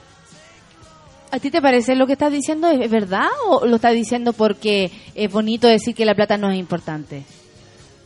¿A 1.31 1.39
ti 1.39 1.51
te 1.51 1.61
parece 1.63 1.95
lo 1.95 2.07
que 2.07 2.13
estás 2.15 2.33
diciendo 2.33 2.69
es 2.69 2.91
verdad 2.91 3.29
o 3.49 3.67
lo 3.67 3.77
estás 3.77 3.93
diciendo 3.95 4.33
porque 4.33 4.91
es 5.15 5.31
bonito 5.31 5.67
decir 5.69 5.95
que 5.95 6.05
la 6.05 6.15
plata 6.15 6.37
no 6.37 6.51
es 6.51 6.59
importante? 6.59 7.25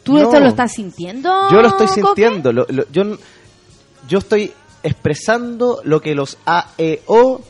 ¿Tú 0.03 0.15
No. 0.15 0.21
esto 0.23 0.41
lo 0.41 0.49
estás 0.49 0.73
sintiendo? 0.73 1.51
Yo 1.51 1.61
lo 1.63 1.69
estoy 1.69 1.87
sintiendo, 1.89 2.53
lo- 2.53 2.67
lo- 2.69 2.85
yo, 2.91 3.03
yo 4.09 4.19
estoy 4.19 4.53
expresando 4.83 5.81
lo 5.85 6.01
que 6.01 6.15
los 6.15 6.39
AEO 6.47 7.43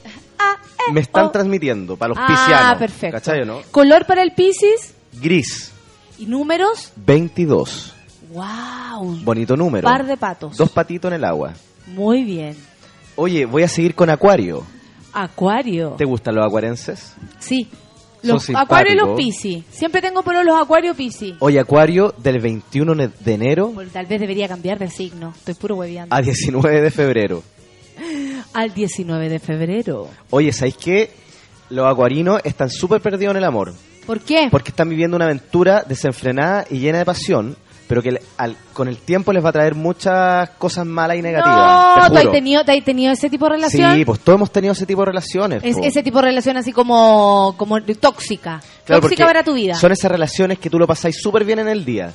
me 0.90 1.00
están 1.00 1.30
transmitiendo 1.32 1.96
para 1.96 2.10
los 2.10 2.18
Ah, 2.20 2.26
piscianos. 2.26 2.78
perfecto. 2.78 3.16
¿Cachai 3.16 3.42
o 3.42 3.44
no? 3.44 3.60
¿Color 3.70 4.06
para 4.06 4.22
el 4.22 4.32
Piscis? 4.32 4.94
Gris, 5.20 5.72
¿Y 6.18 6.26
números? 6.26 6.92
22. 6.96 7.94
¡Wow! 8.32 9.20
Bonito 9.24 9.56
número. 9.56 9.84
Par 9.88 10.06
de 10.06 10.16
patos. 10.16 10.56
Dos 10.56 10.70
patitos 10.70 11.10
en 11.10 11.16
el 11.16 11.24
agua. 11.24 11.54
Muy 11.86 12.22
bien. 12.24 12.56
Oye, 13.16 13.44
voy 13.46 13.62
a 13.64 13.68
seguir 13.68 13.94
con 13.94 14.08
Acuario. 14.10 14.64
Acuario. 15.12 15.90
¿Te 15.98 16.04
gustan 16.04 16.36
los 16.36 16.46
acuarenses? 16.46 17.14
Sí. 17.40 17.68
Los 18.22 18.50
acuarios 18.54 18.94
y 18.94 18.96
los. 18.98 19.16
Piscis. 19.16 19.64
Siempre 19.70 20.00
tengo 20.02 20.22
por 20.22 20.44
los 20.44 20.60
acuarios 20.62 20.94
Piscis. 20.96 21.34
Oye, 21.40 21.58
Acuario 21.58 22.14
del 22.18 22.38
21 22.38 22.94
ne- 22.94 23.08
de 23.08 23.32
enero 23.34 23.68
Bueno, 23.68 23.90
Tal 23.92 24.04
vez 24.06 24.20
debería 24.20 24.46
cambiar 24.46 24.78
de 24.78 24.88
signo. 24.90 25.32
Estoy 25.36 25.54
puro 25.54 25.76
hueviando. 25.76 26.14
a 26.14 26.20
19 26.20 26.82
de 26.82 26.90
febrero. 26.90 27.42
Al 28.54 28.72
19 28.74 29.28
de 29.28 29.38
febrero. 29.38 30.08
Oye, 30.30 30.52
¿sabéis 30.52 30.76
qué? 30.76 31.10
Los 31.70 31.86
acuarinos 31.90 32.40
están 32.44 32.70
súper 32.70 33.00
perdidos 33.00 33.32
en 33.32 33.38
el 33.38 33.44
amor. 33.44 33.72
¿Por 34.06 34.20
qué? 34.20 34.48
Porque 34.50 34.70
están 34.70 34.88
viviendo 34.88 35.16
una 35.16 35.26
aventura 35.26 35.84
desenfrenada 35.86 36.64
y 36.68 36.78
llena 36.78 36.98
de 36.98 37.04
pasión, 37.04 37.56
pero 37.86 38.02
que 38.02 38.18
al- 38.38 38.56
con 38.72 38.88
el 38.88 38.96
tiempo 38.96 39.32
les 39.32 39.44
va 39.44 39.50
a 39.50 39.52
traer 39.52 39.74
muchas 39.74 40.50
cosas 40.50 40.84
malas 40.86 41.16
y 41.18 41.22
negativas. 41.22 41.96
No, 41.96 42.04
te 42.16 42.22
¿tú 42.22 42.28
has 42.28 42.32
tenido, 42.32 42.60
has 42.66 42.84
tenido 42.84 43.12
ese 43.12 43.30
tipo 43.30 43.44
de 43.44 43.50
relación? 43.52 43.94
Sí, 43.94 44.04
pues 44.04 44.20
todos 44.20 44.36
hemos 44.36 44.50
tenido 44.50 44.72
ese 44.72 44.86
tipo 44.86 45.02
de 45.02 45.06
relaciones. 45.06 45.62
Es, 45.62 45.76
ese 45.76 46.02
tipo 46.02 46.18
de 46.18 46.24
relación 46.28 46.56
así 46.56 46.72
como, 46.72 47.54
como 47.56 47.80
tóxica. 47.82 48.60
Claro, 48.84 49.02
tóxica 49.02 49.26
para 49.26 49.44
tu 49.44 49.54
vida. 49.54 49.74
Son 49.76 49.92
esas 49.92 50.10
relaciones 50.10 50.58
que 50.58 50.70
tú 50.70 50.78
lo 50.78 50.86
pasáis 50.88 51.16
súper 51.20 51.44
bien 51.44 51.60
en 51.60 51.68
el 51.68 51.84
día. 51.84 52.12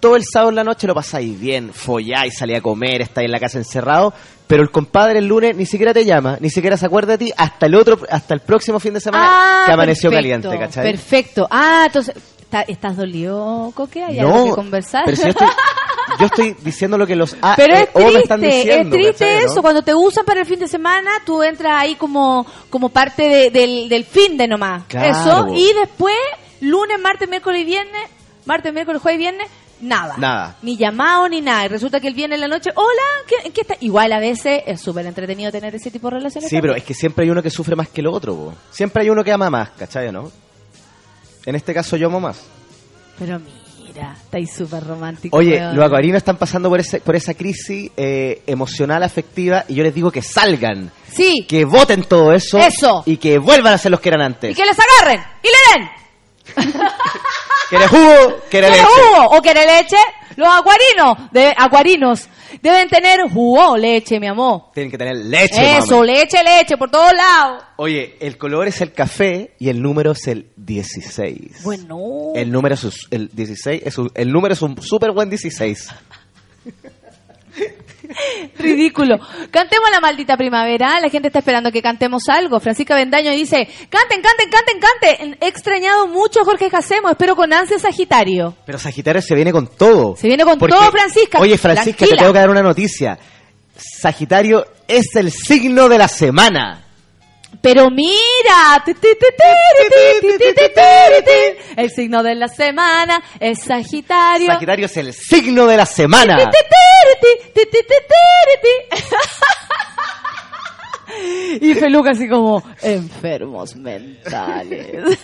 Todo 0.00 0.16
el 0.16 0.22
sábado 0.24 0.48
en 0.50 0.56
la 0.56 0.64
noche 0.64 0.86
lo 0.86 0.94
pasáis 0.94 1.38
bien, 1.38 1.72
folláis, 1.74 2.34
salí 2.38 2.54
a 2.54 2.62
comer, 2.62 3.02
estáis 3.02 3.26
en 3.26 3.32
la 3.32 3.38
casa 3.38 3.58
encerrado, 3.58 4.14
pero 4.50 4.62
el 4.62 4.70
compadre 4.70 5.18
el 5.20 5.26
lunes 5.26 5.56
ni 5.56 5.64
siquiera 5.64 5.94
te 5.94 6.04
llama, 6.04 6.36
ni 6.40 6.50
siquiera 6.50 6.76
se 6.76 6.84
acuerda 6.84 7.16
de 7.16 7.24
ti 7.26 7.32
hasta 7.36 7.66
el 7.66 7.74
otro, 7.74 7.98
hasta 8.10 8.34
el 8.34 8.40
próximo 8.40 8.78
fin 8.80 8.92
de 8.92 9.00
semana 9.00 9.26
Ah, 9.30 9.62
que 9.66 9.72
amaneció 9.72 10.10
perfecto, 10.10 10.48
caliente, 10.50 10.58
¿cachai? 10.66 10.84
Perfecto. 10.90 11.48
Ah, 11.50 11.84
entonces, 11.86 12.14
¿está- 12.40 12.62
¿estás 12.62 12.96
dolido, 12.96 13.72
Coque? 13.74 14.04
¿Hay 14.04 14.18
No, 14.20 14.28
algo 14.34 14.44
que 14.46 14.50
conversar? 14.52 15.02
pero 15.04 15.16
si 15.16 15.22
yo 15.22 15.28
estoy, 15.30 15.46
yo 16.20 16.26
estoy 16.26 16.56
diciendo 16.62 16.98
lo 16.98 17.06
que 17.06 17.16
los 17.16 17.34
AEO 17.40 17.54
Pero 17.56 17.74
es 17.74 18.12
me 18.14 18.20
están 18.20 18.40
triste, 18.40 18.58
diciendo. 18.58 18.96
es 18.96 19.02
triste 19.02 19.24
¿cachai, 19.26 19.44
no? 19.46 19.50
eso. 19.52 19.62
Cuando 19.62 19.82
te 19.82 19.94
usan 19.94 20.24
para 20.24 20.40
el 20.40 20.46
fin 20.46 20.58
de 20.58 20.68
semana, 20.68 21.10
tú 21.24 21.42
entras 21.42 21.72
ahí 21.80 21.94
como, 21.94 22.44
como 22.68 22.88
parte 22.90 23.22
de- 23.28 23.50
del, 23.50 23.88
del 23.88 24.04
fin 24.04 24.36
de 24.36 24.48
nomás. 24.48 24.82
Claro, 24.88 25.10
Eso. 25.10 25.54
Y 25.54 25.72
después, 25.74 26.14
lunes, 26.60 26.98
martes, 27.00 27.28
miércoles 27.28 27.62
y 27.62 27.64
viernes, 27.64 28.02
martes, 28.46 28.72
miércoles, 28.74 29.00
jueves 29.00 29.16
y 29.18 29.22
viernes, 29.22 29.46
nada. 29.80 30.14
Nada. 30.18 30.56
Ni 30.62 30.76
llamado 30.76 31.28
ni 31.28 31.40
nada. 31.40 31.64
Y 31.66 31.68
resulta 31.68 32.00
que 32.00 32.08
el 32.08 32.14
viernes 32.14 32.36
en 32.36 32.40
la 32.42 32.48
noche, 32.48 32.70
hola, 32.74 33.02
¿qué, 33.26 33.46
en 33.46 33.52
qué 33.52 33.60
está? 33.62 33.76
Igual 33.80 34.12
a 34.12 34.18
veces 34.20 34.62
es 34.66 34.80
súper 34.80 35.06
entretenido 35.06 35.50
tener 35.52 35.74
ese 35.74 35.90
tipo 35.90 36.08
de 36.10 36.16
relaciones. 36.18 36.48
Sí, 36.50 36.60
pero 36.60 36.74
es 36.74 36.84
que 36.84 36.94
siempre 36.94 37.24
hay 37.24 37.30
uno 37.30 37.42
que 37.42 37.50
sufre 37.50 37.74
más 37.76 37.88
que 37.88 38.00
el 38.00 38.06
otro, 38.08 38.34
po. 38.34 38.54
Siempre 38.70 39.02
hay 39.02 39.10
uno 39.10 39.22
que 39.24 39.32
ama 39.32 39.50
más, 39.50 39.70
¿cachai, 39.70 40.10
no? 40.12 40.30
En 41.46 41.54
este 41.54 41.72
caso 41.74 41.96
yo 41.96 42.08
amo 42.08 42.20
más. 42.20 42.40
Pero 43.18 43.38
mira, 43.38 44.16
estáis 44.22 44.52
súper 44.54 44.84
romántico. 44.86 45.36
Oye, 45.36 45.56
weón. 45.56 45.76
los 45.76 45.84
acuarinos 45.84 46.18
están 46.18 46.36
pasando 46.36 46.68
por, 46.68 46.80
ese, 46.80 47.00
por 47.00 47.16
esa 47.16 47.34
crisis 47.34 47.90
eh, 47.96 48.42
emocional, 48.46 49.02
afectiva, 49.02 49.64
y 49.68 49.74
yo 49.74 49.82
les 49.82 49.94
digo 49.94 50.10
que 50.10 50.22
salgan, 50.22 50.90
Sí. 51.10 51.44
que 51.48 51.64
voten 51.64 52.04
todo 52.04 52.32
eso, 52.32 52.58
Eso. 52.58 53.02
y 53.06 53.16
que 53.16 53.38
vuelvan 53.38 53.72
a 53.74 53.78
ser 53.78 53.90
los 53.90 54.00
que 54.00 54.10
eran 54.10 54.20
Y 54.20 54.24
antes. 54.24 54.56
que 54.56 54.64
les 54.64 54.76
agarren 54.78 55.20
y 55.42 55.46
le 55.48 55.80
den. 55.80 55.90
¿Quiere 57.68 57.86
jugo? 57.88 58.36
¿Quiere 58.50 58.68
¿Quiere 58.68 58.70
leche? 58.70 58.84
jugo 58.84 59.36
o 59.36 59.40
quiere 59.42 59.66
leche? 59.66 59.96
Los 60.36 60.48
acuarinos, 60.48 61.30
de, 61.32 61.52
acuarinos 61.56 62.28
deben 62.62 62.88
tener 62.88 63.20
jugo 63.30 63.70
o 63.72 63.76
leche, 63.76 64.18
mi 64.18 64.26
amor. 64.26 64.70
Tienen 64.72 64.90
que 64.90 64.96
tener 64.98 65.16
leche, 65.16 65.76
Eso, 65.78 65.98
mami. 65.98 66.12
leche, 66.12 66.38
leche, 66.42 66.76
por 66.76 66.90
todos 66.90 67.12
lados. 67.12 67.62
Oye, 67.76 68.16
el 68.20 68.38
color 68.38 68.66
es 68.68 68.80
el 68.80 68.92
café 68.92 69.54
y 69.58 69.68
el 69.68 69.82
número 69.82 70.12
es 70.12 70.26
el 70.28 70.50
16. 70.56 71.62
Bueno. 71.62 71.98
El 72.34 72.50
número 72.50 72.74
es 72.74 72.86
el 73.10 73.28
16 73.32 73.82
es 73.84 73.98
un- 73.98 74.10
el 74.14 74.32
número 74.32 74.54
es 74.54 74.62
un 74.62 74.80
súper 74.82 75.10
buen 75.12 75.28
16. 75.30 75.88
Ridículo. 78.58 79.18
Cantemos 79.50 79.90
la 79.90 80.00
maldita 80.00 80.36
primavera. 80.36 81.00
La 81.00 81.08
gente 81.08 81.28
está 81.28 81.40
esperando 81.40 81.70
que 81.72 81.82
cantemos 81.82 82.28
algo. 82.28 82.60
Francisca 82.60 82.94
Bendaño 82.94 83.30
dice, 83.32 83.68
canten, 83.88 84.20
canten, 84.22 84.50
canten, 84.50 84.80
canten. 84.80 85.38
He 85.40 85.48
extrañado 85.48 86.06
mucho 86.08 86.40
a 86.40 86.44
Jorge 86.44 86.70
Jacemo. 86.70 87.10
Espero 87.10 87.36
con 87.36 87.52
ansia 87.52 87.78
Sagitario. 87.78 88.54
Pero 88.66 88.78
Sagitario 88.78 89.22
se 89.22 89.34
viene 89.34 89.52
con 89.52 89.66
todo. 89.68 90.16
Se 90.16 90.26
viene 90.26 90.44
con 90.44 90.58
Porque- 90.58 90.74
todo, 90.74 90.90
Francisca. 90.90 91.38
Oye, 91.40 91.56
Francisca, 91.58 91.98
Tranquila. 91.98 92.10
te 92.16 92.16
tengo 92.22 92.32
que 92.32 92.38
dar 92.38 92.50
una 92.50 92.62
noticia. 92.62 93.18
Sagitario 93.76 94.66
es 94.86 95.14
el 95.16 95.30
signo 95.30 95.88
de 95.88 95.98
la 95.98 96.08
semana. 96.08 96.84
Pero 97.60 97.90
mira, 97.90 98.82
el 101.76 101.90
signo 101.90 102.22
de 102.22 102.34
la 102.34 102.48
semana 102.48 103.22
es 103.38 103.60
Sagitario. 103.60 104.46
Sagitario 104.46 104.86
es 104.86 104.96
el 104.96 105.12
signo 105.12 105.66
de 105.66 105.76
la 105.76 105.86
semana. 105.86 106.50
Y 111.60 111.74
Feluca 111.74 112.10
así 112.12 112.28
como 112.28 112.62
enfermos 112.82 113.76
mentales. 113.76 115.18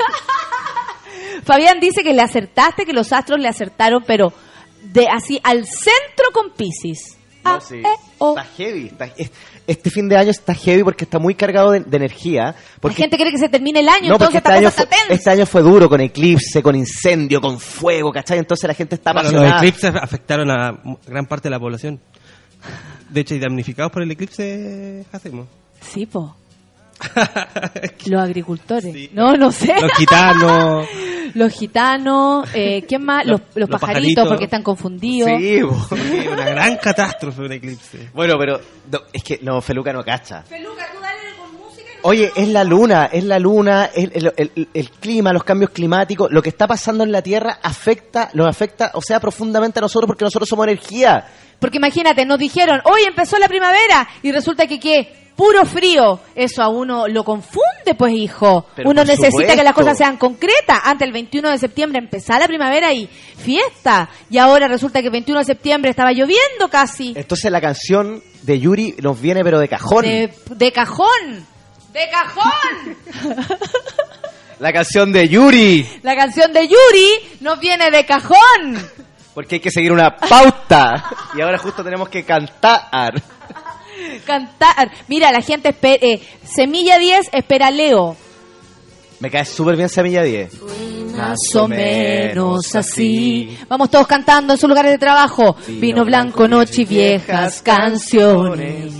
Fabián 1.44 1.80
dice 1.80 2.02
que 2.02 2.12
le 2.12 2.22
acertaste, 2.22 2.84
que 2.84 2.92
los 2.92 3.12
astros 3.12 3.38
le 3.40 3.48
acertaron, 3.48 4.02
pero 4.06 4.32
de 4.82 5.08
así 5.08 5.40
al 5.42 5.64
centro 5.66 6.30
con 6.32 6.50
Piscis. 6.50 7.16
No, 7.44 7.60
sí. 7.60 7.80
Está 7.80 8.44
heavy, 8.56 8.86
está, 8.86 9.08
este 9.66 9.90
fin 9.90 10.08
de 10.08 10.16
año 10.16 10.30
está 10.30 10.54
heavy 10.54 10.82
porque 10.84 11.04
está 11.04 11.18
muy 11.18 11.34
cargado 11.34 11.70
de, 11.72 11.80
de 11.80 11.96
energía. 11.96 12.44
La 12.44 12.54
Porque, 12.80 12.96
gente 13.02 13.16
quiere 13.16 13.30
que 13.32 13.38
se 13.38 13.48
termine 13.48 13.80
el 13.80 13.88
año, 13.88 14.10
no, 14.10 14.18
porque 14.18 14.38
entonces 14.38 14.38
este 14.38 14.52
año, 14.52 14.68
está 14.68 14.86
fue, 15.06 15.14
este 15.16 15.30
año 15.30 15.46
fue 15.46 15.62
duro 15.62 15.88
con 15.88 16.00
eclipse, 16.00 16.62
con 16.62 16.76
incendio, 16.76 17.40
con 17.40 17.58
fuego, 17.58 18.12
¿cachai? 18.12 18.38
Entonces 18.38 18.68
la 18.68 18.74
gente 18.74 18.94
está 18.94 19.12
Claro, 19.12 19.24
los 19.30 19.34
apasionada. 19.34 19.58
eclipses 19.66 19.94
afectaron 20.02 20.50
a 20.50 20.80
gran 21.06 21.26
parte 21.26 21.48
de 21.48 21.50
la 21.50 21.58
población. 21.58 22.00
De 23.10 23.20
hecho, 23.20 23.34
y 23.34 23.38
damnificados 23.38 23.92
por 23.92 24.02
el 24.02 24.10
eclipse 24.10 25.04
hacemos. 25.12 25.46
Sí, 25.80 26.06
po. 26.06 26.36
Los 28.06 28.22
agricultores. 28.22 29.10
No, 29.12 29.36
no 29.36 29.50
sé. 29.52 29.74
Los 29.80 29.92
gitanos. 29.92 30.86
Los 31.34 31.52
gitanos, 31.52 32.48
eh, 32.54 32.84
¿quién 32.88 33.04
más? 33.04 33.26
Los, 33.26 33.40
los, 33.40 33.56
los 33.56 33.68
pajaritos, 33.68 33.80
pajaritos. 33.80 34.28
porque 34.28 34.44
están 34.44 34.62
confundidos. 34.62 35.28
Sí. 35.38 35.62
Una 35.62 36.44
gran 36.48 36.76
catástrofe 36.78 37.42
un 37.42 37.52
eclipse. 37.52 38.08
Bueno, 38.14 38.36
pero 38.38 38.58
no, 38.90 39.00
es 39.12 39.22
que 39.22 39.40
no, 39.42 39.60
Feluca 39.60 39.92
no 39.92 40.02
cacha. 40.02 40.44
Oye, 42.02 42.30
es 42.36 42.48
la 42.48 42.62
luna, 42.62 43.06
es 43.12 43.24
la 43.24 43.38
luna, 43.38 43.86
es 43.92 44.04
el, 44.14 44.32
el- 44.36 44.50
el- 44.54 44.68
el 44.72 44.90
clima, 44.92 45.32
los 45.32 45.42
cambios 45.42 45.72
climáticos, 45.72 46.30
lo 46.30 46.40
que 46.40 46.50
está 46.50 46.66
pasando 46.68 47.02
en 47.02 47.10
la 47.10 47.20
Tierra 47.20 47.58
afecta, 47.62 48.30
nos 48.32 48.46
afecta, 48.46 48.92
o 48.94 49.02
sea, 49.02 49.18
profundamente 49.18 49.80
a 49.80 49.82
nosotros 49.82 50.06
porque 50.06 50.24
nosotros 50.24 50.48
somos 50.48 50.66
energía. 50.68 51.26
Porque 51.58 51.78
imagínate, 51.78 52.24
nos 52.24 52.38
dijeron, 52.38 52.80
hoy 52.84 53.02
empezó 53.06 53.38
la 53.38 53.48
primavera 53.48 54.08
y 54.22 54.30
resulta 54.32 54.66
que 54.66 54.78
qué, 54.78 55.26
puro 55.36 55.64
frío. 55.64 56.20
Eso 56.34 56.62
a 56.62 56.68
uno 56.68 57.06
lo 57.06 57.24
confunde, 57.24 57.94
pues 57.96 58.14
hijo. 58.14 58.66
Pero 58.74 58.90
uno 58.90 59.04
necesita 59.04 59.30
supuesto. 59.30 59.54
que 59.54 59.62
las 59.62 59.74
cosas 59.74 59.98
sean 59.98 60.16
concretas. 60.16 60.80
Antes 60.82 61.06
el 61.06 61.12
21 61.12 61.50
de 61.50 61.58
septiembre 61.58 61.98
empezaba 61.98 62.40
la 62.40 62.48
primavera 62.48 62.92
y 62.92 63.06
fiesta. 63.06 64.08
Y 64.30 64.38
ahora 64.38 64.66
resulta 64.66 65.00
que 65.00 65.06
el 65.06 65.12
21 65.12 65.40
de 65.40 65.44
septiembre 65.44 65.90
estaba 65.90 66.12
lloviendo 66.12 66.68
casi. 66.70 67.12
Entonces 67.16 67.50
la 67.50 67.60
canción 67.60 68.22
de 68.42 68.58
Yuri 68.58 68.96
nos 69.02 69.20
viene 69.20 69.44
pero 69.44 69.58
de 69.58 69.68
cajón. 69.68 70.04
De, 70.04 70.32
de 70.50 70.72
cajón. 70.72 71.46
De 71.92 72.08
cajón. 72.10 72.96
La 74.58 74.72
canción 74.72 75.12
de 75.12 75.28
Yuri, 75.28 75.86
La 76.02 76.16
canción 76.16 76.50
de 76.50 76.66
Yuri 76.66 77.10
nos 77.40 77.60
viene 77.60 77.90
de 77.90 78.06
cajón. 78.06 78.90
Porque 79.36 79.56
hay 79.56 79.60
que 79.60 79.70
seguir 79.70 79.92
una 79.92 80.16
pauta. 80.16 81.10
Y 81.36 81.42
ahora 81.42 81.58
justo 81.58 81.84
tenemos 81.84 82.08
que 82.08 82.24
cantar. 82.24 83.22
Cantar. 84.24 84.90
Mira, 85.08 85.30
la 85.30 85.42
gente 85.42 85.68
espera. 85.68 85.98
eh, 86.06 86.22
Semilla 86.42 86.96
10 86.98 87.28
espera 87.34 87.70
Leo. 87.70 88.16
Me 89.20 89.30
cae 89.30 89.44
súper 89.44 89.76
bien 89.76 89.90
Semilla 89.90 90.22
10. 90.22 90.62
Más 91.18 91.36
o 91.54 91.68
menos 91.68 92.74
así. 92.76 93.58
Vamos 93.68 93.90
todos 93.90 94.06
cantando 94.06 94.54
en 94.54 94.58
sus 94.58 94.70
lugares 94.70 94.92
de 94.92 94.98
trabajo. 94.98 95.54
Vino 95.68 96.06
blanco, 96.06 96.48
noche 96.48 96.82
y 96.82 96.84
viejas 96.86 97.60
canciones. 97.60 98.90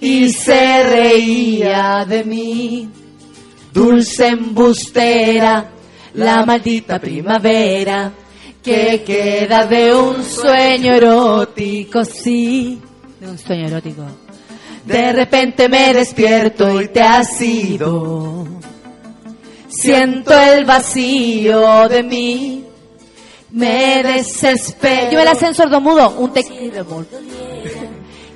Y 0.00 0.32
se 0.32 0.82
reía 0.82 2.04
de 2.04 2.24
mí, 2.24 2.90
dulce 3.72 4.26
embustera, 4.26 5.70
la 6.14 6.44
maldita 6.44 6.98
primavera 6.98 8.12
que 8.62 9.02
queda 9.04 9.66
de 9.66 9.94
un 9.94 10.22
sueño 10.22 10.94
erótico, 10.94 12.04
sí, 12.04 12.80
de 13.20 13.28
un 13.28 13.38
sueño 13.38 13.66
erótico. 13.66 14.04
De 14.84 15.12
repente 15.12 15.68
me 15.68 15.92
despierto 15.94 16.80
y 16.80 16.88
te 16.88 17.00
has 17.00 17.40
ido. 17.40 18.46
Siento 19.68 20.38
el 20.38 20.64
vacío 20.64 21.88
de 21.88 22.02
mí. 22.02 22.64
Me 23.50 24.02
desespero. 24.02 25.12
Yo 25.12 25.18
me 25.18 25.24
la 25.24 25.32
en 25.32 25.54
sordomudo. 25.54 26.10
Un 26.18 26.32
te. 26.32 26.44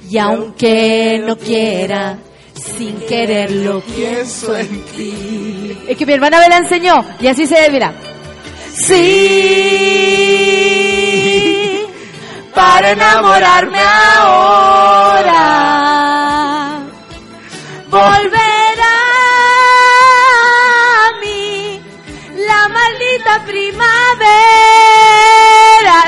Y 0.08 0.18
aunque 0.18 1.20
no 1.24 1.36
quiera, 1.36 2.18
sin 2.54 2.96
quererlo 3.00 3.80
pienso 3.80 4.56
en 4.56 4.82
ti. 4.96 5.78
Es 5.88 5.96
que 5.96 6.06
mi 6.06 6.12
hermana 6.12 6.38
me 6.40 6.48
la 6.48 6.58
enseñó. 6.58 7.04
Y 7.20 7.26
así 7.26 7.46
se 7.46 7.70
mira. 7.70 8.15
Sí. 8.76 9.06
Para 12.54 12.90
enamorarme 12.90 13.80
ahora. 13.80 15.42
Volverá 17.88 18.98
a 21.06 21.12
mí 21.22 21.80
la 22.36 22.68
maldita 22.68 23.44
primavera. 23.46 23.86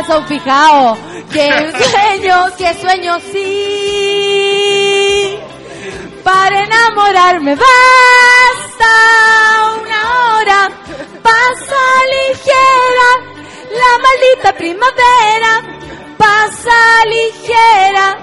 Son 0.07 0.27
fijaos. 0.27 0.99
Que 1.33 1.49
sueño, 1.73 2.37
que 2.57 2.75
sueño 2.81 3.19
sí. 3.33 4.29
Para 6.23 6.65
enamorarme 6.65 7.55
basta 7.55 8.93
una 9.83 10.01
hora. 10.37 10.71
Pasa 11.29 11.85
ligera 12.15 13.09
la 13.81 13.91
maldita 14.05 14.53
primavera. 14.57 15.53
Pasa 16.17 17.05
ligera 17.07 18.19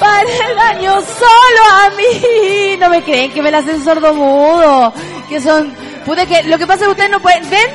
para 0.00 0.22
el 0.22 0.56
daño 0.56 0.92
solo 1.02 1.62
a 1.82 1.90
mí. 1.90 2.76
No 2.78 2.88
me 2.88 3.02
creen 3.02 3.32
que 3.32 3.42
me 3.42 3.50
la 3.50 3.58
hacen 3.58 3.84
sordomudo. 3.84 4.92
Que 5.28 5.40
son. 5.40 5.72
Puta 6.06 6.24
que 6.24 6.44
lo 6.44 6.56
que 6.56 6.66
pasa 6.66 6.80
es 6.80 6.86
que 6.86 6.92
ustedes 6.92 7.10
no 7.10 7.20
pueden. 7.20 7.48
¿Ven? 7.50 7.70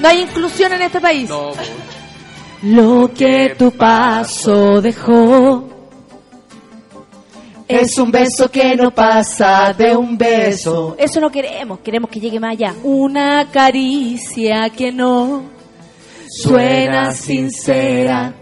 No 0.00 0.08
hay 0.08 0.22
inclusión 0.22 0.72
en 0.72 0.82
este 0.82 1.00
país. 1.00 1.30
Lo 2.62 3.10
que 3.16 3.54
tu 3.56 3.70
paso 3.70 4.80
dejó 4.82 5.77
es 7.68 7.98
un 7.98 8.10
beso 8.10 8.50
que 8.50 8.74
no 8.74 8.90
pasa 8.90 9.74
de 9.76 9.94
un 9.94 10.16
beso. 10.16 10.96
Eso 10.98 11.20
no 11.20 11.30
queremos, 11.30 11.80
queremos 11.80 12.10
que 12.10 12.18
llegue 12.18 12.40
más 12.40 12.52
allá. 12.52 12.74
Una 12.82 13.50
caricia 13.50 14.70
que 14.70 14.90
no 14.90 15.42
suena 16.28 17.12
sincera. 17.12 18.32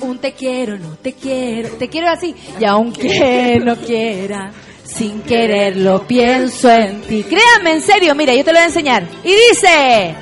Un 0.00 0.18
te 0.18 0.32
quiero, 0.32 0.78
no 0.78 0.96
te 1.02 1.12
quiero, 1.12 1.70
te 1.70 1.88
quiero 1.88 2.08
así. 2.08 2.32
Y 2.60 2.64
aunque 2.64 3.60
no 3.64 3.74
quiera, 3.76 4.52
sin 4.84 5.22
quererlo 5.22 6.06
pienso 6.06 6.70
en 6.70 7.00
ti. 7.02 7.24
Créanme, 7.24 7.72
en 7.72 7.82
serio, 7.82 8.14
mira, 8.14 8.32
yo 8.32 8.44
te 8.44 8.52
lo 8.52 8.58
voy 8.58 8.62
a 8.64 8.66
enseñar. 8.66 9.02
Y 9.24 9.34
dice... 9.34 10.14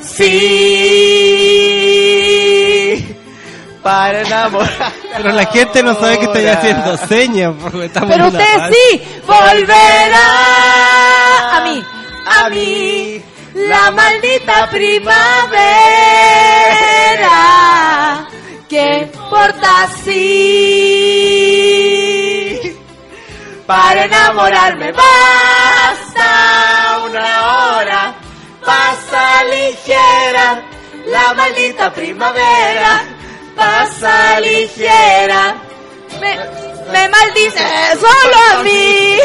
Sí. 0.00 1.38
Para 3.88 4.20
enamorar. 4.20 4.92
Pero 5.16 5.32
la 5.32 5.46
gente 5.46 5.82
no 5.82 5.94
sabe 5.94 6.18
que 6.18 6.26
estoy 6.26 6.46
haciendo 6.46 6.94
señas. 6.98 7.54
Porque 7.58 7.86
estamos 7.86 8.10
Pero 8.10 8.28
usted 8.28 8.70
sí 8.70 9.02
volverá 9.26 10.28
a 11.56 11.60
mí, 11.64 11.82
a 12.26 12.50
mí, 12.50 13.22
la 13.54 13.90
maldita 13.90 14.68
primavera 14.68 15.48
que 18.68 19.10
porta 19.30 19.84
así. 19.84 20.18
Para 23.66 24.04
enamorarme 24.04 24.92
basta 24.92 26.28
una 27.06 27.78
hora, 27.78 28.14
pasa 28.66 29.44
ligera 29.44 30.62
la 31.06 31.32
maldita 31.32 31.90
primavera, 31.90 33.02
pasa 33.58 34.40
ligera. 34.40 35.56
Me, 36.20 36.36
me 36.92 37.08
maldice 37.08 37.64
solo 38.00 38.36
a 38.52 38.62
mí. 38.62 39.18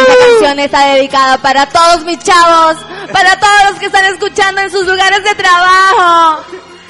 Esta 0.00 0.16
canción 0.18 0.58
está 0.58 0.94
dedicada 0.94 1.38
para 1.38 1.66
todos 1.66 2.04
mis 2.04 2.18
chavos, 2.18 2.76
para 3.12 3.38
todos 3.38 3.70
los 3.70 3.78
que 3.78 3.86
están 3.86 4.04
escuchando 4.06 4.60
en 4.60 4.70
sus 4.70 4.86
lugares 4.86 5.22
de 5.22 5.34
trabajo. 5.34 6.44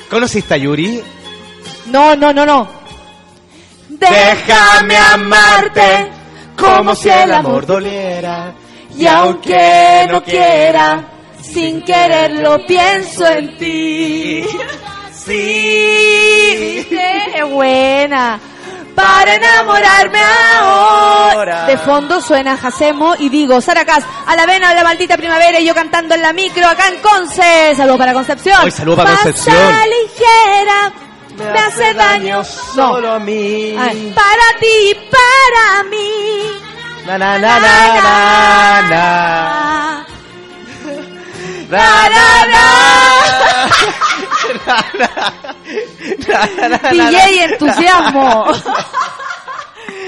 ¿Conociste 0.09 0.55
a 0.55 0.57
Yuri? 0.57 1.03
No, 1.87 2.17
no, 2.17 2.33
no, 2.33 2.47
no. 2.47 2.69
Déjame 3.89 4.97
amarte 4.97 6.11
como 6.59 6.95
si 6.95 7.11
el 7.11 7.33
amor 7.33 7.67
doliera. 7.67 8.55
Y 8.97 9.07
aunque 9.07 10.07
no 10.09 10.23
quiera, 10.23 11.05
sin 11.55 11.83
quererlo 11.83 12.67
pienso 12.67 13.27
en 13.27 13.57
ti. 13.57 14.45
Sí, 15.25 16.87
es 16.93 17.49
buena. 17.49 18.39
Para 18.95 19.37
enamorarme 19.37 20.19
ahora. 20.59 21.65
De 21.65 21.79
fondo 21.79 22.21
suena 22.21 22.59
Jacemo 22.59 23.15
y 23.19 23.31
digo, 23.31 23.59
Saracas, 23.63 24.05
a 24.27 24.37
la 24.37 24.45
vena 24.45 24.69
de 24.69 24.75
la 24.75 24.85
maldita 24.85 25.17
primavera 25.17 25.59
y 25.61 25.65
yo 25.65 25.75
cantando 25.75 26.15
en 26.15 26.21
la 26.21 26.35
micro 26.35 26.67
acá 26.67 26.89
en 26.89 27.01
Conce. 27.01 27.75
Saludo 27.75 27.97
para 27.97 28.13
Concepción. 28.13 28.65
Hoy 28.65 28.71
saludo 28.71 28.97
para 28.97 29.13
Concepción. 29.13 29.57
Pasa 29.57 29.87
ligera, 29.87 30.93
me 31.39 31.59
hace 31.59 31.95
daño. 31.95 32.45
solo 32.45 33.13
a 33.15 33.19
mí. 33.19 33.75
Ay, 33.79 34.13
para 34.15 34.61
ti, 34.61 34.95
para 35.11 35.85
mí. 35.89 36.51
Na, 37.07 37.17
na, 37.17 37.39
na. 37.39 37.59
Na, 37.61 38.03
na, 38.03 38.89
na. 38.91 39.94
DJ 46.93 47.45
entusiasmo. 47.45 48.45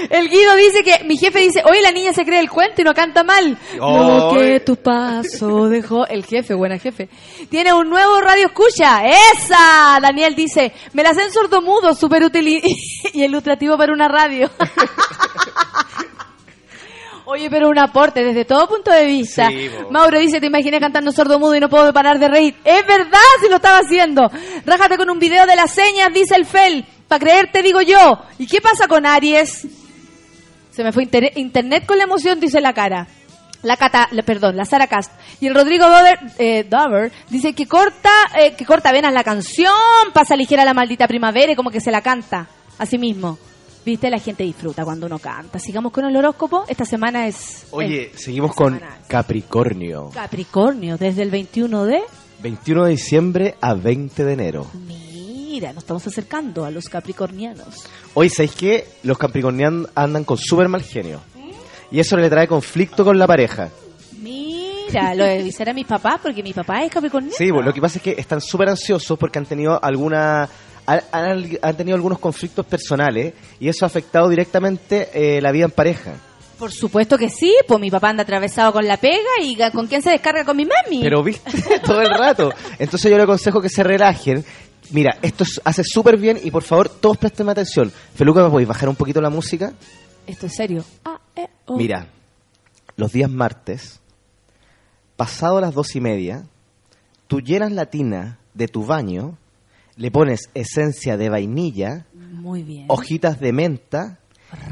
El 0.09 0.29
Guido 0.29 0.55
dice 0.55 0.83
que 0.83 1.03
mi 1.03 1.17
jefe 1.17 1.39
dice, 1.39 1.61
hoy 1.65 1.81
la 1.81 1.91
niña 1.91 2.13
se 2.13 2.23
cree 2.23 2.39
el 2.39 2.49
cuento 2.49 2.81
y 2.81 2.83
no 2.83 2.93
canta 2.93 3.23
mal. 3.23 3.57
Lo 3.75 4.31
Ay. 4.31 4.37
que 4.37 4.59
tu 4.61 4.75
paso 4.77 5.67
dejó 5.67 6.07
el 6.07 6.25
jefe, 6.25 6.53
buena 6.53 6.77
jefe. 6.77 7.09
Tiene 7.49 7.73
un 7.73 7.89
nuevo 7.89 8.21
radio 8.21 8.47
escucha. 8.47 9.01
Esa. 9.05 9.99
Daniel 10.01 10.35
dice, 10.35 10.73
me 10.93 11.03
la 11.03 11.09
hacen 11.09 11.31
sordomudo, 11.31 11.93
súper 11.93 12.23
útil 12.23 12.47
y, 12.47 12.61
y 13.13 13.23
ilustrativo 13.23 13.77
para 13.77 13.93
una 13.93 14.07
radio. 14.07 14.49
Oye, 17.29 17.49
pero 17.49 17.67
un 17.69 17.77
aporte 17.77 18.23
desde 18.23 18.45
todo 18.45 18.69
punto 18.69 18.89
de 18.89 19.05
vista. 19.05 19.49
Sí. 19.49 19.69
Mauro 19.91 20.17
dice, 20.17 20.39
te 20.39 20.45
imaginé 20.47 20.79
cantando 20.79 21.11
sordomudo 21.11 21.55
y 21.55 21.59
no 21.59 21.67
puedo 21.69 21.91
parar 21.91 22.19
de 22.19 22.29
reír. 22.29 22.55
Es 22.63 22.87
verdad, 22.87 23.19
si 23.41 23.49
lo 23.49 23.57
estaba 23.57 23.79
haciendo. 23.79 24.31
Rájate 24.65 24.95
con 24.97 25.09
un 25.09 25.19
video 25.19 25.45
de 25.45 25.55
las 25.57 25.71
señas, 25.71 26.13
dice 26.13 26.35
el 26.35 26.45
Fel. 26.45 26.85
Para 27.07 27.19
creerte, 27.19 27.61
digo 27.61 27.81
yo. 27.81 28.19
¿Y 28.39 28.47
qué 28.47 28.61
pasa 28.61 28.87
con 28.87 29.05
Aries? 29.05 29.67
Se 30.71 30.83
me 30.83 30.93
fue 30.93 31.03
inter- 31.03 31.33
internet 31.35 31.85
con 31.85 31.97
la 31.97 32.05
emoción, 32.05 32.39
dice 32.39 32.61
la 32.61 32.71
cara. 32.73 33.07
La 33.63 33.75
Cata, 33.75 34.07
la- 34.11 34.23
perdón, 34.23 34.55
la 34.55 34.63
Sara 34.65 34.87
Cast. 34.87 35.11
Y 35.41 35.47
el 35.47 35.55
Rodrigo 35.55 35.85
Dover, 35.89 36.19
eh, 36.37 36.63
Dover 36.69 37.11
dice 37.29 37.53
que 37.53 37.67
corta, 37.67 38.11
eh, 38.39 38.53
que 38.55 38.65
corta 38.65 38.91
venas 38.93 39.11
la 39.13 39.23
canción, 39.25 39.73
pasa 40.13 40.35
ligera 40.37 40.63
la 40.63 40.73
maldita 40.73 41.07
primavera 41.07 41.51
y 41.51 41.55
como 41.57 41.71
que 41.71 41.81
se 41.81 41.91
la 41.91 42.01
canta. 42.01 42.47
Así 42.77 42.97
mismo. 42.97 43.37
Viste, 43.87 44.09
la 44.09 44.19
gente 44.19 44.43
disfruta 44.43 44.83
cuando 44.83 45.05
uno 45.05 45.17
canta. 45.17 45.59
Sigamos 45.59 45.93
con 45.93 46.03
el 46.03 46.13
horóscopo. 46.13 46.65
Esta 46.67 46.83
semana 46.83 47.25
es 47.25 47.67
Oye, 47.71 48.11
seguimos 48.17 48.53
con 48.53 48.81
Capricornio. 49.07 50.09
Capricornio, 50.13 50.97
desde 50.97 51.21
el 51.21 51.31
21 51.31 51.85
de... 51.85 52.01
21 52.43 52.83
de 52.83 52.91
diciembre 52.91 53.55
a 53.61 53.75
20 53.75 54.25
de 54.25 54.33
enero. 54.33 54.67
Mira, 54.85 55.71
nos 55.71 55.83
estamos 55.83 56.05
acercando 56.05 56.65
a 56.65 56.69
los 56.69 56.89
capricornianos. 56.89 57.87
Hoy, 58.13 58.27
¿sabéis 58.27 58.55
qué? 58.55 58.87
Los 59.03 59.17
capricornianos 59.17 59.89
andan 59.95 60.25
con 60.25 60.37
súper 60.37 60.67
mal 60.67 60.83
genio. 60.83 61.21
Y 61.89 62.01
eso 62.01 62.17
le 62.17 62.29
trae 62.29 62.45
conflicto 62.45 63.05
con 63.05 63.17
la 63.17 63.25
pareja. 63.25 63.69
Mira, 64.19 65.15
lo 65.15 65.23
de 65.23 65.39
avisar 65.39 65.69
a 65.69 65.73
mis 65.73 65.87
papás 65.87 66.19
porque 66.21 66.43
mi 66.43 66.51
papá 66.51 66.83
es 66.83 66.91
capricorniano. 66.91 67.37
Sí, 67.37 67.53
pues, 67.53 67.65
lo 67.65 67.73
que 67.73 67.79
pasa 67.79 67.99
es 67.99 68.03
que 68.03 68.15
están 68.17 68.41
súper 68.41 68.67
ansiosos 68.67 69.17
porque 69.17 69.39
han 69.39 69.45
tenido 69.45 69.81
alguna 69.81 70.49
han, 70.87 71.77
tenido 71.77 71.95
algunos 71.95 72.17
conflictos 72.19 72.65
personales 72.65 73.33
y 73.59 73.67
eso 73.67 73.85
ha 73.85 73.87
afectado 73.87 74.29
directamente 74.29 75.09
eh, 75.13 75.41
la 75.41 75.51
vida 75.51 75.65
en 75.65 75.71
pareja. 75.71 76.13
Por 76.57 76.71
supuesto 76.71 77.17
que 77.17 77.29
sí, 77.29 77.53
pues 77.67 77.79
mi 77.79 77.91
papá 77.91 78.09
anda 78.09 78.23
atravesado 78.23 78.71
con 78.73 78.87
la 78.87 78.97
pega 78.97 79.19
y 79.43 79.57
con 79.71 79.85
quién 79.87 80.01
se 80.01 80.09
descarga 80.09 80.43
con 80.43 80.57
mi 80.57 80.65
mami. 80.65 81.01
Pero 81.03 81.21
viste 81.21 81.79
todo 81.85 82.01
el 82.01 82.09
rato. 82.09 82.51
Entonces 82.79 83.11
yo 83.11 83.17
le 83.17 83.23
aconsejo 83.23 83.61
que 83.61 83.69
se 83.69 83.83
relajen. 83.83 84.43
Mira, 84.89 85.17
esto 85.21 85.43
es- 85.43 85.61
hace 85.65 85.83
súper 85.83 86.17
bien 86.17 86.39
y 86.43 86.49
por 86.49 86.63
favor 86.63 86.89
todos 86.89 87.17
presten 87.17 87.49
atención. 87.49 87.91
Feluca, 88.15 88.41
¿me 88.43 88.49
podéis 88.49 88.69
bajar 88.69 88.89
un 88.89 88.95
poquito 88.95 89.21
la 89.21 89.29
música? 89.29 89.73
Esto 90.25 90.47
es 90.47 90.55
serio. 90.55 90.83
Ah, 91.05 91.19
eh, 91.35 91.47
oh. 91.65 91.77
Mira, 91.77 92.07
los 92.95 93.11
días 93.11 93.29
martes, 93.29 93.99
pasado 95.15 95.59
las 95.61 95.73
dos 95.73 95.95
y 95.95 96.01
media, 96.01 96.45
tú 97.27 97.39
llenas 97.41 97.71
la 97.71 97.85
tina 97.87 98.39
de 98.53 98.67
tu 98.67 98.85
baño, 98.85 99.37
le 99.97 100.11
pones 100.11 100.49
esencia 100.53 101.17
de 101.17 101.29
vainilla, 101.29 102.05
Muy 102.13 102.63
bien. 102.63 102.85
hojitas 102.87 103.39
de 103.39 103.51
menta 103.51 104.19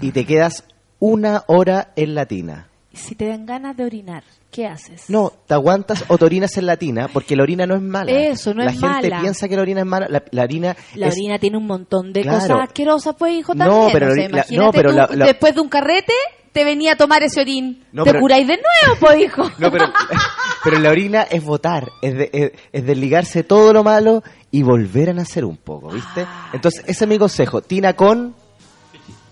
y 0.02 0.12
te 0.12 0.26
quedas 0.26 0.64
una 1.00 1.44
hora 1.48 1.92
en 1.96 2.16
la 2.16 2.26
tina. 2.26 2.70
Si 2.94 3.14
te 3.16 3.28
dan 3.28 3.46
ganas 3.46 3.76
de 3.76 3.84
orinar, 3.84 4.24
¿qué 4.52 4.68
haces? 4.68 5.10
No, 5.10 5.34
te 5.48 5.54
aguantas 5.54 6.06
o 6.08 6.18
te 6.18 6.24
orinas 6.24 6.56
en 6.58 6.66
la 6.66 6.78
tina 6.78 7.10
porque 7.10 7.36
la 7.36 7.44
orina 7.44 7.66
no 7.68 7.76
es 7.76 7.82
mala. 7.82 8.10
Eso, 8.10 8.54
no 8.54 8.64
la 8.64 8.72
es 8.72 8.80
gente 8.80 9.10
mala. 9.10 9.20
piensa 9.22 9.50
que 9.50 9.56
la 9.58 9.62
orina 9.64 9.82
es 9.82 9.86
mala. 9.86 10.08
La, 10.10 10.24
la 10.32 10.44
orina 10.44 10.78
La 10.96 11.08
es- 11.08 11.14
orina 11.16 11.38
tiene 11.38 11.58
un 11.58 11.68
montón 11.68 12.14
de 12.14 12.22
Claro. 12.22 12.40
cosas 12.40 12.58
asquerosas, 12.62 13.16
pues, 13.20 13.34
hijo, 13.34 13.54
No, 13.54 13.66
también. 13.66 13.90
pero 13.92 14.06
O 14.12 14.16
sea, 14.16 14.24
la- 14.24 14.30
imagínate 14.30 14.56
no, 14.66 14.72
pero 14.72 14.90
tú, 14.92 14.96
la- 14.96 15.10
la- 15.14 15.26
después 15.26 15.54
de 15.56 15.60
un 15.62 15.68
carrete, 15.68 16.14
te 16.54 16.64
venía 16.64 16.94
a 16.94 16.96
tomar 16.96 17.22
ese 17.22 17.42
orín. 17.42 17.84
No, 17.92 18.06
te 18.06 18.12
pero- 18.12 18.22
curáis 18.22 18.48
de 18.48 18.54
nuevo, 18.56 19.00
pues, 19.02 19.20
hijo. 19.20 19.44
No, 19.60 19.70
pero, 19.70 19.88
pero 20.64 20.80
la 20.80 20.90
orina 20.90 21.24
es 21.24 21.44
votar, 21.44 21.90
es, 22.02 22.16
de- 22.16 22.30
es, 22.32 22.52
es 22.72 22.86
desligarse 22.86 23.44
todo 23.44 23.74
lo 23.74 23.84
malo 23.84 24.24
y 24.58 24.64
volver 24.64 25.10
a 25.10 25.14
nacer 25.14 25.44
un 25.46 25.58
poco, 25.58 25.90
¿viste? 25.90 26.26
Ah, 26.28 26.50
Entonces, 26.54 26.82
ese 26.88 27.06
es 27.06 27.08
mi 27.10 27.18
consejo. 27.18 27.62
Tina 27.62 27.94
con, 27.94 28.34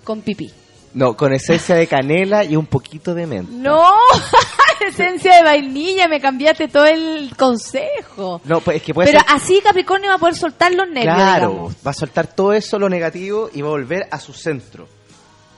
Con 0.04 0.22
pipí. 0.22 0.52
no, 0.94 1.16
con 1.16 1.34
esencia 1.34 1.76
de 1.76 1.88
canela 1.88 2.44
y 2.44 2.56
un 2.56 2.66
poquito 2.66 3.14
de 3.16 3.26
menta. 3.28 3.52
No, 3.54 3.84
esencia 4.88 5.38
de 5.38 5.44
vainilla, 5.44 6.08
me 6.08 6.20
cambiaste 6.20 6.68
todo 6.68 6.86
el 6.86 7.32
consejo. 7.38 8.42
No, 8.46 8.60
pues 8.62 8.78
es 8.78 8.84
que 8.84 8.94
puede 8.94 9.08
Pero 9.12 9.20
ser... 9.22 9.30
así 9.36 9.62
Capricornio 9.64 10.10
va 10.10 10.16
a 10.16 10.20
poder 10.20 10.36
soltar 10.36 10.74
los 10.74 10.88
nervios, 10.90 11.16
Claro, 11.16 11.48
digamos. 11.50 11.74
va 11.86 11.92
a 11.92 11.94
soltar 11.94 12.28
todo 12.28 12.54
eso, 12.54 12.78
lo 12.78 12.90
negativo, 12.90 13.50
y 13.54 13.62
va 13.62 13.70
a 13.70 13.72
volver 13.72 14.08
a 14.12 14.20
su 14.20 14.34
centro. 14.34 14.88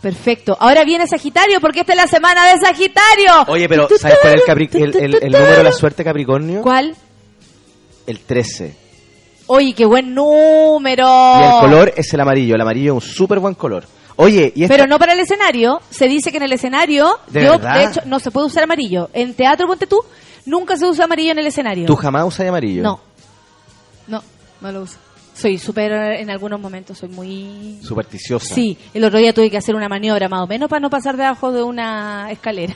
Perfecto. 0.01 0.55
Ahora 0.59 0.83
viene 0.83 1.07
Sagitario, 1.07 1.59
porque 1.59 1.79
esta 1.79 1.93
es 1.93 1.97
la 1.97 2.07
semana 2.07 2.45
de 2.53 2.59
Sagitario. 2.59 3.45
Oye, 3.47 3.67
pero 3.67 3.87
¿sabes 3.97 4.19
cuál 4.21 4.35
es 4.35 4.75
el, 4.75 4.81
el, 4.83 4.95
el- 4.95 5.23
el 5.23 5.31
número 5.31 5.57
de 5.57 5.63
la 5.63 5.71
suerte 5.71 6.03
Capricornio? 6.03 6.61
¿Cuál? 6.61 6.95
El 8.05 8.19
13. 8.19 8.84
Oye, 9.47 9.73
qué 9.73 9.85
buen 9.85 10.13
número. 10.13 11.05
Y 11.39 11.43
el 11.43 11.59
color 11.61 11.93
es 11.95 12.13
el 12.13 12.19
amarillo. 12.19 12.55
El 12.55 12.61
amarillo 12.61 12.97
es 12.97 13.03
un 13.03 13.09
súper 13.13 13.39
buen 13.39 13.53
color. 13.53 13.85
Oye, 14.17 14.51
y. 14.55 14.67
Pero 14.67 14.88
no 14.88 14.97
para 14.97 15.13
el 15.13 15.19
escenario. 15.19 15.81
Se 15.89 16.07
dice 16.07 16.31
que 16.31 16.38
en 16.38 16.43
el 16.43 16.53
escenario, 16.53 17.19
¿De 17.27 17.43
yo, 17.43 17.51
verdad? 17.51 17.76
de 17.76 17.84
hecho, 17.85 18.01
no 18.05 18.19
se 18.19 18.31
puede 18.31 18.47
usar 18.47 18.63
amarillo. 18.63 19.09
En 19.13 19.34
teatro, 19.34 19.67
ponte 19.67 19.88
tú, 19.88 19.99
nunca 20.45 20.77
se 20.77 20.88
usa 20.88 21.05
amarillo 21.05 21.31
en 21.31 21.39
el 21.39 21.47
escenario. 21.47 21.85
¿Tú 21.85 21.95
jamás 21.95 22.26
usas 22.26 22.47
amarillo? 22.47 22.81
No. 22.81 22.99
No, 24.07 24.23
no 24.61 24.72
lo 24.72 24.81
uso. 24.81 24.97
Soy 25.35 25.57
súper, 25.57 25.91
en 25.91 26.30
algunos 26.30 26.61
momentos, 26.61 26.97
soy 26.97 27.09
muy... 27.09 27.77
Supersticiosa. 27.84 28.55
Sí, 28.55 28.77
el 28.93 29.03
otro 29.03 29.19
día 29.19 29.34
tuve 29.34 29.51
que 29.51 29.57
hacer 29.57 29.76
una 29.76 29.89
maniobra 29.89 30.30
más 30.30 30.41
o 30.41 30.47
menos 30.47 30.69
para 30.69 30.80
no 30.80 30.89
pasar 30.89 31.17
debajo 31.17 31.51
de 31.51 31.61
una 31.61 32.31
escalera. 32.31 32.73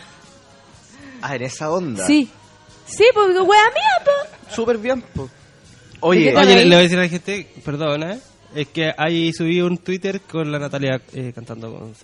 Ah, 1.22 1.38
en 1.38 1.44
esa 1.44 1.72
onda. 1.72 2.06
Sí. 2.06 2.30
Sí, 2.86 3.06
porque 3.14 3.40
wea 3.40 3.46
mía, 3.46 4.04
po. 4.04 4.54
Súper 4.54 4.78
bien, 4.78 5.02
po. 5.02 5.30
Oye, 6.02 6.36
Oye, 6.36 6.56
le, 6.56 6.66
voy 6.66 6.76
a 6.76 6.80
decir 6.80 6.98
a 6.98 7.02
la 7.04 7.10
gente, 7.10 7.48
perdona, 7.64 8.18
es 8.56 8.68
que 8.70 8.92
ahí 8.98 9.32
subí 9.34 9.62
un 9.62 9.78
Twitter 9.80 10.22
con 10.22 10.52
la 10.52 10.58
Natalia 10.60 11.02
eh, 11.14 11.32
cantando 11.34 11.72
con... 11.74 11.94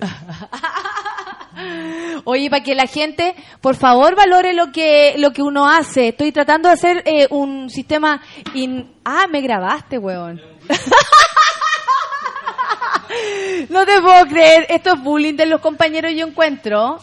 Oye, 2.26 2.50
para 2.50 2.64
que 2.64 2.76
la 2.76 2.88
gente, 2.88 3.34
por 3.62 3.76
favor, 3.76 4.16
valore 4.16 4.54
lo 4.54 4.72
que 4.72 5.14
lo 5.18 5.32
que 5.32 5.42
uno 5.42 5.70
hace. 5.70 6.10
Estoy 6.10 6.32
tratando 6.34 6.68
de 6.68 6.74
hacer 6.74 7.02
eh, 7.06 7.28
un 7.30 7.70
sistema... 7.70 8.22
in- 8.54 8.94
Ah, 9.06 9.28
me 9.32 9.40
grabaste, 9.42 9.98
weón. 10.00 10.42
no 13.70 13.86
te 13.86 14.02
puedo 14.02 14.26
creer. 14.28 14.66
Esto 14.70 14.96
es 14.96 15.02
bullying 15.04 15.36
de 15.36 15.46
los 15.46 15.62
compañeros 15.62 16.12
yo 16.16 16.26
encuentro. 16.28 16.98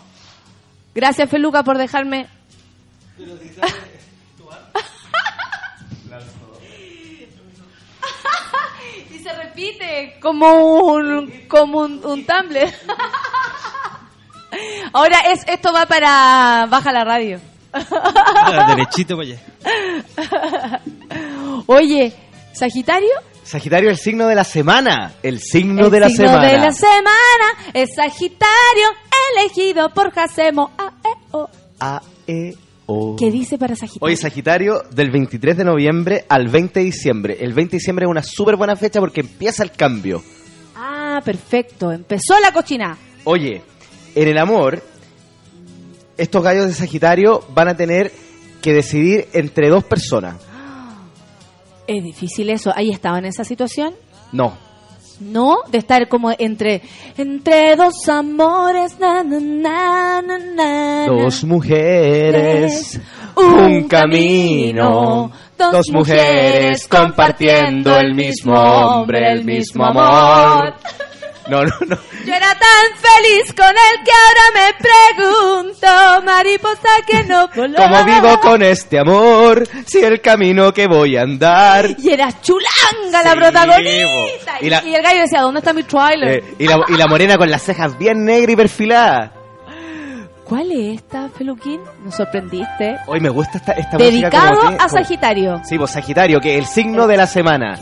Gracias, 0.94 1.30
Feluca, 1.30 1.62
por 1.62 1.78
dejarme... 1.78 2.26
y 9.10 9.11
se 9.22 9.32
repite 9.32 10.18
como 10.20 10.84
un 10.84 11.44
como 11.48 11.78
un, 11.80 12.04
un 12.04 12.26
Tumblr. 12.26 12.68
Ahora 14.92 15.20
es 15.32 15.40
esto 15.46 15.72
va 15.72 15.86
para 15.86 16.66
baja 16.68 16.92
la 16.92 17.04
radio. 17.04 17.40
Ah, 17.72 18.66
derechito 18.74 19.16
para 19.16 19.28
allá. 19.28 20.80
Oye, 21.66 22.12
Sagitario, 22.52 23.08
Sagitario 23.44 23.90
el 23.90 23.96
signo 23.96 24.26
de 24.26 24.34
la 24.34 24.44
semana. 24.44 25.12
El 25.22 25.40
signo 25.40 25.86
el 25.86 25.90
de 25.90 26.00
la 26.00 26.08
signo 26.10 26.26
semana. 26.28 26.48
de 26.48 26.58
la 26.58 26.72
semana 26.72 27.44
es 27.72 27.94
Sagitario 27.94 28.88
elegido 29.36 29.88
por 29.90 30.12
Jacemo. 30.12 30.70
Ah, 30.78 30.92
eh, 31.04 31.08
oh. 31.32 31.48
A, 31.80 32.00
E, 32.26 32.54
Oh. 32.86 33.16
¿Qué 33.16 33.30
dice 33.30 33.58
para 33.58 33.76
Sagitario? 33.76 34.06
Oye, 34.06 34.16
Sagitario, 34.16 34.82
del 34.90 35.10
23 35.10 35.56
de 35.56 35.64
noviembre 35.64 36.24
al 36.28 36.48
20 36.48 36.80
de 36.80 36.84
diciembre. 36.84 37.36
El 37.40 37.52
20 37.52 37.72
de 37.72 37.78
diciembre 37.78 38.06
es 38.06 38.10
una 38.10 38.22
súper 38.22 38.56
buena 38.56 38.76
fecha 38.76 39.00
porque 39.00 39.20
empieza 39.20 39.62
el 39.62 39.70
cambio. 39.70 40.22
Ah, 40.76 41.20
perfecto. 41.24 41.92
Empezó 41.92 42.38
la 42.40 42.52
cochina. 42.52 42.96
Oye, 43.24 43.62
en 44.14 44.28
el 44.28 44.38
amor, 44.38 44.82
estos 46.16 46.42
gallos 46.42 46.66
de 46.66 46.74
Sagitario 46.74 47.44
van 47.54 47.68
a 47.68 47.76
tener 47.76 48.12
que 48.60 48.72
decidir 48.72 49.28
entre 49.32 49.68
dos 49.68 49.84
personas. 49.84 50.36
Es 51.86 52.02
difícil 52.02 52.48
eso. 52.48 52.72
¿Ahí 52.74 52.90
estaba 52.90 53.18
en 53.18 53.24
esa 53.24 53.44
situación? 53.44 53.94
No, 54.30 54.56
¿No? 55.22 55.58
De 55.70 55.78
estar 55.78 56.08
como 56.08 56.32
entre 56.38 56.82
entre 57.16 57.76
dos 57.76 58.08
amores. 58.08 58.98
Na, 58.98 59.22
na, 59.22 59.40
na, 59.40 60.22
na, 60.22 60.38
na, 60.38 61.06
dos 61.06 61.44
mujeres, 61.44 63.00
un 63.36 63.62
un 63.62 63.88
camino, 63.88 65.30
dos 65.56 65.90
mujeres 65.90 66.86
compartiendo 66.88 67.96
el 67.96 68.14
mismo 68.14 68.52
hombre, 68.54 69.32
el 69.32 69.44
mismo 69.44 69.84
amor. 69.84 70.74
No, 71.48 71.64
no, 71.64 71.72
no. 71.86 71.96
Yo 72.24 72.34
era 72.34 72.54
tan 72.54 72.86
feliz 72.96 73.52
con 73.56 73.66
él 73.68 74.04
que 74.04 74.12
ahora 74.12 74.46
me 74.54 75.66
pregunto, 75.66 76.22
mariposa 76.24 76.88
que 77.06 77.24
no 77.24 77.48
voló. 77.54 77.76
¿Cómo 77.76 78.04
vivo 78.04 78.40
con 78.40 78.62
este 78.62 79.00
amor? 79.00 79.66
Si 79.86 79.98
el 79.98 80.20
camino 80.20 80.72
que 80.72 80.86
voy 80.86 81.16
a 81.16 81.22
andar. 81.22 81.88
Y 81.98 82.10
era 82.10 82.28
chulanga 82.40 83.22
la 83.24 83.32
Sí, 83.32 83.36
protagonista. 83.38 84.52
bo. 84.60 84.66
Y 84.66 84.70
la- 84.70 84.84
y 84.84 84.94
el 84.94 85.02
gallo 85.02 85.20
decía, 85.22 85.40
¿dónde 85.40 85.58
está 85.58 85.72
mi 85.72 85.82
trailer? 85.82 86.28
Eh, 86.38 86.54
y, 86.60 86.66
la, 86.68 86.80
y 86.88 86.92
la 86.96 87.06
morena 87.08 87.36
con 87.36 87.50
las 87.50 87.62
cejas 87.62 87.98
bien 87.98 88.24
negras 88.24 88.52
y 88.52 88.56
perfiladas. 88.56 89.30
¿Cuál 90.44 90.70
es 90.72 90.96
esta, 90.98 91.28
Feluquín? 91.30 91.80
Nos 92.04 92.14
sorprendiste. 92.14 92.98
Hoy 93.06 93.20
me 93.20 93.30
gusta 93.30 93.58
esta, 93.58 93.72
esta 93.72 93.98
música. 93.98 94.10
Dedicado 94.30 94.60
como 94.60 94.70
que- 94.76 94.84
a 94.84 94.88
Sagitario. 94.88 95.60
Sí, 95.64 95.76
pues 95.78 95.90
Sagitario, 95.90 96.40
que 96.40 96.54
es 96.54 96.58
el 96.60 96.66
signo 96.66 97.06
de 97.06 97.16
la 97.16 97.26
semana. 97.26 97.78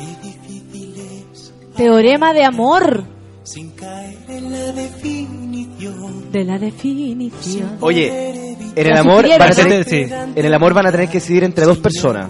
Teorema 1.76 2.32
de 2.32 2.44
amor. 2.44 3.04
Sin 3.42 3.70
caer 3.70 4.16
en 4.28 4.52
la 4.52 4.72
definición. 4.72 6.30
De 6.30 6.44
la 6.44 6.58
definición. 6.58 7.78
Oye, 7.80 8.56
en 8.76 8.86
el 8.86 8.96
amor 8.96 9.26
van 9.28 9.42
a 9.42 9.48
¿no? 9.48 9.54
tener, 9.54 9.84
Sí. 9.88 10.06
en 10.34 10.44
el 10.44 10.54
amor 10.54 10.74
van 10.74 10.86
a 10.86 10.92
tener 10.92 11.08
que 11.08 11.14
decidir 11.14 11.44
entre 11.44 11.64
dos 11.64 11.78
personas. 11.78 12.28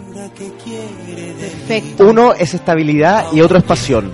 Perfecto. 1.41 2.07
Uno 2.09 2.32
es 2.35 2.55
estabilidad 2.55 3.27
y 3.32 3.41
otro 3.41 3.59
es 3.59 3.65
pasión. 3.65 4.12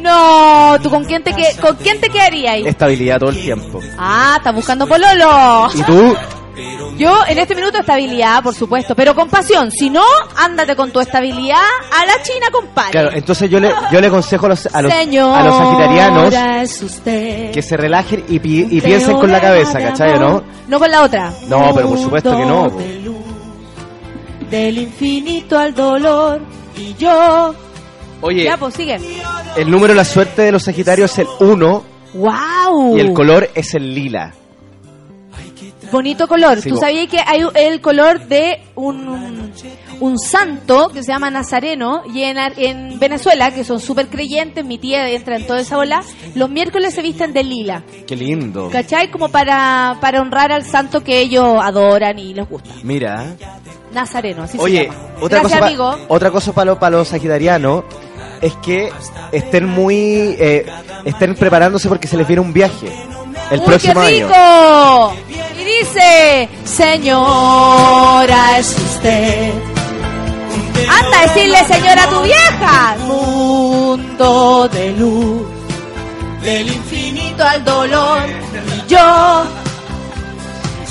No, 0.00 0.76
¿tú 0.82 0.88
con 0.88 1.04
quién 1.04 1.22
te, 1.24 1.32
que- 1.34 1.56
con 1.60 1.74
quién 1.76 2.00
te 2.00 2.08
quedarías 2.08 2.54
ahí? 2.54 2.66
Estabilidad 2.66 3.18
todo 3.18 3.30
el 3.30 3.40
tiempo. 3.42 3.80
Ah, 3.98 4.34
está 4.38 4.52
buscando 4.52 4.86
pololo. 4.86 5.68
¿Y 5.74 5.82
tú? 5.82 6.14
Yo 6.96 7.14
en 7.28 7.38
este 7.38 7.54
minuto 7.54 7.78
estabilidad, 7.78 8.42
por 8.42 8.54
supuesto, 8.54 8.94
pero 8.94 9.14
con 9.14 9.28
pasión. 9.28 9.70
Si 9.70 9.90
no, 9.90 10.02
ándate 10.36 10.74
con 10.74 10.90
tu 10.90 11.00
estabilidad 11.00 11.56
a 11.92 12.06
la 12.06 12.22
China, 12.22 12.46
compadre. 12.50 12.90
Claro, 12.92 13.10
entonces 13.12 13.50
yo 13.50 13.60
le, 13.60 13.70
yo 13.92 14.00
le 14.00 14.06
aconsejo 14.06 14.46
a 14.46 14.48
los, 14.50 14.66
a 14.66 14.82
los, 14.82 14.92
Señora, 14.92 15.40
a 15.40 15.44
los 15.44 15.56
sagitarianos 15.56 16.34
que 17.52 17.62
se 17.62 17.76
relajen 17.76 18.24
y, 18.28 18.38
pi- 18.38 18.66
y 18.70 18.80
piensen 18.80 19.18
con 19.18 19.30
la 19.30 19.40
cabeza, 19.40 19.78
¿cachai 19.78 20.18
no? 20.18 20.42
No 20.68 20.78
con 20.78 20.90
la 20.90 21.02
otra. 21.02 21.32
No, 21.48 21.72
pero 21.74 21.88
por 21.90 21.98
supuesto 21.98 22.36
que 22.36 22.44
no. 22.46 22.70
po. 22.70 22.78
De 22.78 23.00
luz, 23.00 23.16
Del 24.50 24.78
infinito 24.78 25.58
al 25.58 25.74
dolor. 25.74 26.40
Y 26.76 26.94
yo. 26.94 27.54
Oye, 28.22 28.44
Ya, 28.44 28.56
pues 28.56 28.74
sigue. 28.74 28.98
el 29.56 29.70
número 29.70 29.92
de 29.92 29.96
la 29.96 30.04
suerte 30.04 30.42
de 30.42 30.52
los 30.52 30.62
sagitarios 30.62 31.10
es 31.12 31.18
el 31.20 31.28
1 31.46 31.84
¡Wow! 32.14 32.96
y 32.96 33.00
el 33.00 33.12
color 33.12 33.50
es 33.54 33.74
el 33.74 33.94
lila. 33.94 34.32
Bonito 35.92 36.26
color. 36.28 36.60
Sí, 36.60 36.68
¿Tú 36.70 36.76
sabías 36.76 37.08
que 37.08 37.18
hay 37.24 37.42
el 37.54 37.80
color 37.80 38.26
de 38.26 38.62
un, 38.74 39.52
un 40.00 40.18
santo 40.18 40.88
que 40.92 41.02
se 41.02 41.12
llama 41.12 41.30
Nazareno? 41.30 42.02
Y 42.12 42.22
en, 42.22 42.36
en 42.56 42.98
Venezuela, 42.98 43.50
que 43.52 43.64
son 43.64 43.80
súper 43.80 44.08
creyentes, 44.08 44.64
mi 44.64 44.78
tía 44.78 45.08
entra 45.10 45.36
en 45.36 45.46
toda 45.46 45.60
esa 45.60 45.78
ola, 45.78 46.02
los 46.34 46.50
miércoles 46.50 46.94
se 46.94 47.02
visten 47.02 47.32
de 47.32 47.44
lila. 47.44 47.82
Qué 48.06 48.16
lindo. 48.16 48.68
¿Cachai? 48.70 49.10
Como 49.10 49.28
para, 49.28 49.96
para 50.00 50.20
honrar 50.20 50.52
al 50.52 50.64
santo 50.64 51.02
que 51.04 51.20
ellos 51.20 51.58
adoran 51.62 52.18
y 52.18 52.34
les 52.34 52.48
gusta. 52.48 52.70
Mira. 52.82 53.34
Nazareno, 53.92 54.42
así 54.42 54.58
Oye, 54.60 54.78
se 54.80 54.84
llama. 54.86 54.98
otra 55.20 55.38
Gracias, 55.40 55.42
cosa, 55.42 55.58
pa- 55.60 55.66
amigo. 55.66 55.98
otra 56.08 56.30
cosa 56.30 56.52
para 56.52 56.64
los, 56.66 56.78
para 56.78 56.96
los 56.98 57.08
sagitarianos 57.08 57.84
es 58.42 58.54
que 58.56 58.90
estén 59.32 59.66
muy, 59.66 60.36
eh, 60.38 60.66
estén 61.06 61.34
preparándose 61.34 61.88
porque 61.88 62.06
se 62.06 62.18
les 62.18 62.26
viene 62.26 62.42
un 62.42 62.52
viaje 62.52 62.92
el 63.50 63.60
¡Uy, 63.60 63.66
próximo 63.66 64.00
qué 64.00 64.06
año. 64.06 64.26
rico! 64.28 65.14
Y 65.58 65.64
dice, 65.64 66.48
señora, 66.64 68.58
es 68.58 68.68
usted. 68.78 69.52
Anda 70.88 71.18
a 71.18 71.22
decirle, 71.22 71.64
señora, 71.64 72.02
a 72.04 72.08
tu 72.08 72.22
vieja. 72.22 72.96
Mundo 73.06 74.68
de 74.72 74.92
luz, 74.92 75.46
del 76.42 76.66
infinito 76.68 77.42
al 77.44 77.64
dolor. 77.64 78.20
Y 78.76 78.90
yo, 78.90 79.44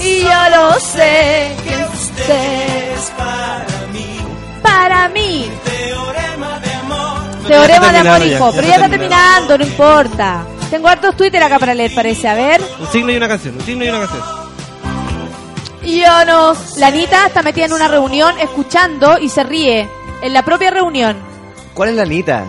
y 0.02 0.22
yo 0.22 0.50
lo 0.58 0.80
sé, 0.80 1.56
que 1.64 1.76
usted 1.94 2.94
es 2.96 3.12
para 3.18 3.88
mí. 3.94 4.18
Para 4.64 5.10
mí. 5.10 5.50
Teorema 5.64 6.60
de 6.60 6.74
amor. 6.74 7.48
Teorema 7.48 7.92
de 7.92 7.98
amor, 8.00 8.26
hijo. 8.26 8.52
Pero 8.56 8.68
ya 8.68 8.76
está 8.76 8.90
terminando, 8.90 9.58
no 9.58 9.64
importa. 9.64 10.46
Tengo 10.70 10.88
hartos 10.88 11.16
Twitter 11.16 11.42
acá 11.44 11.60
para 11.60 11.74
leer, 11.74 11.94
parece. 11.96 12.28
A 12.28 12.34
ver. 12.34 12.62
Un 12.80 12.88
signo 12.88 13.12
y 13.12 13.18
una 13.18 13.28
canción, 13.28 13.56
un 13.56 13.62
signo 13.62 13.86
y 13.86 13.90
una 13.90 14.00
canción. 14.00 14.22
Yo 15.86 16.26
no. 16.26 16.54
La 16.78 16.88
Anita 16.88 17.28
está 17.28 17.42
metida 17.44 17.66
en 17.66 17.74
una 17.74 17.88
reunión 17.88 18.38
escuchando 18.40 19.18
y 19.20 19.30
se 19.30 19.44
ríe. 19.44 19.88
En 20.22 20.34
la 20.34 20.44
propia 20.44 20.72
reunión. 20.72 21.18
¿Cuál 21.74 21.90
es 21.90 21.96
la 21.96 22.04
Anita? 22.04 22.46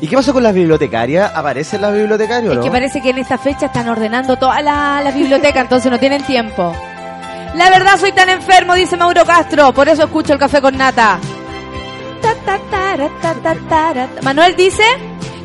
¿Y 0.00 0.08
qué 0.08 0.16
pasó 0.16 0.32
con 0.32 0.42
las 0.42 0.54
bibliotecarias? 0.54 1.30
¿Aparecen 1.34 1.82
las 1.82 1.92
bibliotecarias 1.92 2.48
o 2.48 2.52
Es 2.52 2.58
no? 2.58 2.64
que 2.64 2.70
parece 2.70 3.00
que 3.02 3.10
en 3.10 3.18
esta 3.18 3.36
fecha 3.38 3.66
están 3.66 3.88
ordenando 3.88 4.36
toda 4.36 4.60
la, 4.62 5.00
la 5.04 5.10
biblioteca, 5.10 5.60
entonces 5.60 5.90
no 5.92 5.98
tienen 5.98 6.22
tiempo. 6.24 6.74
La 7.54 7.68
verdad 7.68 7.98
soy 7.98 8.12
tan 8.12 8.28
enfermo, 8.30 8.74
dice 8.74 8.96
Mauro 8.96 9.24
Castro, 9.26 9.72
por 9.74 9.88
eso 9.88 10.04
escucho 10.04 10.32
el 10.32 10.38
café 10.38 10.60
con 10.62 10.76
nata. 10.76 11.18
Ta, 12.22 12.34
ta, 12.46 12.58
tara, 12.70 13.08
ta, 13.20 13.34
ta, 13.34 13.54
tara, 13.68 14.06
ta. 14.06 14.22
Manuel 14.22 14.56
dice 14.56 14.84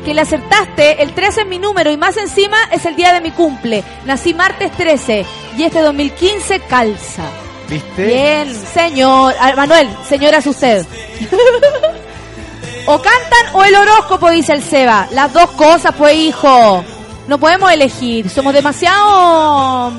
que 0.06 0.14
le 0.14 0.20
acertaste, 0.20 1.02
el 1.02 1.14
13 1.14 1.40
es 1.40 1.46
mi 1.48 1.58
número 1.58 1.90
y 1.90 1.96
más 1.96 2.16
encima 2.16 2.56
es 2.70 2.86
el 2.86 2.94
día 2.94 3.12
de 3.12 3.20
mi 3.20 3.32
cumple. 3.32 3.82
Nací 4.04 4.34
martes 4.34 4.70
13 4.70 5.26
y 5.58 5.64
este 5.64 5.80
2015 5.80 6.60
calza. 6.60 7.24
¿Viste? 7.68 8.06
Bien, 8.06 8.54
señor. 8.54 9.34
Ah, 9.40 9.54
Manuel, 9.56 9.88
señora 10.08 10.38
es 10.38 10.46
usted. 10.46 10.86
o 12.86 13.02
cantan 13.02 13.54
o 13.54 13.64
el 13.64 13.74
horóscopo, 13.74 14.30
dice 14.30 14.52
el 14.52 14.62
Seba. 14.62 15.08
Las 15.10 15.32
dos 15.32 15.50
cosas, 15.50 15.92
pues, 15.98 16.14
hijo. 16.14 16.84
No 17.26 17.38
podemos 17.38 17.72
elegir. 17.72 18.30
Somos 18.30 18.54
demasiado... 18.54 19.90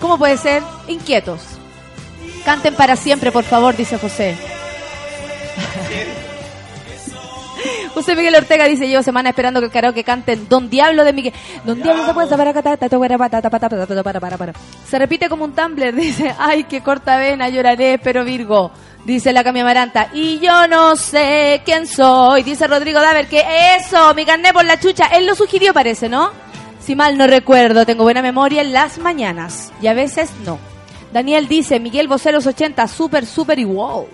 ¿Cómo 0.00 0.16
puede 0.16 0.36
ser? 0.36 0.62
Inquietos. 0.86 1.40
Canten 2.44 2.76
para 2.76 2.94
siempre, 2.94 3.32
por 3.32 3.42
favor, 3.42 3.76
dice 3.76 3.98
José. 3.98 4.36
José 7.94 8.14
Miguel 8.14 8.34
Ortega 8.34 8.66
dice, 8.66 8.88
llevo 8.88 9.02
semana 9.02 9.30
esperando 9.30 9.60
que 9.60 9.66
el 9.66 9.72
karaoke 9.72 10.04
canten 10.04 10.48
Don 10.48 10.70
Diablo 10.70 11.04
de 11.04 11.12
Miguel. 11.12 11.32
Don 11.64 11.82
Diablo 11.82 12.04
se 12.06 12.14
puede 12.14 12.28
para 12.28 12.52
para 12.52 14.20
para 14.20 14.38
para. 14.38 14.52
Se 14.88 14.98
repite 14.98 15.28
como 15.28 15.44
un 15.44 15.54
Tumblr, 15.54 15.94
dice, 15.94 16.34
ay, 16.38 16.64
qué 16.64 16.82
corta 16.82 17.16
vena, 17.16 17.48
lloraré, 17.48 17.98
pero 17.98 18.24
Virgo. 18.24 18.70
Dice 19.04 19.32
la 19.32 19.42
Cami 19.42 19.60
Amaranta, 19.60 20.10
y 20.12 20.38
yo 20.40 20.68
no 20.68 20.94
sé 20.94 21.62
quién 21.64 21.86
soy. 21.86 22.42
Dice 22.42 22.66
Rodrigo 22.66 23.00
Daver 23.00 23.28
que 23.28 23.42
eso, 23.76 24.12
mi 24.14 24.26
carné 24.26 24.52
por 24.52 24.64
la 24.64 24.78
chucha. 24.78 25.06
Él 25.06 25.26
lo 25.26 25.34
sugirió, 25.34 25.72
parece, 25.72 26.08
¿no? 26.08 26.30
Si 26.80 26.94
mal 26.94 27.16
no 27.16 27.26
recuerdo, 27.26 27.86
tengo 27.86 28.04
buena 28.04 28.20
memoria 28.20 28.60
en 28.60 28.72
las 28.72 28.98
mañanas. 28.98 29.72
Y 29.80 29.86
a 29.86 29.94
veces 29.94 30.30
no. 30.44 30.58
Daniel 31.12 31.48
dice, 31.48 31.80
Miguel 31.80 32.08
Voceros 32.08 32.46
80, 32.46 32.86
súper, 32.88 33.26
súper 33.26 33.58
y 33.58 33.64
wow. 33.64 34.06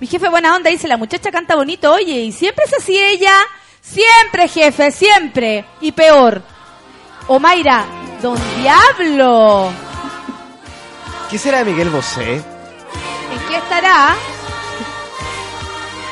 Mi 0.00 0.06
jefe 0.06 0.28
buena 0.28 0.54
onda 0.54 0.70
dice, 0.70 0.88
la 0.88 0.96
muchacha 0.96 1.30
canta 1.30 1.54
bonito, 1.54 1.92
oye, 1.92 2.20
y 2.22 2.32
siempre 2.32 2.64
es 2.64 2.74
así 2.74 2.98
ella. 2.98 3.32
Siempre, 3.80 4.48
jefe, 4.48 4.90
siempre. 4.90 5.64
Y 5.80 5.92
peor. 5.92 6.42
O 7.28 7.38
Mayra, 7.38 7.84
don 8.20 8.38
Diablo. 8.58 9.70
¿Qué 11.30 11.38
será 11.38 11.58
de 11.58 11.64
Miguel 11.66 11.90
Bosé? 11.90 12.34
¿En 12.34 12.42
qué 13.48 13.56
estará? 13.56 14.14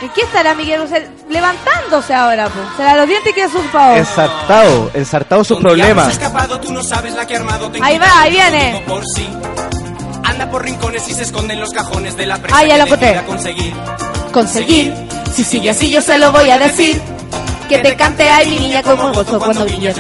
¿En 0.03 0.09
qué 0.11 0.21
estará 0.23 0.55
Miguel 0.55 0.83
Bosé? 0.83 1.09
Levantándose 1.29 2.15
ahora, 2.15 2.49
pues. 2.49 2.67
Será 2.77 2.97
los 2.97 3.09
dientes 3.09 3.35
que 3.35 3.43
asustado. 3.43 3.97
Ensartado, 3.97 4.91
ensartado 4.95 5.45
sus 5.45 5.59
problemas. 5.59 6.09
escapado, 6.09 6.61
tú 6.61 6.73
no 6.73 6.83
sabes 6.83 7.15
la 7.15 7.27
que 7.27 7.37
ha 7.37 7.39
armado. 7.39 7.71
ten 7.71 7.83
Ahí 7.83 7.99
va, 7.99 8.21
ahí 8.21 8.31
viene. 8.31 8.83
todo 8.87 8.97
Por 8.97 9.05
sí. 9.15 9.29
Anda 10.33 10.51
por 10.51 10.65
rincones 10.65 11.07
y 11.09 11.13
se 11.13 11.25
esconde 11.25 11.53
en 11.53 11.61
los 11.61 11.73
cajones 11.73 12.17
de 12.17 12.25
la 12.25 12.39
presa. 12.39 12.57
Ah, 12.59 12.65
ya 12.65 12.73
que 12.73 12.79
lo 12.79 12.85
le 12.85 12.91
encontré. 12.91 13.09
quiera 13.09 13.27
conseguir. 13.27 13.75
Conseguir. 14.33 14.95
Si 15.35 15.45
sigue 15.45 15.69
así, 15.69 15.91
yo 15.91 16.01
se 16.01 16.17
lo 16.17 16.33
voy 16.33 16.49
a 16.49 16.59
decir. 16.59 16.99
Que 17.69 17.79
te 17.81 17.95
cante 17.97 18.27
ay 18.31 18.49
mi 18.49 18.59
niña 18.61 18.83
como 18.83 19.13
gozo 19.13 19.39
cuando 19.39 19.67
guiñas. 19.67 19.95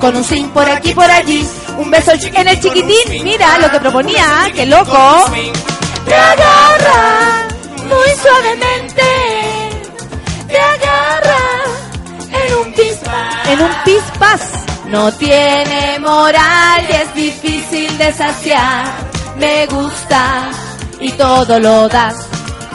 Con 0.00 0.16
un 0.16 0.24
swing 0.24 0.48
por 0.48 0.68
aquí 0.68 0.92
por 0.92 1.08
allí. 1.08 1.46
Un 1.78 1.88
beso 1.88 2.10
en 2.14 2.48
el 2.48 2.60
chiquitín. 2.60 3.22
Mira 3.22 3.58
lo 3.58 3.70
que 3.70 3.78
proponía. 3.78 4.50
Qué 4.52 4.66
loco. 4.66 5.24
Te 6.04 6.14
agarra 6.16 7.46
muy 7.76 8.10
suavemente. 8.20 9.02
Te 10.48 10.58
agarra 10.58 11.38
en 12.32 12.54
un 12.56 12.72
pispas. 12.72 13.48
En 13.48 13.62
un 13.62 13.70
pispas. 13.84 14.63
No 14.88 15.12
tiene 15.12 15.98
moral 16.00 16.86
y 16.88 16.92
es 16.92 17.14
difícil 17.14 17.98
de 17.98 18.12
saciar. 18.12 18.86
Me 19.36 19.66
gusta 19.66 20.50
y 21.00 21.10
todo 21.12 21.58
lo 21.58 21.88
das. 21.88 22.14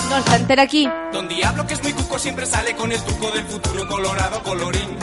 No 0.09 0.17
está 0.17 0.35
entera 0.35 0.63
aquí. 0.63 0.89
Don 1.13 1.27
Diablo, 1.27 1.65
que 1.67 1.75
es 1.75 1.83
muy 1.83 1.93
cuco, 1.93 2.17
siempre 2.17 2.45
sale 2.45 2.75
con 2.75 2.91
el 2.91 3.01
truco 3.03 3.31
del 3.31 3.45
futuro 3.45 3.87
colorado 3.87 4.41
colorín. 4.43 4.97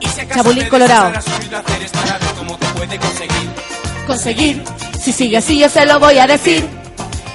Y 0.00 0.06
si 0.06 0.20
acaso 0.20 0.40
Chapulín 0.40 0.64
te 0.64 0.70
colorado. 0.70 1.12
cómo 2.38 2.56
te 2.56 2.66
puede 2.68 2.98
conseguir. 2.98 3.50
Conseguir. 4.06 4.64
Si 5.00 5.12
sigue 5.12 5.36
así, 5.36 5.58
yo 5.58 5.68
se 5.68 5.84
lo 5.84 5.98
voy 5.98 6.18
a 6.18 6.26
decir. 6.26 6.79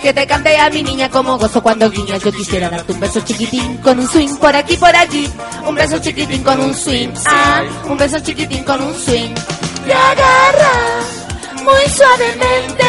Que 0.05 0.13
te 0.13 0.27
cante 0.27 0.55
a 0.55 0.69
mi 0.69 0.83
niña 0.83 1.09
como 1.09 1.35
gozo 1.35 1.63
cuando 1.63 1.89
guiñas. 1.89 2.21
Yo 2.21 2.31
quisiera 2.31 2.69
darte 2.69 2.93
un 2.93 2.99
beso 2.99 3.21
chiquitín 3.21 3.77
con 3.77 3.97
un 3.97 4.07
swing 4.07 4.35
por 4.35 4.55
aquí 4.55 4.77
por 4.77 4.95
allí. 4.95 5.27
Un 5.65 5.73
beso 5.73 5.97
chiquitín 5.97 6.43
con 6.43 6.59
un 6.59 6.75
swing. 6.75 7.09
Ah, 7.25 7.63
un 7.85 7.97
beso 7.97 8.19
chiquitín 8.19 8.63
con 8.63 8.83
un 8.83 8.93
swing. 8.93 9.33
Te 9.83 9.93
agarra 9.93 10.73
muy 11.63 11.89
suavemente. 11.89 12.85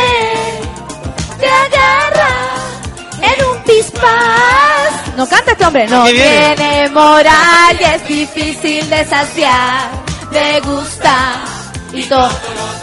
Te 1.40 1.46
agarra 1.48 2.28
en 3.22 3.46
un 3.46 3.62
pispas. 3.62 5.16
No 5.16 5.26
canta 5.26 5.52
este 5.52 5.64
hombre. 5.64 5.88
No 5.88 6.04
tiene 6.04 6.90
moral 6.90 7.78
y 7.80 7.82
es 7.82 8.08
difícil 8.08 8.90
de 8.90 9.04
saciar. 9.06 9.88
Me 10.32 10.60
gusta 10.60 11.55
todo. 12.04 12.28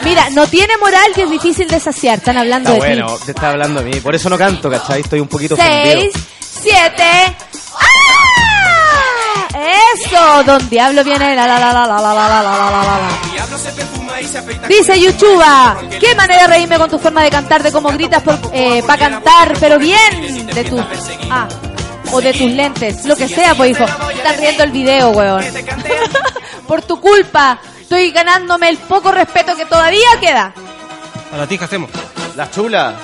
Mira, 0.03 0.29
no 0.31 0.47
tiene 0.47 0.75
moral 0.77 1.11
y 1.15 1.21
es 1.21 1.29
difícil 1.29 1.67
de 1.67 1.79
saciar. 1.79 2.17
Están 2.19 2.37
hablando 2.37 2.71
Está 2.73 2.85
de 2.85 2.93
bueno, 2.95 3.15
ti. 3.17 3.25
te 3.25 3.31
está 3.31 3.49
hablando 3.49 3.79
a 3.79 3.83
mí. 3.83 3.93
Por 4.01 4.15
eso 4.15 4.29
no 4.29 4.37
canto, 4.37 4.69
¿cachai? 4.69 5.01
Estoy 5.01 5.19
un 5.19 5.27
poquito. 5.27 5.55
Seis, 5.55 6.11
siete. 6.61 7.35
¡Ah! 7.79 9.47
Eso, 9.95 10.43
don 10.45 10.69
Diablo 10.69 11.03
viene. 11.03 11.35
La, 11.35 11.47
la, 11.47 11.59
la, 11.59 11.73
la, 11.73 11.85
la, 11.87 12.01
la, 12.01 12.13
la, 12.13 12.13
la, 12.13 12.41
la, 12.41 12.71
la, 12.71 12.83
la. 12.83 14.67
Dice 14.67 14.99
Yuchuba, 14.99 15.77
qué 15.99 16.15
manera 16.15 16.43
de 16.43 16.47
reírme 16.47 16.77
con 16.77 16.89
tu 16.89 16.97
forma 16.97 17.23
de 17.23 17.29
cantar, 17.29 17.61
de 17.61 17.71
cómo 17.71 17.89
gritas 17.89 18.23
para 18.23 18.97
cantar, 18.97 19.53
pero 19.59 19.77
bien 19.77 20.47
de 20.47 20.63
tus... 20.63 20.81
Ah, 21.29 21.47
o 22.11 22.21
de 22.21 22.31
tus 22.33 22.51
lentes, 22.51 23.05
lo 23.05 23.15
que 23.15 23.27
sea, 23.27 23.55
pues 23.55 23.71
hijo. 23.71 23.85
Están 23.85 24.37
riendo 24.37 24.63
el 24.63 24.71
video, 24.71 25.09
weón. 25.09 25.43
Por 26.67 26.81
tu 26.83 26.99
culpa, 27.01 27.59
estoy 27.93 28.11
ganándome 28.11 28.69
el 28.69 28.77
poco 28.79 29.11
respeto 29.11 29.55
que 29.55 29.65
todavía 29.65 30.07
queda. 30.19 30.51
Para 31.29 31.45
ti, 31.45 31.59
¿qué 31.59 31.65
hacemos? 31.65 31.91
La 32.35 32.49
chula. 32.49 32.95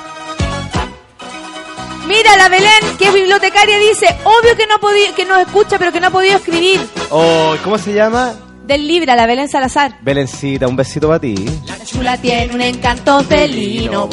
Mira, 2.08 2.36
la 2.38 2.50
Belén, 2.50 2.98
que 2.98 3.06
es 3.06 3.14
bibliotecaria, 3.14 3.78
dice, 3.78 4.08
obvio 4.24 4.56
que 4.58 4.66
no 4.66 4.76
ha 4.76 4.80
podido, 4.80 5.14
que 5.14 5.26
nos 5.26 5.42
escucha, 5.42 5.78
pero 5.78 5.92
que 5.92 6.00
no 6.00 6.08
ha 6.08 6.10
podido 6.10 6.38
escribir. 6.38 6.82
Oh, 7.12 7.56
¿Cómo 7.64 7.78
se 7.78 7.94
llama? 7.94 8.34
Del 8.70 8.88
Libra, 8.88 9.16
la 9.16 9.26
Belén 9.26 9.50
Salazar. 9.50 9.98
Belencita, 10.00 10.68
un 10.68 10.76
besito 10.76 11.08
para 11.08 11.20
ti. 11.20 11.34
La 11.66 11.84
chula 11.84 12.18
tiene 12.18 12.54
un 12.54 12.62
encanto 12.62 13.24
felino, 13.24 14.08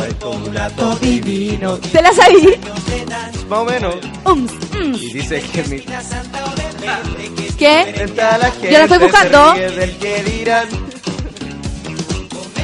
divino. 0.98 1.76
¿Te 1.76 2.00
la 2.00 2.10
sabí? 2.10 2.54
Más 3.50 3.58
o 3.58 3.64
menos. 3.66 3.96
Um, 4.24 4.44
mm. 4.44 4.94
Y 4.94 5.12
dice 5.12 5.42
que 5.42 5.62
mi... 5.64 5.80
¿Qué? 7.58 8.06
Yo 8.16 8.78
la 8.78 8.84
estoy 8.84 8.98
buscando. 8.98 9.54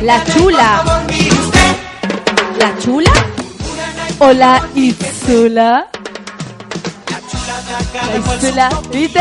La 0.00 0.24
chula. 0.32 1.04
¿La 2.58 2.78
chula? 2.78 3.12
¿O 4.18 4.32
la 4.32 4.66
Itzula? 4.74 5.90
¿Viste? 8.90 9.20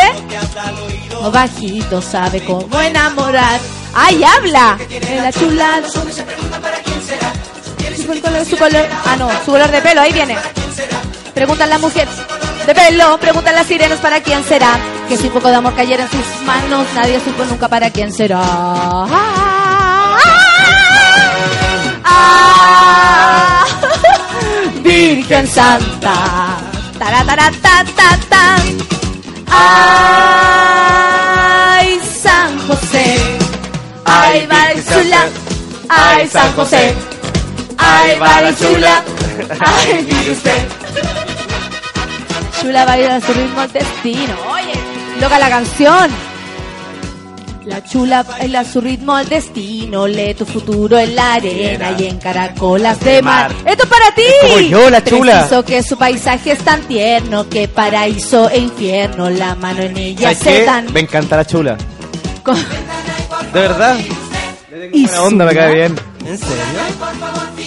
O 1.22 1.32
bajito 1.32 2.02
sabe 2.02 2.44
cómo 2.44 2.80
enamorar. 2.82 3.60
¡Ay, 3.94 4.24
habla! 4.24 4.78
Eh, 4.90 5.20
La 5.22 5.32
chula. 5.32 5.82
Su 7.96 8.22
color, 8.22 8.46
su 8.46 8.58
color. 8.58 8.88
Ah, 9.06 9.16
no, 9.18 9.30
su 9.46 9.52
color 9.52 9.70
de 9.72 9.82
pelo, 9.82 10.02
ahí 10.02 10.12
viene. 10.12 10.38
Preguntan 11.34 11.70
la 11.70 11.78
mujer 11.78 12.08
de 12.66 12.76
pelo, 12.76 13.18
preguntan 13.20 13.56
las 13.56 13.68
sirenas 13.68 14.00
para 14.00 14.22
quién 14.22 14.44
será. 14.44 14.78
Que 15.08 15.18
si 15.18 15.28
un 15.28 15.34
poco 15.34 15.50
de 15.50 15.56
amor 15.56 15.76
cayera 15.76 16.04
en 16.04 16.10
sus 16.10 16.26
manos, 16.46 16.88
nadie 16.96 17.20
supo 17.20 17.44
nunca 17.46 17.68
para 17.68 17.90
quién 17.90 18.12
será. 18.12 18.42
Ah, 18.42 20.18
ah, 22.06 23.66
Virgen 24.84 25.48
Santa. 25.48 26.71
Tarataratata. 27.02 28.44
Ay, 30.68 31.90
San 32.22 32.60
José. 32.68 33.08
Ay, 34.06 34.46
va 34.46 34.62
la 34.70 34.84
chula. 34.84 35.22
Ay, 35.90 36.28
San 36.28 36.54
José. 36.54 36.94
Ay, 37.80 38.20
va 38.20 38.42
la 38.42 38.56
chula. 38.56 39.04
Ay, 39.66 40.06
mire 40.08 40.32
usted. 40.32 40.62
Chula 42.62 42.86
baila 42.86 43.16
a 43.16 43.22
su 43.22 43.34
ritmo 43.34 43.62
al 43.62 43.72
destino. 43.74 44.36
Oye, 44.52 44.74
loca 45.20 45.40
la 45.40 45.50
canción. 45.50 46.31
La 47.66 47.84
chula 47.84 48.24
baila 48.24 48.64
su 48.66 48.82
ritmo 48.82 49.16
al 49.16 49.30
destino. 49.30 50.08
Lee 50.08 50.34
tu 50.34 50.46
futuro 50.46 50.98
en 50.98 51.16
la 51.16 51.34
arena 51.36 51.96
y 51.98 52.08
en 52.08 52.18
caracolas 52.18 53.00
de 53.02 53.22
mar. 53.22 53.52
Esto 53.66 53.84
es 53.84 53.90
para 53.90 54.16
ti. 54.16 54.24
como 54.42 54.60
yo, 54.62 54.90
la 54.90 55.04
chula. 55.04 55.34
Preciso 55.40 55.64
que 55.64 55.84
su 55.84 55.96
paisaje 55.98 56.54
es 56.54 56.60
tan 56.60 56.82
tierno 56.82 57.48
que 57.48 57.68
paraíso 57.68 58.50
e 58.50 58.58
infierno. 58.60 59.30
La 59.30 59.54
mano 59.56 59.84
en 59.84 59.96
ella 59.96 60.34
¿Sabes 60.34 60.38
se 60.40 60.66
dan. 60.66 60.92
Me 60.92 61.02
encanta 61.02 61.38
la 61.38 61.46
chula. 61.46 61.78
con- 62.44 62.56
De 62.58 63.60
verdad. 63.60 63.98
Y 64.94 65.06
Buena 65.06 65.22
onda, 65.24 65.46
me 65.46 65.54
cae 65.54 65.74
bien. 65.76 65.96
¿En 66.26 66.38
serio? 66.38 66.56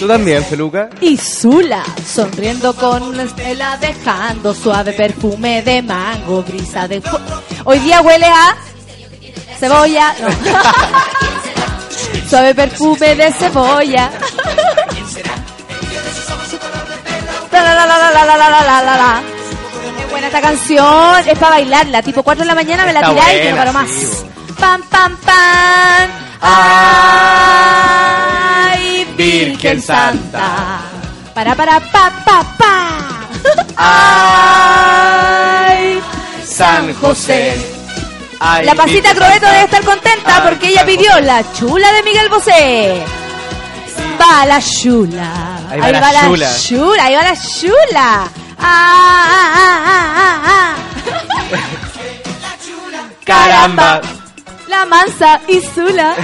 ¿Tú 0.00 0.08
también, 0.08 0.44
Feluca? 0.44 0.90
Y 1.00 1.16
Zula, 1.16 1.82
sonriendo 2.06 2.74
con 2.74 3.16
la 3.16 3.24
estela, 3.24 3.76
dejando 3.80 4.54
suave 4.54 4.92
perfume 4.92 5.62
de 5.62 5.82
mango, 5.82 6.42
brisa 6.42 6.88
de 6.88 7.02
Hoy 7.64 7.78
día 7.80 8.00
huele 8.00 8.26
a 8.26 8.56
cebolla. 9.58 10.14
Suave 12.28 12.54
perfume 12.54 13.14
de 13.14 13.32
cebolla. 13.32 14.10
La, 17.52 17.62
la, 17.62 17.74
la, 17.74 17.86
la, 17.86 18.10
la, 18.10 18.24
la, 18.24 18.36
la, 18.36 18.82
la, 18.82 18.96
la. 18.96 19.22
Es 20.00 20.10
buena 20.10 20.26
esta 20.26 20.40
canción, 20.40 21.28
es 21.28 21.38
para 21.38 21.50
bailarla, 21.56 22.02
tipo 22.02 22.22
4 22.22 22.42
de 22.42 22.48
la 22.48 22.54
mañana 22.54 22.84
me 22.84 22.92
la 22.92 23.00
tiráis 23.08 23.46
y 23.46 23.50
no 23.50 23.56
paro 23.56 23.72
más. 23.72 23.88
Pam, 24.58 24.82
pam, 24.90 25.16
pam. 25.18 26.10
Ay, 28.66 29.06
Virgen 29.16 29.80
Santa. 29.80 30.80
Para, 31.32 31.54
para, 31.54 31.80
pa, 31.80 32.12
pa, 32.24 32.44
pa. 32.58 33.00
Ay, 35.66 36.00
San 36.44 36.92
José. 36.94 37.73
Ay, 38.46 38.66
La 38.66 38.74
pasita 38.74 39.14
Crobeto 39.14 39.46
debe 39.46 39.64
estar 39.64 39.82
contenta 39.84 40.36
Ay, 40.36 40.42
porque 40.44 40.68
ella 40.68 40.84
pidió 40.84 41.18
la 41.20 41.42
chula 41.54 41.90
de 41.92 42.02
Miguel 42.02 42.28
Bosé. 42.28 43.02
Va 44.20 44.44
la 44.44 44.60
chula. 44.60 45.60
Ahí 45.70 45.80
va 45.80 46.12
la 46.12 46.26
chula. 46.26 46.50
chula. 46.58 47.04
Ahí 47.04 47.14
va 47.14 47.22
la 47.22 47.36
chula. 47.36 48.28
Ah, 48.66 50.40
ah. 50.46 50.74
Caramba. 53.24 54.00
La 54.68 54.84
mansa 54.84 55.40
y 55.48 55.60
Zula. 55.60 56.14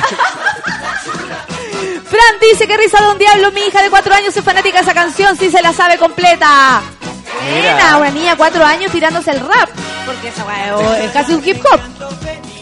Fran 2.10 2.40
dice 2.40 2.66
que 2.66 2.76
risa 2.76 3.00
de 3.02 3.08
un 3.08 3.18
diablo. 3.18 3.50
Mi 3.52 3.62
hija 3.62 3.82
de 3.82 3.90
cuatro 3.90 4.14
años 4.14 4.36
es 4.36 4.44
fanática 4.44 4.78
de 4.78 4.84
esa 4.84 4.94
canción. 4.94 5.36
Sí 5.36 5.50
se 5.50 5.60
la 5.60 5.72
sabe 5.72 5.98
completa. 5.98 6.80
Buena, 7.50 7.96
una 7.98 8.10
niña 8.10 8.30
de 8.32 8.36
cuatro 8.36 8.64
años 8.64 8.90
tirándose 8.92 9.30
el 9.30 9.40
rap. 9.40 9.68
Porque 10.06 10.28
esa 10.28 10.44
weá 10.44 10.98
es 11.04 11.10
casi 11.12 11.32
un 11.34 11.46
hip 11.46 11.58
hop. 11.64 11.80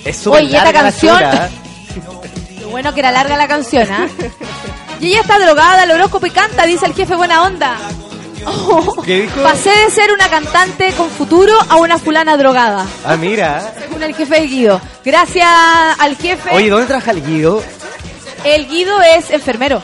Es 0.04 0.16
súper 0.16 0.42
Oye, 0.42 0.56
esta 0.56 0.72
canción- 0.72 1.16
chula. 1.16 1.48
Lo 2.60 2.68
bueno 2.68 2.92
que 2.94 3.00
era 3.00 3.10
larga 3.12 3.36
la 3.36 3.48
canción, 3.48 3.88
¿ah? 3.90 4.06
Y 5.00 5.08
ella 5.08 5.20
está 5.20 5.38
drogada 5.38 5.82
al 5.82 5.90
horóscopo 5.90 6.26
y 6.26 6.30
canta, 6.30 6.64
dice 6.66 6.86
el 6.86 6.94
jefe 6.94 7.14
buena 7.14 7.42
onda. 7.42 7.76
Oh, 8.46 9.02
¿Qué 9.06 9.22
dijo? 9.22 9.42
pasé 9.42 9.70
de 9.70 9.90
ser 9.90 10.12
una 10.12 10.28
cantante 10.28 10.92
con 10.92 11.10
futuro 11.10 11.52
a 11.68 11.76
una 11.76 11.98
fulana 11.98 12.36
drogada. 12.36 12.86
Ah, 13.04 13.16
mira. 13.16 13.72
Según 13.78 14.02
el 14.02 14.14
jefe 14.14 14.40
de 14.40 14.46
Guido. 14.46 14.80
Gracias 15.04 15.48
al 15.98 16.16
jefe. 16.16 16.50
Oye, 16.52 16.68
¿dónde 16.70 16.86
trabaja 16.86 17.10
el 17.12 17.24
Guido? 17.24 17.62
El 18.44 18.68
Guido 18.68 19.00
es 19.02 19.30
enfermero. 19.30 19.82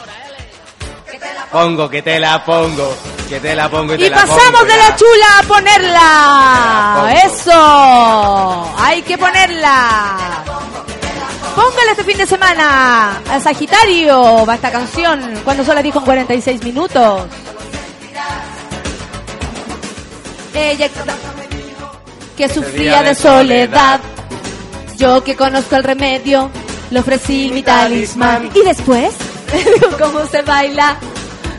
Pongo, 1.51 1.88
que 1.88 2.02
te 2.02 2.18
la 2.18 2.44
pongo. 2.44 2.96
Que 3.28 3.40
te 3.40 3.55
la 3.55 3.70
pongo 3.70 3.94
y 3.94 3.98
te 3.98 4.06
Y 4.06 4.10
la 4.10 4.16
pasamos 4.16 4.60
pongo, 4.60 4.64
de 4.64 4.76
la 4.76 4.96
chula 4.96 5.38
a 5.38 5.42
ponerla. 5.42 7.22
Eso. 7.24 8.74
Ay, 8.78 9.02
que 9.02 9.16
ponerla. 9.16 10.44
Póngala 11.55 11.92
este 11.92 12.05
fin 12.05 12.18
de 12.18 12.26
semana 12.26 13.22
a 13.30 13.40
Sagitario, 13.40 14.44
va 14.44 14.56
esta 14.56 14.72
canción, 14.72 15.40
cuando 15.44 15.64
solo 15.64 15.80
dijo 15.82 16.01
en 16.01 16.05
46 16.05 16.64
minutos. 16.64 17.28
Ella 20.52 20.88
que 22.36 22.48
sufría 22.48 23.02
de 23.02 23.14
soledad, 23.14 24.01
yo 24.96 25.22
que 25.22 25.36
conozco 25.36 25.76
el 25.76 25.84
remedio, 25.84 26.51
le 26.90 27.01
ofrecí 27.01 27.51
mi 27.52 27.62
talismán. 27.62 28.51
Y 28.52 28.62
después, 28.62 29.14
cómo 30.00 30.26
se 30.26 30.42
baila, 30.42 30.96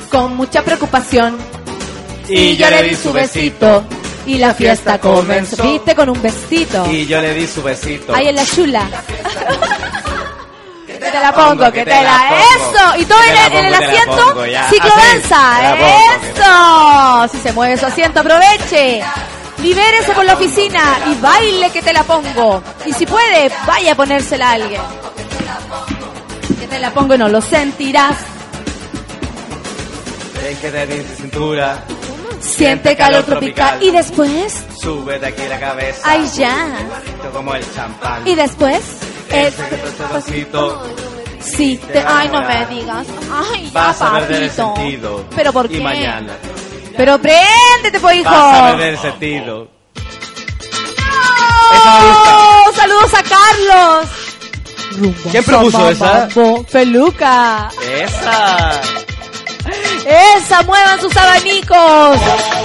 con 0.09 0.35
mucha 0.35 0.61
preocupación. 0.63 1.37
Y 2.27 2.55
yo 2.57 2.69
le 2.69 2.83
di 2.83 2.95
su 2.95 3.13
besito. 3.13 3.83
Y 4.25 4.37
la 4.39 4.53
fiesta 4.53 4.99
comenzó. 4.99 5.61
Viste 5.63 5.95
con 5.95 6.09
un 6.09 6.21
besito. 6.21 6.85
Y 6.89 7.05
yo 7.05 7.21
le 7.21 7.33
di 7.33 7.45
su 7.45 7.61
besito. 7.61 8.13
Ahí 8.15 8.27
en 8.27 8.35
la 8.35 8.45
chula. 8.45 8.89
Que 10.87 11.11
te 11.11 11.19
la 11.19 11.31
pongo, 11.33 11.71
que 11.71 11.83
te 11.83 11.91
la... 11.91 12.31
¡Eso! 12.55 12.97
Y 12.97 13.05
todo 13.05 13.19
en 13.23 13.65
el, 13.65 13.73
asiento, 13.73 14.43
ciclodanza. 14.69 15.75
¡Eso! 15.75 17.27
Si 17.31 17.37
se 17.43 17.53
mueve 17.53 17.77
su 17.77 17.85
asiento, 17.85 18.21
aproveche. 18.21 19.03
Libérese 19.61 20.13
por 20.13 20.25
la 20.25 20.33
oficina 20.33 20.99
y 21.11 21.21
baile 21.21 21.69
que 21.69 21.81
te 21.81 21.93
la 21.93 22.03
pongo. 22.03 22.63
Y 22.85 22.93
si 22.93 23.05
puede, 23.05 23.51
vaya 23.67 23.91
a 23.91 23.95
ponérsela 23.95 24.49
a 24.49 24.53
alguien. 24.53 24.81
Que 26.59 26.67
te 26.67 26.79
la 26.79 26.93
pongo 26.93 27.15
y 27.15 27.17
no 27.17 27.27
lo 27.29 27.41
sentirás. 27.41 28.17
Ven 30.41 30.57
que 30.57 30.71
te 30.71 31.03
cintura. 31.15 31.83
Siente 32.39 32.95
calor 32.95 33.23
tropical. 33.23 33.81
Y 33.81 33.91
después, 33.91 34.63
Sube 34.79 35.17
de 35.19 35.27
aquí 35.27 35.41
la 35.49 35.59
cabeza. 35.59 36.01
ay 36.03 36.27
ya. 36.35 36.67
Como 37.33 37.55
el 37.55 37.73
champán. 37.73 38.27
Y 38.27 38.35
después, 38.35 38.81
el... 39.31 39.53
Besito. 40.13 40.83
Sí, 41.41 41.79
te... 41.91 41.99
ay, 42.05 42.29
no 42.31 42.41
me 42.41 42.65
digas. 42.67 43.07
Ay, 43.31 43.65
ya, 43.65 43.71
Vas 43.73 44.01
a 44.01 44.11
perder 44.13 44.43
el 44.43 44.51
sentido. 44.51 45.25
¿Pero 45.35 45.53
por 45.53 45.65
Y 45.65 45.77
qué? 45.77 45.81
mañana. 45.81 46.33
Pero 46.95 47.19
préndete, 47.19 47.99
pues, 47.99 48.17
hijo. 48.17 48.29
Vas 48.29 48.61
a 48.61 48.71
perder 48.71 48.93
el 48.93 48.99
sentido. 48.99 49.67
¡Oh! 51.71 52.71
¡Saludos 52.75 53.13
a 53.13 53.23
Carlos! 53.23 54.09
¿Quién 55.31 55.43
propuso 55.43 55.89
esa? 55.89 56.27
Peluca. 56.71 57.69
Esa. 57.81 58.81
Esa, 60.37 60.61
muevan 60.63 60.99
sus 61.01 61.15
abanicos. 61.17 62.19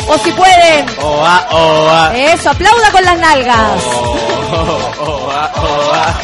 O 0.08 0.18
si 0.22 0.30
pueden. 0.32 0.86
Oa, 1.02 1.46
oa. 1.50 2.16
Eso, 2.16 2.50
aplauda 2.50 2.90
con 2.92 3.04
las 3.04 3.18
nalgas. 3.18 3.84
Oa, 3.84 5.52
oa. 5.56 6.14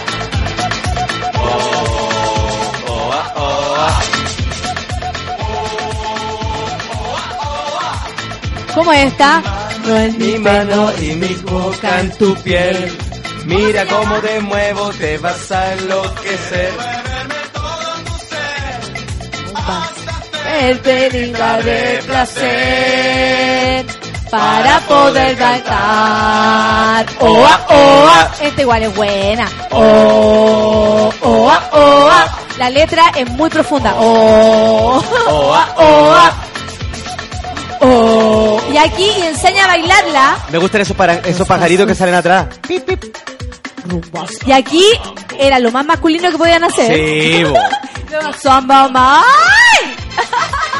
Oh, 1.38 2.92
oa, 2.92 3.32
oa. 3.36 4.00
¿Cómo 8.74 8.92
está? 8.92 9.42
No 9.86 9.96
es 9.96 10.18
Mi 10.18 10.38
mano 10.38 10.90
y 11.00 11.14
mi 11.14 11.34
boca 11.34 12.00
en 12.00 12.10
tu 12.18 12.34
piel. 12.36 13.05
Mira 13.46 13.86
cómo 13.86 14.16
te 14.16 14.40
muevo, 14.40 14.90
te 14.90 15.18
vas 15.18 15.50
a 15.52 15.72
enloquecer. 15.74 16.72
el 20.60 20.78
peligro 20.80 21.44
de 21.64 22.02
placer 22.06 23.86
para 24.30 24.80
poder 24.80 25.36
bailar. 25.36 27.06
Oa, 27.20 27.66
oa. 27.68 28.30
Esta 28.40 28.60
igual 28.62 28.82
es 28.84 28.96
buena. 28.96 29.48
Oh, 29.70 31.12
oa, 31.20 31.62
oa. 31.72 32.26
La 32.58 32.70
letra 32.70 33.12
es 33.16 33.28
muy 33.30 33.50
profunda. 33.50 33.94
Oa, 33.96 35.02
oa. 35.78 36.34
oh. 37.80 38.60
Y 38.72 38.76
aquí 38.78 39.10
enseña 39.22 39.64
a 39.64 39.68
bailarla. 39.68 40.38
Me 40.50 40.58
gustan 40.58 40.80
esos, 40.80 40.96
para- 40.96 41.14
esos 41.18 41.46
pajaritos 41.46 41.86
que 41.86 41.94
salen 41.94 42.14
atrás. 42.14 42.46
Y 44.46 44.52
aquí 44.52 44.84
era 45.38 45.58
lo 45.58 45.70
más 45.72 45.84
masculino 45.86 46.30
que 46.30 46.38
podían 46.38 46.64
hacer. 46.64 46.94
Sí. 46.94 47.44
Samba 48.42 48.88
Mai. 48.88 49.22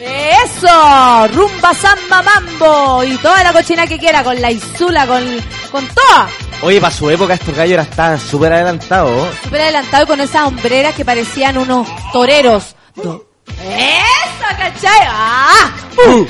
Eso, 0.00 1.28
rumba 1.32 1.74
samba 1.74 2.22
mambo 2.22 3.02
y 3.04 3.16
toda 3.18 3.42
la 3.42 3.52
cochina 3.52 3.86
que 3.86 3.98
quiera 3.98 4.22
con 4.22 4.40
la 4.40 4.50
Isula, 4.50 5.06
con, 5.06 5.24
con 5.72 5.86
toda. 5.88 6.28
Oye, 6.62 6.80
para 6.80 6.94
su 6.94 7.10
época 7.10 7.34
estos 7.34 7.54
gallos 7.54 7.82
estaban 7.86 8.20
súper 8.20 8.52
adelantados. 8.52 9.28
Súper 9.42 9.62
adelantado 9.62 10.04
y 10.04 10.06
con 10.06 10.20
esas 10.20 10.42
hombreras 10.46 10.94
que 10.94 11.04
parecían 11.04 11.58
unos 11.58 11.88
toreros. 12.12 12.76
Do- 12.94 13.26
¡Eso, 13.46 14.56
cachai! 14.56 15.06
¡Ah! 15.08 15.70
Uh. 16.06 16.26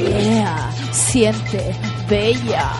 Yeah, 0.00 0.70
siente, 0.92 1.74
bella. 2.08 2.70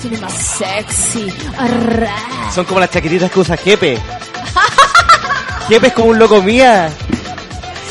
Tiene 0.00 0.18
más 0.18 0.32
sexy. 0.32 1.32
Arra. 1.58 2.14
Son 2.54 2.64
como 2.64 2.80
las 2.80 2.90
chaquetitas 2.90 3.30
que 3.30 3.40
usa 3.40 3.56
Jepe. 3.56 3.98
Jepe 5.68 5.86
es 5.88 5.92
como 5.92 6.08
un 6.10 6.18
loco 6.18 6.42
mía. 6.42 6.90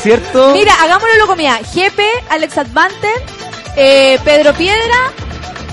¿Cierto? 0.02 0.52
Mira, 0.52 0.74
hagámoslo 0.82 1.14
loco 1.18 1.36
mía. 1.36 1.60
Jepe, 1.72 2.08
Alex 2.30 2.58
Advanter, 2.58 3.22
eh, 3.76 4.18
Pedro 4.24 4.54
Piedra 4.54 5.12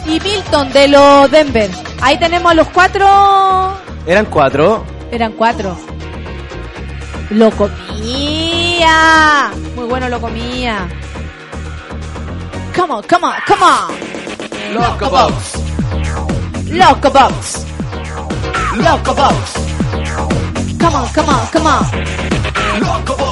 y 0.05 0.19
Milton 0.19 0.71
de 0.73 0.87
los 0.89 1.31
Denver. 1.31 1.71
Ahí 2.01 2.19
tenemos 2.19 2.51
a 2.51 2.55
los 2.55 2.67
cuatro. 2.69 3.77
Eran 4.05 4.25
cuatro. 4.25 4.85
Eran 5.11 5.31
cuatro. 5.33 5.77
Loco 7.29 7.69
mía. 7.99 9.51
Muy 9.75 9.85
bueno 9.85 10.07
loco 10.09 10.29
mía. 10.29 10.87
Come 12.77 12.91
on, 12.91 13.01
come 13.01 13.23
on, 13.23 13.33
come 13.47 13.63
on. 13.63 13.89
Loco 14.75 15.09
Box. 15.09 15.57
Loco 16.69 17.09
Box. 17.09 17.65
Loco 18.75 19.13
Box. 19.15 19.53
Come 20.79 20.95
on, 20.95 21.07
come 21.11 21.27
on, 21.27 21.47
come 21.47 21.65
on. 21.65 21.85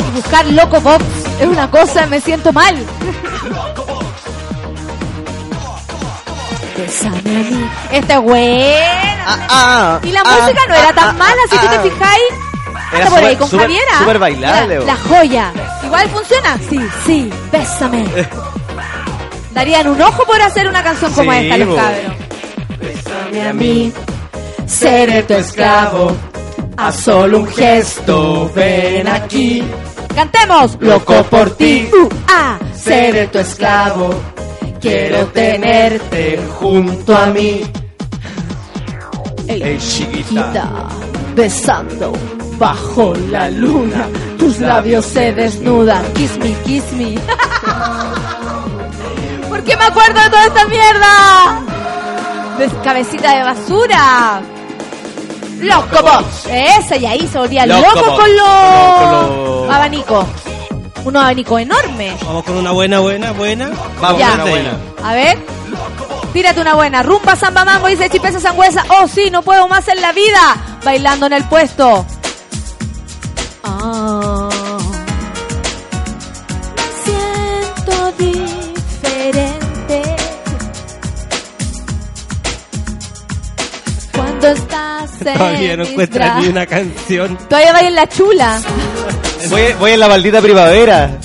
Y 0.07 0.11
buscar 0.15 0.45
Loco 0.47 0.81
Box 0.81 1.05
es 1.39 1.45
una 1.45 1.69
cosa, 1.69 2.07
me 2.07 2.19
siento 2.19 2.51
mal. 2.51 2.75
Bésame 6.75 7.17
a 7.17 7.21
mí. 7.21 7.69
Esta 7.91 8.15
es 8.15 8.21
buena. 8.21 9.47
Ah, 9.47 9.99
y 10.01 10.11
la 10.11 10.21
ah, 10.25 10.39
música 10.39 10.61
no 10.67 10.73
era 10.73 10.89
ah, 10.89 10.93
tan 10.93 11.09
ah, 11.09 11.13
mala, 11.13 11.41
si 11.51 11.57
tú 11.57 11.65
ah. 11.67 11.71
te 11.71 11.89
fijáis. 11.91 12.23
Era 12.93 13.09
por 13.11 13.19
ahí 13.19 13.35
súper- 13.35 13.49
con 13.49 13.59
Javiera. 13.59 14.17
bailable, 14.17 14.85
La, 14.85 14.97
joya. 14.97 15.51
Igual 15.83 16.09
funciona. 16.09 16.57
Sí, 16.67 16.79
sí, 17.05 17.29
bésame. 17.51 18.05
Darían 19.55 19.87
un 19.87 20.01
ojo 20.01 20.25
por 20.25 20.41
hacer 20.41 20.67
una 20.67 20.83
canción 20.83 21.13
como 21.13 21.31
Sí, 21.31 21.37
esta, 21.37 21.57
los 21.57 21.75
cabros. 21.75 22.15
Bésame 22.77 23.47
a 23.47 23.53
mí, 23.53 23.93
seré 24.67 25.23
tu 25.23 25.33
esclavo. 25.33 26.11
A 26.75 26.91
solo 26.91 27.39
un 27.39 27.47
gesto, 27.47 28.51
ven 28.53 29.07
aquí. 29.07 29.63
Cantemos. 30.13 30.77
Loco 30.81 31.23
por 31.23 31.51
ti. 31.51 31.89
Uh, 31.89 32.09
ah, 32.27 32.59
Seré 32.75 33.27
tu 33.27 33.39
esclavo. 33.39 34.09
Quiero 34.81 35.25
tenerte 35.27 36.37
junto 36.59 37.15
a 37.15 37.27
mí. 37.27 37.61
Ey, 39.47 39.77
chiquita. 39.77 40.89
besando 41.33 42.11
bajo 42.57 43.13
la 43.31 43.49
luna. 43.49 44.05
Tus 44.37 44.59
labios 44.59 45.05
se 45.05 45.31
desnudan. 45.31 46.03
Kiss 46.13 46.37
me, 46.39 46.51
kiss 46.65 46.91
me. 46.91 47.15
¿Por 49.55 49.63
qué 49.63 49.77
me 49.77 49.85
acuerdo 49.85 50.19
de 50.19 50.29
toda 50.29 50.45
esta 50.47 50.65
mierda? 50.67 51.61
De 52.57 52.67
cabecita 52.83 53.37
de 53.37 53.43
basura. 53.43 54.41
Loco 55.61 56.01
Box. 56.01 56.47
Esa 56.51 56.97
y 56.97 57.05
ahí 57.05 57.25
se 57.25 57.37
volvía 57.37 57.65
Loco 57.65 58.17
con 58.17 58.35
los 58.35 59.73
abanicos. 59.73 60.25
Un 61.05 61.15
abanico 61.15 61.57
enorme. 61.57 62.17
Vamos 62.25 62.43
con 62.43 62.57
una 62.57 62.71
buena, 62.71 62.99
buena, 62.99 63.31
buena. 63.31 63.69
Vamos 64.01 64.19
Ya. 64.19 64.31
con 64.31 64.41
una 64.41 64.49
buena. 64.51 64.77
A 65.01 65.13
ver. 65.13 65.39
Tírate 66.33 66.59
una 66.59 66.73
buena. 66.73 67.01
Rumba, 67.01 67.37
samba, 67.37 67.63
mambo, 67.63 67.87
dice 67.87 68.09
Chipesa 68.09 68.41
Sangüesa. 68.41 68.83
Oh, 68.89 69.07
sí, 69.07 69.29
no 69.31 69.41
puedo 69.41 69.69
más 69.69 69.87
en 69.87 70.01
la 70.01 70.11
vida. 70.11 70.79
Bailando 70.83 71.27
en 71.27 71.33
el 71.33 71.45
puesto. 71.45 72.05
Ah. 73.63 74.34
Todavía 85.23 85.77
no 85.77 85.83
encuentras 85.83 86.41
ni 86.41 86.47
una 86.49 86.65
canción. 86.65 87.37
Todavía 87.49 87.73
voy 87.73 87.87
en 87.87 87.95
la 87.95 88.07
chula. 88.07 88.61
voy, 89.49 89.73
voy 89.79 89.91
en 89.91 89.99
la 89.99 90.07
maldita 90.07 90.41
primavera. 90.41 91.17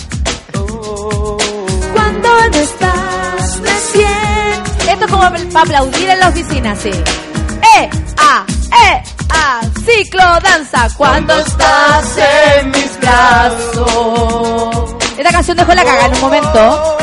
Cuando 1.93 2.29
no 2.49 2.57
estás 2.57 3.61
recién. 3.61 4.63
Esto 4.91 5.05
es 5.05 5.11
como 5.11 5.23
para 5.53 5.61
aplaudir 5.61 6.09
en 6.09 6.21
la 6.21 6.29
oficina, 6.29 6.75
sí. 6.77 6.91
¡Eh! 6.91 7.91
¡Ah! 8.17 8.45
¡Eh! 8.49 9.03
¡Ah! 9.29 9.61
Ciclo 9.85 10.23
danza. 10.43 10.89
Cuando 10.97 11.39
estás 11.39 12.17
en 12.59 12.71
mis 12.71 12.99
brazos. 13.01 14.95
Esta 15.19 15.31
canción 15.31 15.57
dejó 15.57 15.75
la 15.75 15.85
caga 15.85 16.07
en 16.07 16.15
un 16.15 16.21
momento. 16.21 16.97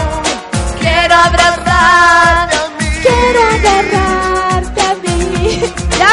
Quiero 0.80 1.16
abrazar. 1.16 2.50
Quiero 3.04 3.40
agarrar 3.54 4.37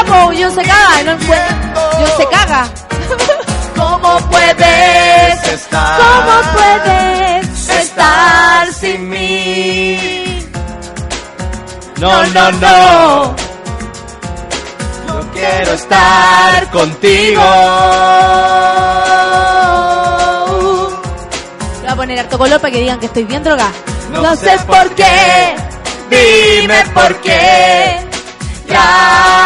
po, 0.07 0.33
yo 0.33 0.51
se 0.51 0.63
caga, 0.63 1.03
no. 1.05 1.19
Yo 2.01 2.17
se 2.17 2.27
caga. 2.29 2.69
¿Cómo 3.77 4.19
puedes 4.31 5.49
estar? 5.49 5.99
¿Cómo 5.99 6.53
puedes 6.55 7.69
estar 7.69 8.73
sin 8.73 9.09
mí? 9.09 10.47
No, 11.99 12.25
no, 12.27 12.51
no. 12.53 13.35
Yo 15.07 15.31
quiero 15.33 15.73
estar 15.73 16.71
contigo. 16.71 17.43
Voy 21.81 21.89
a 21.89 21.97
poner 21.97 22.19
harto 22.21 22.39
color 22.39 22.61
para 22.61 22.73
que 22.73 22.81
digan 22.81 22.99
que 23.01 23.07
estoy 23.07 23.25
bien 23.25 23.43
drogada. 23.43 23.73
No 24.13 24.23
No, 24.23 24.37
sé 24.37 24.59
sé 24.59 24.65
por 24.67 24.89
qué, 24.95 25.55
dime 26.11 26.85
por 26.95 27.17
qué. 27.21 28.01
Ya, 28.69 29.44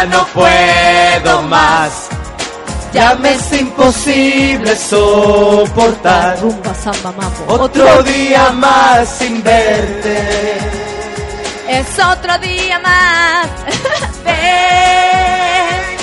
Ya 0.00 0.06
no 0.06 0.26
puedo 0.28 1.42
más. 1.42 2.08
Ya 2.94 3.14
me 3.16 3.34
es 3.34 3.52
imposible 3.52 4.74
soportar 4.74 6.40
rumba, 6.40 6.72
samba, 6.72 7.12
otro 7.46 8.02
día 8.04 8.48
más 8.52 9.06
sin 9.18 9.42
verte. 9.42 10.58
Es 11.68 11.98
otro 11.98 12.38
día 12.38 12.78
más. 12.78 13.46
Ven. 14.24 15.98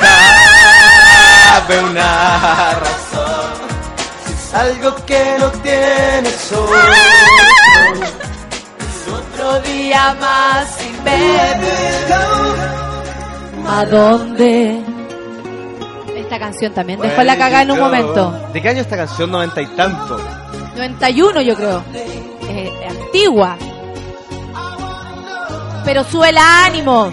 Dame 1.68 1.90
una 1.90 2.74
razón. 2.80 3.54
Si 4.26 4.32
es 4.32 4.54
algo 4.54 4.96
que 5.06 5.36
no 5.38 5.50
tienes 5.62 6.52
hoy. 6.52 8.02
Es 8.80 9.12
otro 9.12 9.60
día 9.60 10.16
más 10.18 10.66
sin 10.78 11.04
verte. 11.04 12.85
¿A 13.68 13.84
dónde? 13.86 14.80
Esta 16.16 16.38
canción 16.38 16.72
también 16.72 17.00
dejó 17.00 17.22
la 17.22 17.36
cagada 17.36 17.62
en 17.62 17.70
un 17.72 17.78
momento. 17.78 18.32
¿De 18.52 18.62
qué 18.62 18.68
año 18.70 18.80
esta 18.80 18.96
canción? 18.96 19.30
Noventa 19.30 19.60
y 19.60 19.66
tanto. 19.68 20.18
91 20.76 21.40
yo 21.42 21.54
creo. 21.54 21.82
Eh, 22.48 22.86
antigua. 22.88 23.56
Pero 25.84 26.04
sube 26.04 26.30
el 26.30 26.38
ánimo. 26.38 27.10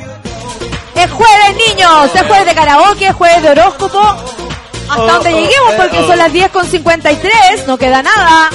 Es 0.96 1.12
jueves, 1.12 1.56
niños. 1.68 2.16
Es 2.16 2.22
jueves 2.28 2.46
de 2.46 2.56
karaoke, 2.56 3.08
es 3.08 3.16
jueves 3.16 3.44
de 3.44 3.50
horóscopo. 3.50 4.00
Hasta 4.00 5.04
Oh, 5.04 5.08
donde 5.08 5.34
oh, 5.34 5.38
lleguemos 5.38 5.74
eh, 5.74 5.78
porque 5.78 6.00
oh. 6.00 6.08
son 6.08 6.18
las 6.18 6.32
10 6.34 6.50
con 6.52 6.66
53. 6.66 7.68
No 7.68 7.78
queda 7.78 8.02
nada. 8.04 8.50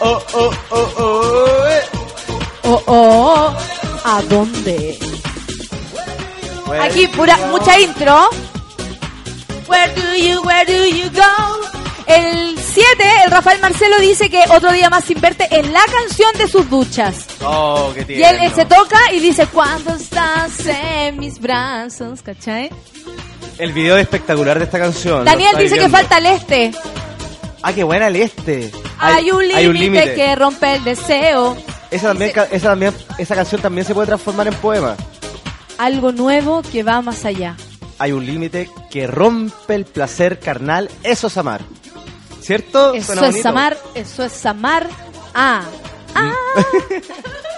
Oh, 0.00 0.18
oh, 0.34 0.50
oh, 0.70 0.88
oh, 0.98 1.66
eh. 1.68 1.80
Oh, 2.64 2.82
oh. 2.86 3.52
¿A 4.04 4.22
dónde? 4.22 4.98
Bueno, 6.68 6.84
Aquí 6.84 7.08
pura, 7.08 7.34
mucha 7.50 7.80
intro. 7.80 8.28
Where 9.66 9.94
do 9.94 10.16
you, 10.16 10.42
where 10.42 10.66
do 10.66 10.84
you 10.84 11.10
go? 11.10 11.68
El 12.06 12.58
7, 12.58 12.86
el 13.24 13.30
Rafael 13.30 13.58
Marcelo 13.62 13.98
dice 14.00 14.28
que 14.28 14.42
otro 14.50 14.70
día 14.72 14.90
más 14.90 15.04
sin 15.04 15.18
verte 15.18 15.48
en 15.50 15.72
la 15.72 15.80
canción 15.80 16.30
de 16.36 16.46
sus 16.46 16.68
duchas. 16.68 17.24
Oh, 17.42 17.90
qué 17.94 18.04
Y 18.12 18.22
él, 18.22 18.34
él 18.34 18.52
tierno. 18.52 18.56
se 18.56 18.64
toca 18.66 18.98
y 19.14 19.20
dice, 19.20 19.46
cuando 19.46 19.94
estás 19.94 20.66
en 20.66 21.18
mis 21.18 21.40
brazos, 21.40 22.20
¿cachai? 22.20 22.70
El 23.56 23.72
video 23.72 23.96
es 23.96 24.02
espectacular 24.02 24.58
de 24.58 24.66
esta 24.66 24.78
canción. 24.78 25.24
Daniel 25.24 25.56
dice 25.56 25.78
que 25.78 25.88
falta 25.88 26.18
el 26.18 26.26
este. 26.26 26.72
Ah, 27.62 27.72
qué 27.72 27.82
buena 27.82 28.08
el 28.08 28.16
este. 28.16 28.70
Hay, 28.98 29.30
un 29.30 29.48
límite 29.48 30.14
que 30.14 30.36
rompe 30.36 30.74
el 30.74 30.84
deseo. 30.84 31.56
Esa, 31.90 32.08
también, 32.08 32.32
esa, 32.50 32.68
también, 32.68 32.94
esa 33.16 33.34
canción 33.34 33.62
también 33.62 33.86
se 33.86 33.94
puede 33.94 34.08
transformar 34.08 34.48
en 34.48 34.54
poema. 34.56 34.96
Algo 35.78 36.12
nuevo 36.12 36.62
que 36.62 36.82
va 36.82 37.00
más 37.02 37.24
allá. 37.24 37.56
Hay 37.98 38.12
un 38.12 38.26
límite 38.26 38.68
que 38.90 39.06
rompe 39.06 39.74
el 39.74 39.84
placer 39.84 40.38
carnal. 40.38 40.90
Eso 41.02 41.26
es 41.28 41.36
amar. 41.36 41.62
¿Cierto? 42.40 42.94
Eso 42.94 43.06
Suena 43.12 43.28
es 43.28 43.32
bonito. 43.34 43.48
amar, 43.48 43.78
eso 43.94 44.24
es 44.24 44.46
amar. 44.46 44.88
Ah, 45.34 45.62
ah. 46.14 46.32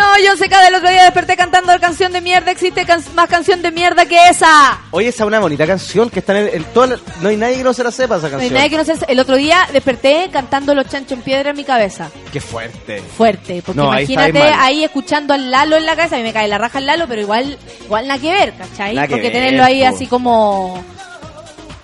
No, 0.00 0.18
yo 0.24 0.34
sé 0.36 0.48
que 0.48 0.56
del 0.56 0.74
otro 0.74 0.88
día 0.88 1.02
desperté 1.04 1.36
cantando 1.36 1.72
la 1.72 1.78
canción 1.78 2.10
de 2.12 2.20
mierda. 2.22 2.50
Existe 2.50 2.86
can- 2.86 3.04
más 3.14 3.28
canción 3.28 3.60
de 3.60 3.70
mierda 3.70 4.06
que 4.06 4.16
esa. 4.28 4.80
Oye, 4.92 5.08
esa 5.08 5.24
es 5.24 5.26
una 5.26 5.40
bonita 5.40 5.66
canción 5.66 6.08
que 6.08 6.20
está 6.20 6.38
en, 6.38 6.48
en 6.54 6.64
toda 6.72 6.86
la- 6.86 6.98
No 7.20 7.28
hay 7.28 7.36
nadie 7.36 7.56
que 7.58 7.64
no 7.64 7.74
se 7.74 7.84
la 7.84 7.90
sepa 7.92 8.16
esa 8.16 8.28
No 8.30 8.38
hay 8.38 8.48
canción. 8.48 8.54
nadie 8.54 8.70
que 8.70 8.76
no 8.78 8.84
se... 8.84 8.94
El 9.12 9.20
otro 9.20 9.36
día 9.36 9.68
desperté 9.72 10.30
cantando 10.32 10.74
los 10.74 10.86
chanchos 10.88 11.12
en 11.12 11.22
piedra 11.22 11.50
en 11.50 11.56
mi 11.56 11.64
cabeza. 11.64 12.10
Qué 12.32 12.40
fuerte. 12.40 13.02
Fuerte, 13.16 13.62
porque 13.64 13.78
No, 13.80 13.88
imagínate 13.88 14.40
ahí, 14.42 14.84
escuchando 14.84 15.34
al 15.34 15.50
Lalo 15.50 15.76
en 15.76 15.84
la 15.84 15.94
cabeza. 15.96 16.14
A 16.16 16.18
mí 16.18 16.24
me 16.24 16.32
cae 16.32 16.48
la 16.48 16.56
raja 16.58 16.78
el 16.78 16.86
Lalo, 16.86 17.06
pero 17.06 17.20
igual, 17.20 17.58
igual 17.84 18.08
nada 18.08 18.20
que 18.20 18.32
ver, 18.32 18.54
¿cachai? 18.56 18.94
Que 18.94 19.00
porque 19.08 19.22
ver, 19.24 19.32
tenerlo 19.32 19.64
ahí 19.64 19.82
así 19.84 20.06
como... 20.06 20.82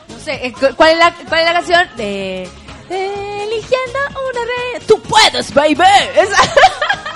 No 0.08 0.18
sé, 0.24 0.46
eh, 0.46 0.52
cu- 0.52 0.74
¿cuál 0.74 0.92
es 0.92 0.98
la, 0.98 1.14
cuál 1.28 1.40
es 1.40 1.46
la 1.46 1.52
canción? 1.52 1.88
De... 1.96 2.48
Eligiendo 2.90 3.98
una 4.10 4.40
vez... 4.40 4.86
¡Tú 4.86 5.00
puedes, 5.02 5.52
baby! 5.52 5.74
Esa- 6.16 6.52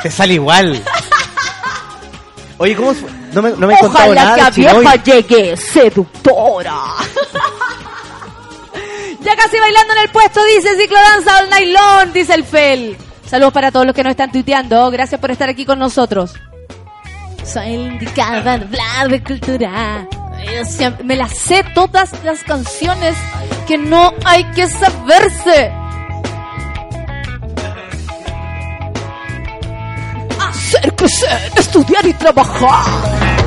Te 0.03 0.11
sale 0.11 0.35
igual. 0.35 0.83
Oye, 2.59 2.77
¿cómo 2.77 2.93
fue? 2.95 3.11
No 3.33 3.43
me, 3.43 3.51
no 3.53 3.67
me 3.67 3.75
he 3.75 3.77
Ojalá 3.81 4.15
nada 4.15 4.35
que 4.37 4.41
a 4.43 4.51
de 4.51 4.81
vieja 4.81 4.97
llegue 5.03 5.57
seductora. 5.57 6.75
ya 9.21 9.37
casi 9.37 9.59
bailando 9.59 9.93
en 9.95 9.99
el 10.01 10.11
puesto, 10.11 10.45
dice 10.45 10.77
Ciclo 10.77 10.99
Danza 10.99 11.39
All 11.39 11.51
Night 11.51 11.69
Long, 11.73 12.13
dice 12.13 12.35
el 12.35 12.45
Fel. 12.45 12.97
Saludos 13.27 13.53
para 13.53 13.71
todos 13.71 13.87
los 13.87 13.95
que 13.95 14.03
nos 14.03 14.11
están 14.11 14.33
tuiteando. 14.33 14.91
Gracias 14.91 15.21
por 15.21 15.31
estar 15.31 15.49
aquí 15.49 15.65
con 15.65 15.79
nosotros. 15.79 16.35
Soy 17.45 17.67
indicada 17.69 18.43
para 18.43 18.53
hablar 18.65 19.09
de 19.09 19.23
cultura. 19.23 20.07
Me 21.05 21.17
las 21.17 21.37
sé 21.37 21.65
todas 21.75 22.13
las 22.25 22.43
canciones 22.45 23.17
que 23.67 23.79
no 23.79 24.13
hay 24.25 24.45
que 24.53 24.67
saberse. 24.69 25.73
Hacer 30.39 30.95
crecer, 30.97 31.53
estudiar 31.57 32.07
y 32.07 32.13
trabajar. 32.15 32.87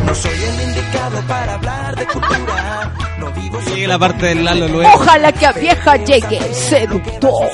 No 0.05 0.13
soy 0.13 0.31
el 0.31 0.69
indicado 0.69 1.21
para 1.27 1.53
hablar 1.53 1.95
de 1.95 2.05
cultura. 2.07 2.93
No 3.19 3.31
vivo 3.31 3.59
Llegue 3.67 3.87
la 3.87 3.99
parte 3.99 4.25
del 4.27 4.43
Lalo 4.43 4.67
luego. 4.67 4.93
Ojalá 4.95 5.31
que 5.31 5.45
a 5.45 5.51
vieja 5.53 5.95
llegue 5.97 6.37
el 6.37 6.53
seductor. 6.53 7.51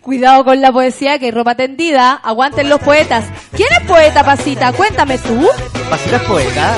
Cuidado 0.00 0.44
con 0.44 0.60
la 0.60 0.72
poesía, 0.72 1.18
que 1.18 1.26
hay 1.26 1.30
ropa 1.30 1.54
tendida. 1.54 2.12
Aguanten 2.12 2.68
los 2.68 2.80
poetas. 2.80 3.24
¿Quién 3.54 3.68
es 3.80 3.86
poeta, 3.86 4.24
Pasita? 4.24 4.72
Cuéntame 4.72 5.18
tú. 5.18 5.48
Pasita 5.90 6.16
es 6.16 6.22
poeta. 6.22 6.76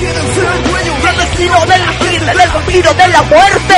del 0.00 1.16
destino 1.16 1.60
de 1.60 1.78
la 1.78 1.92
vida, 1.92 2.34
del 2.34 2.50
vampiro 2.50 2.94
de 2.94 3.08
la 3.08 3.22
muerte. 3.22 3.74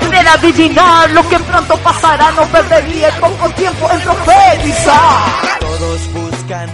Quieren 0.00 0.28
adivinar 0.28 1.10
lo 1.10 1.28
que 1.28 1.38
pronto 1.38 1.76
pasará, 1.78 2.30
no 2.32 2.42
perdería 2.46 3.08
el 3.08 3.14
poco 3.14 3.50
tiempo 3.50 3.90
en 3.90 4.00
profetizar. 4.00 5.58
Todos 5.60 6.12
buscan 6.12 6.70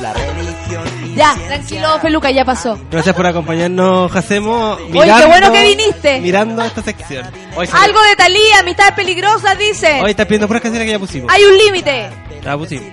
la 0.00 0.12
religión. 0.12 1.05
Ya, 1.16 1.34
tranquilo, 1.46 1.98
Peluca, 2.02 2.30
ya 2.30 2.44
pasó. 2.44 2.78
Gracias 2.90 3.16
por 3.16 3.26
acompañarnos, 3.26 4.12
Jacemo. 4.12 4.76
Oye, 4.94 5.12
qué 5.18 5.26
bueno 5.26 5.50
que 5.50 5.62
viniste. 5.62 6.20
Mirando 6.20 6.62
esta 6.62 6.82
sección. 6.82 7.26
Hoy, 7.56 7.66
Algo 7.72 8.02
de 8.02 8.16
Talía, 8.16 8.60
amistades 8.60 8.92
peligrosas, 8.92 9.58
dice. 9.58 10.00
hoy 10.02 10.10
estás 10.10 10.26
pidiendo 10.26 10.46
puras 10.46 10.62
canciones 10.62 10.86
que 10.86 10.92
ya 10.92 10.98
pusimos. 10.98 11.32
Hay 11.32 11.42
un 11.42 11.56
límite. 11.56 12.10
La 12.44 12.56
pusimos. 12.58 12.84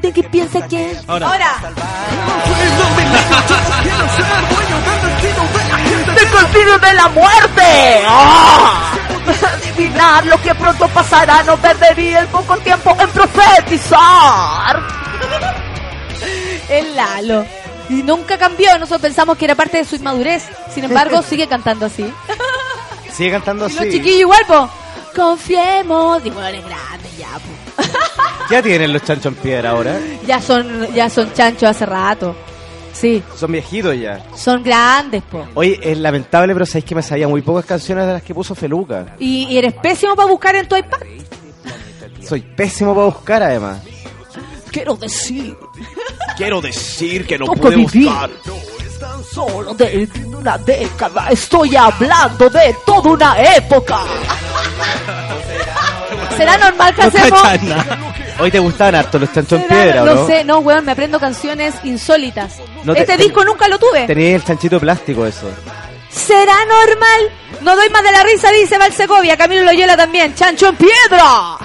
¿de 0.00 0.12
qué 0.12 0.22
piensa 0.24 0.66
que? 0.68 0.96
Ahora. 1.06 1.56
¡Del 6.14 6.28
colpillo 6.28 6.78
de 6.78 6.92
la 6.94 7.08
muerte! 7.08 8.02
¡Ah! 8.06 8.92
Adivinar 9.72 10.26
lo 10.26 10.40
que 10.42 10.54
pronto 10.54 10.88
pasará, 10.88 11.42
no 11.44 11.56
perdería 11.56 12.20
el 12.20 12.28
poco 12.28 12.56
tiempo 12.58 12.96
en 13.00 13.08
profetizar. 13.10 14.82
El 16.68 16.94
Lalo. 16.96 17.44
Y 17.88 18.02
nunca 18.02 18.36
cambió, 18.38 18.72
nosotros 18.78 19.00
pensamos 19.00 19.36
que 19.38 19.46
era 19.46 19.54
parte 19.54 19.78
de 19.78 19.84
su 19.84 19.96
inmadurez. 19.96 20.44
Sin 20.74 20.84
embargo, 20.84 21.22
sigue 21.22 21.46
cantando 21.46 21.86
así. 21.86 22.04
Sigue 23.12 23.30
cantando 23.32 23.66
Y 23.66 23.72
los 23.72 23.80
así. 23.80 23.90
chiquillos 23.90 24.20
igual, 24.20 24.42
po. 24.46 24.68
Confiemos. 25.16 26.22
Digo, 26.22 26.40
eres 26.42 26.64
grande 26.64 27.08
ya, 27.18 27.28
po. 27.38 27.82
Ya 28.50 28.62
tienen 28.62 28.92
los 28.92 29.02
chanchos 29.02 29.26
en 29.26 29.34
piedra 29.34 29.70
ahora. 29.70 29.98
Ya 30.26 30.40
son, 30.40 30.92
ya 30.94 31.10
son 31.10 31.32
chanchos 31.34 31.64
hace 31.68 31.84
rato. 31.84 32.34
Sí, 32.92 33.22
Son 33.36 33.52
viejitos 33.52 33.96
ya. 33.96 34.24
son 34.34 34.62
grandes, 34.62 35.22
po. 35.22 35.46
Oye, 35.54 35.78
es 35.82 35.98
lamentable, 35.98 36.52
pero 36.52 36.64
sabéis 36.66 36.84
que 36.84 36.94
me 36.94 37.02
sabía 37.02 37.28
muy 37.28 37.42
pocas 37.42 37.64
canciones 37.64 38.06
de 38.06 38.12
las 38.14 38.22
que 38.22 38.34
puso 38.34 38.54
Feluca. 38.54 39.14
Y, 39.18 39.44
y 39.48 39.58
eres 39.58 39.74
pésimo 39.74 40.16
para 40.16 40.28
buscar 40.28 40.56
en 40.56 40.66
tu 40.68 40.76
iPad. 40.76 40.98
Soy 42.26 42.40
pésimo 42.40 42.94
para 42.94 43.06
buscar, 43.06 43.42
además. 43.42 43.80
Quiero 44.72 44.96
decir, 44.96 45.56
Quiero 46.36 46.60
decir 46.60 47.26
que 47.26 47.38
no 47.38 47.46
Toca 47.46 47.60
pude 47.62 47.76
vivir. 47.76 48.08
buscar. 48.08 48.30
solo 49.32 49.74
de 49.74 50.08
una 50.26 50.58
década, 50.58 51.28
estoy 51.30 51.74
hablando 51.76 52.48
de 52.50 52.74
toda 52.86 53.10
una 53.12 53.42
época. 53.56 53.98
¿Será 56.36 56.56
normal 56.58 56.94
que 56.94 57.02
No 57.02 57.08
hacemos? 57.08 57.42
nada. 57.62 57.98
Hoy 58.40 58.50
te 58.50 58.58
gustaban 58.60 58.94
harto 58.94 59.18
los 59.18 59.32
chanchos 59.32 59.60
en 59.60 59.68
¿Será- 59.68 59.82
piedra, 59.82 60.02
¿o 60.02 60.06
no 60.06 60.14
no? 60.14 60.26
sé, 60.26 60.44
no, 60.44 60.58
weón, 60.60 60.84
me 60.84 60.92
aprendo 60.92 61.18
canciones 61.18 61.74
insólitas. 61.84 62.56
No 62.84 62.94
te- 62.94 63.00
este 63.00 63.16
te- 63.16 63.24
disco 63.24 63.44
nunca 63.44 63.66
lo 63.68 63.78
tuve. 63.78 64.06
Tenía 64.06 64.36
el 64.36 64.44
chanchito 64.44 64.76
de 64.76 64.80
plástico 64.80 65.26
eso. 65.26 65.50
¿Será 66.10 66.54
normal? 66.64 67.32
No 67.62 67.74
doy 67.76 67.90
más 67.90 68.02
de 68.02 68.12
la 68.12 68.22
risa, 68.22 68.50
dice 68.52 68.78
Valsegovia. 68.78 69.36
Camilo 69.36 69.62
Loyola 69.64 69.96
también. 69.96 70.34
¡Chancho 70.34 70.68
en 70.68 70.76
piedra! 70.76 71.58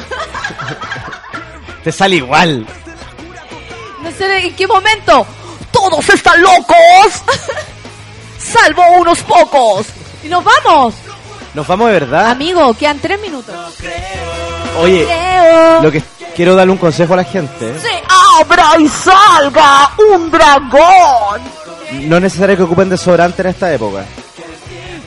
Te 1.83 1.91
sale 1.91 2.15
igual. 2.17 2.65
En 4.19 4.55
qué 4.55 4.67
momento. 4.67 5.25
¡Todos 5.71 6.07
están 6.09 6.41
locos! 6.41 6.75
¡Salvo 8.37 8.83
unos 8.99 9.19
pocos! 9.19 9.87
¡Y 10.23 10.27
nos 10.27 10.43
vamos! 10.43 10.93
Nos 11.53 11.67
vamos 11.67 11.87
de 11.87 11.93
verdad. 11.93 12.29
Amigo, 12.29 12.73
quedan 12.75 12.99
tres 12.99 13.19
minutos. 13.21 13.55
Oye, 14.79 15.05
Creo. 15.05 15.81
lo 15.81 15.91
que 15.91 16.01
quiero 16.35 16.55
darle 16.55 16.71
un 16.71 16.77
consejo 16.77 17.13
a 17.13 17.17
la 17.17 17.23
gente. 17.23 17.77
¡Se 17.79 18.03
abra 18.39 18.79
y 18.79 18.87
salga 18.87 19.91
un 20.13 20.31
dragón! 20.31 21.41
No 22.01 22.17
es 22.17 22.23
necesario 22.23 22.57
que 22.57 22.63
ocupen 22.63 22.89
desodorante 22.89 23.41
en 23.41 23.49
esta 23.49 23.71
época. 23.73 24.05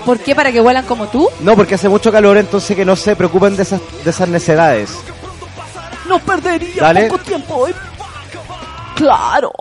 ¿Por 0.04 0.18
qué? 0.20 0.34
¿Para 0.36 0.52
que 0.52 0.60
huelan 0.60 0.84
como 0.86 1.06
tú? 1.08 1.28
No, 1.40 1.56
porque 1.56 1.74
hace 1.74 1.88
mucho 1.88 2.12
calor, 2.12 2.36
entonces 2.36 2.76
que 2.76 2.84
no 2.84 2.94
se 2.94 3.16
preocupen 3.16 3.56
de 3.56 3.62
esas, 3.64 3.80
de 4.04 4.10
esas 4.10 4.28
necedades. 4.28 4.90
No 6.06 6.20
perdería 6.20 6.82
Dale. 6.82 7.08
poco 7.08 7.22
tiempo 7.24 7.54
hoy. 7.56 7.74
Claro. 8.96 9.52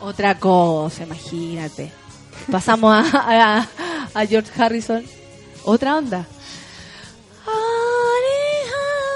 Otra 0.00 0.38
cosa, 0.38 1.02
imagínate. 1.04 1.90
Pasamos 2.50 2.92
a, 3.14 3.58
a- 3.58 3.68
a 4.14 4.26
George 4.26 4.50
Harrison. 4.60 5.02
Otra 5.64 5.96
onda. 5.96 6.26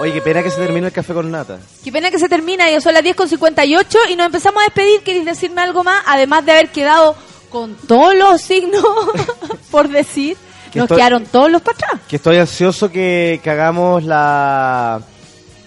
Oye, 0.00 0.12
qué 0.12 0.20
pena 0.20 0.42
que 0.42 0.50
se 0.50 0.56
termine 0.58 0.88
el 0.88 0.92
café 0.92 1.14
con 1.14 1.30
nata. 1.30 1.58
Qué 1.84 1.92
pena 1.92 2.10
que 2.10 2.18
se 2.18 2.28
termina, 2.28 2.68
ya 2.68 2.80
son 2.80 2.94
las 2.94 3.02
10.58 3.04 3.96
y 4.10 4.16
nos 4.16 4.26
empezamos 4.26 4.60
a 4.60 4.64
despedir. 4.64 5.02
¿Queréis 5.02 5.24
decirme 5.24 5.60
algo 5.62 5.84
más? 5.84 6.02
Además 6.06 6.44
de 6.44 6.52
haber 6.52 6.70
quedado 6.70 7.14
con 7.48 7.74
todos 7.76 8.14
los 8.16 8.40
signos 8.40 8.84
por 9.70 9.88
decir, 9.88 10.36
Que 10.72 10.80
nos 10.80 10.86
estoy- 10.86 10.96
quedaron 10.98 11.24
todos 11.26 11.48
los 11.50 11.62
para 11.62 11.76
atrás. 11.76 12.00
Que 12.08 12.16
estoy 12.16 12.38
ansioso 12.38 12.90
que, 12.90 13.40
que 13.42 13.50
hagamos 13.50 14.02
la, 14.02 15.00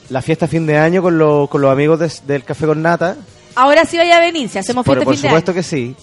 la 0.09 0.21
fiesta 0.21 0.47
fin 0.47 0.65
de 0.65 0.77
año 0.77 1.01
con, 1.01 1.17
lo- 1.17 1.47
con 1.47 1.61
los 1.61 1.71
amigos 1.71 1.99
de- 1.99 2.11
del 2.33 2.43
café 2.43 2.65
con 2.65 2.81
nata. 2.81 3.15
Ahora 3.55 3.85
sí 3.85 3.97
vaya 3.97 4.17
a 4.17 4.19
venir, 4.19 4.49
si 4.49 4.57
hacemos 4.59 4.85
Por, 4.85 4.95
fiesta 4.97 5.05
por 5.05 5.13
fin 5.15 5.21
de 5.23 5.27
supuesto 5.29 5.53
que 5.53 5.63
sí. 5.63 5.95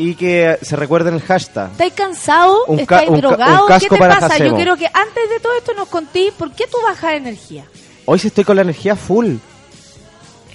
Y 0.00 0.14
que 0.14 0.58
se 0.62 0.76
recuerden 0.76 1.14
el 1.14 1.20
hashtag. 1.22 1.72
¿Estáis 1.72 1.92
cansados? 1.92 2.58
Un 2.68 2.84
ca- 2.86 2.96
¿Estáis 3.00 3.10
un 3.10 3.20
drogados? 3.20 3.68
un 3.70 3.78
¿Qué 3.78 3.88
te 3.88 3.96
pasa? 3.98 4.38
Yo 4.38 4.54
quiero 4.54 4.76
que 4.76 4.86
antes 4.86 5.28
de 5.30 5.40
todo 5.40 5.52
esto 5.58 5.74
nos 5.74 5.88
contéis 5.88 6.32
por 6.34 6.52
qué 6.52 6.66
tú 6.66 6.78
bajas 6.86 7.14
energía. 7.14 7.64
Hoy 8.04 8.18
sí 8.20 8.28
estoy 8.28 8.44
con 8.44 8.56
la 8.56 8.62
energía 8.62 8.94
full. 8.96 9.34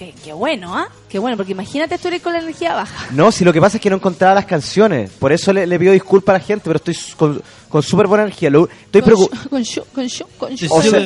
Eh, 0.00 0.12
qué 0.24 0.32
bueno, 0.34 0.76
¿ah? 0.76 0.88
Qué 1.08 1.18
bueno, 1.18 1.36
porque 1.36 1.52
imagínate 1.52 1.96
eres 2.04 2.20
con 2.20 2.32
la 2.34 2.40
energía 2.40 2.74
baja. 2.74 3.06
No, 3.12 3.30
si 3.32 3.44
lo 3.44 3.52
que 3.52 3.60
pasa 3.60 3.76
es 3.76 3.80
que 3.82 3.88
no 3.88 3.96
encontraba 3.96 4.34
las 4.34 4.44
canciones. 4.44 5.10
Por 5.10 5.32
eso 5.32 5.50
le, 5.52 5.66
le 5.66 5.78
pido 5.78 5.92
disculpas 5.92 6.34
a 6.34 6.38
la 6.38 6.44
gente, 6.44 6.64
pero 6.64 6.76
estoy 6.76 6.96
con, 7.16 7.40
con 7.74 7.82
súper 7.82 8.06
buena 8.06 8.22
energía. 8.22 8.50
Lo- 8.50 8.68
estoy 8.68 9.02
Con 9.02 9.16
show, 9.16 9.28
con 9.50 9.64
show, 9.64 9.84
con 9.92 10.06
show, 10.06 10.28
con 10.38 10.54
show. 10.54 10.68
O 10.78 10.80
sea, 10.80 11.00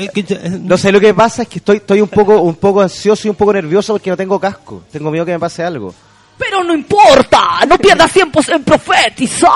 no 0.61 0.77
sé, 0.77 0.93
lo 0.93 1.01
que 1.01 1.15
pasa 1.15 1.40
es 1.45 1.49
que 1.49 1.61
estoy, 1.61 1.78
estoy 1.78 2.03
un 2.03 2.09
poco 2.09 2.43
un 2.43 2.57
poco 2.57 2.82
ansioso 2.82 3.27
y 3.27 3.31
un 3.31 3.36
poco 3.36 3.55
nervioso 3.55 3.95
porque 3.95 4.11
no 4.11 4.19
tengo 4.19 4.39
casco. 4.39 4.82
Tengo 4.93 5.11
miedo 5.11 5.24
que 5.24 5.32
me 5.32 5.39
pase 5.39 5.65
algo. 5.65 5.95
Pero 6.36 6.62
no 6.62 6.74
importa, 6.74 7.65
no 7.66 7.78
pierdas 7.78 8.12
tiempos 8.12 8.47
en 8.51 8.62
profetizar. 8.65 9.51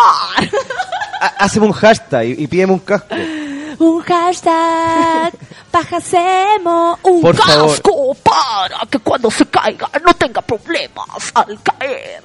Ha- 1.20 1.34
Hazme 1.44 1.66
un 1.66 1.72
hashtag 1.72 2.24
y, 2.28 2.44
y 2.44 2.46
pídeme 2.46 2.72
un 2.72 2.78
casco. 2.78 3.14
Un 3.78 4.00
hashtag, 4.00 5.34
bajasemos 5.70 6.98
un 7.02 7.20
Por 7.20 7.36
favor. 7.36 7.68
casco 7.72 8.14
para 8.22 8.86
que 8.90 8.98
cuando 9.00 9.30
se 9.30 9.44
caiga 9.44 9.90
no 10.02 10.14
tenga 10.14 10.40
problemas 10.40 11.30
al 11.34 11.58
caer. 11.62 12.22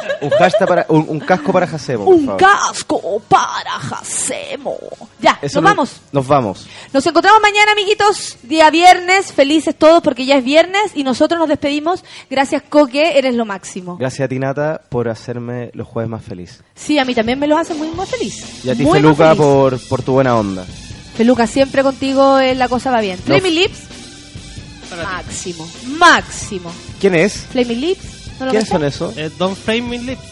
Un 0.20 0.30
hashtag 0.30 0.68
para 0.68 0.86
un, 0.88 1.06
un 1.08 1.20
casco 1.20 1.52
para 1.52 1.66
Jacemo, 1.66 2.04
por 2.04 2.14
Un 2.14 2.26
favor. 2.26 2.40
casco 2.40 3.22
para 3.28 3.70
Jacemo. 3.78 4.76
Ya, 5.20 5.38
Eso 5.42 5.60
nos 5.60 5.62
no- 5.70 5.76
vamos. 5.76 5.90
Nos 6.12 6.26
vamos. 6.26 6.66
Nos 6.92 7.06
encontramos 7.06 7.40
mañana, 7.42 7.72
amiguitos, 7.72 8.36
día 8.42 8.70
viernes, 8.70 9.32
felices 9.32 9.74
todos 9.76 10.02
porque 10.02 10.26
ya 10.26 10.36
es 10.36 10.44
viernes 10.44 10.92
y 10.94 11.04
nosotros 11.04 11.38
nos 11.38 11.48
despedimos. 11.48 12.04
Gracias, 12.28 12.62
Coque, 12.68 13.18
eres 13.18 13.34
lo 13.34 13.44
máximo. 13.44 13.96
Gracias 13.96 14.26
a 14.26 14.28
ti, 14.28 14.38
Nata, 14.38 14.80
por 14.88 15.08
hacerme 15.08 15.70
los 15.74 15.86
jueves 15.86 16.10
más 16.10 16.22
feliz. 16.24 16.62
Sí, 16.74 16.98
a 16.98 17.04
mí 17.04 17.14
también 17.14 17.38
me 17.38 17.46
lo 17.46 17.56
hace 17.58 17.74
muy, 17.74 17.88
muy 17.88 18.06
feliz. 18.06 18.64
Y 18.64 18.70
a 18.70 18.74
ti, 18.74 18.82
Muy, 18.82 18.94
Feluca, 19.00 19.30
feliz. 19.34 19.38
por, 19.42 19.88
por 19.88 20.02
tu 20.02 20.12
buena 20.12 20.36
onda. 20.36 20.64
Feluca, 21.16 21.46
siempre 21.46 21.82
contigo 21.82 22.38
eh, 22.38 22.54
la 22.54 22.68
cosa 22.68 22.90
va 22.90 23.00
bien. 23.00 23.18
No. 23.20 23.24
Flaming 23.34 23.54
Lips, 23.54 23.78
máximo, 25.04 25.68
máximo. 25.98 26.72
¿Quién 27.00 27.14
es? 27.14 27.34
Flaming 27.52 27.80
Lips, 27.80 28.19
¿no 28.46 28.50
¿Quiénes 28.50 28.68
son 28.68 28.84
esos? 28.84 29.16
Eh, 29.16 29.30
Don't 29.38 29.56
frame 29.56 29.82
me 29.82 29.98
lips. 29.98 30.22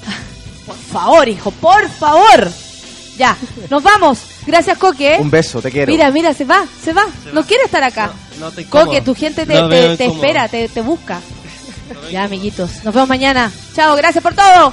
Por 0.67 0.77
favor, 0.77 1.29
hijo, 1.29 1.51
por 1.51 1.89
favor. 1.89 2.51
Ya, 3.17 3.37
nos 3.69 3.83
vamos. 3.83 4.21
Gracias, 4.47 4.79
Coque. 4.79 5.17
Un 5.21 5.31
beso, 5.31 5.61
te 5.61 5.71
quiero. 5.71 5.91
Mira, 5.91 6.11
mira, 6.11 6.33
se 6.33 6.45
va, 6.45 6.65
se 6.83 6.93
va. 6.93 7.07
No 7.33 7.45
quiere 7.45 7.65
estar 7.65 7.83
acá. 7.83 8.13
No 8.39 8.51
Coque, 8.69 9.01
tu 9.01 9.15
gente 9.15 9.45
te, 9.45 10.05
espera, 10.05 10.49
te, 10.49 10.69
te 10.69 10.81
busca. 10.81 11.21
Ya, 12.13 12.25
amiguitos. 12.25 12.85
Nos 12.85 12.93
vemos 12.95 13.09
mañana. 13.09 13.51
Chao, 13.75 13.97
gracias 13.97 14.23
por 14.23 14.35
todo. 14.35 14.73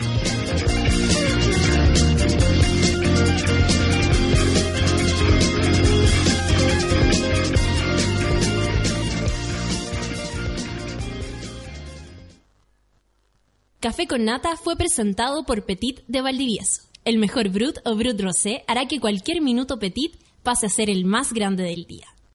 Con 14.11 14.25
Nata 14.25 14.57
fue 14.57 14.75
presentado 14.75 15.45
por 15.45 15.63
Petit 15.63 16.01
de 16.09 16.19
Valdivieso. 16.19 16.81
El 17.05 17.17
mejor 17.17 17.47
Brut 17.47 17.77
o 17.85 17.95
Brut 17.95 18.19
Rosé 18.19 18.65
hará 18.67 18.85
que 18.85 18.99
cualquier 18.99 19.39
minuto 19.39 19.79
Petit 19.79 20.19
pase 20.43 20.65
a 20.65 20.69
ser 20.69 20.89
el 20.89 21.05
más 21.05 21.31
grande 21.31 21.63
del 21.63 21.85
día. 21.85 22.07